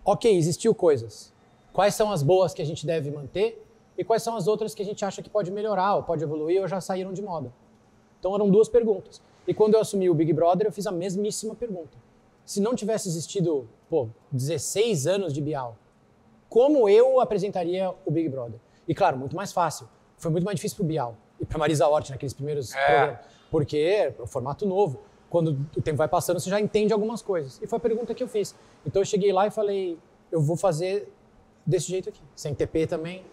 ok, 0.04 0.36
existiu 0.36 0.74
coisas. 0.74 1.32
Quais 1.72 1.94
são 1.94 2.12
as 2.12 2.24
boas 2.24 2.52
que 2.52 2.64
a 2.64 2.66
gente 2.66 2.84
deve 2.84 3.12
manter 3.12 3.64
e 3.96 4.04
quais 4.04 4.24
são 4.24 4.36
as 4.36 4.48
outras 4.48 4.74
que 4.74 4.82
a 4.82 4.86
gente 4.86 5.06
acha 5.06 5.22
que 5.22 5.30
pode 5.30 5.52
melhorar 5.52 5.98
ou 5.98 6.02
pode 6.02 6.24
evoluir 6.24 6.60
ou 6.60 6.68
já 6.68 6.82
saíram 6.82 7.14
de 7.14 7.22
moda? 7.22 7.54
Então 8.20 8.34
eram 8.34 8.50
duas 8.50 8.68
perguntas. 8.68 9.22
E 9.48 9.54
quando 9.54 9.76
eu 9.76 9.82
assumi 9.82 10.10
o 10.10 10.16
Big 10.16 10.34
Brother, 10.34 10.66
eu 10.66 10.72
fiz 10.72 10.88
a 10.88 10.92
mesmíssima 10.92 11.54
pergunta. 11.54 11.96
Se 12.44 12.60
não 12.60 12.74
tivesse 12.74 13.08
existido, 13.08 13.70
pô, 13.88 14.10
16 14.32 15.06
anos 15.06 15.32
de 15.32 15.40
Bial, 15.40 15.78
como 16.50 16.90
eu 16.90 17.20
apresentaria 17.20 17.94
o 18.04 18.10
Big 18.10 18.30
Brother? 18.30 18.60
E 18.88 18.96
claro, 18.96 19.16
muito 19.16 19.36
mais 19.36 19.54
fácil. 19.54 19.88
Foi 20.18 20.32
muito 20.32 20.44
mais 20.44 20.56
difícil 20.56 20.78
pro 20.78 20.86
Bial 20.86 21.16
e 21.42 21.46
pra 21.46 21.58
Marisa 21.58 21.88
Hort 21.88 22.10
naqueles 22.12 22.34
primeiros 22.34 22.74
É. 22.74 22.86
programas. 22.86 23.20
Porque 23.50 23.78
é 23.78 24.14
o 24.20 24.26
formato 24.28 24.66
novo. 24.66 25.02
Quando 25.30 25.58
o 25.76 25.82
tempo 25.82 25.98
vai 25.98 26.08
passando, 26.08 26.40
você 26.40 26.50
já 26.50 26.60
entende 26.60 26.94
algumas 26.94 27.22
coisas. 27.22 27.60
E 27.62 27.68
foi 27.68 27.78
a 27.78 27.80
pergunta 27.80 28.14
que 28.14 28.24
eu 28.24 28.28
fiz. 28.28 28.56
Então 28.86 29.02
eu 29.02 29.06
cheguei 29.06 29.34
lá 29.34 29.48
e 29.48 29.52
falei, 29.52 29.98
eu 30.32 30.42
vou 30.42 30.56
fazer 30.56 31.12
desse 31.66 31.88
jeito 31.88 32.10
aqui. 32.10 32.22
Sem 32.36 32.54
TP 32.54 32.86
também, 32.88 33.24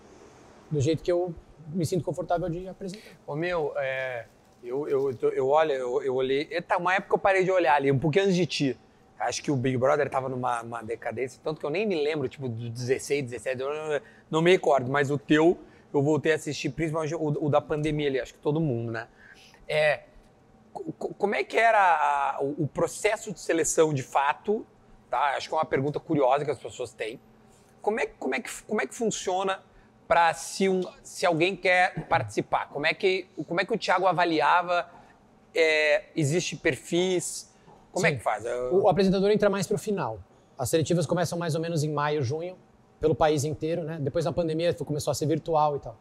do 0.71 0.81
jeito 0.81 1.03
que 1.03 1.11
eu 1.13 1.35
me 1.73 1.85
sinto 1.85 2.03
confortável 2.05 2.49
de 2.49 2.67
apresentar. 2.69 3.03
Ô 3.27 3.35
meu, 3.37 3.73
é, 3.77 4.27
eu, 4.63 4.89
eu, 4.89 5.11
eu, 5.33 5.49
olho, 5.49 5.73
eu, 5.73 6.03
eu 6.03 6.15
olhei. 6.15 6.49
Eita, 6.51 6.77
uma 6.79 6.95
época 6.95 7.15
eu 7.15 7.19
parei 7.19 7.45
de 7.45 7.51
olhar 7.51 7.75
ali, 7.75 7.91
um 7.93 7.99
pouquinho 7.99 8.25
antes 8.25 8.37
de 8.37 8.47
ti. 8.47 8.79
Acho 9.19 9.43
que 9.43 9.51
o 9.51 9.57
Big 9.57 9.77
Brother 9.77 10.09
tava 10.09 10.29
numa 10.29 10.63
uma 10.63 10.83
decadência, 10.83 11.41
tanto 11.43 11.59
que 11.59 11.67
eu 11.67 11.71
nem 11.71 11.85
me 11.85 12.01
lembro, 12.03 12.29
tipo, 12.29 12.49
do 12.49 12.71
16, 12.71 13.25
17, 13.25 13.61
eu 13.61 13.69
não, 13.69 14.01
não 14.31 14.43
me 14.43 14.53
recordo, 14.53 14.89
mas 14.91 15.11
o 15.11 15.19
teu 15.19 15.59
eu 15.93 16.03
voltei 16.03 16.32
a 16.32 16.34
assistir, 16.36 16.70
principalmente 16.70 17.14
o, 17.14 17.47
o 17.47 17.49
da 17.49 17.61
pandemia 17.61 18.09
ali, 18.09 18.20
acho 18.20 18.34
que 18.34 18.41
todo 18.41 18.61
mundo, 18.61 18.93
né? 18.93 19.09
É, 19.66 20.03
co- 20.72 21.14
como 21.14 21.34
é 21.34 21.43
que 21.45 21.57
era 21.57 21.78
a- 21.78 22.39
o, 22.43 22.64
o 22.64 22.68
processo 22.68 23.32
de 23.32 23.41
seleção 23.41 23.93
de 23.95 24.03
fato? 24.03 24.66
Tá? 25.11 25.36
Acho 25.36 25.49
que 25.49 25.55
é 25.55 25.59
uma 25.59 25.64
pergunta 25.64 25.99
curiosa 25.99 26.45
que 26.45 26.51
as 26.51 26.59
pessoas 26.59 26.93
têm. 26.93 27.20
Como 27.80 27.99
é, 28.01 28.07
como 28.07 28.34
é, 28.34 28.41
que, 28.41 28.51
como 28.64 28.80
é 28.82 28.86
que 28.86 28.95
funciona 28.95 29.62
para 30.07 30.32
se, 30.34 30.68
um, 30.68 30.82
se 31.03 31.24
alguém 31.24 31.57
quer 31.57 32.07
participar? 32.07 32.68
Como 32.68 32.86
é 32.86 32.93
que, 32.95 33.26
como 33.47 33.61
é 33.61 33.64
que 33.64 33.72
o 33.74 33.78
Thiago 33.78 34.07
avaliava? 34.07 34.91
É, 35.55 36.05
existe 36.14 36.57
perfis? 36.57 37.55
Como 37.91 38.07
é 38.07 38.11
Sim. 38.11 38.16
que 38.18 38.22
faz? 38.22 38.45
O, 38.70 38.82
o 38.82 38.89
apresentador 38.89 39.30
entra 39.30 39.49
mais 39.49 39.66
pro 39.66 39.78
final. 39.78 40.18
As 40.59 40.68
seletivas 40.68 41.07
começam 41.07 41.39
mais 41.39 41.55
ou 41.55 41.61
menos 41.61 41.82
em 41.84 41.91
maio, 41.93 42.22
junho, 42.22 42.57
pelo 43.01 43.15
país 43.15 43.45
inteiro, 43.45 43.83
né? 43.85 43.99
Depois 44.01 44.25
da 44.25 44.33
pandemia 44.33 44.73
começou 44.75 45.11
a 45.11 45.15
ser 45.15 45.27
virtual 45.27 45.77
e 45.77 45.81
tal. 45.81 45.97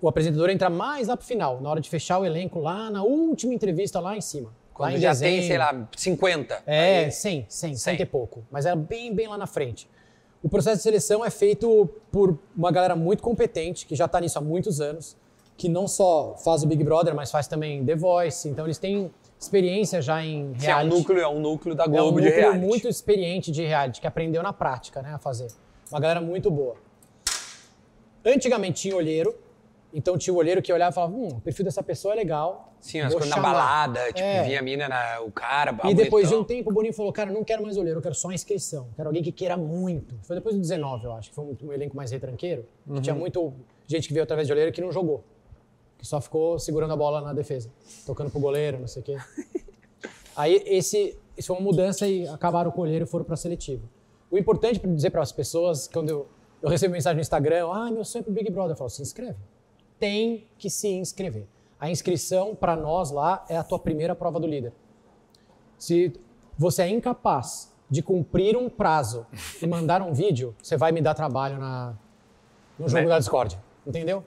O 0.00 0.08
apresentador 0.08 0.48
entra 0.50 0.70
mais 0.70 1.08
lá 1.08 1.16
pro 1.16 1.26
final, 1.26 1.60
na 1.60 1.68
hora 1.70 1.80
de 1.80 1.88
fechar 1.88 2.18
o 2.18 2.24
elenco, 2.24 2.58
lá 2.58 2.90
na 2.90 3.02
última 3.02 3.52
entrevista 3.52 4.00
lá 4.00 4.16
em 4.16 4.20
cima. 4.20 4.50
Quando 4.72 4.96
já 4.96 5.10
dezembro. 5.10 5.36
tem, 5.40 5.46
sei 5.46 5.58
lá, 5.58 5.88
50. 5.94 6.62
É, 6.66 7.04
Aí- 7.04 7.12
100, 7.12 7.44
100, 7.48 7.74
100. 7.74 7.76
100 7.76 8.00
e 8.02 8.06
pouco. 8.06 8.42
Mas 8.50 8.64
era 8.64 8.74
bem, 8.76 9.14
bem 9.14 9.28
lá 9.28 9.36
na 9.36 9.46
frente. 9.46 9.86
O 10.42 10.48
processo 10.48 10.78
de 10.78 10.82
seleção 10.82 11.22
é 11.22 11.28
feito 11.28 11.86
por 12.10 12.38
uma 12.56 12.72
galera 12.72 12.96
muito 12.96 13.22
competente, 13.22 13.84
que 13.84 13.94
já 13.94 14.06
está 14.06 14.18
nisso 14.18 14.38
há 14.38 14.40
muitos 14.40 14.80
anos, 14.80 15.14
que 15.58 15.68
não 15.68 15.86
só 15.86 16.34
faz 16.42 16.62
o 16.62 16.66
Big 16.66 16.82
Brother, 16.82 17.14
mas 17.14 17.30
faz 17.30 17.46
também 17.46 17.84
The 17.84 17.94
Voice. 17.94 18.48
Então 18.48 18.64
eles 18.64 18.78
têm 18.78 19.10
experiência 19.38 20.00
já 20.00 20.24
em 20.24 20.54
que 20.54 20.64
é 20.66 20.70
um 20.70 20.76
reality. 20.78 20.96
núcleo, 20.96 21.20
é 21.20 21.28
um 21.28 21.40
núcleo 21.40 21.74
da 21.74 21.84
É 21.84 21.86
um 21.88 21.90
Globo 21.90 22.20
de 22.20 22.26
núcleo 22.28 22.40
reality. 22.42 22.64
muito 22.66 22.88
experiente 22.88 23.52
de 23.52 23.62
reality, 23.66 24.00
que 24.00 24.06
aprendeu 24.06 24.42
na 24.42 24.52
prática, 24.54 25.02
né, 25.02 25.12
a 25.12 25.18
fazer. 25.18 25.48
Uma 25.90 26.00
galera 26.00 26.20
muito 26.20 26.50
boa. 26.50 26.76
Antigamente 28.24 28.82
tinha 28.82 28.94
olheiro, 28.96 29.34
então 29.92 30.16
tinha 30.18 30.32
o 30.32 30.36
olheiro 30.36 30.60
que 30.60 30.72
olhava 30.72 30.90
e 30.92 30.94
falava, 30.94 31.12
hum, 31.14 31.28
o 31.28 31.40
perfil 31.40 31.64
dessa 31.64 31.82
pessoa 31.82 32.12
é 32.14 32.16
legal. 32.18 32.72
Sim, 32.80 33.00
as 33.00 33.12
coisas 33.12 33.28
na 33.30 33.36
chamar." 33.36 33.52
balada, 33.52 34.06
tipo, 34.08 34.20
É. 34.20 34.42
vinha 34.44 34.60
a 34.60 34.62
mina, 34.62 34.88
na- 34.88 35.20
o 35.22 35.30
cara, 35.32 35.76
E 35.88 35.94
depois 35.94 36.28
de 36.28 36.34
um 36.34 36.44
tempo, 36.44 36.70
o 36.70 36.72
Boninho 36.72 36.92
falou, 36.94 37.12
cara, 37.12 37.30
não 37.32 37.42
quero 37.42 37.62
mais 37.62 37.76
olheiro, 37.76 37.98
eu 37.98 38.02
quero 38.02 38.14
só 38.14 38.30
inscrição. 38.30 38.88
Quero 38.94 39.08
alguém 39.08 39.22
que 39.22 39.32
queira 39.32 39.56
muito. 39.56 40.14
Foi 40.22 40.36
depois 40.36 40.54
do 40.54 40.60
19, 40.60 41.04
eu 41.04 41.12
acho, 41.12 41.30
que 41.30 41.34
foi 41.34 41.44
um, 41.44 41.56
um 41.62 41.72
elenco 41.72 41.96
mais 41.96 42.10
retranqueiro. 42.10 42.66
Que 42.86 42.92
Uhum. 42.92 43.00
tinha 43.00 43.14
muito 43.14 43.52
gente 43.86 44.06
que 44.08 44.14
veio 44.14 44.24
através 44.24 44.46
de 44.46 44.52
olheiro 44.52 44.70
que 44.72 44.80
não 44.80 44.92
jogou. 44.92 45.24
Que 45.98 46.06
só 46.06 46.20
ficou 46.20 46.58
segurando 46.58 46.92
a 46.92 46.96
bola 46.96 47.20
na 47.20 47.32
defesa. 47.34 47.70
Tocando 48.06 48.30
pro 48.30 48.40
goleiro, 48.40 48.78
não 48.78 48.86
sei 48.86 49.02
o 49.02 49.04
quê. 49.04 49.16
Aí 50.36 50.62
esse, 50.66 51.18
isso 51.36 51.48
foi 51.48 51.56
uma 51.56 51.62
mudança 51.62 52.06
e 52.06 52.26
acabaram 52.28 52.70
com 52.70 52.80
o 52.80 52.84
olheiro 52.84 53.04
e 53.04 53.08
foram 53.08 53.24
pra 53.24 53.36
seletivo. 53.36 53.82
O 54.30 54.38
importante 54.38 54.78
para 54.78 54.90
dizer 54.92 55.10
para 55.10 55.22
as 55.22 55.32
pessoas, 55.32 55.88
quando 55.88 56.08
eu, 56.08 56.28
eu 56.62 56.68
recebo 56.68 56.92
mensagem 56.92 57.16
no 57.16 57.20
Instagram, 57.22 57.68
ah, 57.72 57.90
meu 57.90 58.04
sonho 58.04 58.20
é 58.20 58.24
pro 58.24 58.32
Big 58.32 58.50
Brother, 58.50 58.72
eu 58.72 58.76
falo, 58.76 58.90
se 58.90 59.02
inscreve. 59.02 59.38
Tem 59.98 60.46
que 60.58 60.70
se 60.70 60.88
inscrever. 60.88 61.46
A 61.78 61.90
inscrição 61.90 62.54
para 62.54 62.76
nós 62.76 63.10
lá 63.10 63.44
é 63.48 63.56
a 63.56 63.64
tua 63.64 63.78
primeira 63.78 64.14
prova 64.14 64.38
do 64.38 64.46
líder. 64.46 64.72
Se 65.78 66.12
você 66.56 66.82
é 66.82 66.88
incapaz 66.88 67.74
de 67.88 68.02
cumprir 68.02 68.56
um 68.56 68.68
prazo 68.68 69.26
e 69.60 69.66
mandar 69.66 70.00
um 70.02 70.12
vídeo, 70.12 70.54
você 70.62 70.76
vai 70.76 70.92
me 70.92 71.00
dar 71.02 71.14
trabalho 71.14 71.58
na, 71.58 71.94
no 72.78 72.88
jogo 72.88 73.02
Né? 73.02 73.08
da 73.08 73.18
Discord. 73.18 73.58
Entendeu? 73.86 74.22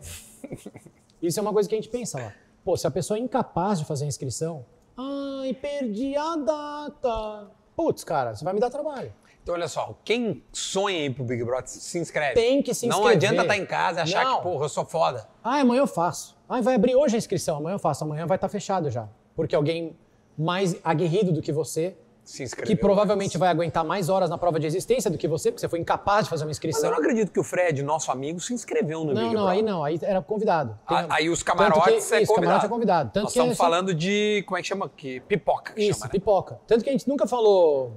Isso 1.22 1.40
é 1.40 1.42
uma 1.42 1.54
coisa 1.54 1.70
que 1.70 1.76
a 1.76 1.78
gente 1.78 1.90
pensa 1.90 2.20
lá. 2.20 2.34
Pô, 2.66 2.76
se 2.76 2.86
a 2.88 2.92
pessoa 2.92 3.18
é 3.18 3.22
incapaz 3.22 3.80
de 3.80 3.86
fazer 3.86 4.06
a 4.06 4.08
inscrição, 4.08 4.66
ai, 4.98 5.54
perdi 5.54 6.16
a 6.18 6.36
data. 6.36 7.52
Putz, 7.76 8.04
cara, 8.04 8.36
você 8.36 8.44
vai 8.44 8.54
me 8.54 8.60
dar 8.60 8.70
trabalho. 8.70 9.14
Então, 9.44 9.56
olha 9.56 9.68
só, 9.68 9.94
quem 10.06 10.42
sonha 10.54 11.00
em 11.00 11.06
ir 11.08 11.10
pro 11.14 11.24
Big 11.26 11.44
Brother, 11.44 11.68
se 11.68 12.00
inscreve. 12.00 12.34
Tem 12.34 12.62
que 12.64 12.74
se 12.74 12.88
Não 12.88 13.00
inscrever. 13.00 13.18
adianta 13.30 13.42
estar 13.42 13.58
em 13.58 13.66
casa 13.66 14.00
e 14.00 14.04
achar 14.04 14.24
Não. 14.24 14.38
que, 14.38 14.44
porra, 14.44 14.66
eu 14.66 14.70
sou 14.70 14.86
foda. 14.86 15.28
Ah, 15.44 15.60
amanhã 15.60 15.82
eu 15.82 15.88
faço. 15.88 16.38
Ah, 16.48 16.62
vai 16.62 16.76
abrir 16.76 16.96
hoje 16.96 17.16
a 17.16 17.18
inscrição. 17.18 17.58
Amanhã 17.58 17.76
eu 17.76 17.80
faço. 17.80 18.06
Amanhã 18.06 18.26
vai 18.26 18.38
estar 18.38 18.48
fechado 18.48 18.90
já. 18.90 19.08
Porque 19.36 19.54
alguém 19.54 19.98
mais 20.38 20.78
aguerrido 20.82 21.34
do 21.34 21.42
que 21.42 21.52
você, 21.52 21.94
Se 22.24 22.42
inscreveu. 22.42 22.74
que 22.74 22.82
provavelmente 22.82 23.38
vai 23.38 23.50
aguentar 23.50 23.84
mais 23.84 24.08
horas 24.08 24.30
na 24.30 24.38
prova 24.38 24.58
de 24.62 24.66
existência 24.66 25.12
do 25.12 25.18
que 25.18 25.28
você, 25.28 25.52
porque 25.52 25.60
você 25.60 25.68
foi 25.68 25.80
incapaz 25.80 26.24
de 26.24 26.30
fazer 26.30 26.44
uma 26.44 26.48
Mas 26.48 26.56
inscrição. 26.56 26.86
eu 26.86 26.92
não 26.92 27.00
acredito 27.00 27.30
que 27.30 27.40
o 27.40 27.44
Fred, 27.44 27.84
nosso 27.84 28.10
amigo, 28.14 28.40
se 28.40 28.54
inscreveu 28.54 29.00
no 29.04 29.14
Não, 29.14 29.24
Big 29.24 29.26
não, 29.26 29.32
Brother. 29.44 29.50
aí 29.52 29.62
não. 29.62 29.84
Aí 29.84 30.00
era 30.04 30.22
convidado. 30.22 30.80
Tem- 30.88 30.98
A- 31.00 31.08
Aí 31.10 31.30
os 31.30 31.44
camarotes 31.44 31.84
que, 32.08 32.16
é 32.16 32.22
isso, 32.22 32.34
convidado. 32.34 32.40
camarote 32.62 32.66
é 32.66 32.70
convidado. 32.70 33.12
Tanto 33.12 33.24
Nós 33.26 33.34
que 33.34 33.40
estamos 33.40 33.52
é 33.52 33.56
só- 33.58 33.64
falando 33.64 33.94
de, 33.94 34.42
como 34.48 34.58
é 34.58 34.62
que 34.62 34.68
chama 34.70 34.86
aqui? 34.86 35.20
Pipoca 35.20 35.74
que 35.74 35.82
Isso, 35.84 36.00
chama, 36.00 36.06
né? 36.06 36.12
pipoca. 36.12 36.60
Tanto 36.66 36.82
que 36.82 36.90
a 36.90 36.94
gente 36.94 37.10
nunca 37.10 37.28
falou 37.28 37.92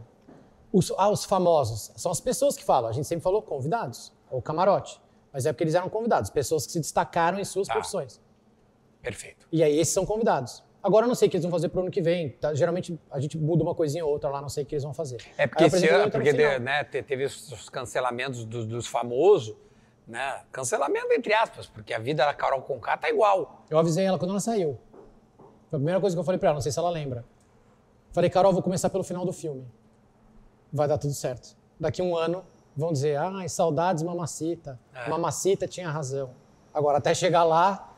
os, 0.72 0.92
ah, 0.98 1.08
os 1.10 1.24
famosos. 1.24 1.92
São 1.96 2.10
as 2.12 2.20
pessoas 2.20 2.56
que 2.56 2.64
falam. 2.64 2.88
A 2.88 2.92
gente 2.92 3.06
sempre 3.06 3.22
falou 3.22 3.42
convidados, 3.42 4.12
ou 4.30 4.40
camarote. 4.42 5.00
Mas 5.32 5.44
é 5.46 5.52
porque 5.52 5.64
eles 5.64 5.74
eram 5.74 5.88
convidados, 5.88 6.30
pessoas 6.30 6.64
que 6.66 6.72
se 6.72 6.80
destacaram 6.80 7.38
em 7.38 7.44
suas 7.44 7.66
Tá. 7.68 7.74
profissões. 7.74 8.20
Perfeito. 9.02 9.46
E 9.52 9.62
aí 9.62 9.78
esses 9.78 9.92
são 9.94 10.04
convidados. 10.06 10.64
Agora 10.82 11.04
eu 11.04 11.08
não 11.08 11.14
sei 11.14 11.26
o 11.26 11.30
que 11.30 11.36
eles 11.36 11.44
vão 11.44 11.50
fazer 11.50 11.68
pro 11.68 11.80
ano 11.80 11.90
que 11.90 12.00
vem. 12.00 12.30
tá? 12.30 12.54
Geralmente 12.54 12.98
a 13.10 13.18
gente 13.20 13.36
muda 13.36 13.62
uma 13.62 13.74
coisinha 13.74 14.04
ou 14.04 14.12
outra 14.12 14.30
lá, 14.30 14.40
não 14.40 14.48
sei 14.48 14.62
o 14.62 14.66
que 14.66 14.74
eles 14.74 14.84
vão 14.84 14.94
fazer. 14.94 15.18
É 15.36 15.46
porque 15.46 15.64
Aí 15.64 15.68
esse 15.68 15.88
ano, 15.88 16.10
porque 16.10 16.32
de- 16.32 16.58
né, 16.60 16.84
te- 16.84 17.02
teve 17.02 17.24
os 17.24 17.50
os 17.52 17.68
cancelamentos 17.68 18.44
dos, 18.44 18.66
dos 18.66 18.86
famosos, 18.86 19.54
né? 20.06 20.42
Cancelamento 20.52 21.12
entre 21.12 21.34
aspas, 21.34 21.66
porque 21.66 21.92
a 21.92 21.98
vida 21.98 22.24
da 22.24 22.32
Carol 22.32 22.62
Conká 22.62 22.96
tá 22.96 23.10
igual. 23.10 23.64
Eu 23.68 23.78
avisei 23.78 24.04
ela 24.04 24.18
quando 24.18 24.30
ela 24.30 24.40
saiu. 24.40 24.78
Foi 25.68 25.76
a 25.76 25.80
primeira 25.80 26.00
coisa 26.00 26.14
que 26.14 26.20
eu 26.20 26.24
falei 26.24 26.38
pra 26.38 26.48
ela, 26.50 26.54
não 26.54 26.62
sei 26.62 26.70
se 26.70 26.78
ela 26.78 26.90
lembra. 26.90 27.24
Falei, 28.12 28.30
Carol, 28.30 28.52
vou 28.52 28.62
começar 28.62 28.88
pelo 28.88 29.02
final 29.04 29.24
do 29.26 29.32
filme. 29.32 29.66
Vai 30.76 30.86
dar 30.86 30.98
tudo 30.98 31.14
certo. 31.14 31.56
Daqui 31.80 32.02
um 32.02 32.16
ano 32.16 32.44
vão 32.76 32.92
dizer, 32.92 33.16
ai, 33.16 33.48
saudades 33.48 34.02
mamacita. 34.02 34.78
É. 34.94 35.08
Mamacita 35.08 35.66
tinha 35.66 35.90
razão. 35.90 36.30
Agora, 36.74 36.98
até 36.98 37.14
chegar 37.14 37.44
lá, 37.44 37.92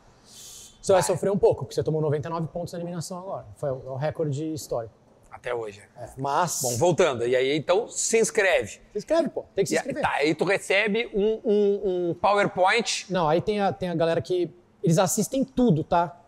você 0.81 0.93
vai 0.93 1.03
sofrer 1.03 1.29
um 1.31 1.37
pouco, 1.37 1.63
porque 1.65 1.75
você 1.75 1.83
tomou 1.83 2.01
99 2.01 2.47
pontos 2.47 2.71
na 2.73 2.79
eliminação 2.79 3.17
agora. 3.19 3.45
Foi 3.57 3.69
o, 3.71 3.97
é 3.97 3.99
recorde 3.99 4.53
histórico. 4.53 4.93
Até 5.29 5.53
hoje. 5.53 5.81
É, 5.97 6.09
Mas, 6.17 6.59
Bom, 6.61 6.77
voltando. 6.77 7.25
E 7.27 7.35
aí, 7.35 7.55
então, 7.57 7.87
se 7.87 8.17
inscreve. 8.19 8.79
se 8.91 8.97
inscreve, 8.97 9.29
pô. 9.29 9.43
Tem 9.53 9.63
que 9.63 9.69
se 9.69 9.75
E, 9.75 9.77
inscrever. 9.77 10.01
tá, 10.01 10.11
aí 10.13 10.33
tu 10.33 10.43
recebe 10.45 11.09
um, 11.13 11.39
um- 11.45 12.09
um 12.09 12.13
PowerPoint. 12.15 13.05
Não, 13.09 13.27
aí 13.27 13.41
tem 13.41 13.59
a, 13.59 13.71
tem 13.73 13.89
a 13.89 13.95
galera 13.95 14.21
que. 14.21 14.49
Eles 14.81 14.97
assistem 14.97 15.43
tudo, 15.43 15.83
tá? 15.83 16.18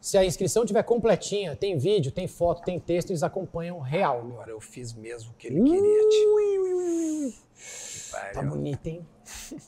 Se 0.00 0.16
a 0.16 0.24
inscrição 0.24 0.64
tiver 0.64 0.82
completinha, 0.82 1.54
tem 1.54 1.76
vídeo, 1.76 2.10
tem 2.10 2.26
foto, 2.26 2.62
tem 2.62 2.80
texto, 2.80 3.10
eles 3.10 3.22
acompanham 3.22 3.78
real, 3.80 4.24
meu. 4.24 4.36
Agora 4.36 4.50
eu 4.50 4.60
fiz 4.60 4.94
mesmo 4.94 5.32
o 5.32 5.34
que 5.34 5.48
ele 5.48 5.62
queria, 5.62 6.08
tio. 6.08 7.34
Tá 8.10 8.30
Pariu. 8.34 8.50
bonito, 8.50 8.86
hein? 8.86 9.06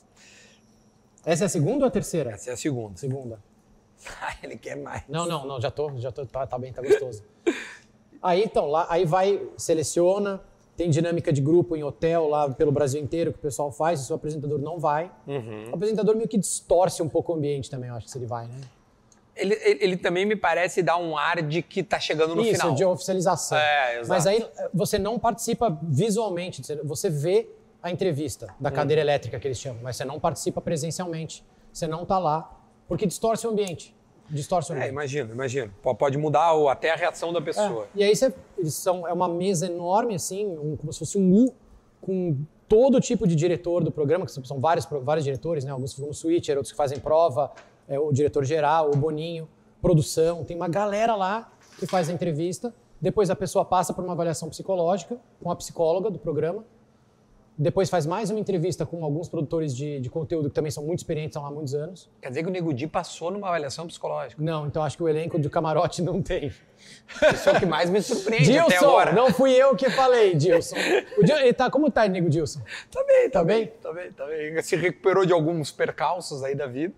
Essa 1.25 1.43
é 1.43 1.45
a 1.45 1.49
segunda 1.49 1.85
ou 1.85 1.87
a 1.87 1.91
terceira? 1.91 2.31
Essa 2.31 2.49
é 2.49 2.53
a 2.53 2.57
segunda. 2.57 2.97
Segunda. 2.97 3.39
Ah, 4.21 4.35
ele 4.43 4.57
quer 4.57 4.75
mais. 4.75 5.03
Não, 5.07 5.25
não, 5.25 5.47
não, 5.47 5.61
já 5.61 5.71
tô, 5.71 5.95
já 5.95 6.11
tô, 6.11 6.25
tá, 6.25 6.45
tá 6.45 6.59
bem, 6.59 6.73
tá 6.73 6.81
gostoso. 6.81 7.23
Aí 8.21 8.43
então, 8.43 8.67
lá, 8.67 8.85
aí 8.89 9.05
vai, 9.05 9.41
seleciona, 9.55 10.41
tem 10.75 10.89
dinâmica 10.89 11.31
de 11.31 11.39
grupo 11.39 11.73
em 11.73 11.85
hotel 11.85 12.27
lá 12.27 12.49
pelo 12.49 12.69
Brasil 12.69 13.01
inteiro 13.01 13.31
que 13.31 13.39
o 13.39 13.41
pessoal 13.41 13.71
faz, 13.71 13.99
se 13.99 14.03
o 14.03 14.07
seu 14.07 14.17
apresentador 14.17 14.59
não 14.59 14.77
vai. 14.77 15.09
Uhum. 15.25 15.71
O 15.71 15.75
apresentador 15.75 16.17
meio 16.17 16.27
que 16.27 16.37
distorce 16.37 17.01
um 17.01 17.07
pouco 17.07 17.31
o 17.31 17.35
ambiente 17.35 17.69
também, 17.69 17.89
eu 17.89 17.95
acho 17.95 18.07
que 18.07 18.11
se 18.11 18.17
ele 18.17 18.25
vai, 18.25 18.47
né? 18.47 18.59
Ele, 19.35 19.57
ele, 19.63 19.97
também 19.97 20.25
me 20.25 20.35
parece 20.35 20.83
dar 20.83 20.97
um 20.97 21.17
ar 21.17 21.41
de 21.41 21.61
que 21.63 21.81
tá 21.81 21.99
chegando 21.99 22.35
no 22.35 22.41
Isso, 22.43 22.51
final. 22.51 22.75
de 22.75 22.85
oficialização. 22.85 23.57
É, 23.57 23.95
exato. 23.99 24.09
Mas 24.09 24.27
aí 24.27 24.45
você 24.73 24.99
não 24.99 25.17
participa 25.17 25.75
visualmente, 25.81 26.61
você 26.83 27.09
vê 27.09 27.49
a 27.81 27.89
entrevista 27.89 28.53
da 28.59 28.69
cadeira 28.69 29.01
Uhum. 29.01 29.05
elétrica 29.07 29.39
que 29.39 29.47
eles 29.47 29.57
chamam, 29.59 29.81
mas 29.81 29.95
você 29.97 30.05
não 30.05 30.19
participa 30.19 30.61
presencialmente. 30.61 31.43
Você 31.71 31.87
não 31.87 32.05
tá 32.05 32.19
lá, 32.19 32.59
porque 32.87 33.07
distorce 33.07 33.47
o 33.47 33.49
ambiente. 33.49 33.95
Distorce 34.29 34.71
o 34.71 34.73
É, 34.73 34.77
ambiente. 34.77 34.91
imagino, 34.91 35.33
imagino. 35.33 35.73
P- 35.83 35.95
Pode 35.95 36.17
mudar 36.17 36.53
o- 36.53 36.69
até 36.69 36.91
a 36.91 36.95
reação 36.95 37.33
da 37.33 37.41
pessoa. 37.41 37.87
É, 37.95 37.99
E 37.99 38.03
aí 38.03 38.15
você, 38.15 38.31
eles 38.57 38.75
são, 38.75 39.07
é 39.07 39.11
uma 39.11 39.27
mesa 39.27 39.65
enorme, 39.65 40.13
assim, 40.15 40.45
um- 40.45 40.77
como 40.77 40.93
se 40.93 40.99
fosse 40.99 41.17
um 41.17 41.33
U, 41.33 41.53
com 41.99 42.37
todo 42.69 43.01
tipo 43.01 43.27
de 43.27 43.35
diretor 43.35 43.83
do 43.83 43.91
programa, 43.91 44.25
que 44.25 44.31
são 44.31 44.59
vários, 44.59 44.85
vários 45.01 45.23
diretores, 45.25 45.65
né? 45.65 45.71
Alguns 45.71 45.93
ficam 45.93 46.07
no 46.07 46.13
switcher, 46.13 46.55
outros 46.55 46.71
que 46.71 46.77
fazem 46.77 46.99
prova, 46.99 47.51
é, 47.93 47.99
o 47.99 48.11
diretor 48.11 48.43
geral, 48.43 48.89
o 48.91 48.95
Boninho, 48.97 49.47
produção, 49.81 50.43
tem 50.43 50.55
uma 50.55 50.67
galera 50.67 51.15
lá 51.15 51.51
que 51.79 51.85
faz 51.85 52.09
a 52.09 52.13
entrevista. 52.13 52.73
Depois 53.01 53.29
a 53.29 53.35
pessoa 53.35 53.65
passa 53.65 53.93
por 53.93 54.03
uma 54.03 54.13
avaliação 54.13 54.49
psicológica 54.49 55.17
com 55.41 55.51
a 55.51 55.55
psicóloga 55.55 56.09
do 56.09 56.17
programa. 56.19 56.63
Depois 57.55 57.87
faz 57.87 58.07
mais 58.07 58.31
uma 58.31 58.39
entrevista 58.39 58.83
com 58.83 59.03
alguns 59.05 59.29
produtores 59.29 59.75
de, 59.75 59.99
de 59.99 60.09
conteúdo 60.09 60.49
que 60.49 60.55
também 60.55 60.71
são 60.71 60.83
muito 60.83 60.99
experientes, 60.99 61.37
há 61.37 61.51
muitos 61.51 61.75
anos. 61.75 62.09
Quer 62.19 62.29
dizer 62.29 62.41
que 62.41 62.49
o 62.49 62.51
Nego 62.51 62.73
Di 62.73 62.87
passou 62.87 63.29
numa 63.29 63.47
avaliação 63.47 63.85
psicológica. 63.85 64.41
Não, 64.41 64.65
então 64.65 64.81
acho 64.81 64.97
que 64.97 65.03
o 65.03 65.07
elenco 65.07 65.37
do 65.37 65.51
camarote 65.51 66.01
não 66.01 66.19
tem. 66.19 66.47
Isso 67.31 67.49
é 67.49 67.53
o 67.53 67.59
que 67.59 67.65
mais 67.67 67.91
me 67.91 68.01
surpreende 68.01 68.57
até 68.57 68.69
Dilson, 68.71 68.85
agora. 68.87 69.11
não 69.13 69.31
fui 69.31 69.51
eu 69.51 69.75
que 69.75 69.87
falei, 69.91 70.33
Dilson. 70.33 70.75
O 71.15 71.23
Dil- 71.23 71.37
ele 71.37 71.53
tá, 71.53 71.69
como 71.69 71.91
tá, 71.91 72.07
nego 72.07 72.27
Dilson? 72.27 72.59
Tá 72.91 73.03
bem, 73.03 73.29
tá, 73.29 73.39
Tá 73.39 73.45
bem, 73.45 73.65
bem? 73.65 73.73
tá 73.81 73.93
bem, 73.93 74.11
tá 74.13 74.25
bem. 74.25 74.59
Se 74.63 74.75
recuperou 74.75 75.23
de 75.23 75.31
alguns 75.31 75.71
percalços 75.71 76.41
aí 76.43 76.55
da 76.55 76.65
vida. 76.65 76.95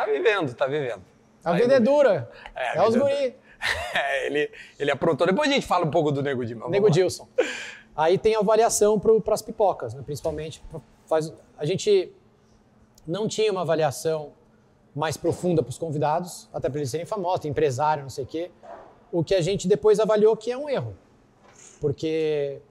Tá 0.00 0.06
vivendo, 0.06 0.54
tá 0.54 0.66
vivendo. 0.66 1.02
A 1.44 1.50
Tá 1.50 1.52
vida 1.52 1.74
é 1.74 1.80
dura. 1.80 2.30
É, 2.54 2.78
É, 2.78 2.82
os 2.82 2.94
é 2.94 2.98
guri. 2.98 3.34
É, 3.94 4.26
ele, 4.26 4.50
ele 4.78 4.90
aprontou. 4.90 5.26
Depois 5.26 5.50
a 5.50 5.52
gente 5.52 5.66
fala 5.66 5.84
um 5.84 5.90
pouco 5.90 6.10
do 6.10 6.22
Nego 6.22 6.42
Di. 6.46 6.54
mas 6.54 6.62
vamos 6.62 6.72
Nego. 6.72 6.90
Dilson. 6.90 7.28
Aí 7.94 8.16
tem 8.16 8.34
a 8.34 8.38
avaliação 8.38 8.98
para 8.98 9.34
as 9.34 9.42
pipocas, 9.42 9.92
né? 9.92 10.02
principalmente. 10.02 10.62
Faz, 11.04 11.30
a 11.58 11.66
gente 11.66 12.10
não 13.06 13.28
tinha 13.28 13.52
uma 13.52 13.60
avaliação 13.60 14.32
mais 14.96 15.18
profunda 15.18 15.62
para 15.62 15.68
os 15.68 15.76
convidados, 15.76 16.48
até 16.54 16.70
para 16.70 16.78
eles 16.78 16.90
serem 16.90 17.04
famosos, 17.04 17.44
empresário, 17.44 18.02
não 18.02 18.08
sei 18.08 18.24
o 18.24 18.26
quê. 18.26 18.50
o 19.12 19.22
que 19.22 19.34
a 19.34 19.42
gente 19.42 19.68
depois 19.68 20.00
avaliou 20.00 20.34
que 20.34 20.50
é 20.50 20.56
um 20.56 20.66
erro. 20.66 20.96
Porque 21.78 22.62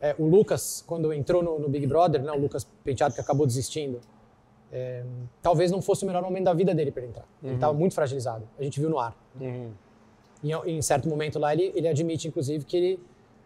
é, 0.00 0.16
o 0.18 0.26
Lucas, 0.26 0.82
quando 0.84 1.12
entrou 1.12 1.44
no, 1.44 1.60
no 1.60 1.68
Big 1.68 1.86
Brother, 1.86 2.20
né, 2.20 2.32
o 2.32 2.38
Lucas 2.38 2.66
Penteado 2.82 3.14
que 3.14 3.20
acabou 3.20 3.46
desistindo, 3.46 4.00
é, 4.72 5.04
talvez 5.42 5.70
não 5.70 5.82
fosse 5.82 6.02
o 6.02 6.06
melhor 6.06 6.22
momento 6.22 6.44
da 6.44 6.54
vida 6.54 6.74
dele 6.74 6.90
para 6.90 7.04
entrar. 7.04 7.24
Ele 7.42 7.54
estava 7.54 7.72
muito 7.74 7.94
fragilizado. 7.94 8.48
A 8.58 8.62
gente 8.64 8.80
viu 8.80 8.88
no 8.88 8.98
ar. 8.98 9.14
E 10.42 10.52
em, 10.70 10.82
certo 10.82 11.08
momento 11.08 11.38
lá, 11.38 11.52
ele, 11.52 11.72
ele 11.74 11.86
admite, 11.86 12.26
inclusive, 12.26 12.64
que 12.64 12.76
ele 12.76 13.00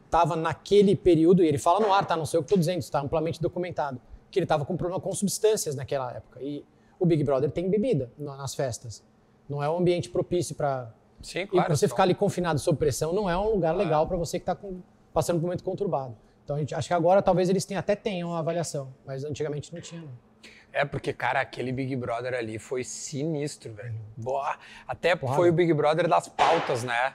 estava 0.06 0.34
naquele 0.36 0.94
período, 0.96 1.42
e 1.42 1.48
ele 1.48 1.58
fala 1.58 1.80
no 1.80 1.92
ar, 1.92 2.06
tá? 2.06 2.16
Não 2.16 2.24
sei 2.24 2.38
o 2.40 2.42
que 2.42 2.46
estou 2.46 2.58
dizendo, 2.58 2.78
está 2.78 3.00
amplamente 3.00 3.40
documentado, 3.42 4.00
que 4.30 4.38
ele 4.38 4.44
estava 4.44 4.64
com 4.64 4.76
problema 4.76 5.00
com 5.00 5.12
substâncias 5.12 5.74
naquela 5.74 6.10
época. 6.14 6.40
E 6.42 6.64
o 6.98 7.04
Big 7.04 7.22
Brother 7.22 7.50
tem 7.50 7.68
bebida 7.68 8.10
na- 8.16 8.36
nas 8.36 8.54
festas. 8.54 9.02
Não 9.48 9.62
é 9.62 9.68
um 9.68 9.76
ambiente 9.78 10.08
propício 10.08 10.54
para. 10.54 10.92
Sim, 11.20 11.40
E 11.40 11.46
claro. 11.46 11.76
você 11.76 11.86
só- 11.86 11.94
ficar 11.94 12.04
ali 12.04 12.14
confinado 12.14 12.58
sob 12.60 12.78
pressão 12.78 13.12
não 13.12 13.28
é 13.28 13.36
um 13.36 13.50
lugar 13.50 13.72
Claro. 13.74 13.78
legal 13.78 14.06
para 14.06 14.16
você 14.16 14.38
que 14.38 14.42
está 14.48 14.56
passando 15.12 15.36
por 15.38 15.44
um 15.44 15.48
momento 15.48 15.64
conturbado. 15.64 16.16
Então, 16.44 16.56
a 16.56 16.58
gente, 16.60 16.74
acho 16.74 16.86
que 16.88 16.94
agora 16.94 17.20
talvez 17.20 17.48
eles 17.48 17.64
tenham, 17.64 17.80
até 17.80 17.96
tenham 17.96 18.28
uma 18.30 18.38
avaliação, 18.38 18.94
mas 19.04 19.24
antigamente 19.24 19.74
não 19.74 19.80
tinha. 19.80 20.00
Não. 20.02 20.08
É, 20.72 20.84
porque, 20.84 21.12
cara, 21.12 21.40
aquele 21.40 21.72
Big 21.72 21.94
Brother 21.96 22.34
ali 22.34 22.58
foi 22.58 22.84
sinistro, 22.84 23.72
velho. 23.72 23.94
Boa. 24.16 24.58
Até 24.86 25.16
Porrada. 25.16 25.36
foi 25.38 25.48
o 25.48 25.52
Big 25.52 25.72
Brother 25.72 26.06
das 26.08 26.28
pautas, 26.28 26.84
né? 26.84 27.14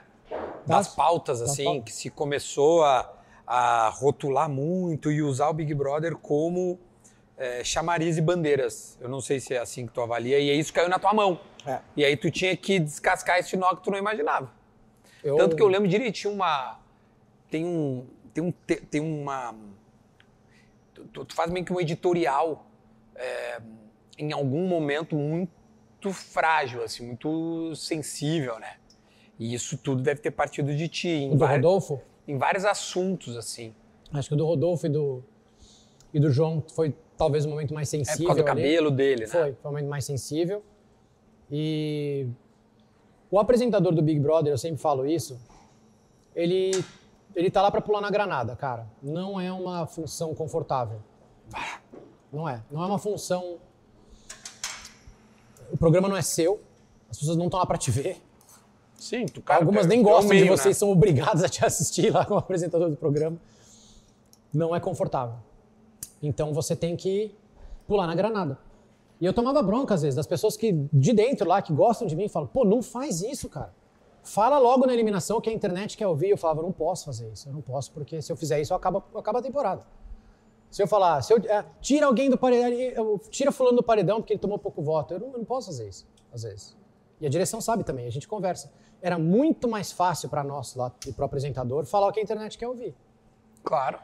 Das, 0.66 0.86
Das- 0.86 0.88
pautas, 0.94 1.40
das 1.40 1.50
assim, 1.50 1.64
pautas. 1.64 1.84
que 1.84 1.92
se 1.92 2.10
começou 2.10 2.84
a, 2.84 3.12
a 3.46 3.88
rotular 3.90 4.48
muito 4.48 5.12
e 5.12 5.22
usar 5.22 5.48
o 5.48 5.52
Big 5.52 5.72
Brother 5.74 6.16
como 6.16 6.78
é, 7.36 7.62
chamariz 7.62 8.16
e 8.16 8.20
bandeiras. 8.20 8.98
Eu 9.00 9.08
não 9.08 9.20
sei 9.20 9.38
se 9.38 9.54
é 9.54 9.58
assim 9.58 9.86
que 9.86 9.92
tu 9.92 10.00
avalia, 10.00 10.38
e 10.40 10.58
isso 10.58 10.72
caiu 10.72 10.88
na 10.88 10.98
tua 10.98 11.14
mão. 11.14 11.38
É. 11.64 11.78
E 11.96 12.04
aí 12.04 12.16
tu 12.16 12.30
tinha 12.30 12.56
que 12.56 12.80
descascar 12.80 13.38
esse 13.38 13.56
nó 13.56 13.76
que 13.76 13.84
tu 13.84 13.90
não 13.92 13.98
imaginava. 13.98 14.50
Eu, 15.22 15.36
Tanto 15.36 15.54
que 15.54 15.62
eu 15.62 15.68
lembro 15.68 15.86
direitinho 15.86 16.34
uma. 16.34 16.80
Tem 17.48 17.64
um. 17.64 18.04
Tem 18.34 18.42
um. 18.42 18.50
te- 18.50 18.80
Tem 18.80 19.00
uma. 19.00 19.54
Tu- 21.12 21.24
tu 21.24 21.34
faz 21.34 21.50
meio 21.50 21.64
que 21.64 21.72
um 21.72 21.80
editorial 21.80 22.66
é, 23.16 23.60
em 24.18 24.32
algum 24.32 24.66
momento 24.66 25.16
muito 25.16 26.12
frágil, 26.12 26.82
assim, 26.82 27.06
muito 27.06 27.74
sensível, 27.74 28.58
né? 28.58 28.76
E 29.38 29.54
isso 29.54 29.76
tudo 29.78 30.02
deve 30.02 30.20
ter 30.20 30.30
partido 30.30 30.74
de 30.74 30.88
ti, 30.88 31.28
do 31.34 31.44
Rodolfo? 31.44 32.00
em 32.28 32.36
vários 32.38 32.64
assuntos, 32.64 33.36
assim. 33.36 33.74
Acho 34.12 34.28
que 34.28 34.34
o 34.34 34.36
do 34.36 34.46
Rodolfo 34.46 34.86
e 34.86 34.88
do, 34.88 35.24
e 36.12 36.20
do 36.20 36.30
João 36.30 36.62
foi 36.74 36.94
talvez 37.16 37.44
o 37.44 37.48
momento 37.48 37.72
mais 37.74 37.88
É 37.92 37.98
sensível. 37.98 38.26
por 38.26 38.26
causa 38.36 38.42
do 38.42 38.48
ali. 38.50 38.62
cabelo 38.62 38.90
dele, 38.90 39.22
né? 39.22 39.26
Foi, 39.28 39.52
foi 39.54 39.70
o 39.70 39.72
momento 39.74 39.88
mais 39.88 40.04
sensível. 40.04 40.62
E 41.50 42.26
o 43.30 43.38
apresentador 43.38 43.92
do 43.94 44.02
Big 44.02 44.20
Brother, 44.20 44.52
eu 44.52 44.58
sempre 44.58 44.80
falo 44.80 45.06
isso, 45.06 45.40
ele, 46.34 46.84
ele 47.34 47.50
tá 47.50 47.62
lá 47.62 47.70
para 47.70 47.80
pular 47.80 48.00
na 48.00 48.10
granada, 48.10 48.54
cara. 48.54 48.86
Não 49.02 49.40
é 49.40 49.50
uma 49.52 49.86
função 49.86 50.34
confortável. 50.34 51.00
Não 52.32 52.48
é. 52.48 52.62
Não 52.70 52.82
é 52.82 52.86
uma 52.86 52.98
função. 52.98 53.58
O 55.70 55.76
programa 55.76 56.08
não 56.08 56.16
é 56.16 56.22
seu, 56.22 56.60
as 57.10 57.18
pessoas 57.18 57.36
não 57.36 57.46
estão 57.46 57.60
lá 57.60 57.66
para 57.66 57.78
te 57.78 57.90
ver. 57.90 58.20
Sim, 58.98 59.26
tu, 59.26 59.40
cara, 59.42 59.60
Algumas 59.60 59.84
é- 59.86 59.88
nem 59.88 60.02
gostam 60.02 60.28
de 60.36 60.42
meio, 60.42 60.46
vocês, 60.56 60.76
né? 60.76 60.78
são 60.78 60.90
obrigados 60.90 61.42
a 61.42 61.48
te 61.48 61.64
assistir 61.66 62.10
lá 62.12 62.24
como 62.24 62.38
apresentador 62.38 62.88
do 62.88 62.96
programa. 62.96 63.36
Não 64.52 64.74
é 64.76 64.80
confortável. 64.80 65.36
Então 66.22 66.52
você 66.54 66.76
tem 66.76 66.94
que 66.96 67.34
pular 67.86 68.06
na 68.06 68.14
granada. 68.14 68.58
E 69.20 69.26
eu 69.26 69.32
tomava 69.32 69.62
bronca 69.62 69.94
às 69.94 70.02
vezes 70.02 70.14
das 70.16 70.26
pessoas 70.26 70.56
que 70.56 70.72
de 70.92 71.12
dentro 71.12 71.48
lá 71.48 71.60
que 71.62 71.72
gostam 71.72 72.06
de 72.06 72.14
mim 72.14 72.28
falam: 72.28 72.48
"Pô, 72.48 72.64
não 72.64 72.82
faz 72.82 73.22
isso, 73.22 73.48
cara. 73.48 73.72
Fala 74.22 74.58
logo 74.58 74.86
na 74.86 74.92
eliminação 74.92 75.40
que 75.40 75.50
a 75.50 75.52
internet 75.52 75.96
quer 75.96 76.06
ouvir". 76.06 76.30
Eu 76.30 76.36
falava: 76.36 76.60
"Eu 76.60 76.64
não 76.64 76.72
posso 76.72 77.04
fazer 77.06 77.28
isso. 77.32 77.48
Eu 77.48 77.52
não 77.52 77.60
posso 77.62 77.90
porque 77.92 78.20
se 78.22 78.30
eu 78.30 78.36
fizer 78.36 78.60
isso 78.60 78.74
acaba 78.74 79.02
a 79.14 79.42
temporada". 79.42 79.82
Se 80.72 80.82
eu 80.82 80.86
falar, 80.86 81.20
se 81.20 81.34
eu, 81.34 81.36
é, 81.36 81.62
tira 81.82 82.06
alguém 82.06 82.30
do 82.30 82.38
paredão, 82.38 83.20
tira 83.30 83.52
fulano 83.52 83.76
do 83.76 83.82
paredão 83.82 84.22
porque 84.22 84.32
ele 84.32 84.40
tomou 84.40 84.58
pouco 84.58 84.80
voto, 84.80 85.12
eu 85.12 85.20
não, 85.20 85.26
eu 85.32 85.38
não 85.38 85.44
posso 85.44 85.66
fazer 85.66 85.86
isso, 85.86 86.08
às 86.32 86.44
vezes. 86.44 86.74
E 87.20 87.26
a 87.26 87.28
direção 87.28 87.60
sabe 87.60 87.84
também, 87.84 88.06
a 88.06 88.10
gente 88.10 88.26
conversa. 88.26 88.72
Era 89.02 89.18
muito 89.18 89.68
mais 89.68 89.92
fácil 89.92 90.30
para 90.30 90.42
nós 90.42 90.74
lá 90.74 90.90
e 91.06 91.12
para 91.12 91.24
o 91.24 91.26
apresentador 91.26 91.84
falar 91.84 92.08
o 92.08 92.12
que 92.12 92.20
a 92.20 92.22
internet 92.22 92.56
quer 92.56 92.66
ouvir. 92.66 92.94
Claro. 93.62 93.98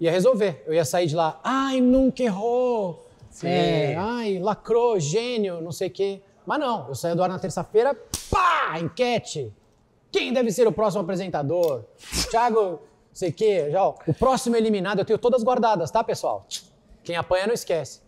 Ia 0.00 0.10
resolver. 0.10 0.64
Eu 0.66 0.72
ia 0.72 0.86
sair 0.86 1.06
de 1.06 1.14
lá, 1.14 1.38
ai, 1.44 1.82
nunca 1.82 2.22
errou. 2.22 3.06
É, 3.44 3.94
ai, 3.94 4.38
lacrou, 4.38 4.98
gênio, 4.98 5.60
não 5.60 5.70
sei 5.70 5.88
o 5.88 5.90
quê. 5.90 6.22
Mas 6.46 6.58
não, 6.58 6.88
eu 6.88 6.94
saía 6.94 7.14
do 7.14 7.22
ar 7.22 7.28
na 7.28 7.38
terça-feira, 7.38 7.94
pá, 8.30 8.80
enquete. 8.80 9.52
Quem 10.10 10.32
deve 10.32 10.50
ser 10.50 10.66
o 10.66 10.72
próximo 10.72 11.02
apresentador? 11.02 11.84
Thiago, 12.30 12.80
sei 13.12 13.30
o 13.30 13.32
quê. 13.32 13.70
Já, 13.70 13.84
ó, 13.84 13.94
o 14.06 14.14
próximo 14.14 14.56
eliminado, 14.56 14.98
eu 15.00 15.04
tenho 15.04 15.18
todas 15.18 15.42
guardadas, 15.42 15.90
tá, 15.90 16.02
pessoal? 16.02 16.46
Quem 17.02 17.16
apanha 17.16 17.46
não 17.46 17.54
esquece. 17.54 18.00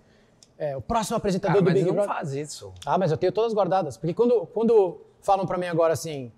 É, 0.59 0.77
o 0.77 0.81
próximo 0.81 1.17
apresentador 1.17 1.61
do 1.61 1.65
mas 1.65 1.75
Big 1.75 1.87
não 1.87 1.95
Brother. 1.95 2.15
faz 2.15 2.33
isso. 2.35 2.73
Ah, 2.87 2.97
mas 2.97 3.11
eu 3.11 3.17
tenho 3.17 3.33
todas 3.33 3.53
guardadas. 3.53 3.97
Porque 3.97 4.15
quando, 4.15 4.47
quando 4.47 5.01
falam 5.21 5.47
pra 5.47 5.59
mim 5.59 5.67
agora 5.67 5.93
assim, 5.95 6.31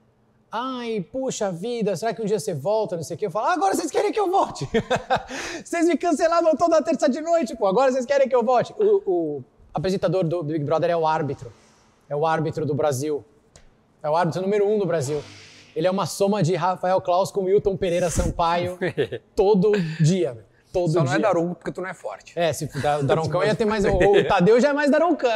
ai, 0.51 1.05
puxa 1.13 1.51
vida, 1.51 1.97
será 1.97 2.15
que 2.15 2.23
um 2.23 2.25
dia 2.25 2.39
você 2.39 2.55
volta, 2.55 2.97
não 2.97 3.03
sei 3.03 3.17
o 3.17 3.19
quê? 3.19 3.27
Eu 3.27 3.31
falo, 3.31 3.47
ah, 3.47 3.53
agora 3.53 3.75
vocês 3.75 3.91
querem 3.91 4.13
que 4.13 4.21
eu 4.21 4.31
volte. 4.31 4.69
vocês 5.65 5.87
me 5.87 5.99
cancelavam 5.99 6.57
toda 6.57 6.81
terça 6.81 7.09
de 7.09 7.21
noite, 7.21 7.57
pô, 7.57 7.67
agora 7.67 7.91
vocês 7.93 8.07
querem 8.07 8.29
que 8.29 8.35
eu 8.35 8.43
volte. 8.43 8.73
O, 8.79 9.03
o 9.05 9.45
apresentador 9.75 10.25
do 10.25 10.43
Big 10.43 10.65
Brother 10.65 10.91
é 10.91 10.97
o 10.97 11.07
árbitro. 11.07 11.53
É 12.09 12.15
o 12.15 12.25
árbitro 12.25 12.65
do 12.65 12.75
Brasil. 12.75 13.25
É 14.03 14.09
o 14.09 14.15
árbitro 14.15 14.43
número 14.43 14.69
um 14.69 14.79
do 14.79 14.87
Brasil. 14.87 15.23
Ele 15.75 15.87
é 15.87 15.91
uma 15.91 16.07
soma 16.07 16.43
de 16.43 16.55
Rafael 16.55 17.01
Klaus 17.01 17.31
com 17.31 17.43
Milton 17.43 17.77
Pereira 17.77 18.09
Sampaio 18.11 18.79
todo 19.35 19.73
dia, 20.01 20.33
velho. 20.35 20.47
Todo 20.73 20.91
Só 20.91 21.01
dia. 21.03 21.09
não 21.11 21.15
é 21.15 21.19
daronco 21.21 21.55
porque 21.55 21.71
tu 21.71 21.81
não 21.81 21.89
é 21.89 21.95
forte. 21.95 22.33
É, 22.37 22.53
se 22.53 22.67
da- 22.83 22.99
o 22.99 23.03
Daroncão 23.05 23.45
ia 23.45 23.55
ter 23.55 23.65
mais. 23.65 23.85
O, 23.85 23.91
o 23.97 24.25
Tadeu 24.27 24.61
já 24.61 24.71
é 24.71 24.73
mais 24.73 24.91
Daroncão. 24.91 25.31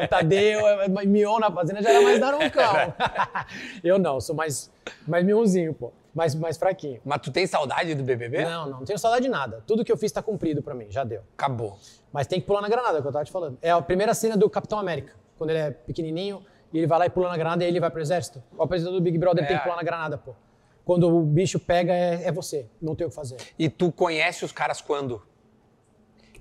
O 0.00 0.06
Tadeu, 0.08 0.60
é- 0.66 0.88
Mion 1.04 1.40
na 1.40 1.50
fazenda 1.50 1.82
já 1.82 1.90
era 1.90 2.02
mais 2.02 2.20
Daroncão. 2.20 2.94
Eu 3.82 3.98
não, 3.98 4.20
sou 4.20 4.34
mais, 4.34 4.70
mais 5.06 5.24
Mionzinho, 5.24 5.74
pô. 5.74 5.92
Mais, 6.14 6.34
mais 6.36 6.56
fraquinho. 6.56 7.00
Mas 7.04 7.20
tu 7.20 7.30
tem 7.32 7.46
saudade 7.46 7.94
do 7.94 8.02
BBB? 8.02 8.44
Não, 8.44 8.70
não, 8.70 8.78
não 8.78 8.84
tenho 8.86 8.98
saudade 8.98 9.24
de 9.24 9.28
nada. 9.28 9.62
Tudo 9.66 9.84
que 9.84 9.90
eu 9.92 9.96
fiz 9.98 10.10
tá 10.12 10.22
cumprido 10.22 10.62
pra 10.62 10.72
mim, 10.74 10.86
já 10.88 11.04
deu. 11.04 11.20
Acabou. 11.36 11.76
Mas 12.12 12.26
tem 12.26 12.40
que 12.40 12.46
pular 12.46 12.62
na 12.62 12.68
granada, 12.68 12.96
é 12.96 13.00
o 13.00 13.02
que 13.02 13.08
eu 13.08 13.12
tava 13.12 13.24
te 13.24 13.30
falando. 13.32 13.58
É 13.60 13.70
a 13.70 13.82
primeira 13.82 14.14
cena 14.14 14.34
do 14.36 14.48
Capitão 14.48 14.78
América, 14.78 15.12
quando 15.36 15.50
ele 15.50 15.58
é 15.58 15.70
pequenininho 15.72 16.42
e 16.72 16.78
ele 16.78 16.86
vai 16.86 16.98
lá 16.98 17.06
e 17.06 17.10
pula 17.10 17.28
na 17.28 17.36
granada 17.36 17.64
e 17.64 17.68
ele 17.68 17.80
vai 17.80 17.90
pro 17.90 18.00
exército. 18.00 18.42
O 18.56 18.62
apresentador 18.62 19.00
do 19.00 19.02
Big 19.02 19.16
Brother 19.18 19.44
É. 19.44 19.46
tem 19.46 19.56
que 19.56 19.62
pular 19.62 19.76
na 19.76 19.82
granada, 19.82 20.18
pô. 20.18 20.34
Quando 20.84 21.08
o 21.08 21.22
bicho 21.22 21.58
pega, 21.58 21.92
é, 21.92 22.24
é 22.24 22.32
você. 22.32 22.66
Não 22.80 22.94
tem 22.94 23.06
o 23.06 23.10
que 23.10 23.16
fazer. 23.16 23.36
E 23.58 23.68
tu 23.68 23.90
conhece 23.90 24.44
os 24.44 24.52
caras 24.52 24.80
quando? 24.80 25.20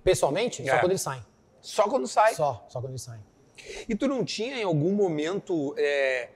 Pessoalmente, 0.04 0.64
só 0.64 0.76
É. 0.76 0.80
quando 0.80 0.92
eles 0.92 1.02
saem. 1.02 1.22
Só 1.62 1.90
quando 1.90 2.08
sai. 2.08 2.34
Só, 2.36 2.64
só 2.70 2.80
quando 2.80 2.92
eles 2.92 3.02
saem. 3.02 3.22
E 3.90 3.96
tu 3.96 4.08
não 4.08 4.24
tinha 4.24 4.60
em 4.60 4.64
algum 4.64 4.94
momento, 4.94 5.74
é, 5.78 6.30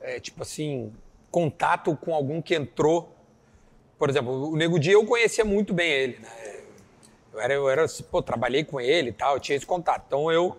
é, 0.00 0.20
tipo 0.20 0.42
assim, 0.42 0.92
contato 1.30 1.96
com 1.96 2.14
algum 2.14 2.40
que 2.40 2.54
entrou? 2.54 3.12
Por 3.98 4.08
exemplo, 4.10 4.50
o 4.50 4.56
Nego 4.56 4.78
Dia 4.78 4.92
eu 4.92 5.04
conhecia 5.04 5.44
muito 5.44 5.74
bem 5.74 5.90
ele, 5.90 6.18
né? 6.20 6.28
Eu 7.32 7.40
era, 7.40 7.54
eu 7.54 7.68
era, 7.68 7.86
pô, 8.10 8.22
trabalhei 8.22 8.62
com 8.64 8.80
ele 8.80 9.08
e 9.10 9.12
tal, 9.12 9.34
eu 9.34 9.40
tinha 9.40 9.56
esse 9.56 9.66
contato. 9.66 10.04
Então 10.06 10.30
eu 10.30 10.56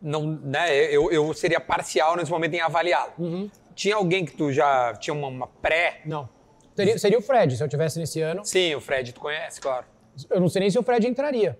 não, 0.00 0.26
né, 0.26 0.74
eu, 0.94 1.10
eu 1.10 1.32
seria 1.34 1.60
parcial 1.60 2.16
nesse 2.16 2.30
momento 2.30 2.54
em 2.54 2.60
avaliá-lo. 2.60 3.12
Uhum. 3.18 3.50
Tinha 3.74 3.96
alguém 3.96 4.24
que 4.24 4.32
tu 4.32 4.52
já 4.52 4.94
tinha 4.94 5.12
uma, 5.14 5.28
uma 5.28 5.46
pré? 5.46 6.00
Não. 6.06 6.28
Seria, 6.74 6.98
seria 6.98 7.18
o 7.18 7.22
Fred, 7.22 7.56
se 7.56 7.62
eu 7.64 7.68
tivesse 7.68 7.98
nesse 7.98 8.20
ano. 8.20 8.44
Sim, 8.44 8.74
o 8.74 8.80
Fred 8.80 9.12
tu 9.12 9.20
conhece, 9.20 9.60
claro. 9.60 9.86
Eu 10.30 10.40
não 10.40 10.48
sei 10.48 10.60
nem 10.60 10.70
se 10.70 10.78
o 10.78 10.82
Fred 10.82 11.06
entraria, 11.06 11.58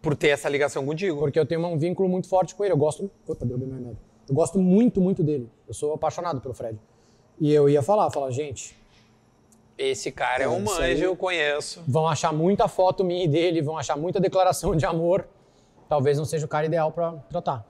Por 0.00 0.14
ter 0.16 0.28
essa 0.28 0.48
ligação 0.48 0.84
contigo. 0.86 1.18
porque 1.18 1.38
eu 1.38 1.44
tenho 1.46 1.64
um 1.66 1.76
vínculo 1.76 2.08
muito 2.08 2.28
forte 2.28 2.54
com 2.54 2.64
ele. 2.64 2.72
Eu 2.72 2.76
gosto. 2.76 3.10
Opa, 3.26 3.44
derrubei 3.44 3.66
meu 3.68 3.76
remédio. 3.76 3.98
Eu 4.28 4.34
gosto 4.34 4.58
muito, 4.58 5.00
muito 5.00 5.22
dele. 5.22 5.48
Eu 5.66 5.74
sou 5.74 5.94
apaixonado 5.94 6.40
pelo 6.40 6.54
Fred. 6.54 6.78
E 7.40 7.52
eu 7.52 7.68
ia 7.68 7.82
falar, 7.82 8.10
falar, 8.10 8.30
gente, 8.30 8.76
Esse 9.78 10.10
cara 10.10 10.44
é 10.44 10.48
um 10.48 10.68
aí. 10.72 11.00
eu 11.00 11.14
conheço. 11.16 11.82
vão 11.86 12.08
achar 12.08 12.32
muita 12.32 12.66
foto 12.66 13.04
minha 13.04 13.24
e 13.24 13.28
dele, 13.28 13.60
vão 13.62 13.76
achar 13.76 13.96
muita 13.96 14.18
declaração 14.18 14.74
de 14.74 14.86
amor. 14.86 15.28
Talvez 15.88 16.18
não 16.18 16.24
seja 16.24 16.44
o 16.44 16.48
cara 16.48 16.66
ideal 16.66 16.90
pra 16.92 17.12
tratar. 17.30 17.64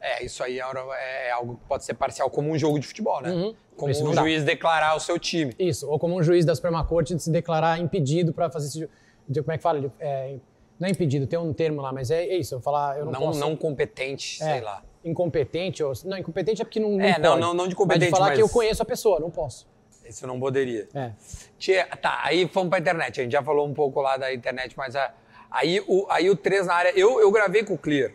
É, 0.00 0.22
isso 0.24 0.42
aí 0.44 0.58
é, 0.60 1.28
é 1.28 1.30
algo 1.30 1.56
que 1.56 1.64
pode 1.66 1.84
ser 1.84 1.94
parcial, 1.94 2.28
como 2.28 2.50
um 2.50 2.58
jogo 2.58 2.78
de 2.78 2.86
futebol, 2.86 3.22
né? 3.22 3.30
Uhum. 3.30 3.54
Como 3.76 3.90
Esse 3.90 4.02
um 4.02 4.06
não 4.12 4.14
juiz 4.14 4.44
declarar 4.44 4.94
o 4.96 5.00
seu 5.00 5.18
time. 5.18 5.54
Isso, 5.58 5.88
ou 5.88 5.98
como 5.98 6.14
um 6.16 6.22
juiz 6.22 6.44
da 6.44 6.54
Suprema 6.54 6.84
Corte 6.84 7.14
de 7.14 7.22
se 7.22 7.30
declarar 7.30 7.80
impedido 7.80 8.32
pra 8.32 8.50
fazer 8.50 8.66
esse. 8.68 8.88
de- 9.26 9.40
Como 9.42 9.52
é 9.52 9.56
que 9.56 9.62
fala? 9.62 9.90
É, 9.98 10.36
não 10.78 10.86
é 10.88 10.90
impedido, 10.90 11.26
tem 11.26 11.38
um 11.38 11.52
termo 11.54 11.80
lá, 11.80 11.90
mas 11.92 12.10
é, 12.10 12.22
é 12.24 12.36
isso. 12.36 12.54
Eu 12.54 12.60
falar, 12.60 12.98
eu 12.98 13.06
não, 13.06 13.12
Não, 13.12 13.20
posso. 13.20 13.40
não 13.40 13.56
competente, 13.56 14.42
é, 14.42 14.52
sei 14.52 14.60
lá. 14.60 14.82
Incompetente 15.02 15.82
ou. 15.82 15.92
Não, 16.04 16.18
incompetente 16.18 16.60
é 16.60 16.64
porque 16.64 16.78
não. 16.80 17.00
É, 17.00 17.18
não, 17.18 17.38
não- 17.38 17.54
não 17.54 17.64
de 17.64 17.70
Mas 17.70 17.74
competente, 17.74 18.04
de 18.06 18.10
falar 18.10 18.26
mas- 18.28 18.36
que 18.36 18.42
eu 18.42 18.48
conheço 18.48 18.82
a 18.82 18.86
pessoa, 18.86 19.18
não 19.18 19.30
posso. 19.30 19.66
Isso 20.06 20.24
eu 20.24 20.28
não 20.28 20.38
poderia. 20.38 20.86
É. 20.94 21.12
Tia, 21.58 21.86
tá, 21.96 22.20
aí 22.22 22.46
fomos 22.46 22.68
pra 22.68 22.78
internet. 22.78 23.20
A 23.20 23.22
gente 23.24 23.32
já 23.32 23.42
falou 23.42 23.66
um 23.66 23.72
pouco 23.72 24.02
lá 24.02 24.18
da 24.18 24.32
internet, 24.34 24.76
mas 24.76 24.94
a- 24.94 25.12
aí, 25.54 25.80
o, 25.86 26.06
aí 26.10 26.28
o 26.28 26.36
3 26.36 26.66
na 26.66 26.74
área. 26.74 26.92
Eu, 26.98 27.20
eu 27.20 27.30
gravei 27.30 27.64
com 27.64 27.74
o 27.74 27.78
Clear. 27.78 28.12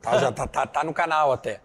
tá? 0.00 0.18
Já 0.18 0.32
tá, 0.32 0.46
tá, 0.46 0.66
tá 0.66 0.82
no 0.84 0.92
canal 0.94 1.32
até. 1.32 1.60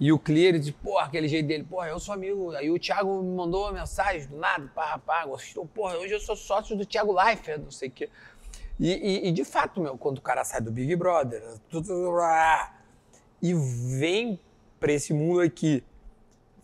E 0.00 0.12
o 0.12 0.18
Clear 0.18 0.58
diz, 0.58 0.70
porra, 0.70 1.06
aquele 1.06 1.26
jeito 1.26 1.46
dele, 1.46 1.64
porra, 1.64 1.88
eu 1.88 1.98
sou 1.98 2.14
amigo. 2.14 2.52
Aí 2.52 2.70
o 2.70 2.78
Thiago 2.78 3.20
me 3.22 3.34
mandou 3.36 3.64
uma 3.64 3.72
mensagem 3.72 4.28
do 4.28 4.36
nada, 4.36 4.70
pá, 4.74 4.96
pá, 4.98 5.26
gostou, 5.26 5.66
porra, 5.66 5.96
hoje 5.98 6.14
eu 6.14 6.20
sou 6.20 6.36
sócio 6.36 6.76
do 6.76 6.86
Thiago 6.86 7.12
Leifert, 7.12 7.60
não 7.60 7.70
sei 7.72 7.88
o 7.88 7.92
quê. 7.92 8.08
E, 8.78 8.92
e- 8.92 9.28
e, 9.28 9.32
de 9.32 9.44
fato, 9.44 9.80
meu, 9.80 9.98
quando 9.98 10.18
o 10.18 10.22
cara 10.22 10.44
sai 10.44 10.60
do 10.60 10.70
Big 10.70 10.94
Brother, 10.94 11.42
tudo, 11.68 11.90
e 13.42 13.52
vem 13.54 14.38
pra 14.78 14.92
esse 14.92 15.12
mundo 15.12 15.40
aqui 15.40 15.82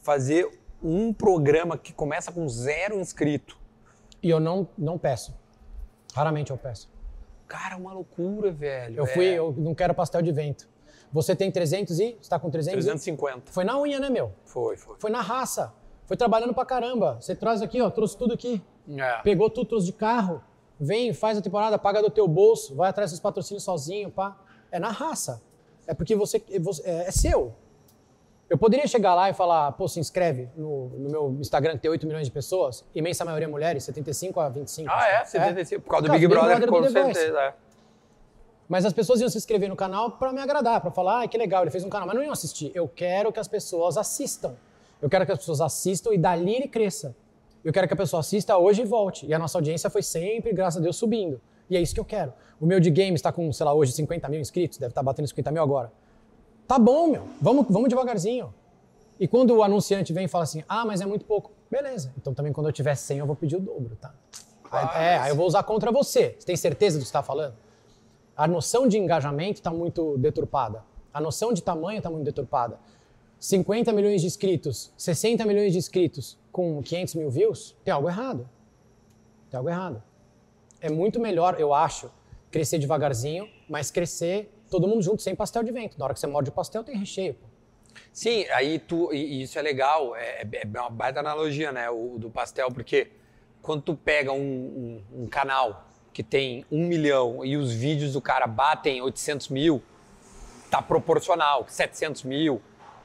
fazer 0.01 0.49
um 0.81 1.13
programa 1.13 1.77
que 1.77 1.93
começa 1.93 2.31
com 2.31 2.49
zero 2.49 3.01
inscrito. 3.01 3.59
E 4.23 4.31
eu 4.31 4.39
não, 4.39 4.69
não 4.79 4.97
peço. 4.97 5.35
Raramente 6.15 6.53
eu 6.53 6.57
peço. 6.57 6.89
Cara, 7.47 7.77
uma 7.77 7.93
loucura, 7.93 8.51
velho. 8.51 8.97
Eu 8.99 9.07
fui, 9.07 9.27
É, 9.27 9.39
eu 9.39 9.55
não 9.57 9.75
quero 9.75 9.95
pastel 9.95 10.23
de 10.23 10.33
vento. 10.33 10.69
Você 11.13 11.37
tem 11.37 11.51
300 11.51 12.01
e? 12.01 12.17
Você 12.21 12.29
tá 12.29 12.39
com 12.39 12.51
300 12.51 12.73
e? 12.85 12.89
350. 12.89 13.53
Foi 13.53 13.65
na 13.65 13.79
unha, 13.79 14.01
né, 14.01 14.11
meu? 14.11 14.33
Foi, 14.45 14.77
foi. 14.77 14.97
Foi 14.99 15.11
na 15.11 15.21
raça. 15.21 15.73
Foi 16.07 16.17
trabalhando 16.17 16.53
pra 16.53 16.65
caramba. 16.65 17.19
Você 17.21 17.35
traz 17.35 17.63
aqui, 17.63 17.81
ó, 17.81 17.89
trouxe 17.91 18.17
tudo 18.17 18.35
aqui. 18.35 18.61
É. 18.89 19.23
Pegou 19.23 19.49
tudo, 19.49 19.69
trouxe 19.69 19.87
de 19.87 19.93
carro. 19.93 20.43
Vem, 20.79 21.13
faz 21.15 21.39
a 21.39 21.41
temporada, 21.43 21.79
paga 21.79 22.03
do 22.03 22.11
teu 22.11 22.27
bolso, 22.27 22.75
vai 22.75 22.91
atrás 22.91 23.11
dos 23.13 23.21
patrocínios 23.21 23.63
sozinho, 23.63 24.11
pá. 24.11 24.37
É 24.73 24.79
na 24.81 24.91
raça. 24.91 25.41
É 25.87 25.95
porque 25.95 26.17
você, 26.17 26.43
você- 26.61 26.83
é, 26.83 27.07
é 27.09 27.11
seu. 27.13 27.55
Eu 28.55 28.59
poderia 28.59 28.87
chegar 28.87 29.17
lá 29.17 29.29
e 29.29 29.35
falar, 29.35 29.73
pô, 29.73 29.89
se 29.89 29.99
inscreve 29.99 30.49
no, 30.57 30.89
no 30.91 31.11
meu 31.11 31.37
Instagram, 31.41 31.73
que 31.73 31.79
tem 31.79 31.91
8 31.91 32.07
milhões 32.07 32.29
de 32.29 32.31
pessoas, 32.31 32.85
imensa 32.95 33.25
maioria 33.25 33.49
mulheres, 33.49 33.83
75 33.83 34.39
a 34.39 34.49
25. 34.49 34.89
Ah, 34.89 35.09
é? 35.09 35.17
acho. 35.17 35.33
75. 35.33 35.83
Por 35.83 35.91
causa 35.91 36.03
do 36.03 36.07
Por 36.07 36.21
Big 36.21 36.33
causa 36.33 36.39
do 36.39 36.49
Brother, 36.49 36.61
Big 36.61 36.71
com 36.71 36.81
Brother 36.81 37.03
do 37.03 37.09
The 37.09 37.15
certeza. 37.15 37.41
é. 37.41 37.55
Mas 38.69 38.85
as 38.85 38.93
pessoas 38.93 39.21
iam 39.21 39.29
se 39.29 39.37
inscrever 39.39 39.69
no 39.69 39.75
canal 39.75 40.13
pra 40.13 40.33
me 40.33 40.41
agradar, 40.41 40.81
pra 40.81 40.93
falar, 40.93 41.25
ah, 41.25 41.27
que 41.27 41.37
legal, 41.37 41.65
ele 41.65 41.73
fez 41.73 41.83
um 41.83 41.89
canal. 41.89 42.07
Mas 42.07 42.15
não 42.15 42.23
iam 42.23 42.33
assistir. 42.33 42.71
Eu 42.77 42.87
quero 42.87 43.33
que 43.33 43.41
as 43.41 43.49
pessoas 43.49 43.97
assistam. 43.97 44.55
Eu 45.03 45.11
quero 45.11 45.27
que 45.27 45.33
as 45.33 45.39
pessoas 45.41 45.61
assistam 45.61 46.15
e 46.15 46.17
dali 46.17 46.55
ele 46.55 46.69
cresça. 46.69 47.13
Eu 47.65 47.73
quero 47.73 47.89
que 47.89 47.95
a 47.95 47.97
pessoa 47.97 48.21
assista 48.21 48.57
hoje 48.57 48.83
e 48.83 48.85
volte. 48.85 49.27
E 49.27 49.35
a 49.35 49.39
nossa 49.39 49.59
audiência 49.59 49.91
foi 49.91 50.03
sempre, 50.05 50.53
graças 50.53 50.81
a 50.81 50.81
Deus, 50.81 50.95
subindo. 50.95 51.41
E 51.69 51.77
é 51.77 51.81
isso 51.81 51.93
que 51.93 51.99
eu 51.99 52.05
quero. 52.05 52.33
O 52.61 52.67
meu 52.67 52.79
de 52.79 52.89
games 52.89 53.15
está 53.15 53.33
com, 53.33 53.53
sei 53.53 53.67
lá, 53.67 53.75
hoje 53.75 53.91
50 53.91 54.29
mil 54.29 54.39
inscritos, 54.39 54.79
deve 54.79 54.93
estar 54.93 55.03
batendo 55.03 55.27
50 55.27 55.51
mil 55.51 55.61
agora. 55.61 55.91
Tá 56.67 56.79
bom, 56.79 57.09
meu. 57.09 57.29
Vamos, 57.41 57.67
vamos 57.69 57.89
devagarzinho. 57.89 58.53
E 59.19 59.29
quando 59.29 59.55
o 59.55 59.63
anunciante 59.63 60.13
vem 60.13 60.25
e 60.25 60.29
fala 60.29 60.45
assim, 60.45 60.65
ah, 60.69 60.85
mas 60.85 61.01
é 61.01 61.07
muito 61.07 61.25
pouco. 61.25 61.53
Beleza. 61.71 62.13
Então 62.19 62.35
também 62.35 62.53
quando 62.53 62.69
eu 62.69 62.73
tiver 62.73 62.95
100 62.95 63.19
eu 63.19 63.27
vou 63.27 63.37
pedir 63.37 63.57
o 63.57 63.61
dobro, 63.61 63.97
tá? 64.01 64.13
Ah, 64.71 64.81
é, 65.01 65.17
mas- 65.19 65.23
aí 65.27 65.31
eu 65.31 65.37
vou 65.37 65.47
usar 65.47 65.63
contra 65.63 65.93
você. 65.93 66.35
Você 66.39 66.47
tem 66.47 66.57
certeza 66.57 66.97
do 66.99 67.01
que 67.03 67.07
você 67.07 67.11
está 67.11 67.23
falando? 67.23 67.55
A 68.37 68.49
noção 68.49 68.89
de 68.89 68.99
engajamento 68.99 69.61
está 69.61 69.71
muito 69.71 70.19
deturpada. 70.19 70.83
A 71.13 71.21
noção 71.21 71.53
de 71.53 71.63
tamanho 71.63 71.99
está 71.99 72.11
muito 72.11 72.25
deturpada. 72.25 72.79
50 73.39 73.93
milhões 73.93 74.21
de 74.23 74.27
inscritos, 74.27 74.91
60 74.97 75.45
milhões 75.45 75.73
de 75.73 75.79
inscritos 75.79 76.37
com 76.51 76.83
500 76.83 77.15
mil 77.15 77.31
views, 77.31 77.77
tem 77.85 77.93
algo 77.93 78.09
errado. 78.09 78.49
Tem 79.51 79.59
algo 79.59 79.69
errado. 79.69 80.03
É 80.81 80.91
muito 80.91 81.21
melhor, 81.21 81.57
eu 81.61 81.73
acho, 81.75 82.11
crescer 82.51 82.79
devagarzinho, 82.79 83.49
mas 83.69 83.91
crescer 83.91 84.53
todo 84.81 84.89
mundo 84.89 85.03
junto, 85.03 85.23
sem 85.23 85.35
pastel 85.35 85.63
de 85.63 85.71
vento. 85.71 85.99
Na 85.99 86.05
hora 86.07 86.15
que 86.15 86.21
você 86.21 86.27
morde 86.27 86.51
o 86.51 86.53
pastel, 86.53 86.83
tem 86.83 86.97
recheio. 86.97 87.35
Pô. 87.35 87.47
Sim, 88.13 88.45
aí 88.51 88.79
tu. 88.79 89.13
E, 89.13 89.43
isso 89.43 89.59
é 89.59 89.63
legal, 89.63 90.17
é, 90.17 90.47
é 90.53 90.67
uma 90.81 90.91
baita 90.91 91.21
analogia, 91.21 91.71
né? 91.71 91.89
O, 91.91 92.17
do 92.19 92.29
pastel, 92.31 92.69
porque 92.73 93.11
quando 93.63 93.83
tu 93.83 93.95
pega 93.95 94.33
um, 94.33 95.03
um- 95.13 95.23
um 95.23 95.27
canal 95.27 95.87
que 96.13 96.23
tem 96.23 96.65
um 96.71 96.87
milhão 96.87 97.45
e 97.45 97.57
os 97.57 97.73
vídeos 97.73 98.13
do 98.13 98.21
cara 98.21 98.47
batem 98.47 99.01
800 99.01 99.49
mil, 99.49 99.83
tá 100.71 100.83
proporcional. 100.83 101.65
700 101.69 102.25
mil, 102.25 102.61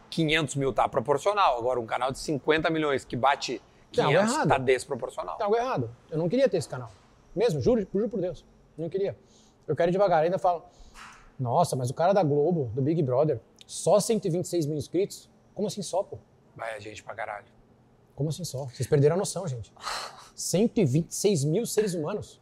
500 0.10 0.56
mil 0.56 0.74
tá 0.74 0.88
proporcional. 0.90 1.58
Agora, 1.58 1.80
um 1.80 1.86
canal 1.86 2.12
de 2.12 2.20
50 2.20 2.70
milhões 2.70 3.06
que 3.06 3.16
bate 3.16 3.62
Tem 3.92 4.04
algo 4.04 4.18
500 4.18 4.34
errado. 4.36 4.48
tá 4.50 4.58
desproporcional. 4.58 5.38
Tem 5.38 5.46
algo 5.46 5.58
errado. 5.58 5.90
Eu 6.10 6.18
não 6.18 6.28
queria 6.30 6.50
ter 6.50 6.58
esse 6.58 6.70
canal. 6.70 6.92
Mesmo, 7.36 7.62
juro, 7.62 7.88
juro 7.94 8.10
por 8.10 8.20
Deus. 8.20 8.44
Não 8.78 8.90
queria. 8.90 9.16
Eu 9.68 9.76
quero 9.76 9.90
ir 9.90 9.94
devagar. 9.94 10.24
Ainda 10.24 10.38
falo, 10.40 10.64
nossa, 11.40 11.76
mas 11.76 11.90
o 11.90 11.94
cara 11.94 12.14
da 12.14 12.22
Globo, 12.24 12.70
do 12.74 12.82
Big 12.82 13.02
Brother, 13.02 13.40
só 13.66 14.00
126 14.00 14.66
mil 14.66 14.78
inscritos? 14.78 15.30
Como 15.56 15.68
assim 15.68 15.82
só, 15.82 16.04
pô? 16.04 16.18
Vai 16.56 16.76
a 16.76 16.80
gente 16.80 17.04
pra 17.04 17.16
caralho. 17.16 17.46
Como 18.16 18.30
assim 18.30 18.44
só? 18.44 18.66
Vocês 18.66 18.88
perderam 18.88 19.16
a 19.16 19.20
noção, 19.20 19.48
gente. 19.48 19.72
126 20.36 21.44
mil 21.46 21.66
seres 21.66 21.94
humanos. 21.94 22.40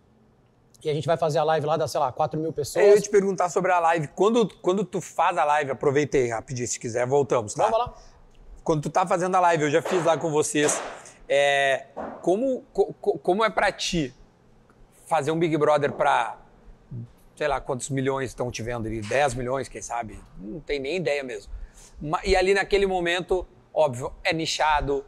E 0.83 0.89
a 0.89 0.93
gente 0.93 1.05
vai 1.07 1.17
fazer 1.17 1.39
a 1.39 1.43
live 1.43 1.65
lá 1.65 1.75
das, 1.75 1.91
sei 1.91 1.99
lá, 1.99 2.11
4 2.11 2.39
mil 2.39 2.53
pessoas. 2.53 2.85
É, 2.85 2.89
eu 2.91 2.95
ia 2.95 3.01
te 3.01 3.09
perguntar 3.09 3.49
sobre 3.49 3.71
a 3.71 3.79
live. 3.79 4.07
Quando, 4.09 4.47
quando 4.61 4.83
tu 4.85 5.01
faz 5.01 5.37
a 5.37 5.43
live, 5.43 5.71
aproveitei 5.71 6.29
rapidinho, 6.29 6.67
se 6.67 6.79
quiser, 6.79 7.05
voltamos, 7.07 7.53
tá? 7.53 7.63
Vamos 7.69 7.79
lá. 7.79 7.93
quando 8.63 8.81
tu 8.83 8.89
tá 8.89 9.05
fazendo 9.05 9.35
a 9.35 9.39
live, 9.39 9.63
eu 9.65 9.71
já 9.71 9.81
fiz 9.81 10.03
lá 10.05 10.17
com 10.17 10.29
vocês. 10.31 10.79
É, 11.27 11.87
como, 12.21 12.63
co- 12.71 12.93
co- 13.01 13.17
como 13.17 13.43
é 13.43 13.49
pra 13.49 13.71
ti 13.71 14.13
fazer 15.07 15.31
um 15.31 15.39
Big 15.39 15.57
Brother 15.57 15.91
pra, 15.93 16.37
sei 17.37 17.47
lá, 17.47 17.61
quantos 17.61 17.89
milhões 17.89 18.31
estão 18.31 18.49
te 18.51 18.63
vendo 18.63 18.87
ali? 18.87 18.99
10 18.99 19.35
milhões, 19.35 19.69
quem 19.69 19.81
sabe? 19.81 20.19
Não 20.39 20.59
tem 20.59 20.79
nem 20.79 20.97
ideia 20.97 21.23
mesmo. 21.23 21.51
E 22.25 22.35
ali 22.35 22.53
naquele 22.53 22.87
momento, 22.87 23.45
óbvio, 23.73 24.11
é 24.23 24.33
nichado, 24.33 25.05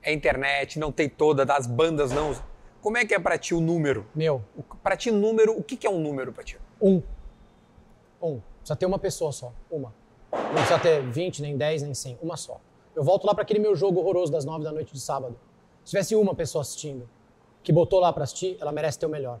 é 0.00 0.12
internet, 0.12 0.78
não 0.78 0.92
tem 0.92 1.08
toda, 1.08 1.44
das 1.44 1.66
bandas 1.66 2.12
não. 2.12 2.34
Como 2.80 2.96
é 2.96 3.04
que 3.04 3.14
é 3.14 3.18
pra 3.18 3.36
ti 3.36 3.54
o 3.54 3.60
número? 3.60 4.06
Meu, 4.14 4.42
Pra 4.82 4.96
ti, 4.96 5.10
número, 5.10 5.56
o 5.58 5.62
que, 5.62 5.76
que 5.76 5.86
é 5.86 5.90
um 5.90 6.00
número 6.00 6.32
pra 6.32 6.44
ti? 6.44 6.58
um. 6.80 7.02
Um. 8.20 8.40
Precisa 8.58 8.76
ter 8.76 8.86
uma 8.86 8.98
pessoa 8.98 9.32
só. 9.32 9.52
Uma. 9.68 9.92
Não 10.30 10.54
precisa 10.54 10.78
ter 10.78 11.02
20, 11.02 11.42
nem 11.42 11.56
10, 11.56 11.82
nem 11.82 11.94
100. 11.94 12.18
Uma 12.22 12.36
só. 12.36 12.60
Eu 12.94 13.02
volto 13.02 13.26
lá 13.26 13.34
para 13.34 13.42
aquele 13.42 13.58
meu 13.58 13.74
jogo 13.74 13.98
horroroso 13.98 14.30
das 14.30 14.44
9 14.44 14.62
da 14.62 14.70
noite 14.70 14.92
de 14.92 15.00
sábado. 15.00 15.36
Se 15.84 15.90
tivesse 15.90 16.14
uma 16.14 16.34
pessoa 16.34 16.62
assistindo, 16.62 17.08
que 17.62 17.72
botou 17.72 17.98
lá 17.98 18.12
para 18.12 18.22
assistir, 18.22 18.56
ela 18.60 18.70
merece 18.70 18.98
ter 18.98 19.06
o 19.06 19.08
melhor. 19.08 19.40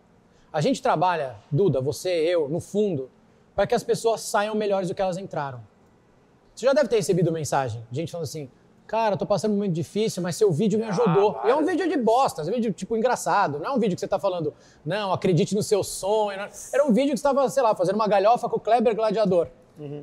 A 0.52 0.60
gente 0.60 0.82
trabalha, 0.82 1.36
Duda, 1.50 1.80
você, 1.80 2.10
eu, 2.10 2.48
no 2.48 2.60
fundo, 2.60 3.10
para 3.54 3.66
que 3.66 3.74
as 3.74 3.82
pessoas 3.82 4.20
saiam 4.20 4.54
melhores 4.54 4.88
do 4.88 4.94
que 4.94 5.00
elas 5.00 5.16
entraram. 5.16 5.60
Você 6.54 6.66
já 6.66 6.72
deve 6.72 6.88
ter 6.88 6.96
recebido 6.96 7.32
mensagem, 7.32 7.82
gente 7.90 8.12
falando 8.12 8.24
assim, 8.24 8.50
cara, 8.86 9.14
eu 9.14 9.18
tô 9.18 9.24
passando 9.24 9.52
um 9.52 9.54
momento 9.54 9.72
difícil, 9.72 10.22
mas 10.22 10.36
seu 10.36 10.52
vídeo 10.52 10.78
me 10.78 10.84
ajudou. 10.84 11.40
e 11.44 11.48
é 11.48 11.56
um 11.56 11.64
vídeo 11.64 11.88
de 11.88 11.96
bosta, 11.96 12.42
é 12.42 12.44
um 12.44 12.48
vídeo, 12.48 12.72
tipo, 12.72 12.94
engraçado. 12.94 13.58
Não 13.58 13.66
é 13.66 13.72
um 13.72 13.78
vídeo 13.78 13.94
que 13.94 14.00
você 14.00 14.08
tá 14.08 14.18
falando, 14.18 14.52
não, 14.84 15.12
acredite 15.12 15.54
no 15.54 15.62
seu 15.62 15.82
sonho. 15.82 16.38
não. 16.38 16.48
Era 16.72 16.84
um 16.84 16.92
vídeo 16.92 17.12
que 17.12 17.16
você 17.16 17.22
tava, 17.22 17.48
sei 17.48 17.62
lá, 17.62 17.74
fazendo 17.74 17.94
uma 17.94 18.06
galhofa 18.06 18.48
com 18.48 18.56
o 18.56 18.60
Kleber 18.60 18.94
Gladiador. 18.94 19.48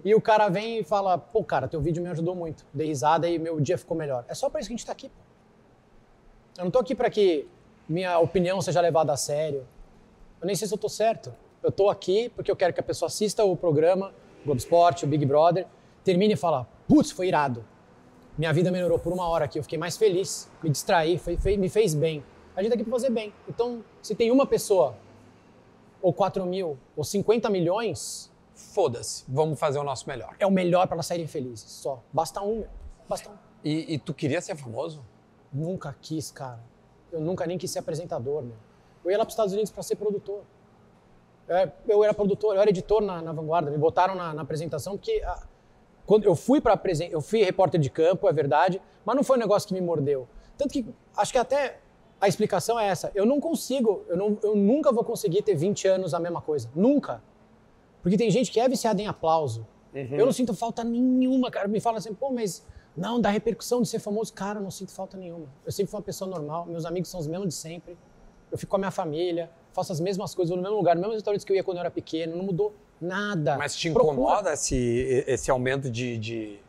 E 0.03 0.15
o 0.15 0.19
cara 0.19 0.49
vem 0.49 0.79
e 0.79 0.83
fala, 0.83 1.17
pô, 1.17 1.43
cara, 1.43 1.67
teu 1.67 1.79
vídeo 1.79 2.01
me 2.01 2.09
ajudou 2.09 2.33
muito. 2.35 2.65
Dei 2.73 2.87
risada 2.87 3.29
e 3.29 3.37
meu 3.37 3.61
dia 3.61 3.77
ficou 3.77 3.95
melhor. 3.95 4.25
É 4.27 4.33
só 4.33 4.49
pra 4.49 4.59
isso 4.59 4.67
que 4.67 4.73
a 4.73 4.77
gente 4.77 4.85
tá 4.85 4.91
aqui, 4.91 5.09
pô. 5.09 5.21
Eu 6.57 6.63
não 6.65 6.71
tô 6.71 6.79
aqui 6.79 6.95
pra 6.95 7.09
que 7.09 7.47
minha 7.87 8.17
opinião 8.19 8.59
seja 8.61 8.81
levada 8.81 9.13
a 9.13 9.17
sério. 9.17 9.65
Eu 10.41 10.47
nem 10.47 10.55
sei 10.55 10.67
se 10.67 10.73
eu 10.73 10.77
tô 10.77 10.89
certo. 10.89 11.33
Eu 11.61 11.71
tô 11.71 11.89
aqui 11.89 12.29
porque 12.29 12.49
eu 12.49 12.55
quero 12.55 12.73
que 12.73 12.79
a 12.79 12.83
pessoa 12.83 13.07
assista 13.07 13.43
o 13.43 13.55
programa, 13.55 14.13
o 14.41 14.45
Globo 14.45 14.57
Esporte, 14.59 15.03
o 15.05 15.07
Big 15.07 15.25
Brother, 15.25 15.67
termine 16.03 16.33
e 16.33 16.37
fala, 16.37 16.67
putz, 16.87 17.11
foi 17.11 17.27
irado. 17.27 17.65
Minha 18.37 18.53
vida 18.53 18.71
melhorou 18.71 18.97
por 18.97 19.11
uma 19.11 19.27
hora 19.27 19.45
aqui, 19.45 19.59
eu 19.59 19.63
fiquei 19.63 19.77
mais 19.77 19.97
feliz, 19.97 20.49
me 20.63 20.69
distraí, 20.69 21.17
foi- 21.17 21.35
foi- 21.37 21.57
me 21.57 21.67
fez 21.67 21.93
bem. 21.93 22.23
A 22.55 22.61
gente 22.61 22.69
tá 22.71 22.75
aqui 22.75 22.83
pra 22.83 22.91
fazer 22.93 23.09
bem. 23.09 23.33
Então, 23.47 23.83
se 24.01 24.15
tem 24.15 24.31
uma 24.31 24.45
pessoa, 24.45 24.95
ou 26.01 26.13
4 26.13 26.45
mil, 26.45 26.77
ou 26.95 27.03
50 27.03 27.49
milhões, 27.49 28.29
Foda-se, 28.53 29.23
vamos 29.27 29.57
fazer 29.57 29.79
o 29.79 29.83
nosso 29.83 30.07
melhor. 30.07 30.35
é 30.37 30.45
o 30.45 30.51
melhor 30.51 30.85
pra 30.85 30.95
elas 30.95 31.05
saírem 31.05 31.27
felizes. 31.27 31.69
Só. 31.71 32.03
Basta 32.11 32.41
um, 32.41 32.57
meu. 32.59 32.67
Basta 33.07 33.29
um. 33.29 33.33
E, 33.63 33.93
e 33.93 33.97
tu 33.97 34.13
queria 34.13 34.41
ser 34.41 34.55
famoso? 34.55 35.01
Nunca 35.51 35.95
quis, 36.01 36.29
cara. 36.29 36.59
Eu 37.11 37.21
nunca 37.21 37.45
nem 37.47 37.57
quis 37.57 37.71
ser 37.71 37.79
apresentador, 37.79 38.41
meu. 38.43 38.55
Eu 39.09 39.13
ia 39.13 39.17
lá 39.17 39.25
para 39.25 39.29
os 39.29 39.33
Estados 39.33 39.53
Unidos 39.53 39.71
para 39.71 39.81
ser 39.81 39.95
produtor. 39.95 40.43
É, 41.47 41.71
Eu 41.87 42.03
era 42.03 42.13
produtor, 42.13 42.55
eu 42.55 42.61
era 42.61 42.69
editor 42.69 43.01
na, 43.01 43.21
na 43.23 43.33
Vanguarda. 43.33 43.71
Me 43.71 43.77
botaram 43.77 44.13
na, 44.13 44.33
na 44.35 44.43
apresentação 44.43 44.95
porque 44.95 45.19
ah, 45.25 45.47
quando 46.05 46.25
eu 46.25 46.35
fui 46.35 46.61
para 46.61 46.79
eu 47.09 47.21
fui 47.21 47.43
repórter 47.43 47.79
de 47.79 47.89
campo, 47.89 48.29
é 48.29 48.33
verdade, 48.33 48.79
mas 49.03 49.15
não 49.15 49.23
foi 49.23 49.37
um 49.37 49.39
negócio 49.39 49.67
que 49.67 49.73
me 49.73 49.81
mordeu. 49.81 50.27
Tanto 50.57 50.71
que 50.71 50.85
acho 51.17 51.31
que 51.31 51.39
até 51.39 51.79
a 52.21 52.27
explicação 52.27 52.79
é 52.79 52.87
essa. 52.87 53.11
Eu 53.15 53.25
não 53.25 53.39
consigo, 53.39 54.05
eu, 54.07 54.15
não, 54.15 54.37
eu 54.43 54.55
nunca 54.55 54.91
vou 54.91 55.03
conseguir 55.03 55.41
ter 55.41 55.55
20 55.55 55.87
anos 55.87 56.13
a 56.13 56.19
mesma 56.19 56.41
coisa. 56.41 56.69
Nunca. 56.75 57.23
Porque 58.03 58.15
tem 58.15 58.29
gente 58.29 58.51
que 58.51 58.59
é 58.59 58.69
viciada 58.69 59.01
em 59.01 59.07
aplauso. 59.07 59.65
Eu 60.19 60.25
não 60.25 60.31
sinto 60.31 60.53
falta 60.53 60.83
nenhuma, 60.83 61.49
cara. 61.49 61.67
Me 61.67 61.79
fala 61.79 61.97
assim, 61.97 62.13
pô, 62.13 62.29
mas 62.29 62.63
não, 62.95 63.19
da 63.19 63.29
repercussão 63.29 63.81
de 63.81 63.87
ser 63.87 63.99
famoso, 63.99 64.33
cara, 64.33 64.59
eu 64.59 64.63
não 64.63 64.71
sinto 64.71 64.91
falta 64.91 65.17
nenhuma. 65.17 65.47
Eu 65.65 65.71
sempre 65.71 65.89
fui 65.89 65.97
uma 65.97 66.03
pessoa 66.03 66.29
normal, 66.29 66.65
meus 66.65 66.85
amigos 66.85 67.09
são 67.09 67.19
os 67.19 67.27
mesmos 67.27 67.47
de 67.49 67.53
sempre. 67.53 67.97
Eu 68.51 68.57
fico 68.57 68.69
com 68.69 68.75
a 68.77 68.79
minha 68.79 68.91
família, 68.91 69.49
faço 69.73 69.91
as 69.91 69.99
mesmas 69.99 70.33
coisas, 70.33 70.49
vou 70.49 70.57
no 70.57 70.63
mesmo 70.63 70.77
lugar, 70.77 70.95
no 70.95 71.01
mesmo 71.01 71.13
restaurante 71.13 71.45
que 71.45 71.51
eu 71.51 71.55
ia 71.55 71.63
quando 71.63 71.77
eu 71.77 71.81
era 71.81 71.91
pequeno, 71.91 72.35
não 72.35 72.43
mudou 72.43 72.73
nada. 72.99 73.57
Mas 73.57 73.75
te 73.75 73.89
Procura. 73.91 74.13
incomoda 74.13 74.53
esse, 74.53 75.23
esse 75.27 75.49
aumento 75.51 75.89
de, 75.89 76.17
de, 76.17 76.59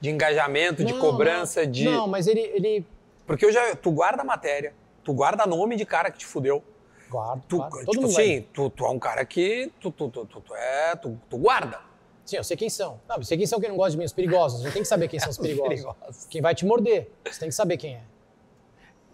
de 0.00 0.10
engajamento, 0.10 0.84
de 0.84 0.92
Não, 0.92 1.00
cobrança, 1.00 1.64
não. 1.64 1.70
de. 1.70 1.84
Não, 1.84 2.06
mas 2.06 2.26
ele, 2.26 2.40
ele... 2.40 2.86
Porque 3.26 3.44
eu 3.44 3.52
já. 3.52 3.74
Tu 3.76 3.90
guarda 3.90 4.22
a 4.22 4.24
matéria, 4.24 4.74
tu 5.04 5.12
guarda 5.12 5.46
nome 5.46 5.76
de 5.76 5.84
cara 5.84 6.10
que 6.10 6.18
te 6.18 6.26
fudeu. 6.26 6.62
Guardo, 7.08 7.42
Tu, 7.48 7.56
guardo. 7.56 7.72
Todo 7.72 7.90
tipo 7.90 8.02
mundo 8.02 8.10
assim, 8.12 8.46
tu, 8.52 8.70
tu 8.70 8.84
é 8.86 8.90
um 8.90 8.98
cara 8.98 9.24
que. 9.24 9.72
Tu, 9.80 9.90
tu, 9.90 10.08
tu, 10.08 10.26
tu, 10.26 10.40
tu 10.40 10.54
é. 10.54 10.94
Tu, 10.96 11.18
tu 11.28 11.38
guarda. 11.38 11.80
Sim, 12.24 12.36
eu 12.36 12.44
sei 12.44 12.56
quem 12.56 12.70
são. 12.70 13.00
Não, 13.08 13.16
eu 13.16 13.24
sei 13.24 13.36
quem 13.36 13.46
são 13.46 13.58
quem 13.58 13.68
não 13.68 13.76
gosta 13.76 13.90
de 13.92 13.98
mim, 13.98 14.04
os 14.04 14.12
perigosos. 14.12 14.62
Não 14.62 14.70
tem 14.70 14.82
que 14.82 14.86
saber 14.88 15.08
quem 15.08 15.18
são 15.18 15.30
os 15.30 15.38
perigosos. 15.38 15.68
perigosos. 15.68 16.26
Quem 16.30 16.40
vai 16.40 16.54
te 16.54 16.64
morder. 16.64 17.10
Você 17.28 17.40
tem 17.40 17.48
que 17.48 17.54
saber 17.54 17.76
quem 17.76 17.94
é. 17.96 18.00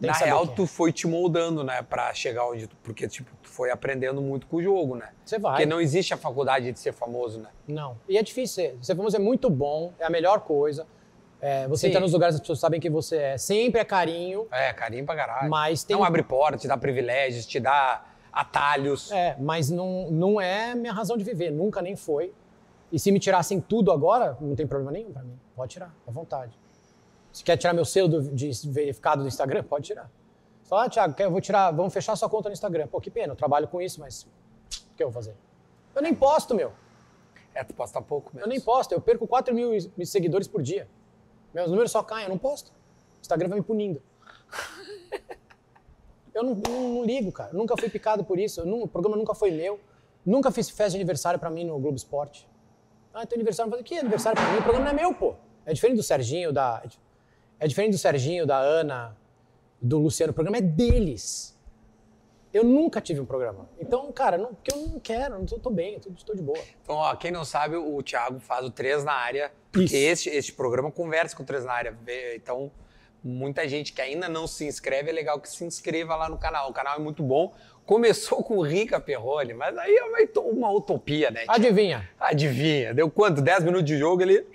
Tem 0.00 0.10
Na 0.10 0.16
real, 0.16 0.46
tu 0.46 0.66
foi 0.66 0.92
te 0.92 1.06
moldando, 1.06 1.64
né, 1.64 1.80
pra 1.82 2.12
chegar 2.12 2.46
onde 2.46 2.66
tu. 2.66 2.76
Porque, 2.82 3.08
tipo, 3.08 3.30
tu 3.42 3.48
foi 3.48 3.70
aprendendo 3.70 4.20
muito 4.20 4.46
com 4.46 4.56
o 4.56 4.62
jogo, 4.62 4.94
né? 4.94 5.08
Você 5.24 5.38
vai. 5.38 5.52
Porque 5.52 5.66
não 5.66 5.80
existe 5.80 6.12
a 6.12 6.18
faculdade 6.18 6.70
de 6.70 6.78
ser 6.78 6.92
famoso, 6.92 7.40
né? 7.40 7.48
Não. 7.66 7.96
E 8.06 8.18
é 8.18 8.22
difícil 8.22 8.54
ser. 8.54 8.78
Ser 8.82 8.94
famoso 8.94 9.16
é 9.16 9.18
muito 9.18 9.48
bom, 9.48 9.92
é 9.98 10.04
a 10.04 10.10
melhor 10.10 10.40
coisa. 10.40 10.86
É, 11.40 11.66
você 11.66 11.82
Sim. 11.82 11.88
entra 11.88 12.00
nos 12.00 12.12
lugares 12.12 12.34
as 12.34 12.40
pessoas 12.40 12.58
sabem 12.58 12.78
quem 12.80 12.90
você 12.90 13.16
é. 13.16 13.38
Sempre 13.38 13.80
é 13.80 13.84
carinho, 13.84 14.46
É, 14.50 14.72
carinho 14.72 15.04
pra 15.06 15.16
caralho. 15.16 15.48
mas 15.48 15.82
tem. 15.82 15.96
Não 15.96 16.04
abre 16.04 16.22
porta, 16.22 16.58
te 16.58 16.68
dá 16.68 16.76
privilégios, 16.76 17.46
te 17.46 17.58
dá 17.58 18.04
atalhos. 18.32 19.10
É, 19.12 19.34
mas 19.38 19.70
não, 19.70 20.10
não 20.10 20.40
é 20.40 20.74
minha 20.74 20.92
razão 20.92 21.16
de 21.16 21.24
viver. 21.24 21.50
Nunca 21.50 21.80
nem 21.80 21.96
foi. 21.96 22.32
E 22.92 22.98
se 22.98 23.10
me 23.10 23.18
tirassem 23.18 23.60
tudo 23.60 23.90
agora, 23.90 24.36
não 24.40 24.54
tem 24.54 24.66
problema 24.66 24.92
nenhum 24.92 25.10
pra 25.12 25.22
mim. 25.22 25.38
Pode 25.54 25.72
tirar, 25.72 25.94
à 26.06 26.10
vontade. 26.10 26.52
Se 27.36 27.44
quer 27.44 27.58
tirar 27.58 27.74
meu 27.74 27.84
selo 27.84 28.22
de 28.32 28.50
verificado 28.70 29.20
do 29.20 29.28
Instagram, 29.28 29.62
pode 29.62 29.84
tirar. 29.88 30.10
Você 30.62 30.70
fala, 30.70 30.84
ah, 30.86 30.88
Thiago, 30.88 31.12
quer- 31.12 31.24
eu 31.26 31.30
vou 31.30 31.38
tirar, 31.38 31.70
vamos 31.70 31.92
fechar 31.92 32.16
sua 32.16 32.30
conta 32.30 32.48
no 32.48 32.54
Instagram. 32.54 32.86
Pô, 32.86 32.98
que 32.98 33.10
pena, 33.10 33.34
eu 33.34 33.36
trabalho 33.36 33.68
com 33.68 33.78
isso, 33.78 34.00
mas 34.00 34.22
o 34.22 34.28
que 34.96 35.02
eu 35.02 35.08
vou 35.08 35.12
fazer? 35.12 35.34
Eu 35.94 36.00
nem 36.00 36.14
posto, 36.14 36.54
meu. 36.54 36.72
É, 37.54 37.62
tu 37.62 37.74
posta 37.74 38.00
pouco 38.00 38.30
mesmo. 38.34 38.46
Eu 38.46 38.48
nem 38.48 38.58
posto, 38.58 38.92
eu 38.92 39.02
perco 39.02 39.26
4 39.28 39.54
mil 39.54 39.70
seguidores 40.06 40.48
por 40.48 40.62
dia. 40.62 40.88
Meus 41.52 41.68
números 41.70 41.90
só 41.92 42.02
caem, 42.02 42.24
eu 42.24 42.30
não 42.30 42.38
posto. 42.38 42.68
O 42.70 43.20
Instagram 43.20 43.50
vai 43.50 43.58
me 43.58 43.64
punindo. 43.66 44.00
Eu 46.32 46.42
não, 46.42 46.54
não- 46.54 46.88
não 46.94 47.04
ligo, 47.04 47.30
cara. 47.32 47.50
Eu 47.52 47.58
nunca 47.58 47.76
fui 47.76 47.90
picado 47.90 48.24
por 48.24 48.38
isso. 48.38 48.64
Não- 48.64 48.82
o 48.84 48.88
programa 48.88 49.14
nunca 49.14 49.34
foi 49.34 49.50
meu. 49.50 49.78
Nunca 50.24 50.50
fiz 50.50 50.70
festa 50.70 50.92
de 50.92 50.96
aniversário 50.96 51.38
pra 51.38 51.50
mim 51.50 51.64
no 51.64 51.78
Globo 51.78 51.96
Esporte. 51.98 52.48
Ah, 53.12 53.26
teu 53.26 53.36
aniversário. 53.36 53.68
Eu 53.68 53.72
falei, 53.72 53.84
que 53.84 53.98
aniversário 53.98 54.40
pra 54.40 54.50
mim? 54.52 54.58
O 54.58 54.62
programa 54.62 54.86
não 54.86 54.92
é 54.92 54.94
meu, 55.02 55.14
pô. 55.14 55.34
É 55.66 55.74
diferente 55.74 55.96
do 55.98 56.02
Serginho, 56.02 56.50
da. 56.50 56.82
É 57.58 57.66
diferente 57.66 57.92
do 57.92 57.98
Serginho, 57.98 58.46
da 58.46 58.58
Ana, 58.58 59.16
do 59.80 59.98
Luciano. 59.98 60.30
O 60.30 60.34
programa 60.34 60.58
é 60.58 60.60
deles. 60.60 61.56
Eu 62.52 62.64
nunca 62.64 63.00
tive 63.00 63.20
um 63.20 63.26
programa. 63.26 63.68
Então, 63.78 64.10
cara, 64.12 64.38
não, 64.38 64.54
porque 64.54 64.72
eu 64.72 64.78
não 64.78 65.00
quero, 65.00 65.34
eu 65.34 65.46
tô, 65.46 65.58
tô 65.58 65.70
bem, 65.70 65.98
tô, 66.00 66.10
tô 66.24 66.34
de 66.34 66.42
boa. 66.42 66.58
Então, 66.82 66.96
ó, 66.96 67.14
quem 67.14 67.30
não 67.30 67.44
sabe, 67.44 67.76
o 67.76 68.02
Thiago 68.02 68.40
faz 68.40 68.64
o 68.64 68.70
Três 68.70 69.04
na 69.04 69.12
área. 69.12 69.52
Porque 69.70 69.96
Isso. 69.96 70.28
este, 70.28 70.30
este 70.30 70.52
programa 70.52 70.90
conversa 70.90 71.36
com 71.36 71.42
o 71.42 71.46
Três 71.46 71.64
na 71.64 71.72
área. 71.72 71.94
Então, 72.34 72.70
muita 73.22 73.68
gente 73.68 73.92
que 73.92 74.00
ainda 74.00 74.28
não 74.28 74.46
se 74.46 74.64
inscreve, 74.64 75.10
é 75.10 75.12
legal 75.12 75.40
que 75.40 75.50
se 75.50 75.64
inscreva 75.64 76.16
lá 76.16 76.28
no 76.28 76.38
canal. 76.38 76.70
O 76.70 76.72
canal 76.72 76.96
é 76.96 76.98
muito 76.98 77.22
bom. 77.22 77.52
Começou 77.84 78.42
com 78.42 78.56
o 78.56 78.62
Rica 78.62 78.98
Perrone, 78.98 79.52
mas 79.52 79.76
aí 79.76 79.94
é 79.94 80.04
uma, 80.40 80.70
utopia, 80.70 81.30
né? 81.30 81.44
Adivinha? 81.46 82.08
Adivinha, 82.18 82.94
deu 82.94 83.10
quanto? 83.10 83.40
10 83.40 83.64
minutos 83.64 83.84
de 83.86 83.98
jogo, 83.98 84.22
ele 84.22 84.46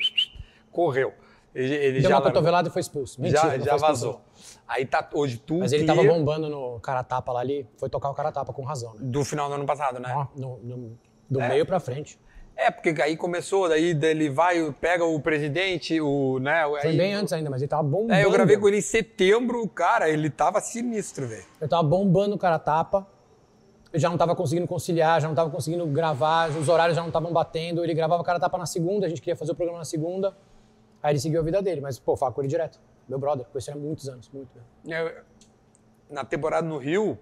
correu. 0.71 1.13
Ele, 1.53 1.73
ele 1.75 1.99
Deu 2.01 2.09
já 2.09 2.15
uma 2.17 2.21
cotovelada 2.21 2.69
e 2.69 2.71
foi 2.71 2.79
expulso. 2.79 3.21
Mentira, 3.21 3.59
já, 3.59 3.65
já 3.71 3.77
vazou. 3.77 4.21
Aí 4.67 4.85
tá 4.85 5.07
hoje 5.13 5.37
tu. 5.37 5.59
Mas 5.59 5.73
ele 5.73 5.85
tava 5.85 6.03
bombando 6.03 6.47
no 6.49 6.79
cara 6.79 7.03
tapa 7.03 7.31
lá 7.33 7.41
ali, 7.41 7.67
foi 7.77 7.89
tocar 7.89 8.09
o 8.09 8.13
cara 8.13 8.31
tapa 8.31 8.53
com 8.53 8.63
razão, 8.63 8.93
né? 8.93 8.99
Do 9.03 9.25
final 9.25 9.49
do 9.49 9.55
ano 9.55 9.65
passado, 9.65 9.99
né? 9.99 10.27
No- 10.35 10.59
no- 10.63 10.97
do 11.29 11.41
É. 11.41 11.49
meio 11.49 11.65
pra 11.65 11.79
frente. 11.79 12.17
É, 12.55 12.69
porque 12.69 12.89
aí 13.01 13.17
começou, 13.17 13.67
daí 13.67 13.97
ele 14.01 14.29
vai, 14.29 14.71
pega 14.79 15.03
o 15.03 15.19
presidente, 15.19 15.99
o. 15.99 16.37
Né, 16.39 16.63
Foi 16.81 16.89
aí- 16.91 16.97
bem 16.97 17.13
antes 17.13 17.33
ainda, 17.33 17.49
mas 17.49 17.61
ele 17.61 17.69
tava 17.69 17.83
bombando. 17.83 18.13
É, 18.13 18.23
eu 18.23 18.31
gravei 18.31 18.57
com 18.57 18.67
ele 18.67 18.77
em 18.77 18.81
setembro, 18.81 19.67
cara, 19.69 20.09
ele 20.09 20.29
tava 20.29 20.59
sinistro, 20.61 21.27
velho. 21.27 21.43
Eu 21.59 21.67
tava 21.67 21.83
bombando 21.83 22.35
o 22.35 22.37
cara 22.37 22.59
tapa. 22.59 23.07
Eu 23.91 23.99
já 23.99 24.09
não 24.09 24.17
tava 24.17 24.35
conseguindo 24.35 24.67
conciliar, 24.67 25.19
já 25.19 25.27
não 25.27 25.35
tava 25.35 25.49
conseguindo 25.49 25.85
gravar, 25.87 26.49
os 26.49 26.69
horários 26.69 26.95
já 26.95 27.01
não 27.01 27.09
estavam 27.09 27.33
batendo. 27.33 27.83
Ele 27.83 27.93
gravava 27.93 28.21
o 28.21 28.25
cara 28.25 28.39
tapa 28.39 28.57
na 28.57 28.65
segunda, 28.65 29.05
a 29.05 29.09
gente 29.09 29.21
queria 29.21 29.35
fazer 29.35 29.51
o 29.51 29.55
programa 29.55 29.79
na 29.79 29.85
segunda. 29.85 30.33
Aí 31.01 31.13
ele 31.13 31.19
seguiu 31.19 31.39
a 31.41 31.43
vida 31.43 31.61
dele, 31.61 31.81
mas, 31.81 31.97
pô, 31.99 32.15
fala 32.15 32.31
com 32.31 32.41
ele 32.41 32.47
direto. 32.47 32.79
Meu 33.07 33.17
brother, 33.19 33.45
conheci 33.47 33.71
há 33.71 33.75
muitos 33.75 34.07
anos, 34.07 34.29
muito 34.29 34.49
mesmo. 34.55 34.93
Eu- 34.93 35.23
na 36.09 36.23
temporada 36.23 36.67
no 36.67 36.77
Rio, 36.77 37.17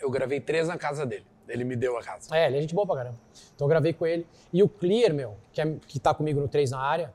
eu 0.00 0.10
gravei 0.10 0.40
três 0.40 0.68
na 0.68 0.78
casa 0.78 1.04
dele. 1.04 1.26
Ele 1.48 1.64
me 1.64 1.74
deu 1.74 1.98
a 1.98 2.02
casa. 2.02 2.34
É, 2.34 2.46
ele 2.46 2.58
é 2.58 2.60
gente 2.60 2.74
boa 2.74 2.86
pra 2.86 2.96
caramba. 2.96 3.16
Então 3.54 3.64
eu 3.66 3.68
gravei 3.68 3.92
com 3.92 4.06
ele. 4.06 4.26
E 4.52 4.62
o 4.62 4.68
Clear, 4.68 5.12
meu, 5.12 5.36
que, 5.52 5.60
é, 5.60 5.76
que 5.86 5.98
tá 5.98 6.14
comigo 6.14 6.40
no 6.40 6.48
3 6.48 6.70
na 6.70 6.78
área, 6.80 7.12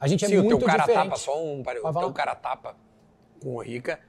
a 0.00 0.08
gente 0.08 0.26
Sim, 0.26 0.34
é 0.36 0.38
o 0.38 0.44
muito 0.44 0.58
teu 0.58 0.66
cara 0.66 0.82
diferente. 0.82 1.04
tapa, 1.04 1.16
só 1.16 1.42
um 1.44 1.62
parei, 1.62 1.82
o 1.82 1.92
teu 1.92 2.12
cara 2.12 2.34
tapa 2.34 2.74
com 3.42 3.56
o 3.56 3.60
Rica. 3.60 4.00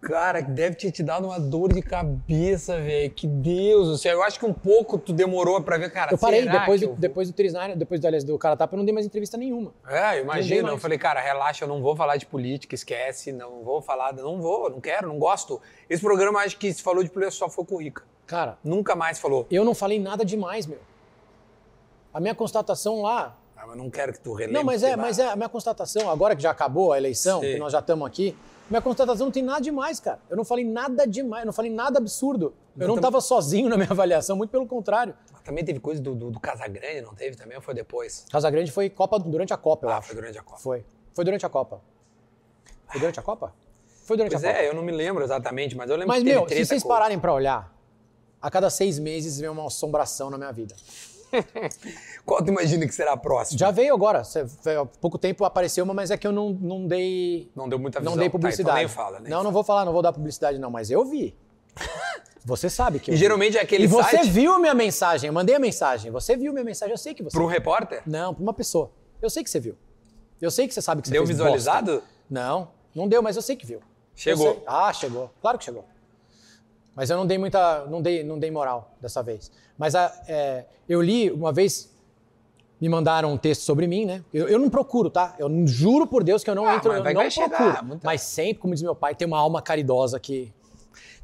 Cara, 0.00 0.40
deve 0.40 0.76
ter 0.76 0.92
te 0.92 1.02
dado 1.02 1.26
uma 1.26 1.40
dor 1.40 1.72
de 1.72 1.82
cabeça, 1.82 2.76
velho. 2.80 3.10
Que 3.10 3.26
Deus 3.26 3.88
do 3.88 3.98
céu. 3.98 4.12
Eu 4.18 4.22
acho 4.22 4.38
que 4.38 4.46
um 4.46 4.52
pouco 4.52 4.96
tu 4.96 5.12
demorou 5.12 5.60
pra 5.60 5.76
ver, 5.76 5.90
cara. 5.90 6.12
Eu 6.12 6.18
parei, 6.18 6.48
depois 6.48 6.80
do, 6.80 6.86
eu- 6.86 6.94
depois 6.96 7.28
do 7.28 7.34
Três 7.34 7.52
na 7.52 7.62
área, 7.62 7.76
depois 7.76 8.00
do, 8.00 8.06
aliás, 8.06 8.22
do 8.22 8.38
cara 8.38 8.56
tapa, 8.56 8.74
eu 8.74 8.78
não 8.78 8.84
dei 8.84 8.94
mais 8.94 9.04
entrevista 9.04 9.36
nenhuma. 9.36 9.74
É, 9.88 10.20
imagina. 10.20 10.68
Eu 10.70 10.78
falei, 10.78 10.98
cara, 10.98 11.20
relaxa, 11.20 11.64
eu 11.64 11.68
não 11.68 11.82
vou 11.82 11.96
falar 11.96 12.16
de 12.16 12.26
política, 12.26 12.76
esquece, 12.76 13.32
não 13.32 13.64
vou 13.64 13.82
falar, 13.82 14.12
não 14.14 14.40
vou, 14.40 14.70
não 14.70 14.80
quero, 14.80 15.08
não 15.08 15.18
gosto. 15.18 15.60
Esse 15.90 16.00
programa, 16.02 16.40
acho 16.40 16.56
que 16.58 16.72
se 16.72 16.80
falou 16.82 17.02
de 17.02 17.10
política 17.10 17.36
só 17.36 17.48
foi 17.50 17.64
com 17.64 17.74
o 17.74 17.78
Rica. 17.82 18.02
Cara, 18.26 18.56
Nunca 18.62 18.94
mais 18.94 19.18
falou. 19.18 19.46
eu 19.50 19.64
não 19.64 19.74
falei 19.74 19.98
nada 19.98 20.24
demais, 20.24 20.64
meu. 20.66 20.78
A 22.14 22.20
minha 22.20 22.34
constatação 22.34 23.02
lá. 23.02 23.36
Ah, 23.56 23.64
mas 23.66 23.76
não 23.76 23.90
quero 23.90 24.12
que 24.12 24.20
tu 24.20 24.32
relembre. 24.32 24.54
Não, 24.54 24.64
mas 24.64 24.82
é, 24.84 24.94
mas 24.94 25.18
é 25.18 25.26
a 25.28 25.34
minha 25.34 25.48
constatação, 25.48 26.08
agora 26.08 26.36
que 26.36 26.42
já 26.42 26.50
acabou 26.52 26.92
a 26.92 26.96
eleição, 26.98 27.40
Sim. 27.40 27.54
que 27.54 27.58
nós 27.58 27.72
já 27.72 27.80
estamos 27.80 28.06
aqui, 28.06 28.36
minha 28.70 28.82
constatação 28.82 29.26
não 29.26 29.32
tem 29.32 29.42
nada 29.42 29.60
demais, 29.60 29.98
cara. 30.00 30.20
Eu 30.28 30.36
não 30.36 30.44
falei 30.44 30.64
nada 30.64 31.06
demais, 31.06 31.42
eu 31.42 31.46
não 31.46 31.52
falei 31.52 31.70
nada 31.72 31.98
absurdo. 31.98 32.54
Eu 32.78 32.86
não 32.86 32.94
tam- 32.94 33.00
estava 33.00 33.20
sozinho 33.20 33.68
na 33.68 33.76
minha 33.76 33.88
avaliação, 33.92 34.36
muito 34.36 34.50
pelo 34.50 34.66
contrário. 34.66 35.14
Também 35.44 35.64
teve 35.64 35.80
coisa 35.80 36.00
do, 36.02 36.14
do, 36.14 36.30
do 36.30 36.38
Casagrande, 36.40 37.00
não 37.00 37.14
teve 37.14 37.36
também? 37.36 37.56
Ou 37.56 37.62
foi 37.62 37.72
depois? 37.74 38.26
Casagrande 38.30 38.70
foi 38.70 38.90
Copa 38.90 39.18
durante 39.18 39.52
a 39.52 39.56
Copa, 39.56 39.86
eu 39.86 39.90
Ah, 39.90 39.96
acho. 39.98 40.08
foi 40.08 40.16
durante 40.16 40.38
a 40.38 40.42
Copa. 40.42 40.58
Foi. 40.60 40.84
Foi 41.14 41.24
durante 41.24 41.46
a 41.46 41.48
Copa. 41.48 41.80
Foi 42.86 43.00
durante 43.00 43.18
a 43.18 43.22
Copa? 43.22 43.54
Foi 44.04 44.16
durante 44.16 44.32
Pois 44.32 44.44
a 44.44 44.48
Copa. 44.48 44.60
é, 44.62 44.68
eu 44.68 44.74
não 44.74 44.82
me 44.82 44.92
lembro 44.92 45.22
exatamente, 45.24 45.74
mas 45.76 45.88
eu 45.90 45.96
lembro 45.96 46.08
Mas, 46.08 46.18
que 46.22 46.28
teve 46.28 46.38
meu, 46.40 46.48
se 46.48 46.64
vocês 46.66 46.84
pararem 46.84 47.18
pra 47.18 47.32
olhar, 47.32 47.74
a 48.40 48.50
cada 48.50 48.68
seis 48.70 48.98
meses 48.98 49.38
vem 49.40 49.48
uma 49.48 49.66
assombração 49.66 50.30
na 50.30 50.36
minha 50.38 50.52
vida. 50.52 50.74
Qual 52.28 52.42
tu 52.44 52.50
imagina 52.50 52.86
que 52.86 52.94
será 52.94 53.12
a 53.12 53.16
próxima? 53.16 53.58
Já 53.58 53.70
veio 53.70 53.94
agora. 53.94 54.20
Há 54.20 54.84
pouco 55.00 55.16
tempo 55.16 55.46
apareceu 55.46 55.82
uma, 55.82 55.94
mas 55.94 56.10
é 56.10 56.16
que 56.18 56.26
eu 56.26 56.32
não, 56.32 56.50
não 56.50 56.86
dei. 56.86 57.50
Não 57.56 57.66
deu 57.68 57.78
muita 57.78 57.98
visão. 58.00 58.12
Não 58.12 58.18
dei 58.18 58.26
Tá, 58.26 58.28
então 58.28 58.38
publicidade. 58.40 58.78
nem 58.78 58.86
fala, 58.88 59.18
nem 59.20 59.30
não, 59.30 59.42
não 59.42 59.50
vou 59.50 59.64
falar, 59.64 59.86
não 59.86 59.92
vou 59.94 60.02
dar 60.02 60.12
publicidade, 60.12 60.58
não, 60.58 60.70
mas 60.70 60.90
eu 60.90 61.04
vi. 61.06 61.34
Você 62.44 62.68
sabe 62.68 63.00
que 63.00 63.10
eu 63.10 63.14
E 63.14 63.16
vi. 63.16 63.20
geralmente 63.22 63.56
é 63.56 63.62
aquele 63.62 63.84
E 63.84 63.86
você 63.86 64.16
site 64.16 64.30
viu 64.30 64.52
a 64.52 64.58
minha 64.58 64.74
mensagem, 64.74 65.28
eu 65.28 65.32
mandei 65.34 65.54
a 65.54 65.58
mensagem. 65.58 66.10
Você 66.10 66.36
viu 66.36 66.52
minha 66.52 66.64
mensagem, 66.64 66.92
eu 66.92 66.98
sei 66.98 67.14
que 67.14 67.22
você 67.22 67.34
para 67.36 67.42
um 67.44 67.48
repórter? 67.48 68.02
Não, 68.06 68.32
pra 68.34 68.42
uma 68.42 68.52
pessoa. 68.54 68.90
Eu 69.22 69.28
sei 69.30 69.42
que 69.42 69.50
você 69.50 69.58
viu. 69.60 69.74
Eu 70.40 70.50
sei 70.50 70.68
que 70.68 70.74
você 70.74 70.80
sabe 70.82 71.02
que 71.02 71.08
você 71.08 71.14
Deu 71.14 71.26
visualizado? 71.26 71.92
bosta. 71.94 72.06
Não, 72.30 72.68
não 72.94 73.08
deu, 73.08 73.22
mas 73.22 73.36
eu 73.36 73.42
sei 73.42 73.56
que 73.56 73.66
viu. 73.66 73.80
Chegou. 74.14 74.62
Ah, 74.66 74.92
chegou. 74.92 75.30
Claro 75.40 75.58
que 75.58 75.64
chegou. 75.64 75.84
Mas 76.94 77.10
eu 77.10 77.16
não 77.16 77.26
dei 77.26 77.38
muita, 77.38 77.84
não 77.86 78.00
dei, 78.02 78.22
não 78.24 78.38
dei 78.38 78.50
moral 78.50 78.94
dessa 79.00 79.22
vez. 79.22 79.50
Mas 79.76 79.94
a, 79.94 80.12
é, 80.26 80.64
eu 80.88 81.00
li 81.02 81.30
uma 81.30 81.52
vez, 81.52 81.90
me 82.80 82.88
mandaram 82.88 83.32
um 83.32 83.36
texto 83.36 83.62
sobre 83.62 83.86
mim, 83.86 84.04
né? 84.06 84.22
Eu, 84.32 84.48
eu 84.48 84.58
não 84.58 84.70
procuro, 84.70 85.10
tá? 85.10 85.34
Eu 85.38 85.48
juro 85.66 86.06
por 86.06 86.22
Deus 86.22 86.44
que 86.44 86.50
eu 86.50 86.54
não 86.54 86.66
Ah, 86.68 86.76
entro, 86.76 86.88
mas 86.90 86.98
eu 86.98 87.04
vai- 87.04 87.14
não 87.14 87.20
vai 87.22 87.30
chegar, 87.30 87.56
procuro. 87.56 87.84
muita- 87.84 88.06
Mas 88.06 88.20
sempre, 88.22 88.60
como 88.62 88.74
diz 88.74 88.82
meu 88.82 88.94
pai, 88.94 89.14
tem 89.14 89.26
uma 89.26 89.38
alma 89.38 89.60
caridosa 89.62 90.18
que 90.20 90.52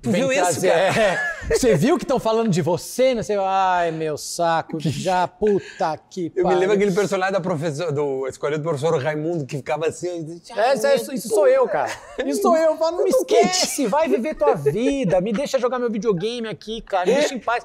Tu 0.02 0.10
viu 0.10 0.30
isso, 0.30 0.42
trazer- 0.42 0.68
cara? 0.68 1.00
É. 1.48 1.56
Você 1.56 1.74
viu 1.76 1.96
que 1.96 2.04
estão 2.04 2.18
falando 2.20 2.50
de 2.50 2.60
você, 2.60 3.14
né? 3.14 3.22
Você, 3.22 3.34
ai, 3.40 3.90
meu 3.90 4.18
saco, 4.18 4.78
já 4.78 5.26
puta 5.26 5.96
que 6.10 6.30
Eu 6.36 6.46
me 6.46 6.54
lembro 6.56 6.74
aquele 6.76 6.92
personagem 6.92 7.32
da 7.32 7.40
professor, 7.40 7.90
do 7.90 8.26
escolhido 8.28 8.62
professor 8.62 9.02
Raimundo 9.02 9.46
que 9.46 9.56
ficava 9.56 9.86
assim. 9.86 10.22
dizia, 10.22 10.54
É, 10.62 10.74
isso, 10.74 10.86
é- 10.86 11.14
isso 11.14 11.28
sou 11.28 11.48
eu, 11.48 11.66
cara. 11.66 11.90
Isso 12.26 12.42
sou 12.42 12.54
eu. 12.54 12.76
Falo, 12.76 12.98
não 12.98 13.04
me 13.04 13.08
esquece, 13.16 13.86
vai 13.86 14.06
viver 14.06 14.34
tua 14.34 14.54
vida, 14.54 15.22
me 15.22 15.32
deixa 15.32 15.58
jogar 15.58 15.78
meu 15.78 15.90
videogame 15.90 16.48
aqui, 16.48 16.82
cara, 16.82 17.06
me 17.06 17.14
deixa 17.14 17.34
em 17.34 17.38
paz. 17.40 17.64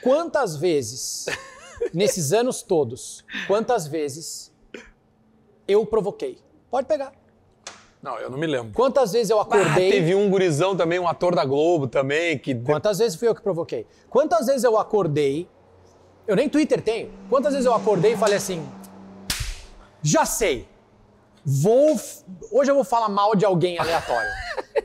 Quantas 0.00 0.56
vezes, 0.56 1.26
nesses 1.92 2.32
anos 2.32 2.62
todos, 2.62 3.24
quantas 3.46 3.86
vezes 3.86 4.52
eu 5.66 5.84
provoquei? 5.86 6.38
Pode 6.70 6.86
pegar. 6.86 7.12
Não, 8.02 8.18
eu 8.18 8.28
não 8.28 8.36
me 8.36 8.46
lembro. 8.46 8.72
Quantas 8.72 9.12
vezes 9.12 9.30
eu 9.30 9.38
Ah, 9.38 9.42
acordei? 9.42 9.90
teve 9.90 10.14
um 10.14 10.28
gurizão 10.28 10.76
também, 10.76 10.98
um 10.98 11.06
ator 11.06 11.34
da 11.34 11.44
Globo 11.44 11.86
também, 11.86 12.36
que. 12.38 12.54
Quantas 12.54 12.98
vezes 12.98 13.16
fui 13.16 13.28
eu 13.28 13.34
que 13.34 13.40
provoquei? 13.42 13.86
Quantas 14.10 14.46
vezes 14.46 14.64
eu 14.64 14.76
acordei? 14.76 15.48
Eu 16.26 16.34
nem 16.34 16.48
Twitter 16.48 16.82
tenho. 16.82 17.12
Quantas 17.28 17.52
vezes 17.52 17.66
eu 17.66 17.72
acordei 17.74 18.14
e 18.14 18.16
falei 18.16 18.36
assim: 18.36 18.66
já 20.02 20.24
sei. 20.24 20.68
Vou. 21.44 21.96
Hoje 22.50 22.70
eu 22.70 22.74
vou 22.74 22.84
falar 22.84 23.08
mal 23.08 23.34
de 23.36 23.44
alguém 23.44 23.78
aleatório. 23.78 24.30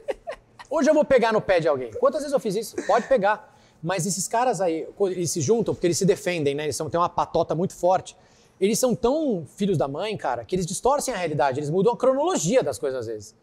Hoje 0.69 0.90
eu 0.90 0.94
vou 0.94 1.06
pegar 1.06 1.32
no 1.32 1.40
pé 1.41 1.60
de 1.60 1.68
alguém. 1.68 1.91
Quantas 1.91 2.22
vezes 2.22 2.34
eu 2.34 2.40
fiz 2.40 2.56
isso? 2.56 2.76
Pode 2.86 3.07
pegar. 3.07 3.56
Mas 3.88 4.05
esses 4.05 4.27
caras 4.27 4.59
aí, 4.59 4.85
eles 4.99 5.31
se 5.31 5.39
juntam, 5.39 5.73
porque 5.73 5.88
eles 5.88 5.97
se 5.97 6.05
defendem, 6.05 6.53
né? 6.53 6.65
Eles 6.65 6.76
são, 6.76 6.89
têm 6.89 6.99
uma 6.99 7.07
patota 7.07 7.55
muito 7.55 7.73
forte. 7.73 8.18
Eles 8.59 8.77
são 8.77 8.93
tão 8.93 9.45
filhos 9.55 9.77
da 9.77 9.88
mãe, 9.88 10.18
cara, 10.18 10.43
que 10.43 10.53
eles 10.53 10.65
distorcem 10.65 11.14
a 11.14 11.18
realidade. 11.18 11.61
Eles 11.61 11.69
mudam 11.69 11.93
a 11.93 11.97
cronologia 11.97 12.61
das 12.61 12.77
coisas 12.77 12.99
às 12.99 13.07
vezes. 13.07 13.35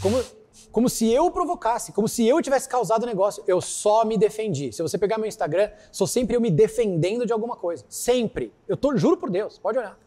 Como 0.00 0.16
Como 0.72 0.88
se 0.88 1.12
eu 1.12 1.30
provocasse, 1.30 1.92
como 1.92 2.08
se 2.08 2.26
eu 2.26 2.40
tivesse 2.40 2.66
causado 2.66 3.02
o 3.02 3.06
negócio. 3.06 3.44
Eu 3.46 3.60
só 3.60 4.02
me 4.02 4.16
defendi. 4.16 4.72
Se 4.72 4.80
você 4.80 4.96
pegar 4.96 5.18
meu 5.18 5.28
Instagram, 5.28 5.68
sou 5.92 6.06
sempre 6.06 6.36
eu 6.36 6.40
me 6.40 6.50
defendendo 6.50 7.26
de 7.26 7.32
alguma 7.34 7.54
coisa. 7.54 7.84
Sempre. 7.86 8.50
Eu 8.66 8.78
tô, 8.78 8.96
juro 8.96 9.18
por 9.18 9.28
Deus, 9.28 9.58
pode 9.58 9.76
olhar. 9.76 9.98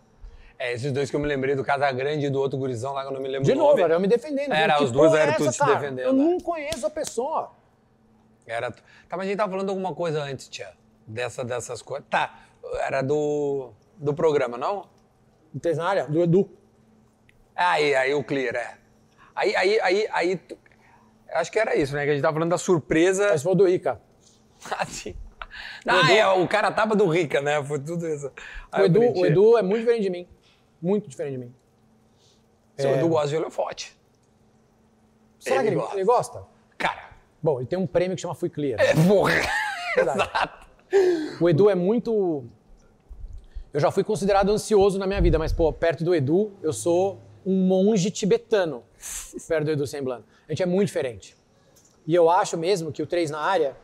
É, 0.57 0.73
esses 0.73 0.91
dois 0.91 1.11
que 1.11 1.15
eu 1.15 1.19
me 1.19 1.27
lembrei 1.27 1.53
do 1.53 1.63
Casagrande 1.63 2.25
e 2.25 2.29
do 2.31 2.39
outro 2.39 2.57
gurizão 2.57 2.93
lá 2.93 3.03
que 3.03 3.09
eu 3.09 3.13
não 3.13 3.21
me 3.21 3.27
lembro 3.27 3.45
De 3.45 3.53
novo, 3.53 3.79
era 3.79 3.93
eu 3.93 3.99
me 3.99 4.07
defendendo. 4.07 4.51
Era, 4.51 4.81
os 4.81 4.91
dois 4.91 5.13
é 5.13 5.17
eram 5.17 5.33
essa, 5.33 5.43
tudo 5.43 5.53
se 5.53 5.63
defendendo, 5.63 5.99
Eu 6.07 6.13
né? 6.13 6.23
não 6.23 6.39
conheço 6.39 6.87
a 6.87 6.89
pessoa. 6.89 7.51
Era... 8.47 8.71
Tá, 8.71 9.17
mas 9.17 9.21
a 9.21 9.25
gente 9.25 9.37
tava 9.37 9.51
falando 9.51 9.69
alguma 9.69 9.93
coisa 9.93 10.21
antes, 10.23 10.47
tia. 10.47 10.71
Dessa, 11.05 11.43
dessas 11.43 11.81
coisas. 11.81 12.07
Tá, 12.09 12.39
era 12.81 13.01
do, 13.01 13.71
do 13.97 14.13
programa, 14.13 14.57
não? 14.57 14.89
Área? 15.81 16.05
Do 16.05 16.23
Edu. 16.23 16.49
Aí, 17.55 17.95
aí 17.95 18.13
o 18.13 18.23
clear, 18.23 18.55
é. 18.55 18.77
Aí, 19.35 19.55
aí, 19.55 19.79
aí, 19.81 20.07
aí. 20.11 20.41
Acho 21.29 21.51
que 21.51 21.59
era 21.59 21.75
isso, 21.75 21.93
né? 21.93 22.03
Que 22.05 22.11
a 22.11 22.13
gente 22.13 22.21
tava 22.21 22.33
falando 22.33 22.49
da 22.49 22.57
surpresa. 22.57 23.33
Esse 23.33 23.43
foi 23.43 23.55
do 23.55 23.67
Ica. 23.67 24.01
Assim. 24.79 25.15
Ah, 25.87 26.11
é, 26.11 26.27
o 26.27 26.47
cara 26.47 26.71
tava 26.71 26.95
do 26.95 27.07
Rica, 27.07 27.41
né? 27.41 27.63
Foi 27.63 27.79
tudo 27.79 28.07
isso. 28.07 28.31
Aí 28.71 28.83
O 28.83 28.85
Edu, 28.85 29.01
o 29.01 29.25
Edu 29.25 29.57
é 29.57 29.63
muito 29.63 29.79
diferente 29.79 30.03
de 30.03 30.09
mim. 30.09 30.27
Muito 30.79 31.09
diferente 31.09 31.33
de 31.33 31.45
mim. 31.45 31.55
Seu 32.77 32.91
é- 32.91 32.97
Edu 32.97 33.07
gosta 33.09 33.29
de 33.29 33.37
holofote. 33.37 33.97
Será 35.39 35.55
Ele 35.55 35.63
que 35.63 35.69
ele, 35.69 35.75
gosta. 35.77 35.95
ele 35.95 36.05
gosta? 36.05 36.43
Cara, 36.77 37.06
Bom, 37.41 37.59
ele 37.59 37.67
tem 37.67 37.77
um 37.77 37.87
prêmio 37.87 38.15
que 38.15 38.21
chama 38.21 38.35
Fui 38.35 38.49
Clear. 38.49 38.79
é 38.79 38.93
porra. 39.07 39.31
Verdade. 39.95 40.19
Exato. 40.21 40.67
O 41.41 41.49
Edu 41.49 41.69
é 41.69 41.75
muito. 41.75 42.43
Eu 43.73 43.79
já 43.79 43.91
fui 43.91 44.03
considerado 44.03 44.49
ansioso 44.49 44.97
na 44.97 45.05
minha 45.05 45.21
vida, 45.21 45.37
mas, 45.37 45.51
pô, 45.53 45.71
perto 45.73 46.03
do 46.03 46.15
Edu, 46.15 46.51
eu 46.63 46.71
sou 46.73 47.19
um 47.45 47.65
monge 47.67 48.09
tibetano. 48.11 48.83
Perto 49.47 49.65
do 49.65 49.71
Edu 49.71 49.85
Semblano. 49.87 50.23
A 50.47 50.51
gente 50.51 50.63
é 50.63 50.65
muito 50.65 50.87
diferente. 50.87 51.35
E 52.05 52.13
eu 52.15 52.29
acho 52.29 52.57
mesmo 52.57 52.91
que 52.91 53.01
o 53.03 53.07
3 53.07 53.29
na 53.29 53.39
área 53.39 53.75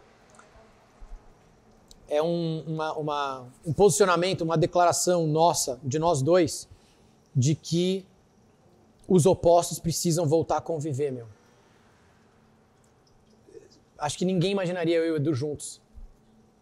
é 2.07 2.21
um, 2.21 2.63
uma- 2.67 2.93
uma- 2.93 3.45
um 3.65 3.73
posicionamento, 3.73 4.41
uma 4.41 4.57
declaração 4.57 5.27
nossa, 5.27 5.79
de 5.83 5.99
nós 5.99 6.21
dois, 6.21 6.67
de 7.35 7.55
que 7.55 8.05
os 9.07 9.25
opostos 9.25 9.79
precisam 9.79 10.25
voltar 10.27 10.57
a 10.57 10.61
conviver, 10.61 11.11
meu. 11.11 11.27
Acho 14.03 14.17
que 14.17 14.25
ninguém 14.25 14.51
imaginaria 14.51 14.97
eu 14.97 15.05
e 15.05 15.11
o 15.11 15.15
Edu 15.15 15.33
juntos 15.33 15.81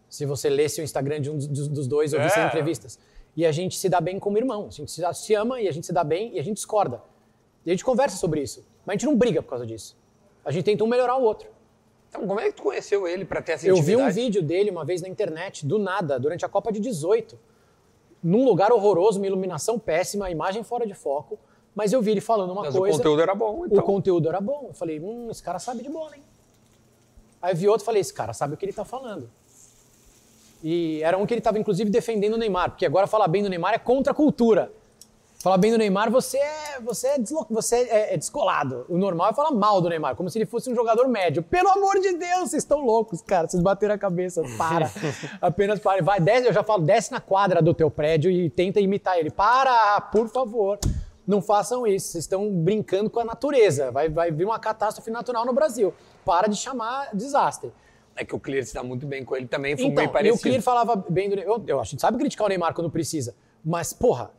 se 0.08 0.26
você 0.26 0.50
lesse 0.50 0.82
o 0.82 0.84
Instagram 0.84 1.22
de 1.22 1.30
um 1.32 1.38
dos, 1.38 1.68
dos 1.70 1.88
dois 1.88 2.14
ou 2.14 2.22
visse 2.22 2.38
É. 2.38 2.46
entrevistas. 2.46 3.00
E 3.36 3.46
a 3.46 3.52
gente 3.52 3.78
se 3.78 3.88
dá 3.88 4.02
bem 4.02 4.20
como 4.20 4.38
irmão. 4.38 4.68
A 4.68 4.70
gente 4.70 4.92
se, 4.92 5.34
ama 5.34 5.62
e 5.62 5.68
a 5.68 5.72
gente 5.72 5.86
se 5.88 5.94
dá 5.94 6.04
bem 6.04 6.36
e 6.36 6.40
a 6.40 6.44
gente 6.44 6.56
discorda. 6.58 7.02
E 7.66 7.72
a 7.72 7.74
gente 7.74 7.84
conversa 7.86 8.18
sobre 8.18 8.42
isso. 8.42 8.60
Mas 8.86 8.90
a 8.90 8.98
gente 8.98 9.06
não 9.06 9.16
briga 9.16 9.42
por 9.42 9.50
causa 9.50 9.66
disso. 9.66 9.98
A 10.44 10.52
gente 10.52 10.66
tenta 10.66 10.84
um 10.84 10.88
melhorar 10.88 11.16
o 11.16 11.24
outro. 11.24 11.48
Então, 12.10 12.28
como 12.28 12.42
é 12.42 12.48
que 12.50 12.58
tu 12.58 12.64
conheceu 12.64 13.08
ele 13.08 13.24
pra 13.24 13.42
ter 13.42 13.54
essa 13.54 13.66
Eu 13.66 13.82
vi 13.82 13.96
um 13.96 14.10
vídeo 14.12 14.44
dele 14.44 14.70
uma 14.70 14.84
vez 14.84 15.02
na 15.02 15.08
internet, 15.08 15.66
do 15.66 15.80
nada, 15.80 16.20
durante 16.20 16.46
a 16.46 16.50
Copa 16.50 16.72
de 16.74 16.80
18. 16.82 17.40
Num 18.22 18.44
lugar 18.44 18.72
horroroso, 18.74 19.18
uma 19.18 19.28
iluminação 19.28 19.80
péssima, 19.80 20.26
a 20.26 20.32
imagem 20.32 20.62
fora 20.62 20.86
de 20.86 20.94
foco. 20.94 21.40
Mas 21.74 21.94
eu 21.94 22.02
vi 22.02 22.12
ele 22.12 22.22
falando 22.22 22.52
uma 22.52 22.64
Mas 22.64 22.76
coisa. 22.76 22.94
o 22.96 22.98
conteúdo 22.98 23.22
era 23.22 23.34
bom, 23.34 23.66
então. 23.66 23.80
O 23.80 23.82
conteúdo 23.82 24.28
era 24.28 24.42
bom. 24.42 24.66
Eu 24.68 24.74
falei, 24.74 25.00
hum, 25.00 25.30
esse 25.32 25.42
cara 25.42 25.58
sabe 25.58 25.82
de 25.84 25.90
bola, 25.90 26.18
hein? 26.18 26.22
Aí 27.42 27.54
eu 27.54 27.58
vi 27.58 27.68
outro 27.68 27.84
e 27.84 27.86
falei, 27.86 28.02
esse 28.02 28.14
cara 28.14 28.34
sabe 28.34 28.54
o 28.54 28.58
que 28.58 28.66
ele 28.66 28.74
tá 28.74 28.86
falando. 28.86 29.30
E 30.64 31.02
era 31.04 31.18
um 31.18 31.26
que 31.26 31.34
ele 31.34 31.40
estava, 31.40 31.58
inclusive, 31.58 31.90
defendendo 31.90 32.36
o 32.36 32.38
Neymar, 32.38 32.72
porque 32.72 32.86
agora 32.86 33.08
falar 33.08 33.28
bem 33.28 33.42
do 33.42 33.50
Neymar 33.50 33.74
é 33.74 33.80
contra 33.80 34.12
a 34.12 34.16
cultura. 34.16 34.72
Falar 35.42 35.58
bem 35.58 35.72
do 35.72 35.78
Neymar, 35.80 36.12
você 36.12 36.38
é, 36.38 36.80
você 36.80 37.08
é, 37.08 37.16
você 37.50 37.76
é, 37.78 38.14
é 38.14 38.18
descolado. 38.18 38.86
O 38.88 38.96
normal 38.96 39.32
é 39.32 39.34
falar 39.34 39.50
mal 39.50 39.82
do 39.82 39.90
Neymar, 39.90 40.16
como 40.16 40.30
se 40.30 40.38
ele 40.38 40.46
fosse 40.46 40.70
um 40.70 40.76
jogador 40.76 41.08
médio. 41.08 41.42
Pelo 41.42 41.68
amor 41.70 42.00
de 42.00 42.16
Deus, 42.16 42.52
vocês 42.52 42.62
estão 42.62 42.86
loucos, 42.86 43.24
cara. 43.24 43.48
Vocês 43.48 43.62
bateram 43.62 43.96
a 43.96 43.98
cabeça. 43.98 44.44
Para. 44.56 44.92
Apenas 45.42 45.80
para. 45.80 46.04
Vai, 46.04 46.20
desce, 46.20 46.46
eu 46.46 46.54
já 46.54 46.62
falo, 46.62 46.84
desce 46.84 47.12
na 47.12 47.20
quadra 47.20 47.60
do 47.60 47.74
teu 47.74 47.90
prédio 47.90 48.30
e 48.30 48.52
tenta 48.52 48.80
imitar 48.80 49.18
ele. 49.18 49.32
Para, 49.32 50.00
por 50.00 50.30
favor. 50.30 50.78
Não 51.32 51.42
façam 51.42 51.88
isso. 51.88 52.08
Vocês 52.12 52.26
estão 52.26 52.52
brincando 52.52 53.10
com 53.10 53.22
a 53.22 53.24
natureza. 53.24 53.90
Vai, 53.90 54.10
vai 54.10 54.32
vir 54.32 54.44
uma 54.44 54.60
catástrofe 54.60 55.10
natural 55.10 55.46
no 55.46 55.54
Brasil. 55.54 55.94
Para 56.26 56.48
de 56.50 56.58
chamar 56.58 57.10
desastre. 57.16 57.72
É 58.18 58.26
que 58.26 58.36
o 58.36 58.40
Clear 58.40 58.66
dá 58.74 58.84
muito 58.84 59.08
bem 59.08 59.24
com 59.24 59.34
ele 59.38 59.48
também, 59.48 59.78
foi 59.78 59.86
Então, 59.86 59.96
bem 59.96 60.06
e 60.06 60.10
o 60.10 60.12
parecido. 60.12 60.42
Clear 60.42 60.62
falava 60.62 60.98
bem 61.10 61.30
do 61.30 61.38
Neymar. 61.38 61.56
Eu, 61.58 61.64
eu 61.66 61.80
acho, 61.80 61.90
a 61.90 61.92
gente 61.92 62.02
sabe 62.02 62.18
criticar 62.18 62.46
o 62.46 62.50
Neymar 62.50 62.74
quando 62.74 62.92
precisa. 62.92 63.34
Mas, 63.64 63.94
porra, 63.94 64.32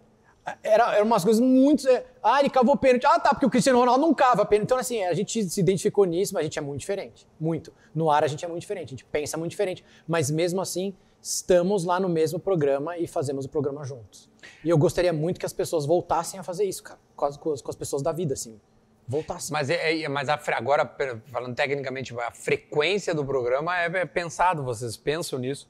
era, 0.62 0.97
era 0.97 1.02
umas 1.02 1.24
coisas 1.24 1.40
muito. 1.40 1.89
é, 1.89 2.05
Ah, 2.23 2.40
ele 2.40 2.51
cavou 2.51 2.77
pênalti. 2.77 3.06
Ah, 3.06 3.19
tá, 3.19 3.31
porque 3.31 3.47
o 3.47 3.51
Cristiano 3.51 3.78
Ronaldo 3.78 4.02
não 4.02 4.12
cava 4.12 4.44
pênalti. 4.44 4.66
Então, 4.66 4.77
assim, 4.77 5.02
a 5.02 5.14
gente 5.14 5.48
se 5.48 5.60
identificou 5.60 6.05
nisso, 6.05 6.35
mas 6.35 6.43
a 6.43 6.44
gente 6.44 6.59
é 6.59 6.62
muito 6.62 6.81
diferente. 6.81 7.27
Muito. 7.40 7.73
No 7.94 8.10
ar 8.10 8.23
a 8.23 8.27
gente 8.27 8.44
é 8.44 8.48
muito 8.48 8.60
diferente, 8.60 8.89
a 8.89 8.90
gente 8.90 9.05
pensa 9.06 9.39
muito 9.39 9.52
diferente. 9.52 9.82
Mas 10.06 10.31
mesmo 10.31 10.60
assim, 10.60 10.94
estamos 11.22 11.84
lá 11.84 12.00
no 12.00 12.08
mesmo 12.08 12.38
programa 12.40 12.98
e 12.98 13.06
fazemos 13.06 13.44
o 13.44 13.48
programa 13.48 13.84
juntos. 13.84 14.28
E 14.64 14.68
eu 14.68 14.76
gostaria 14.76 15.12
muito 15.12 15.38
que 15.38 15.46
as 15.46 15.52
pessoas 15.52 15.86
voltassem 15.86 16.38
a 16.40 16.42
fazer 16.42 16.64
isso, 16.64 16.82
cara. 16.82 16.98
Com 17.14 17.24
as, 17.24 17.36
com 17.36 17.52
as- 17.52 17.76
pessoas 17.76 18.02
da 18.02 18.10
vida, 18.10 18.34
assim. 18.34 18.60
Voltassem. 19.06 19.52
Mas, 19.52 19.70
é, 19.70 20.02
é- 20.02 20.08
mas 20.08 20.28
a 20.28 20.40
agora, 20.56 20.84
falando 21.30 21.54
tecnicamente, 21.54 22.12
a 22.18 22.30
frequência 22.32 23.14
do 23.14 23.24
programa 23.24 23.78
é, 23.80 23.86
é 23.86 24.04
pensado, 24.04 24.64
vocês 24.64 24.96
pensam 24.96 25.38
nisso. 25.38 25.68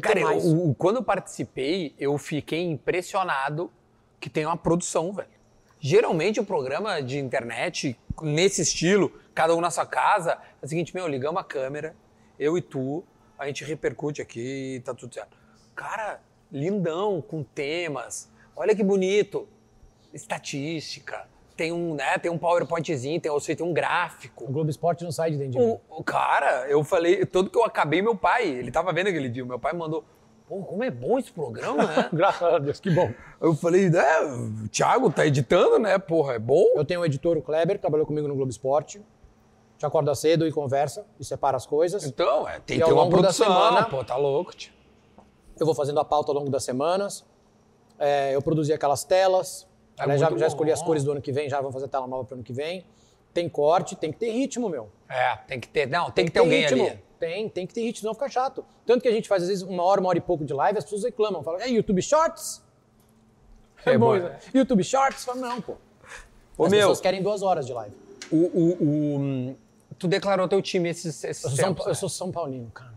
Cara, 0.00 0.36
o- 0.36 0.74
quando 0.74 0.96
eu 0.96 1.02
participei, 1.02 1.94
eu 1.98 2.16
fiquei 2.18 2.62
impressionado 2.62 3.70
que 4.20 4.28
tem 4.30 4.46
uma 4.46 4.56
produção, 4.56 5.12
velho. 5.12 5.28
Geralmente 5.80 6.40
o 6.40 6.44
programa 6.44 7.00
de 7.02 7.18
internet, 7.18 7.98
nesse 8.22 8.62
estilo, 8.62 9.12
cada 9.34 9.54
um 9.54 9.60
na 9.60 9.70
sua 9.70 9.86
casa, 9.86 10.38
é 10.62 10.64
o 10.64 10.68
seguinte, 10.68 10.94
meu, 10.94 11.06
ligamos 11.06 11.40
a 11.40 11.44
câmera, 11.44 11.94
eu 12.38 12.56
e 12.56 12.62
tu, 12.62 13.04
a 13.38 13.46
gente 13.46 13.64
repercute 13.64 14.22
aqui 14.22 14.76
e 14.76 14.80
tá 14.80 14.94
tudo 14.94 15.12
certo. 15.12 15.36
Cara, 15.74 16.20
lindão, 16.50 17.20
com 17.20 17.42
temas, 17.42 18.30
olha 18.54 18.74
que 18.74 18.82
bonito. 18.82 19.48
Estatística, 20.12 21.26
tem 21.56 21.72
um, 21.72 21.94
né, 21.94 22.18
tem 22.18 22.30
um 22.30 22.38
PowerPointzinho, 22.38 23.20
tem, 23.20 23.30
ou 23.30 23.40
seja, 23.40 23.58
tem 23.58 23.66
um 23.66 23.72
gráfico. 23.72 24.44
O 24.44 24.52
Globo 24.52 24.70
Esporte 24.70 25.02
não 25.02 25.10
sai 25.10 25.30
de 25.30 25.38
dentro 25.38 25.52
de 25.52 25.58
mim. 25.58 25.78
O, 25.88 26.04
cara, 26.04 26.66
eu 26.68 26.84
falei, 26.84 27.24
todo 27.24 27.50
que 27.50 27.58
eu 27.58 27.64
acabei, 27.64 28.02
meu 28.02 28.14
pai, 28.14 28.46
ele 28.46 28.70
tava 28.70 28.92
vendo 28.92 29.08
aquele 29.08 29.28
dia, 29.28 29.44
meu 29.44 29.58
pai 29.58 29.72
mandou, 29.72 30.04
pô, 30.46 30.62
como 30.62 30.84
é 30.84 30.90
bom 30.90 31.18
esse 31.18 31.32
programa, 31.32 31.84
né? 31.84 32.08
Graças 32.12 32.42
a 32.42 32.58
Deus, 32.58 32.78
que 32.78 32.90
bom. 32.90 33.10
eu 33.40 33.54
falei, 33.54 33.88
né, 33.88 34.20
o 34.20 34.68
Thiago 34.68 35.10
tá 35.10 35.26
editando, 35.26 35.78
né, 35.78 35.98
porra, 35.98 36.34
é 36.34 36.38
bom? 36.38 36.64
Eu 36.74 36.84
tenho 36.84 37.00
um 37.00 37.04
editor, 37.04 37.36
o 37.36 37.42
Kleber, 37.42 37.76
que 37.76 37.82
trabalhou 37.82 38.06
comigo 38.06 38.28
no 38.28 38.34
Globo 38.34 38.50
Esporte. 38.50 39.00
Te 39.78 39.84
acorda 39.84 40.14
cedo 40.14 40.46
e 40.46 40.52
conversa 40.52 41.06
e 41.20 41.24
separa 41.24 41.56
as 41.56 41.66
coisas. 41.66 42.04
Então, 42.04 42.48
é, 42.48 42.60
tem 42.60 42.78
que 42.78 42.84
ter 42.84 42.92
uma 42.92 43.08
produção, 43.08 43.46
semana- 43.46 43.84
pô, 43.84 44.02
tá 44.02 44.16
louco, 44.16 44.54
tio. 44.56 44.72
Eu 45.58 45.66
vou 45.66 45.74
fazendo 45.74 46.00
a 46.00 46.04
pauta 46.04 46.30
ao 46.30 46.34
longo 46.38 46.50
das 46.50 46.64
semanas. 46.64 47.24
É, 47.98 48.34
eu 48.34 48.40
produzi 48.42 48.72
aquelas 48.72 49.04
telas. 49.04 49.66
É 49.98 50.02
Aliás, 50.02 50.20
já, 50.20 50.30
já 50.36 50.46
escolhi 50.46 50.70
as 50.72 50.82
cores 50.82 51.02
do 51.04 51.12
ano 51.12 51.20
que 51.22 51.32
vem, 51.32 51.48
já 51.48 51.60
vou 51.60 51.72
fazer 51.72 51.88
tela 51.88 52.06
nova 52.06 52.24
pro 52.24 52.34
ano 52.34 52.42
que 52.44 52.52
vem. 52.52 52.84
Tem 53.32 53.48
corte, 53.48 53.96
tem 53.96 54.10
que 54.12 54.18
ter 54.18 54.30
ritmo, 54.30 54.68
meu. 54.68 54.88
É, 55.08 55.36
tem 55.46 55.60
que 55.60 55.68
ter, 55.68 55.86
não, 55.86 56.10
tem, 56.10 56.24
que 56.24 56.30
ter 56.30 56.40
alguém 56.40 56.62
ritmo. 56.62 56.82
ali. 56.86 56.98
Tem, 57.18 57.48
tem 57.48 57.66
que 57.66 57.72
ter 57.74 57.82
ritmo, 57.82 58.00
senão 58.00 58.14
fica 58.14 58.28
chato. 58.28 58.64
Tanto 58.84 59.02
que 59.02 59.08
a 59.08 59.12
gente 59.12 59.28
faz, 59.28 59.42
às 59.42 59.48
vezes, 59.48 59.62
uma 59.62 59.82
hora, 59.82 60.00
uma 60.00 60.08
hora 60.10 60.18
e 60.18 60.20
pouco 60.22 60.44
de 60.44 60.52
live, 60.52 60.78
as 60.78 60.84
pessoas 60.84 61.04
reclamam. 61.04 61.42
Falam, 61.42 61.60
é 61.60 61.68
YouTube 61.68 62.00
Shorts? 62.02 62.62
É, 63.84 63.90
É 63.92 63.98
bom, 63.98 64.06
bom, 64.18 64.22
né? 64.24 64.38
YouTube 64.54 64.82
Shorts? 64.84 65.24
Fala, 65.24 65.38
não, 65.40 65.60
pô. 65.60 65.74
Ô, 66.58 66.64
as 66.64 66.70
meu, 66.70 66.80
pessoas 66.80 67.00
querem 67.00 67.22
duas 67.22 67.42
horas 67.42 67.66
de 67.66 67.72
live. 67.72 67.94
o, 68.32 68.36
o, 68.36 69.50
o, 69.50 69.56
tu 69.98 70.06
declarou 70.08 70.46
teu 70.48 70.60
time 70.62 70.88
esses, 70.90 71.22
esses 71.24 71.44
Eu 71.44 71.50
sou, 71.50 71.58
São, 71.58 71.68
tempos, 71.68 71.84
eu 71.86 71.88
né? 71.90 71.94
sou 71.94 72.08
São 72.08 72.32
Paulino, 72.32 72.70
cara. 72.70 72.94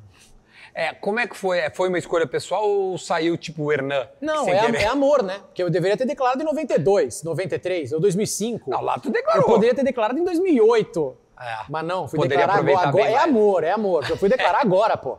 É, 0.74 0.94
como 0.94 1.20
é 1.20 1.28
que 1.28 1.36
foi? 1.36 1.58
É, 1.60 1.70
Foi 1.70 1.90
uma 1.90 1.98
escolha 1.98 2.28
pessoal 2.28 2.70
ou 2.70 2.98
saiu 2.98 3.36
tipo 3.38 3.64
o 3.64 3.72
Hernan? 3.74 4.08
Não, 4.22 4.48
é, 4.48 4.84
é 4.84 4.86
amor, 4.88 5.24
né? 5.24 5.40
Porque 5.48 5.62
eu 5.64 5.70
deveria 5.70 5.98
ter 5.98 6.06
declarado 6.06 6.42
em 6.42 6.46
92, 6.46 7.24
93 7.24 7.92
ou 7.94 8.00
2005. 8.00 8.70
Não, 8.70 8.82
lá 8.82 8.98
tu 9.00 9.10
declarou. 9.10 9.42
Eu 9.44 9.48
poderia 9.48 9.76
ter 9.76 9.84
declarado 9.84 10.20
em 10.20 10.24
2008. 10.24 11.18
É. 11.42 11.58
Mas 11.70 11.86
não, 11.86 12.08
fui 12.08 12.18
Poderia 12.18 12.46
declarar 12.46 12.60
agora. 12.60 13.10
É 13.10 13.12
mais. 13.14 13.24
amor, 13.24 13.64
é 13.64 13.72
amor. 13.72 14.10
Eu 14.10 14.16
fui 14.18 14.30
declarar 14.30 14.62
agora, 14.62 14.96
pô. 14.96 15.18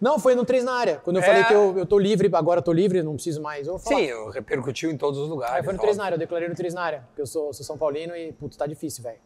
Não, 0.00 0.18
foi 0.18 0.34
no 0.34 0.44
3 0.44 0.64
na 0.64 0.72
área. 0.72 0.96
Quando 1.04 1.16
eu 1.16 1.22
É. 1.22 1.26
falei 1.26 1.44
que 1.44 1.52
eu, 1.52 1.78
eu 1.78 1.86
tô 1.86 1.98
livre, 1.98 2.28
agora 2.34 2.58
eu 2.58 2.62
tô 2.64 2.72
livre, 2.72 3.02
não 3.02 3.14
preciso 3.14 3.40
mais. 3.42 3.66
Eu. 3.66 3.78
Sim, 3.78 4.00
eu 4.02 4.30
repercutiu 4.30 4.90
em 4.90 4.96
todos 4.96 5.20
os 5.20 5.28
lugares. 5.28 5.54
Aí 5.56 5.62
foi 5.62 5.72
no 5.74 5.78
óbvio. 5.78 5.86
3 5.88 5.96
na 5.98 6.04
área, 6.04 6.14
eu 6.14 6.18
declarei 6.18 6.48
no 6.48 6.54
3 6.54 6.74
na 6.74 6.82
área. 6.82 7.04
Porque 7.08 7.22
eu 7.22 7.26
sou, 7.26 7.52
sou 7.52 7.64
São 7.64 7.76
Paulino 7.78 8.16
e, 8.16 8.32
putz, 8.32 8.56
tá 8.56 8.66
difícil, 8.66 9.02
velho. 9.02 9.18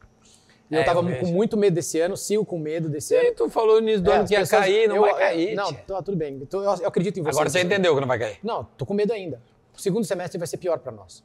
E 0.71 0.77
É, 0.77 0.81
eu 0.81 0.85
tava 0.85 1.01
eu 1.11 1.21
com 1.21 1.27
muito 1.27 1.57
medo 1.57 1.75
desse 1.75 1.99
ano, 2.01 2.17
sigo 2.17 2.45
com 2.45 2.59
medo 2.59 2.89
desse 2.91 3.09
Sim, 3.19 3.27
ano. 3.29 3.35
tu 3.35 3.49
falou 3.49 3.81
nisso 3.81 4.03
do 4.03 4.11
É, 4.11 4.17
ano 4.17 4.27
que 4.29 4.35
ia 4.35 4.41
pessoas- 4.41 4.63
cair, 4.63 4.87
não 4.89 4.97
eu- 4.97 5.03
vai 5.03 5.11
é, 5.13 5.15
cair. 5.17 5.55
Não, 5.55 5.73
tá, 5.73 6.03
tudo 6.03 6.17
bem. 6.17 6.35
Então, 6.35 6.63
eu, 6.63 6.75
eu 6.83 6.89
acredito 6.89 7.19
em 7.19 7.23
você. 7.23 7.31
Agora 7.31 7.49
você 7.49 7.61
entendeu 7.63 7.95
que 7.95 8.01
não 8.01 8.09
vai 8.09 8.19
cair. 8.19 8.39
Não, 8.43 8.65
tô 8.65 8.85
com 8.85 8.93
medo 8.95 9.13
ainda. 9.13 9.41
O 9.75 9.81
segundo 9.81 10.05
semestre 10.05 10.39
vai 10.39 10.47
ser 10.47 10.59
pior 10.59 10.79
pra 10.79 10.93
nós. 10.93 11.25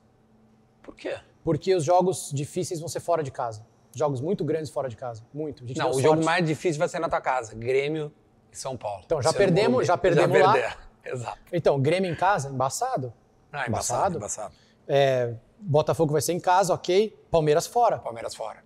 Por 0.81 0.95
quê? 0.95 1.15
Porque 1.43 1.75
os 1.75 1.83
jogos 1.83 2.29
difíceis 2.33 2.79
vão 2.79 2.87
ser 2.87 2.99
fora 3.01 3.21
de 3.21 3.31
casa. 3.31 3.65
Jogos 3.93 4.21
muito 4.21 4.43
grandes 4.45 4.71
fora 4.71 4.87
de 4.87 4.95
casa. 4.95 5.23
Muito. 5.33 5.63
Não, 5.77 5.91
o 5.91 6.01
jogo 6.01 6.23
mais 6.23 6.45
difícil 6.45 6.79
vai 6.79 6.87
ser 6.87 6.99
na 6.99 7.09
tua 7.09 7.19
casa. 7.21 7.53
Grêmio 7.53 8.11
e 8.51 8.57
São 8.57 8.77
Paulo. 8.77 9.01
Então, 9.05 9.21
já 9.21 9.31
Você 9.31 9.37
perdemos- 9.37 9.85
já 9.85 9.97
perdemos 9.97 10.39
lá. 10.39 10.53
perder. 10.53 10.77
Exato. 11.05 11.37
Então, 11.51 11.79
Grêmio 11.81 12.09
em 12.09 12.15
casa, 12.15 12.49
embaçado. 12.49 13.13
Ah, 13.51 13.67
embaçado, 13.67 14.17
embaçado. 14.17 14.53
É, 14.87 15.33
Botafogo 15.59 16.11
vai 16.13 16.21
ser 16.21 16.33
em 16.33 16.39
casa, 16.39 16.73
ok. 16.73 17.13
Palmeiras 17.29 17.67
fora. 17.67 17.97
Palmeiras 17.99 18.33
fora. 18.33 18.63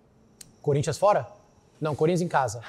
Corinthians 0.68 0.98
fora? 0.98 1.26
Não, 1.80 1.94
Corinthians 1.94 2.20
em 2.20 2.28
casa. 2.28 2.60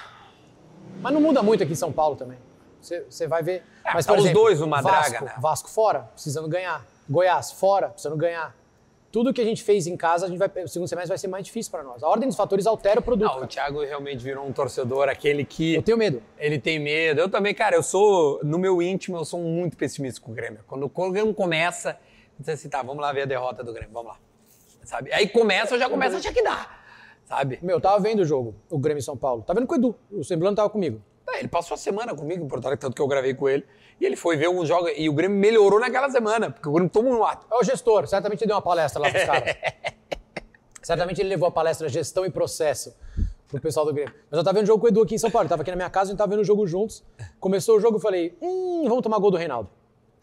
Mas 1.02 1.14
não 1.14 1.20
muda 1.20 1.44
muito 1.44 1.62
aqui 1.62 1.74
em 1.74 1.76
São 1.76 1.92
Paulo 1.92 2.16
também. 2.16 2.38
Você, 2.80 3.02
você 3.10 3.28
vai 3.28 3.44
ver. 3.44 3.62
É, 3.84 3.94
Mas, 3.94 4.06
tá 4.06 4.14
por 4.14 4.20
os 4.20 4.26
exemplo, 4.26 4.42
dois 4.42 4.62
numa 4.62 4.82
Vasco, 4.82 5.12
draga, 5.12 5.26
né? 5.26 5.34
Vasco 5.38 5.70
fora, 5.70 6.10
precisando 6.14 6.48
ganhar. 6.48 6.86
Goiás 7.10 7.52
fora, 7.52 7.90
precisando 7.90 8.16
ganhar. 8.16 8.56
Tudo 9.12 9.34
que 9.34 9.42
a 9.42 9.44
gente 9.44 9.62
fez 9.64 9.86
em 9.86 9.98
casa, 9.98 10.28
a 10.28 10.30
gente 10.30 10.38
vai, 10.38 10.48
o 10.64 10.68
segundo 10.70 10.88
semestre 10.88 11.10
vai 11.10 11.18
ser 11.18 11.28
mais 11.28 11.46
difícil 11.46 11.70
para 11.70 11.84
nós. 11.84 12.02
A 12.02 12.08
ordem 12.08 12.30
dos 12.30 12.38
fatores 12.38 12.66
altera 12.66 13.02
o 13.02 13.04
produto. 13.04 13.36
Não, 13.36 13.44
o. 13.44 13.48
Thiago 13.48 13.82
realmente 13.84 14.24
virou 14.24 14.48
um 14.48 14.54
torcedor, 14.54 15.10
aquele 15.10 15.44
que 15.44 15.76
Eu 15.76 15.82
tenho 15.84 15.98
medo. 15.98 16.24
ele 16.38 16.58
tem 16.58 16.80
medo. 16.80 17.20
Eu 17.20 17.28
também, 17.28 17.54
cara, 17.54 17.76
eu 17.76 17.84
sou, 17.84 18.40
no 18.46 18.58
meu 18.58 18.82
íntimo, 18.82 19.18
eu 19.18 19.26
sou 19.26 19.42
muito 19.42 19.76
pessimista 19.76 20.22
com 20.22 20.32
o 20.32 20.36
Grêmio. 20.36 20.62
Quando 20.66 20.86
o 20.86 21.12
Grêmio 21.12 21.34
começa, 21.34 22.00
diz 22.40 22.48
assim, 22.48 22.70
tá, 22.70 22.82
vamos 22.82 23.02
lá 23.02 23.12
ver 23.12 23.24
a 23.24 23.26
derrota 23.26 23.62
do 23.62 23.74
Grêmio, 23.74 23.92
vamos 23.92 24.12
lá. 24.14 24.18
Sabe? 24.86 25.12
Aí 25.12 25.28
começa, 25.28 25.76
eu 25.76 25.80
já 25.80 25.90
começo 25.90 26.16
a 26.16 26.20
achar 26.20 26.34
que 26.34 26.42
dá. 26.42 26.79
Sabe? 27.30 27.60
Meu, 27.62 27.78
eu 27.78 27.82
tava 27.82 28.00
vendo 28.02 28.22
o 28.22 28.26
jogo, 28.26 28.56
o 28.72 28.80
Grêmio 28.80 29.00
em 29.00 29.04
São 29.04 29.16
Paulo. 29.16 29.44
Tava 29.44 29.60
vendo 29.60 29.68
com 29.68 29.76
o 29.76 29.78
Edu. 29.78 29.96
O 30.12 30.24
Semblano 30.24 30.56
tava 30.56 30.70
comigo. 30.70 31.00
É, 31.30 31.40
Ele 31.40 31.48
passou 31.48 31.76
a 31.76 31.78
semana 31.78 32.16
comigo 32.16 32.44
em 32.44 32.48
Porto 32.48 32.66
Alegre, 32.66 32.82
tanto 32.82 32.96
que 32.96 33.02
eu 33.02 33.08
gravei 33.08 33.36
com 33.36 33.48
ele. 33.48 33.64
E 34.02 34.06
ele 34.06 34.16
foi 34.16 34.36
ver 34.36 34.48
alguns 34.48 34.68
jogos. 34.68 34.92
E 34.98 35.08
o 35.08 35.14
Grêmio 35.14 35.38
melhorou 35.38 35.80
naquela 35.80 36.10
semana, 36.10 36.50
porque 36.50 36.68
o 36.68 36.72
Grêmio 36.72 36.90
tomou 36.90 37.14
um 37.14 37.24
ato. 37.24 37.46
É 37.52 37.56
o 37.56 37.64
gestor, 37.64 38.08
certamente 38.08 38.42
ele 38.42 38.48
deu 38.48 38.56
uma 38.56 38.62
palestra 38.64 39.00
lá 39.00 39.12
pros 39.12 39.24
caras. 39.26 39.56
certamente 40.82 41.22
ele 41.22 41.30
levou 41.30 41.48
a 41.48 41.52
palestra 41.52 41.88
Gestão 41.88 42.26
e 42.26 42.32
Processo 42.32 42.96
pro 43.48 43.62
pessoal 43.62 43.86
do 43.86 43.94
Grêmio. 43.94 44.14
Mas 44.32 44.38
eu 44.40 44.44
tava 44.44 44.56
vendo 44.56 44.64
o 44.64 44.68
jogo 44.68 44.80
com 44.80 44.86
o 44.88 44.90
Edu 44.90 45.04
aqui 45.04 45.14
em 45.14 45.20
São 45.20 45.30
Paulo. 45.30 45.48
Tava 45.48 45.62
aqui 45.62 45.70
na 45.70 45.78
minha 45.78 45.90
casa, 45.90 46.10
a 46.10 46.12
gente 46.12 46.18
tava 46.18 46.32
vendo 46.32 46.40
o 46.42 46.46
jogo 46.46 46.66
juntos. 46.66 47.04
Começou 47.40 47.78
o 47.78 47.80
jogo, 47.80 47.98
eu 47.98 48.02
falei, 48.02 48.36
hum, 48.42 48.86
vamos 48.88 49.04
tomar 49.04 49.20
gol 49.20 49.30
do 49.30 49.38
Reinaldo. 49.38 49.70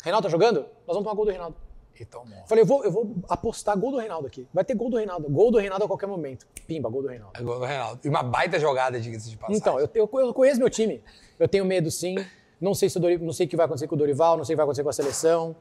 Reinaldo 0.03 0.25
tá 0.27 0.31
jogando? 0.31 0.61
Nós 0.87 0.97
vamos 0.97 1.05
tomar 1.05 1.15
gol 1.15 1.25
do 1.25 1.31
Reinaldo. 1.31 1.57
E 1.99 2.05
tomou. 2.05 2.39
Falei, 2.47 2.63
eu 2.63 2.67
vou, 2.67 2.85
eu 2.85 2.91
vou 2.91 3.17
apostar 3.29 3.79
gol 3.79 3.91
do 3.93 3.99
Reinaldo 3.99 4.27
aqui. 4.27 4.47
Vai 4.53 4.65
ter 4.65 4.75
gol 4.75 4.91
do 4.91 4.97
Reinaldo. 4.97 5.29
Gol 5.29 5.51
do 5.51 5.59
Reinaldo 5.59 5.85
a 5.85 5.89
qualquer 5.89 6.07
momento. 6.07 6.47
Pimba, 6.67 6.89
gol 6.89 7.03
do 7.03 7.09
Reinaldo. 7.09 7.33
É 7.39 7.43
gol 7.43 7.59
do 7.59 7.65
Reinaldo. 7.65 8.01
E 8.05 8.09
uma 8.09 8.23
baita 8.23 8.59
jogada, 8.59 9.01
diga-se 9.01 9.31
de 9.31 9.37
passagem. 9.37 9.59
Então, 9.61 9.79
eu, 9.81 9.89
eu, 9.95 10.11
eu 10.21 10.35
conheço 10.35 10.59
meu 10.59 10.69
time. 10.71 11.03
Eu 11.39 11.49
tenho 11.49 11.65
medo, 11.65 11.91
sim. 11.91 12.17
Não 12.61 12.75
sei, 12.75 12.89
se 12.89 12.97
o 12.97 13.01
Dori- 13.01 13.19
não 13.19 13.33
sei 13.33 13.47
o 13.47 13.49
que 13.49 13.57
vai 13.57 13.67
acontecer 13.67 13.87
com 13.87 13.95
o 13.95 13.99
Dorival, 13.99 14.37
não 14.37 14.45
sei 14.45 14.55
o 14.55 14.57
que 14.57 14.59
vai 14.59 14.65
acontecer 14.65 14.83
com 14.83 14.89
a 14.91 14.93
seleção. 14.93 15.55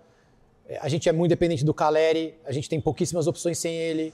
É, 0.67 0.77
A 0.79 0.87
gente 0.89 1.07
é 1.07 1.11
muito 1.11 1.29
dependente 1.29 1.63
do 1.65 1.73
Caleri, 1.73 2.33
a 2.45 2.51
gente 2.51 2.67
tem 2.69 2.79
pouquíssimas 2.81 3.27
opções 3.27 3.57
sem 3.59 3.75
ele. 3.75 4.13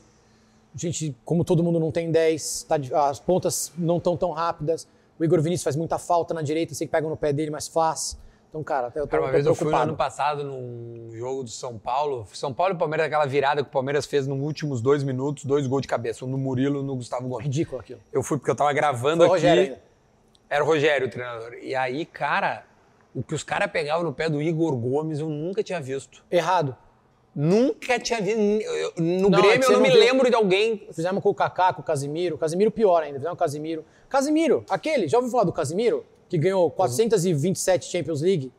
A 0.73 0.77
gente, 0.77 1.15
como 1.25 1.43
todo 1.43 1.61
mundo 1.63 1.79
não 1.79 1.91
tem 1.91 2.09
10, 2.11 2.63
tá 2.63 2.77
as 3.09 3.19
pontas 3.19 3.71
não 3.77 3.97
estão 3.97 4.15
tão 4.15 4.31
rápidas. 4.31 4.87
O 5.19 5.23
Igor 5.23 5.41
Vinícius 5.41 5.63
faz 5.63 5.75
muita 5.75 5.97
falta 5.99 6.33
na 6.33 6.41
direita, 6.41 6.73
sei 6.73 6.87
que 6.87 6.91
pegam 6.91 7.09
no 7.09 7.17
pé 7.17 7.31
dele, 7.33 7.51
mas 7.51 7.67
faz. 7.67 8.17
Então, 8.51 8.61
cara, 8.65 8.91
eu 8.93 9.03
tô, 9.03 9.07
Cara, 9.07 9.23
uma 9.23 9.29
tô 9.29 9.33
vez 9.33 9.45
eu 9.45 9.55
fui 9.55 9.63
no 9.63 9.69
preocupado. 9.69 9.89
ano 9.91 9.97
passado 9.97 10.43
num 10.43 11.09
jogo 11.13 11.43
do 11.45 11.49
São 11.49 11.77
Paulo. 11.79 12.27
São 12.33 12.53
Paulo 12.53 12.73
e 12.73 12.77
Palmeiras, 12.77 13.07
aquela 13.07 13.25
virada 13.25 13.63
que 13.63 13.69
o 13.69 13.71
Palmeiras 13.71 14.05
fez 14.05 14.27
nos 14.27 14.37
últimos 14.41 14.81
dois 14.81 15.03
minutos, 15.03 15.45
dois 15.45 15.65
gols 15.67 15.81
de 15.83 15.87
cabeça, 15.87 16.25
um 16.25 16.27
no 16.27 16.37
Murilo 16.37 16.79
e 16.79 16.79
um 16.81 16.83
no 16.83 16.95
Gustavo 16.97 17.29
Gomes. 17.29 17.45
Ridículo 17.45 17.79
aquilo. 17.79 18.01
Eu 18.11 18.21
fui 18.21 18.37
porque 18.37 18.51
eu 18.51 18.55
tava 18.55 18.73
gravando 18.73 19.25
Foi 19.25 19.37
aqui. 19.37 19.47
Rogério. 19.47 19.77
Era 20.49 20.63
o 20.65 20.67
Rogério, 20.67 21.07
o 21.07 21.09
treinador. 21.09 21.53
E 21.61 21.73
aí, 21.73 22.05
cara, 22.05 22.65
o 23.15 23.23
que 23.23 23.33
os 23.33 23.41
caras 23.41 23.71
pegavam 23.71 24.03
no 24.03 24.11
pé 24.11 24.27
do 24.29 24.41
Igor 24.41 24.75
Gomes, 24.75 25.21
eu 25.21 25.29
nunca 25.29 25.63
tinha 25.63 25.79
visto. 25.79 26.21
Errado. 26.29 26.75
Nunca 27.33 27.97
tinha 27.97 28.19
visto. 28.21 28.37
No 28.97 29.29
Não, 29.29 29.39
é 29.39 29.41
Grêmio 29.41 29.59
que 29.61 29.65
eu 29.67 29.71
não 29.71 29.79
não 29.79 29.81
me 29.83 29.89
viu. 29.91 29.99
lembro 29.99 30.29
de 30.29 30.35
alguém. 30.35 30.89
Fizemos 30.91 31.23
com 31.23 31.29
o 31.29 31.33
Kaká, 31.33 31.71
com 31.71 31.81
o 31.81 31.85
Casimiro. 31.85 32.35
O 32.35 32.37
Casimiro 32.37 32.69
pior 32.69 33.01
ainda, 33.01 33.17
fizemos 33.17 33.37
com 33.37 33.43
o 33.43 33.45
Casimiro. 33.47 33.85
Casimiro, 34.09 34.65
aquele, 34.69 35.07
já 35.07 35.17
ouviu 35.17 35.31
falar 35.31 35.45
do 35.45 35.53
Casimiro? 35.53 36.03
Que 36.31 36.37
ganhou 36.37 36.71
427 36.71 37.85
Champions 37.91 38.21
League? 38.21 38.53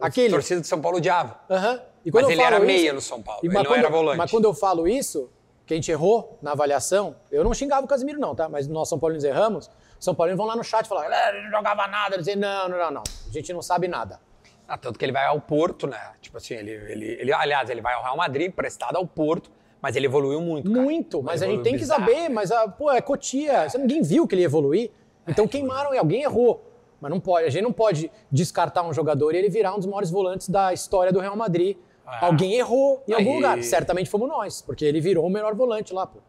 A 0.00 0.06
Aquele. 0.06 0.30
torcida 0.30 0.60
de 0.62 0.66
São 0.66 0.80
Paulo 0.80 0.96
odiava. 0.96 1.38
Aham. 1.50 1.74
E 2.04 2.10
Mas 2.10 2.12
quando 2.12 2.24
eu 2.24 2.30
ele 2.30 2.42
era 2.42 2.56
falo 2.56 2.66
meia 2.66 2.84
isso- 2.86 2.94
no 2.94 3.00
São 3.02 3.22
Paulo, 3.22 3.40
E, 3.42 3.46
ele 3.46 3.54
mas 3.54 3.64
não 3.64 3.74
era 3.74 3.90
volante. 3.90 4.16
Mas 4.18 4.30
quando 4.30 4.44
eu 4.46 4.54
falo 4.54 4.88
isso, 4.88 5.30
que 5.66 5.74
a 5.74 5.76
gente 5.76 5.90
errou 5.90 6.38
na 6.40 6.52
avaliação, 6.52 7.14
eu 7.30 7.44
não 7.44 7.52
xingava 7.52 7.84
o 7.84 7.88
Casimiro 7.88 8.18
não, 8.18 8.34
tá? 8.34 8.48
Mas 8.48 8.66
nós 8.66 8.88
São 8.88 8.98
Paulinos 8.98 9.22
erramos, 9.22 9.70
São 10.00 10.14
Paulinos 10.14 10.38
vão 10.38 10.46
lá 10.46 10.56
no 10.56 10.64
chat 10.64 10.86
falar, 10.88 11.02
"Galera, 11.02 11.36
ele 11.36 11.44
não 11.44 11.50
jogava 11.58 11.86
nada. 11.86 12.16
Dizer, 12.18 12.36
não, 12.36 12.68
não, 12.70 12.78
não, 12.78 12.90
não. 12.90 13.02
A 13.28 13.32
gente 13.32 13.52
não 13.52 13.60
sabe 13.62 13.86
nada. 13.86 14.18
Ah, 14.66 14.78
tanto 14.78 14.98
que 14.98 15.04
ele 15.04 15.12
vai 15.12 15.26
ao 15.26 15.38
Porto, 15.40 15.86
né? 15.86 16.00
Tipo 16.22 16.38
assim, 16.38 16.54
ele, 16.54 16.70
ele, 16.70 17.06
ele- 17.20 17.32
aliás, 17.34 17.68
ele 17.68 17.82
vai 17.82 17.92
ao 17.94 18.02
Real 18.02 18.16
Madrid, 18.16 18.48
emprestado 18.48 18.96
ao 18.96 19.06
Porto, 19.06 19.50
mas 19.80 19.94
ele 19.94 20.06
evoluiu 20.06 20.40
muito. 20.40 20.70
cara. 20.70 20.82
Muito, 20.82 21.22
mas 21.22 21.42
a 21.42 21.46
Ele 21.46 21.56
gente 21.56 21.64
tem 21.64 21.76
que 21.76 21.84
evoluiu 21.84 22.06
saber, 22.14 22.28
mas 22.30 22.50
a, 22.50 22.66
pô, 22.66 22.90
é 22.90 23.02
Cotia, 23.02 23.68
você- 23.68 23.76
ninguém 23.76 24.00
viu 24.02 24.26
que 24.26 24.34
ele 24.34 24.40
ia 24.42 24.46
evoluir. 24.46 24.90
Então 25.28 25.46
queimaram 25.46 25.94
e 25.94 25.98
alguém 25.98 26.22
errou. 26.22 26.70
Mas 27.04 27.10
não 27.10 27.20
pode, 27.20 27.46
a 27.46 27.50
gente 27.50 27.62
não 27.62 27.72
pode 27.72 28.10
descartar 28.32 28.82
um 28.82 28.90
jogador 28.94 29.34
e 29.34 29.36
ele 29.36 29.50
virar 29.50 29.74
um 29.74 29.76
dos 29.76 29.84
maiores 29.86 30.10
volantes 30.10 30.48
da 30.48 30.72
história 30.72 31.12
do 31.12 31.20
Real 31.20 31.36
Madrid. 31.36 31.76
Ah. 32.06 32.24
Alguém 32.24 32.54
errou 32.54 33.02
em 33.06 33.12
algum 33.12 33.28
Aí- 33.28 33.36
lugar. 33.36 33.62
Certamente 33.62 34.08
fomos 34.08 34.26
nós, 34.26 34.62
porque 34.62 34.86
ele 34.86 35.02
virou 35.02 35.26
o 35.26 35.28
melhor 35.28 35.54
volante 35.54 35.92
lá, 35.92 36.06
pô. 36.06 36.20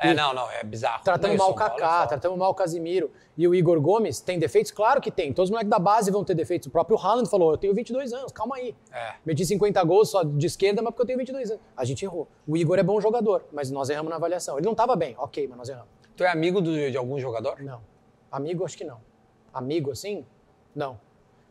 É, 0.00 0.12
não, 0.12 0.34
não, 0.34 0.50
é 0.50 0.64
bizarro. 0.64 1.02
E 1.32 1.36
mal 1.36 1.50
o 1.50 1.54
Kaká, 1.54 2.06
tratando 2.08 2.36
mal 2.36 2.50
o 2.50 2.54
Casimiro. 2.54 3.08
E 3.36 3.46
o 3.46 3.54
Igor 3.54 3.80
Gomes 3.80 4.18
tem 4.20 4.36
defeitos? 4.36 4.72
Claro 4.72 5.00
que 5.00 5.12
tem. 5.12 5.32
Todos 5.32 5.46
os 5.48 5.50
moleques 5.52 5.70
da 5.70 5.78
base 5.78 6.10
vão 6.10 6.24
ter 6.24 6.34
defeitos. 6.34 6.66
O 6.66 6.70
próprio 6.70 6.98
Haaland 6.98 7.28
falou: 7.30 7.52
eu 7.52 7.56
tenho 7.56 7.72
22 7.72 8.12
anos, 8.12 8.32
calma 8.32 8.56
aí. 8.56 8.74
É. 8.92 9.12
Meti 9.24 9.46
50 9.46 9.80
gols 9.84 10.10
só 10.10 10.24
de 10.24 10.44
esquerda, 10.46 10.82
mas 10.82 10.90
porque 10.92 11.02
eu 11.02 11.06
tenho 11.06 11.18
22 11.18 11.50
anos. 11.52 11.62
A 11.76 11.84
gente 11.84 12.04
errou. 12.04 12.26
O 12.48 12.56
Igor 12.56 12.78
é 12.80 12.82
bom 12.82 13.00
jogador, 13.00 13.44
mas 13.52 13.70
nós 13.70 13.90
erramos 13.90 14.10
na 14.10 14.16
avaliação. 14.16 14.56
Ele 14.56 14.64
não 14.64 14.72
estava 14.72 14.96
bem, 14.96 15.14
ok, 15.18 15.46
mas 15.46 15.58
nós 15.58 15.68
erramos. 15.68 15.88
Tu 16.16 16.24
é 16.24 16.28
amigo 16.30 16.60
do- 16.60 16.90
de 16.90 16.96
algum 16.96 17.18
jogador? 17.20 17.60
Não. 17.62 17.80
Amigo, 18.32 18.64
acho 18.64 18.76
que 18.78 18.84
não. 18.84 18.98
Amigo, 19.52 19.90
assim? 19.90 20.24
Não. 20.74 21.00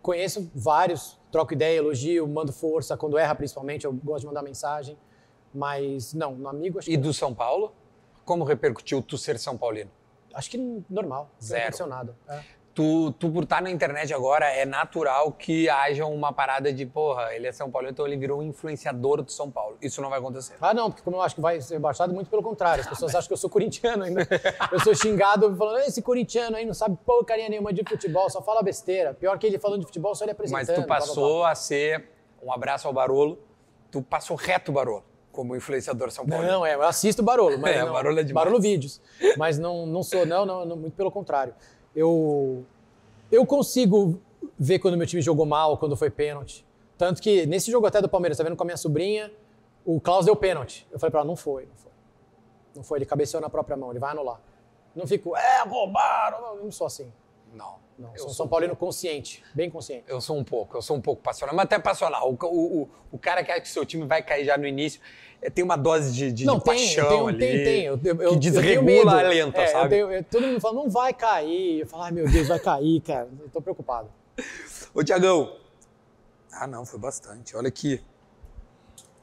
Conheço 0.01 0.49
vários, 0.55 1.19
troco 1.31 1.53
ideia, 1.53 1.77
elogio, 1.77 2.27
mando 2.27 2.53
força. 2.53 2.95
Quando 2.95 3.17
erra, 3.17 3.35
principalmente, 3.35 3.85
eu 3.85 3.93
gosto 3.93 4.21
de 4.21 4.27
mandar 4.27 4.41
mensagem. 4.41 4.97
Mas 5.53 6.13
não, 6.13 6.35
no 6.35 6.47
amigo, 6.47 6.79
acho 6.79 6.89
E 6.89 6.93
que 6.93 6.97
do 6.97 7.13
São 7.13 7.33
Paulo? 7.33 7.73
Como 8.23 8.43
repercutiu 8.43 9.01
tu 9.01 9.17
ser 9.17 9.39
São 9.39 9.57
Paulino? 9.57 9.89
Acho 10.33 10.49
que 10.51 10.83
normal. 10.89 11.29
Zero. 11.41 11.75
É. 12.27 12.43
Tu, 12.79 13.11
tu, 13.19 13.29
por 13.29 13.43
estar 13.43 13.61
na 13.61 13.69
internet 13.69 14.13
agora, 14.13 14.45
é 14.45 14.65
natural 14.65 15.33
que 15.33 15.67
haja 15.67 16.05
uma 16.05 16.31
parada 16.31 16.71
de, 16.71 16.85
porra, 16.85 17.35
ele 17.35 17.45
é 17.45 17.51
São 17.51 17.69
Paulo, 17.69 17.89
então 17.89 18.07
ele 18.07 18.15
virou 18.15 18.39
um 18.39 18.43
influenciador 18.43 19.21
do 19.21 19.29
São 19.29 19.51
Paulo. 19.51 19.77
Isso 19.81 20.01
não 20.01 20.09
vai 20.09 20.17
acontecer. 20.19 20.55
Ah, 20.61 20.73
não, 20.73 20.89
porque 20.89 21.03
como 21.03 21.17
eu 21.17 21.21
acho 21.21 21.35
que 21.35 21.41
vai 21.41 21.59
ser 21.59 21.73
rebaixado, 21.73 22.13
muito 22.13 22.29
pelo 22.29 22.41
contrário. 22.41 22.79
As 22.79 22.87
pessoas 22.87 23.13
acham 23.13 23.27
que 23.27 23.33
eu 23.33 23.37
sou 23.37 23.49
corintiano 23.49 24.05
ainda. 24.05 24.25
Eu 24.71 24.79
sou 24.79 24.95
xingado 24.95 25.53
falando, 25.57 25.79
esse 25.79 26.01
corintiano 26.01 26.55
aí 26.55 26.65
não 26.65 26.73
sabe 26.73 26.97
porcaria 27.05 27.49
nenhuma 27.49 27.73
de 27.73 27.83
futebol, 27.83 28.29
só 28.29 28.41
fala 28.41 28.63
besteira. 28.63 29.13
Pior 29.13 29.37
que 29.37 29.45
ele 29.45 29.59
falando 29.59 29.81
de 29.81 29.85
futebol, 29.87 30.15
só 30.15 30.23
ele 30.23 30.31
apresentando. 30.31 30.65
Mas 30.65 30.67
tu 30.69 30.75
blá, 30.75 30.85
blá, 30.85 30.99
passou 30.99 31.43
a 31.43 31.55
ser, 31.55 32.07
um 32.41 32.49
abraço 32.49 32.87
ao 32.87 32.93
Barolo, 32.93 33.37
tu 33.91 34.01
passou 34.01 34.37
reto 34.37 34.71
o 34.71 34.73
Barolo, 34.73 35.03
como 35.33 35.53
influenciador 35.53 36.11
São 36.11 36.25
blá. 36.25 36.37
Paulo. 36.37 36.49
Não, 36.49 36.65
é, 36.65 36.75
eu 36.75 36.83
assisto 36.83 37.21
Barolo, 37.21 37.59
mas 37.59 37.75
É, 37.75 37.83
não, 37.83 37.91
Barolo 37.91 38.17
é 38.21 38.23
demais. 38.23 38.45
Barolo 38.45 38.61
vídeos. 38.61 39.01
Mas 39.35 39.59
não, 39.59 39.85
não 39.85 40.01
sou, 40.01 40.25
não, 40.25 40.45
não, 40.45 40.65
não, 40.65 40.77
muito 40.77 40.93
pelo 40.93 41.11
contrário. 41.11 41.53
Eu, 41.95 42.65
eu 43.31 43.45
consigo 43.45 44.21
ver 44.57 44.79
quando 44.79 44.97
meu 44.97 45.07
time 45.07 45.21
jogou 45.21 45.45
mal, 45.45 45.77
quando 45.77 45.95
foi 45.95 46.09
pênalti. 46.09 46.65
Tanto 46.97 47.21
que 47.21 47.45
nesse 47.45 47.71
jogo 47.71 47.87
até 47.87 48.01
do 48.01 48.09
Palmeiras, 48.09 48.37
tá 48.37 48.43
vendo 48.43 48.55
com 48.55 48.63
a 48.63 48.65
minha 48.65 48.77
sobrinha, 48.77 49.31
o 49.85 49.99
Klaus 49.99 50.25
deu 50.25 50.35
pênalti. 50.35 50.87
Eu 50.91 50.99
falei 50.99 51.11
pra 51.11 51.21
ela, 51.21 51.27
não 51.27 51.35
foi, 51.35 51.65
não 51.65 51.75
foi. 51.75 51.91
Não 52.75 52.83
foi, 52.83 52.97
ele 52.99 53.05
cabeceou 53.05 53.41
na 53.41 53.49
própria 53.49 53.75
mão, 53.75 53.89
ele 53.91 53.99
vai 53.99 54.11
anular. 54.11 54.39
Não 54.95 55.07
fico, 55.07 55.35
é, 55.35 55.63
roubaram. 55.63 56.41
Não, 56.41 56.63
não 56.65 56.71
sou 56.71 56.87
assim. 56.87 57.11
Não. 57.53 57.75
Não, 57.99 58.11
eu 58.13 58.17
sou 58.19 58.29
um 58.29 58.33
São 58.33 58.47
Paulino 58.47 58.75
consciente, 58.77 59.43
bem 59.53 59.69
consciente. 59.69 60.05
Eu 60.07 60.21
sou 60.21 60.37
um 60.37 60.43
pouco, 60.43 60.77
eu 60.77 60.81
sou 60.81 60.95
um 60.95 61.01
pouco 61.01 61.21
passional, 61.21 61.53
mas 61.53 61.65
até 61.65 61.77
passional. 61.77 62.31
O, 62.31 62.37
o, 62.45 62.89
o, 63.11 63.17
cara 63.19 63.43
que 63.43 63.51
acha 63.51 63.59
que 63.59 63.67
seu 63.67 63.85
time 63.85 64.05
vai 64.05 64.23
cair 64.23 64.45
já 64.45 64.57
no 64.57 64.65
início, 64.65 65.01
eh, 65.41 65.49
tem 65.49 65.65
uma 65.65 65.75
dose 65.75 66.13
de, 66.13 66.31
de, 66.31 66.45
Não, 66.45 66.59
de 66.59 66.63
tem, 66.63 66.73
paixão 66.73 67.11
eu 67.11 67.27
ali. 67.27 67.39
tem, 67.39 67.63
tem. 67.65 67.83
Eu, 67.83 67.99
eu, 68.01 68.17
que 68.17 68.23
eu 68.23 68.35
desregula 68.37 69.19
a 69.19 69.27
lenta, 69.27 69.61
É, 69.61 69.65
eu 69.67 69.71
sabe? 69.73 69.89
tenho- 69.89 70.11
eu- 70.13 70.23
todo 70.23 70.47
mundo 70.47 70.61
fala, 70.61 70.75
não 70.75 70.89
vai 70.89 71.13
cair. 71.13 71.81
Eu 71.81 71.87
falo, 71.87 72.03
ai 72.03 72.11
meu 72.11 72.29
Deus, 72.31 72.47
vai 72.47 72.59
cair, 72.59 73.01
cara. 73.01 73.27
Eu 73.37 73.49
tô 73.49 73.61
preocupado. 73.61 74.07
Ô, 74.95 75.03
Tiagão. 75.03 75.57
Ah, 76.53 76.65
não, 76.65 76.85
foi 76.85 76.99
bastante. 76.99 77.53
Olha 77.55 77.67
aqui. 77.67 78.01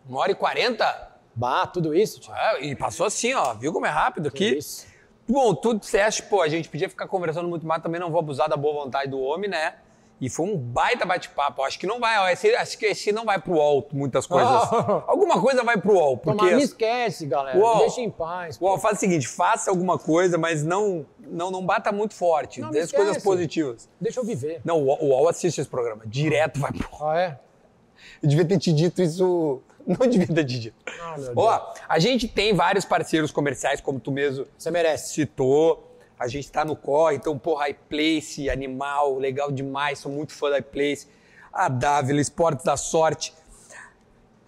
Uma 0.07 0.21
hora 0.21 0.33
e 0.33 0.35
quarenta? 0.35 1.13
Bah, 1.35 1.67
tudo 1.67 1.95
isso, 1.95 2.21
tio. 2.21 2.35
É, 2.35 2.63
e 2.63 2.77
passou 2.77 3.07
assim, 3.07 3.33
ó. 3.33 3.55
Viu 3.55 3.73
como 3.73 3.87
é 3.87 3.91
rápido 3.91 4.31
Que 4.31 4.49
aqui? 4.51 4.59
isso. 4.59 4.87
Bom, 5.29 5.55
tu 5.55 5.75
disseste, 5.75 6.23
pô, 6.23 6.41
a 6.41 6.49
gente 6.49 6.69
podia 6.69 6.89
ficar 6.89 7.09
conversando 7.09 7.49
muito 7.49 7.67
mais, 7.67 7.83
também 7.83 8.01
não 8.01 8.11
vou 8.11 8.21
abusar 8.21 8.49
da 8.49 8.57
boa 8.57 8.85
vontade 8.85 9.11
do 9.11 9.19
homem, 9.21 9.51
né? 9.51 9.75
E 10.19 10.31
foi 10.31 10.47
um 10.47 10.57
baita 10.57 11.05
bate-papo. 11.05 11.63
Acho 11.63 11.79
que 11.79 11.87
não 11.87 12.01
vai, 12.01 12.33
esse, 12.33 12.55
acho 12.55 12.79
que 12.79 12.87
esse 12.87 13.13
não 13.13 13.27
vai 13.27 13.39
pro 13.39 13.55
UOL, 13.55 13.87
muitas 13.93 14.27
coisas. 14.27 14.51
Ah. 14.51 15.05
Alguma 15.07 15.41
coisa 15.41 15.63
vai 15.63 15.77
pro 15.77 15.93
UOL, 15.93 16.17
porque... 16.17 16.39
Tomar, 16.39 16.57
me 16.57 16.63
esquece, 16.63 17.27
galera. 17.27 17.59
Me 17.59 17.79
deixa 17.81 18.01
em 18.01 18.11
paz. 18.11 18.59
UOL 18.59 18.79
faz 18.79 18.97
o 18.97 19.01
seguinte, 19.01 19.29
faça 19.29 19.71
alguma 19.71 19.99
coisa, 19.99 20.39
mas 20.39 20.65
não, 20.65 21.05
não, 21.19 21.51
não 21.51 21.65
bata 21.65 21.93
muito 21.93 22.15
forte. 22.15 22.61
Não, 22.61 22.71
as 22.71 22.91
coisas 22.91 23.23
positivas. 23.23 23.89
Deixa 24.01 24.21
eu 24.21 24.25
viver. 24.25 24.63
Não, 24.65 24.79
o 24.79 24.87
UOL, 24.87 24.99
o 25.03 25.07
UOL 25.09 25.29
assiste 25.29 25.61
esse 25.61 25.69
programa, 25.69 26.05
direto 26.07 26.61
vai 26.61 26.73
pro 26.73 26.89
UOL. 26.91 27.11
Ah, 27.11 27.21
é? 27.21 27.39
Eu 28.23 28.29
devia 28.29 28.45
ter 28.45 28.59
te 28.59 28.73
dito 28.73 29.03
isso... 29.03 29.61
Não 29.99 30.07
devia 30.07 30.27
ter 30.27 30.45
te 30.45 30.59
dito. 30.59 30.77
Ah. 31.01 31.17
Ó, 31.37 31.75
a 31.89 31.99
gente 31.99 32.27
tem 32.27 32.53
vários 32.53 32.85
parceiros 32.85 33.31
comerciais, 33.31 33.81
como 33.81 34.01
tu 34.01 34.11
mesmo 34.11 34.47
Você 34.59 34.71
merece. 34.71 35.15
citou. 35.15 35.83
A 36.19 36.29
gente 36.29 36.51
tá 36.51 36.65
no 36.65 36.75
corre, 36.75 37.17
então, 37.17 37.39
porra, 37.39 37.69
iPlace, 37.69 38.49
Animal, 38.49 39.19
legal 39.19 39.53
demais, 39.53 39.99
sou 39.99 40.11
muito 40.11 40.33
fã 40.33 40.49
da 40.49 40.59
iPlace. 40.59 41.07
A 41.53 41.69
Dávila, 41.69 42.21
Esportes 42.21 42.65
da 42.65 42.77
Sorte. 42.77 43.35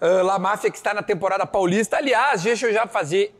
Ah, 0.00 0.22
La 0.22 0.38
Máfia, 0.38 0.70
que 0.70 0.76
está 0.76 0.94
na 0.94 1.02
temporada 1.02 1.46
paulista. 1.46 1.98
Aliás, 1.98 2.42
deixa 2.42 2.66
eu 2.66 2.72
já 2.72 2.86
fazer 2.86 3.34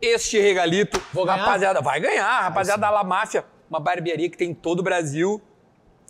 este 0.00 0.40
regalito. 0.40 1.00
Vou 1.12 1.24
ganhar? 1.26 1.38
Rapaziada, 1.38 1.80
vai 1.80 2.00
ganhar. 2.00 2.40
Rapaziada 2.42 2.80
da 2.80 2.90
La 2.90 3.04
Máfia, 3.04 3.44
uma 3.68 3.78
barbearia 3.80 4.30
que 4.30 4.36
tem 4.38 4.50
em 4.50 4.54
todo 4.54 4.80
o 4.80 4.82
Brasil. 4.82 5.40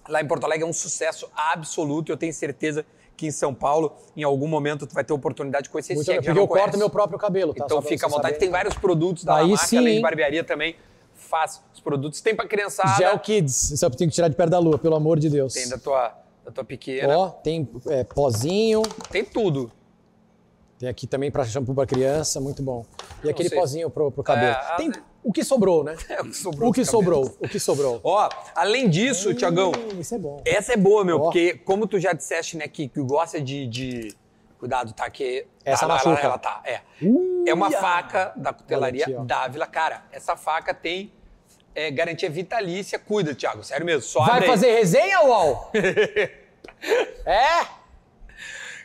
Lá 0.08 0.22
em 0.22 0.26
Porto 0.26 0.44
Alegre 0.44 0.64
é 0.64 0.68
um 0.68 0.72
sucesso 0.72 1.28
absoluto. 1.34 2.12
Eu 2.12 2.16
tenho 2.16 2.32
certeza 2.32 2.86
que 3.16 3.26
em 3.26 3.30
São 3.30 3.54
Paulo, 3.54 3.92
em 4.16 4.22
algum 4.22 4.46
momento, 4.46 4.86
tu 4.86 4.94
vai 4.94 5.02
ter 5.02 5.12
oportunidade 5.12 5.64
de 5.64 5.70
conhecer 5.70 5.94
Muito 5.94 6.04
se 6.04 6.12
é 6.12 6.18
que 6.18 6.24
porque 6.24 6.38
eu 6.38 6.46
corto 6.46 6.76
meu 6.76 6.90
próprio 6.90 7.18
cabelo, 7.18 7.54
tá? 7.54 7.64
Então 7.64 7.80
fica 7.80 8.06
à 8.06 8.08
vontade. 8.08 8.34
saber. 8.34 8.38
Tem 8.38 8.50
vários 8.50 8.74
produtos 8.74 9.24
da 9.24 9.36
Aí 9.36 9.44
La 9.44 9.48
Máfia, 9.52 9.66
sim, 9.66 9.78
além 9.78 9.96
de 9.96 10.02
barbearia 10.02 10.44
também. 10.44 10.76
Faz 11.14 11.62
os 11.72 11.80
produtos. 11.80 12.20
Tem 12.20 12.36
pra 12.36 12.46
criançada. 12.46 12.96
Gel 12.96 13.18
Kids, 13.18 13.70
isso 13.70 13.84
eu 13.84 13.90
tenho 13.90 14.10
que 14.10 14.14
tirar 14.14 14.28
de 14.28 14.36
perto 14.36 14.50
da 14.50 14.58
lua, 14.58 14.78
pelo 14.78 14.94
amor 14.94 15.18
de 15.18 15.30
Deus. 15.30 15.54
Tem 15.54 15.68
da 15.68 15.78
tua, 15.78 16.12
da 16.44 16.52
tua 16.52 16.64
pequena. 16.64 17.16
Ó, 17.16 17.28
tem 17.30 17.68
é, 17.86 18.04
pozinho, 18.04 18.82
Tem 19.10 19.24
tudo. 19.24 19.72
tem 20.78 20.88
aqui 20.88 21.06
também 21.06 21.30
pra 21.30 21.44
shampoo 21.44 21.74
pra 21.74 21.86
criança, 21.86 22.40
muito 22.40 22.62
bom. 22.62 22.84
E 23.24 23.30
aquele 23.30 23.48
pozinho 23.50 23.88
pro, 23.88 24.12
pro 24.12 24.22
cabelo. 24.22 24.52
É, 24.52 24.76
tem 24.76 24.92
o 25.28 25.32
que 25.32 25.42
sobrou, 25.44 25.82
né? 25.84 25.96
É, 26.08 26.20
o 26.20 26.24
que 26.24 26.36
sobrou 26.36 26.68
O 26.68 26.72
que 26.72 26.84
sobrou, 26.84 27.36
o 27.40 27.48
que 27.48 27.58
sobrou. 27.60 28.00
Ó, 28.04 28.28
além 28.54 28.88
disso, 28.88 29.34
Tiagão, 29.34 29.72
Hum, 29.72 30.00
isso 30.00 30.14
é 30.14 30.18
bom. 30.18 30.40
essa 30.44 30.72
é 30.72 30.76
boa, 30.76 31.04
meu, 31.04 31.16
Ó. 31.18 31.24
porque 31.24 31.54
como 31.64 31.86
tu 31.86 31.98
já 31.98 32.12
disseste, 32.12 32.56
né, 32.56 32.66
que, 32.68 32.88
que 32.88 33.00
gosta 33.00 33.40
de, 33.40 33.66
de- 33.66 34.14
Cuidado, 34.58 34.94
tá? 34.94 35.10
Que 35.10 35.46
Essa 35.62 35.80
tá, 35.80 35.84
ela, 35.84 35.94
machuca. 35.94 36.26
ela 36.26 36.38
tá, 36.38 36.62
é. 36.64 36.80
Ui, 37.02 37.44
É 37.46 37.52
uma 37.52 37.70
faca 37.70 38.32
da 38.36 38.54
cutelaria. 38.54 39.04
Dávila. 39.20 39.66
Cara, 39.66 40.02
essa 40.10 40.34
faca 40.34 40.72
tem 40.72 41.12
é, 41.74 41.90
garantia 41.90 42.30
vitalícia. 42.30 42.98
Cuida, 42.98 43.34
Thiago, 43.34 43.62
sério 43.62 43.84
mesmo. 43.84 44.00
Só 44.00 44.20
Vai 44.20 44.30
abre 44.36 44.44
aí. 44.46 44.50
fazer 44.50 44.70
resenha, 44.74 45.20
UOL? 45.24 45.70
é? 47.26 47.66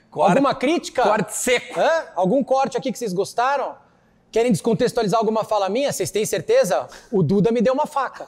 Corte- 0.10 0.32
Alguma 0.38 0.54
crítica? 0.54 1.04
Corte 1.04 1.34
seco. 1.34 1.80
Hã? 1.80 2.06
Algum 2.16 2.44
corte 2.44 2.78
aqui 2.78 2.92
que 2.92 3.00
vocês 3.00 3.14
gostaram? 3.14 3.76
Querem 4.32 4.52
descontextualizar 4.52 5.20
alguma 5.20 5.44
fala 5.44 5.68
minha? 5.70 5.92
Vocês 5.92 6.10
têm 6.10 6.26
certeza? 6.26 6.88
O 7.12 7.22
Duda 7.22 7.52
me 7.52 7.62
deu 7.62 7.74
uma 7.74 7.86
faca. 7.86 8.28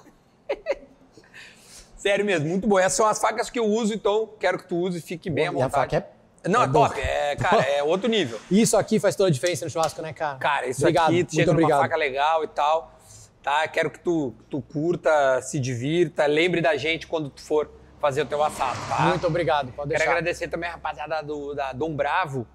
Sério 1.95 2.25
mesmo, 2.25 2.47
muito 2.49 2.67
bom. 2.67 2.77
Essas 2.77 2.93
são 2.93 3.05
as 3.07 3.19
facas 3.19 3.49
que 3.49 3.57
eu 3.57 3.65
uso, 3.65 3.93
então 3.93 4.29
quero 4.39 4.57
que 4.57 4.67
tu 4.67 4.75
use 4.75 4.97
e 4.97 5.01
fique 5.01 5.29
bem 5.29 5.45
à 5.47 5.47
E 5.47 5.49
a 5.49 5.51
vontade. 5.53 5.71
faca 5.71 5.97
é- 6.43 6.49
Não, 6.49 6.61
é 6.63 6.65
é, 6.65 6.67
top. 6.67 6.99
É, 6.99 7.35
cara, 7.37 7.61
é 7.63 7.81
outro 7.83 8.09
nível. 8.09 8.37
Isso 8.51 8.75
aqui 8.75 8.99
faz 8.99 9.15
toda 9.15 9.29
a 9.29 9.31
diferença 9.31 9.63
no 9.63 9.71
churrasco, 9.71 10.01
né, 10.01 10.11
cara? 10.11 10.37
Cara, 10.37 10.67
isso 10.67 10.81
obrigado, 10.81 11.05
aqui, 11.05 11.13
tu 11.23 11.27
muito 11.27 11.35
chega 11.35 11.45
numa 11.53 11.61
obrigado. 11.61 11.81
faca 11.81 11.95
legal 11.95 12.43
e 12.43 12.47
tal, 12.49 12.99
tá? 13.41 13.65
Quero 13.69 13.89
que 13.89 13.99
tu, 13.99 14.33
tu 14.49 14.61
curta, 14.61 15.41
se 15.41 15.57
divirta, 15.57 16.25
lembre 16.25 16.59
da 16.59 16.75
gente 16.75 17.07
quando 17.07 17.29
tu 17.29 17.41
for 17.41 17.71
fazer 18.01 18.23
o 18.23 18.25
teu 18.25 18.43
assado, 18.43 18.77
tá? 18.89 18.99
Muito 19.03 19.25
obrigado, 19.25 19.67
pode 19.71 19.87
Quero 19.91 19.99
deixar. 19.99 20.11
agradecer 20.11 20.49
também 20.49 20.67
a 20.69 20.73
rapaziada 20.73 21.21
do, 21.23 21.53
da 21.55 21.71
Dom 21.71 21.95
Bravo. 21.95 22.45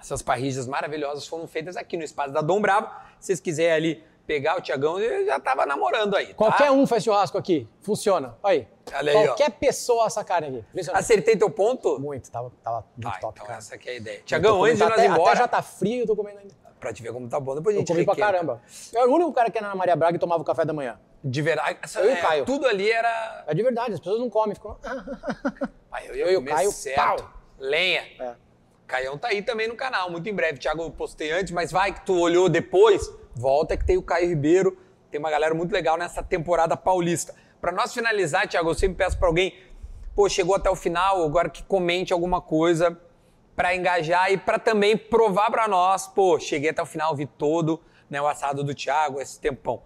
Essas 0.00 0.22
parrilhas 0.22 0.66
maravilhosas 0.66 1.26
foram 1.26 1.46
feitas 1.46 1.76
aqui 1.76 1.96
no 1.96 2.04
espaço 2.04 2.32
da 2.32 2.40
Dom 2.40 2.60
Bravo. 2.60 2.86
Se 3.18 3.26
vocês 3.26 3.40
quiserem 3.40 3.72
ali 3.74 4.04
pegar 4.26 4.56
o 4.58 4.60
Tiagão, 4.60 5.00
ele 5.00 5.24
já 5.26 5.40
tava 5.40 5.64
namorando 5.64 6.14
aí, 6.14 6.28
tá? 6.28 6.34
Qualquer 6.34 6.70
um 6.70 6.86
faz 6.86 7.02
churrasco 7.02 7.38
aqui, 7.38 7.66
funciona. 7.80 8.36
Olha 8.42 8.52
aí. 8.60 8.68
Olha 8.94 9.12
aí, 9.12 9.16
ó. 9.16 9.26
Qualquer 9.28 9.50
pessoa 9.52 10.06
assa 10.06 10.22
carne 10.22 10.48
aqui. 10.48 10.58
Impressionante. 10.70 11.00
Acertei 11.02 11.36
teu 11.36 11.50
ponto? 11.50 11.98
Muito, 11.98 12.30
tava, 12.30 12.52
tava 12.62 12.84
muito 12.96 13.10
Tá, 13.12 13.18
top, 13.20 13.32
então 13.36 13.46
cara. 13.46 13.58
essa 13.58 13.74
aqui 13.74 13.88
é 13.88 13.92
a 13.92 13.96
ideia. 13.96 14.18
Eu 14.18 14.24
Tiagão, 14.24 14.62
antes 14.64 14.78
de 14.78 14.84
nós 14.84 14.92
até, 14.92 15.06
ir 15.06 15.10
embora, 15.10 15.30
Até 15.30 15.38
já 15.40 15.48
tá 15.48 15.62
frio 15.62 15.94
e 15.96 16.00
eu 16.00 16.06
tô 16.06 16.14
comendo 16.14 16.38
ainda. 16.40 16.54
pra 16.78 16.92
te 16.92 17.02
ver 17.02 17.12
como 17.12 17.26
tá 17.28 17.40
bom, 17.40 17.54
depois 17.54 17.74
a 17.74 17.78
Eu 17.78 17.80
gente 17.80 17.88
comi 17.92 18.04
pra 18.04 18.14
requenta. 18.14 18.32
caramba. 18.32 18.62
Eu 18.92 19.00
era 19.00 19.10
o 19.10 19.14
único 19.14 19.32
cara 19.32 19.50
que 19.50 19.58
ia 19.58 19.62
na 19.62 19.74
Maria 19.74 19.96
Braga 19.96 20.16
e 20.16 20.20
tomava 20.20 20.42
o 20.42 20.44
café 20.44 20.64
da 20.64 20.72
manhã. 20.74 21.00
De 21.24 21.42
verdade, 21.42 21.78
essa, 21.82 22.00
Eu 22.00 22.10
e 22.10 22.12
o 22.12 22.16
é, 22.16 22.20
Caio. 22.20 22.44
tudo 22.44 22.66
ali 22.66 22.90
era... 22.90 23.44
É 23.46 23.54
de 23.54 23.62
verdade, 23.62 23.94
as 23.94 23.98
pessoas 23.98 24.20
não 24.20 24.28
comem, 24.30 24.54
ficam... 24.54 24.76
Eu 26.06 26.14
Eu 26.14 26.30
e 26.32 26.36
o 26.36 26.40
comer 26.40 26.50
Caio, 26.54 26.70
certo. 26.70 26.96
pau. 26.96 27.30
Lenha. 27.58 28.02
É. 28.20 28.34
Caião 28.88 29.18
tá 29.18 29.28
aí 29.28 29.42
também 29.42 29.68
no 29.68 29.76
canal, 29.76 30.10
muito 30.10 30.26
em 30.30 30.34
breve. 30.34 30.58
Thiago, 30.58 30.82
eu 30.82 30.90
postei 30.90 31.30
antes, 31.30 31.52
mas 31.52 31.70
vai 31.70 31.92
que 31.92 32.06
tu 32.06 32.18
olhou 32.18 32.48
depois, 32.48 33.12
volta 33.34 33.76
que 33.76 33.84
tem 33.84 33.98
o 33.98 34.02
Caio 34.02 34.26
Ribeiro, 34.26 34.78
tem 35.10 35.20
uma 35.20 35.30
galera 35.30 35.54
muito 35.54 35.70
legal 35.72 35.98
nessa 35.98 36.22
temporada 36.22 36.74
paulista. 36.74 37.34
Pra 37.60 37.70
nós 37.70 37.92
finalizar, 37.92 38.48
Thiago, 38.48 38.70
eu 38.70 38.74
sempre 38.74 38.96
peço 38.96 39.18
pra 39.18 39.28
alguém, 39.28 39.54
pô, 40.16 40.26
chegou 40.26 40.54
até 40.54 40.70
o 40.70 40.74
final, 40.74 41.22
agora 41.22 41.50
que 41.50 41.62
comente 41.62 42.14
alguma 42.14 42.40
coisa 42.40 42.98
pra 43.54 43.76
engajar 43.76 44.32
e 44.32 44.38
pra 44.38 44.58
também 44.58 44.96
provar 44.96 45.50
pra 45.50 45.68
nós, 45.68 46.06
pô, 46.06 46.40
cheguei 46.40 46.70
até 46.70 46.80
o 46.80 46.86
final, 46.86 47.14
vi 47.14 47.26
todo, 47.26 47.82
né, 48.08 48.22
o 48.22 48.26
assado 48.26 48.64
do 48.64 48.74
Thiago, 48.74 49.20
esse 49.20 49.38
tempão. 49.38 49.82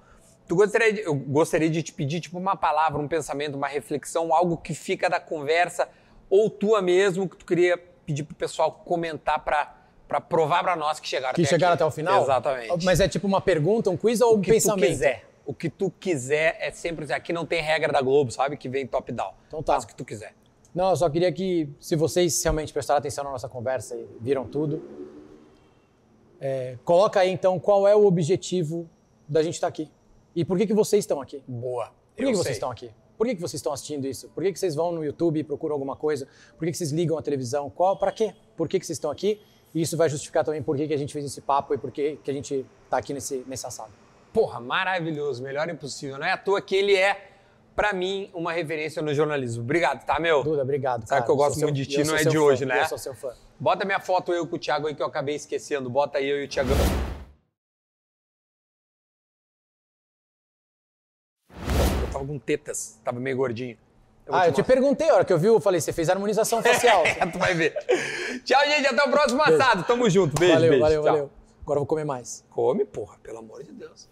Tu 0.47 0.55
gostaria 0.55 0.93
de, 0.93 1.01
eu 1.01 1.15
gostaria 1.15 1.69
de 1.69 1.83
te 1.83 1.93
pedir 1.93 2.21
tipo 2.21 2.39
uma 2.39 2.55
palavra, 2.55 3.01
um 3.01 3.09
pensamento, 3.09 3.57
uma 3.57 3.69
reflexão, 3.69 4.33
algo 4.33 4.57
que 4.59 4.75
fica 4.75 5.11
da 5.11 5.19
conversa 5.19 5.89
ou 6.31 6.49
tua 6.49 6.81
mesmo 6.81 7.29
que 7.29 7.37
tu 7.37 7.45
queria 7.45 7.91
pedir 8.13 8.25
pro 8.25 8.35
pessoal 8.37 8.71
comentar 8.85 9.43
pra 9.45 9.79
para 10.07 10.21
provar 10.21 10.63
pra 10.63 10.77
nós 10.77 11.01
que 11.01 11.09
chegaram 11.09 11.35
Que 11.35 11.41
até 11.41 11.49
chegaram 11.49 11.73
aqui. 11.73 11.83
até 11.83 11.89
o 11.89 11.91
final? 11.91 12.23
Exatamente. 12.23 12.85
Mas 12.85 13.01
é 13.01 13.09
tipo 13.09 13.27
uma 13.27 13.41
pergunta, 13.41 13.89
um 13.89 13.97
quiz 13.97 14.21
ou 14.21 14.35
um 14.35 14.39
o 14.39 14.43
que 14.43 14.51
pensamento? 14.51 14.85
tu 14.85 14.91
quiser. 14.91 15.25
O 15.47 15.55
que 15.55 15.71
tu 15.71 15.91
quiser 15.91 16.57
é 16.61 16.71
sempre 16.71 17.11
aqui 17.11 17.33
não 17.33 17.47
tem 17.47 17.63
regra 17.63 17.91
da 17.91 18.03
Globo, 18.03 18.31
sabe? 18.31 18.59
Que 18.59 18.69
vem 18.69 18.87
top 18.87 19.11
down. 19.11 19.33
Então 19.49 19.63
tá. 19.63 19.73
Faz 19.73 19.85
o 19.85 19.87
que 19.87 19.95
tu 19.95 20.05
quiser. 20.05 20.35
Não, 20.75 20.91
eu 20.91 20.97
só 20.97 21.09
queria 21.09 21.33
que, 21.33 21.67
se 21.81 21.97
vocês 21.97 22.43
realmente 22.45 22.75
prestaram 22.75 22.99
atenção 22.99 23.25
na 23.25 23.31
nossa 23.31 23.49
conversa 23.49 23.97
e 23.97 24.07
viram 24.21 24.45
tudo, 24.47 24.83
é, 26.41 26.77
coloca 26.85 27.21
aí 27.21 27.31
então 27.31 27.59
qual 27.59 27.89
é 27.89 27.95
o 27.97 28.05
objetivo 28.05 28.89
da 29.27 29.43
gente 29.43 29.55
estar 29.55 29.69
aqui. 29.69 29.91
E 30.37 30.45
por 30.45 30.59
que, 30.59 30.67
que 30.67 30.75
vocês 30.75 31.03
estão 31.05 31.21
aqui? 31.23 31.43
Boa. 31.49 31.87
Por 31.87 32.17
que, 32.17 32.23
Eu 32.25 32.29
que 32.29 32.35
vocês 32.35 32.45
sei. 32.45 32.53
estão 32.53 32.71
aqui? 32.71 32.91
Por 33.23 33.29
que, 33.29 33.37
que 33.37 33.41
vocês 33.41 33.61
estão 33.61 33.73
assistindo 33.73 34.05
isso? 34.05 34.29
Por 34.31 34.43
que, 34.43 34.53
que 34.53 34.59
vocês 34.59 34.75
vão 34.75 34.91
no 34.91 35.05
YouTube 35.05 35.39
e 35.39 35.45
procuram 35.45 35.75
alguma 35.75 35.95
coisa? 35.95 36.27
Por 36.59 36.65
que, 36.65 36.73
que 36.73 36.77
vocês 36.77 36.91
ligam 36.91 37.17
a 37.17 37.23
televisão? 37.23 37.71
Qual, 37.71 37.97
para 37.97 38.11
quê? 38.11 38.35
Por 38.57 38.67
que, 38.67 38.81
que 38.81 38.85
vocês 38.85 38.97
estão 38.97 39.13
aqui? 39.13 39.41
E 39.73 39.81
isso 39.81 39.97
vai 39.97 40.09
justificar 40.09 40.45
também 40.45 40.61
por 40.61 40.77
que, 40.77 40.89
que 40.89 40.93
a 40.93 40.97
gente 40.97 41.13
fez 41.13 41.25
esse 41.25 41.41
papo 41.41 41.73
e 41.73 41.79
por 41.79 41.93
que, 41.93 42.17
que 42.17 42.29
a 42.29 42.35
gente 42.35 42.67
está 42.83 42.97
aqui 42.97 43.15
nesse, 43.15 43.45
nesse 43.47 43.65
assado. 43.65 43.93
Porra, 44.33 44.59
maravilhoso, 44.59 45.41
melhor 45.41 45.69
impossível. 45.69 46.19
Não 46.19 46.27
é 46.27 46.33
à 46.33 46.37
toa 46.37 46.61
que 46.61 46.75
ele 46.75 46.97
é, 46.97 47.31
pra 47.77 47.93
mim, 47.93 48.29
uma 48.35 48.53
referência 48.53 49.01
no 49.01 49.15
jornalismo. 49.15 49.63
Obrigado, 49.63 50.05
tá, 50.05 50.19
meu? 50.19 50.43
Duda, 50.43 50.63
obrigado. 50.63 51.03
Sabe 51.03 51.11
cara. 51.11 51.23
que 51.23 51.31
eu 51.31 51.37
gosto 51.37 51.61
muito 51.61 51.77
de 51.77 51.87
ti, 51.87 52.03
não 52.03 52.17
é 52.17 52.25
de 52.25 52.37
fã, 52.37 52.43
hoje, 52.43 52.67
né? 52.67 52.83
Eu 52.83 52.89
sou 52.89 52.99
seu 52.99 53.15
fã. 53.15 53.33
Bota 53.57 53.85
minha 53.85 54.01
foto 54.01 54.33
eu 54.33 54.49
com 54.49 54.57
o 54.57 54.59
Thiago 54.59 54.89
aí 54.89 54.97
que 54.97 55.03
eu 55.03 55.07
acabei 55.07 55.37
esquecendo. 55.37 55.89
Bota 55.89 56.19
aí 56.19 56.29
eu 56.29 56.43
e 56.43 56.47
o 56.47 56.49
Thiagão. 56.49 56.75
Tava 62.23 62.27
com 62.27 62.39
tetas, 62.39 62.99
tava 63.05 63.21
meio 63.21 63.37
gordinho. 63.37 63.77
vou 64.27 64.35
Ah, 64.37 64.47
eu 64.47 64.53
te 64.53 64.63
perguntei, 64.63 65.09
a 65.11 65.15
hora 65.17 65.25
que 65.25 65.33
eu 65.33 65.39
vi, 65.39 65.49
eu 65.49 65.61
falei, 65.61 65.81
você 65.81 65.93
fez 65.93 66.09
harmonização 66.09 66.63
facial. 66.63 67.05
É, 67.05 67.27
tu 67.27 67.39
vai 67.39 67.55
ver. 67.55 67.75
Tchau, 68.45 68.61
gente. 68.67 68.87
Até 68.87 69.03
o 69.03 69.11
próximo 69.11 69.43
assado. 69.43 69.83
Tamo 69.85 70.09
junto. 70.09 70.39
Beijo, 70.39 70.55
valeu, 70.55 70.71
beijo. 70.71 70.83
valeu, 70.83 71.03
Tchau. 71.03 71.13
valeu. 71.13 71.31
Agora 71.63 71.77
eu 71.79 71.81
vou 71.81 71.87
comer 71.87 72.05
mais. 72.05 72.45
Come, 72.51 72.85
porra, 72.85 73.17
pelo 73.23 73.39
amor 73.39 73.63
de 73.63 73.73
Deus. 73.73 74.09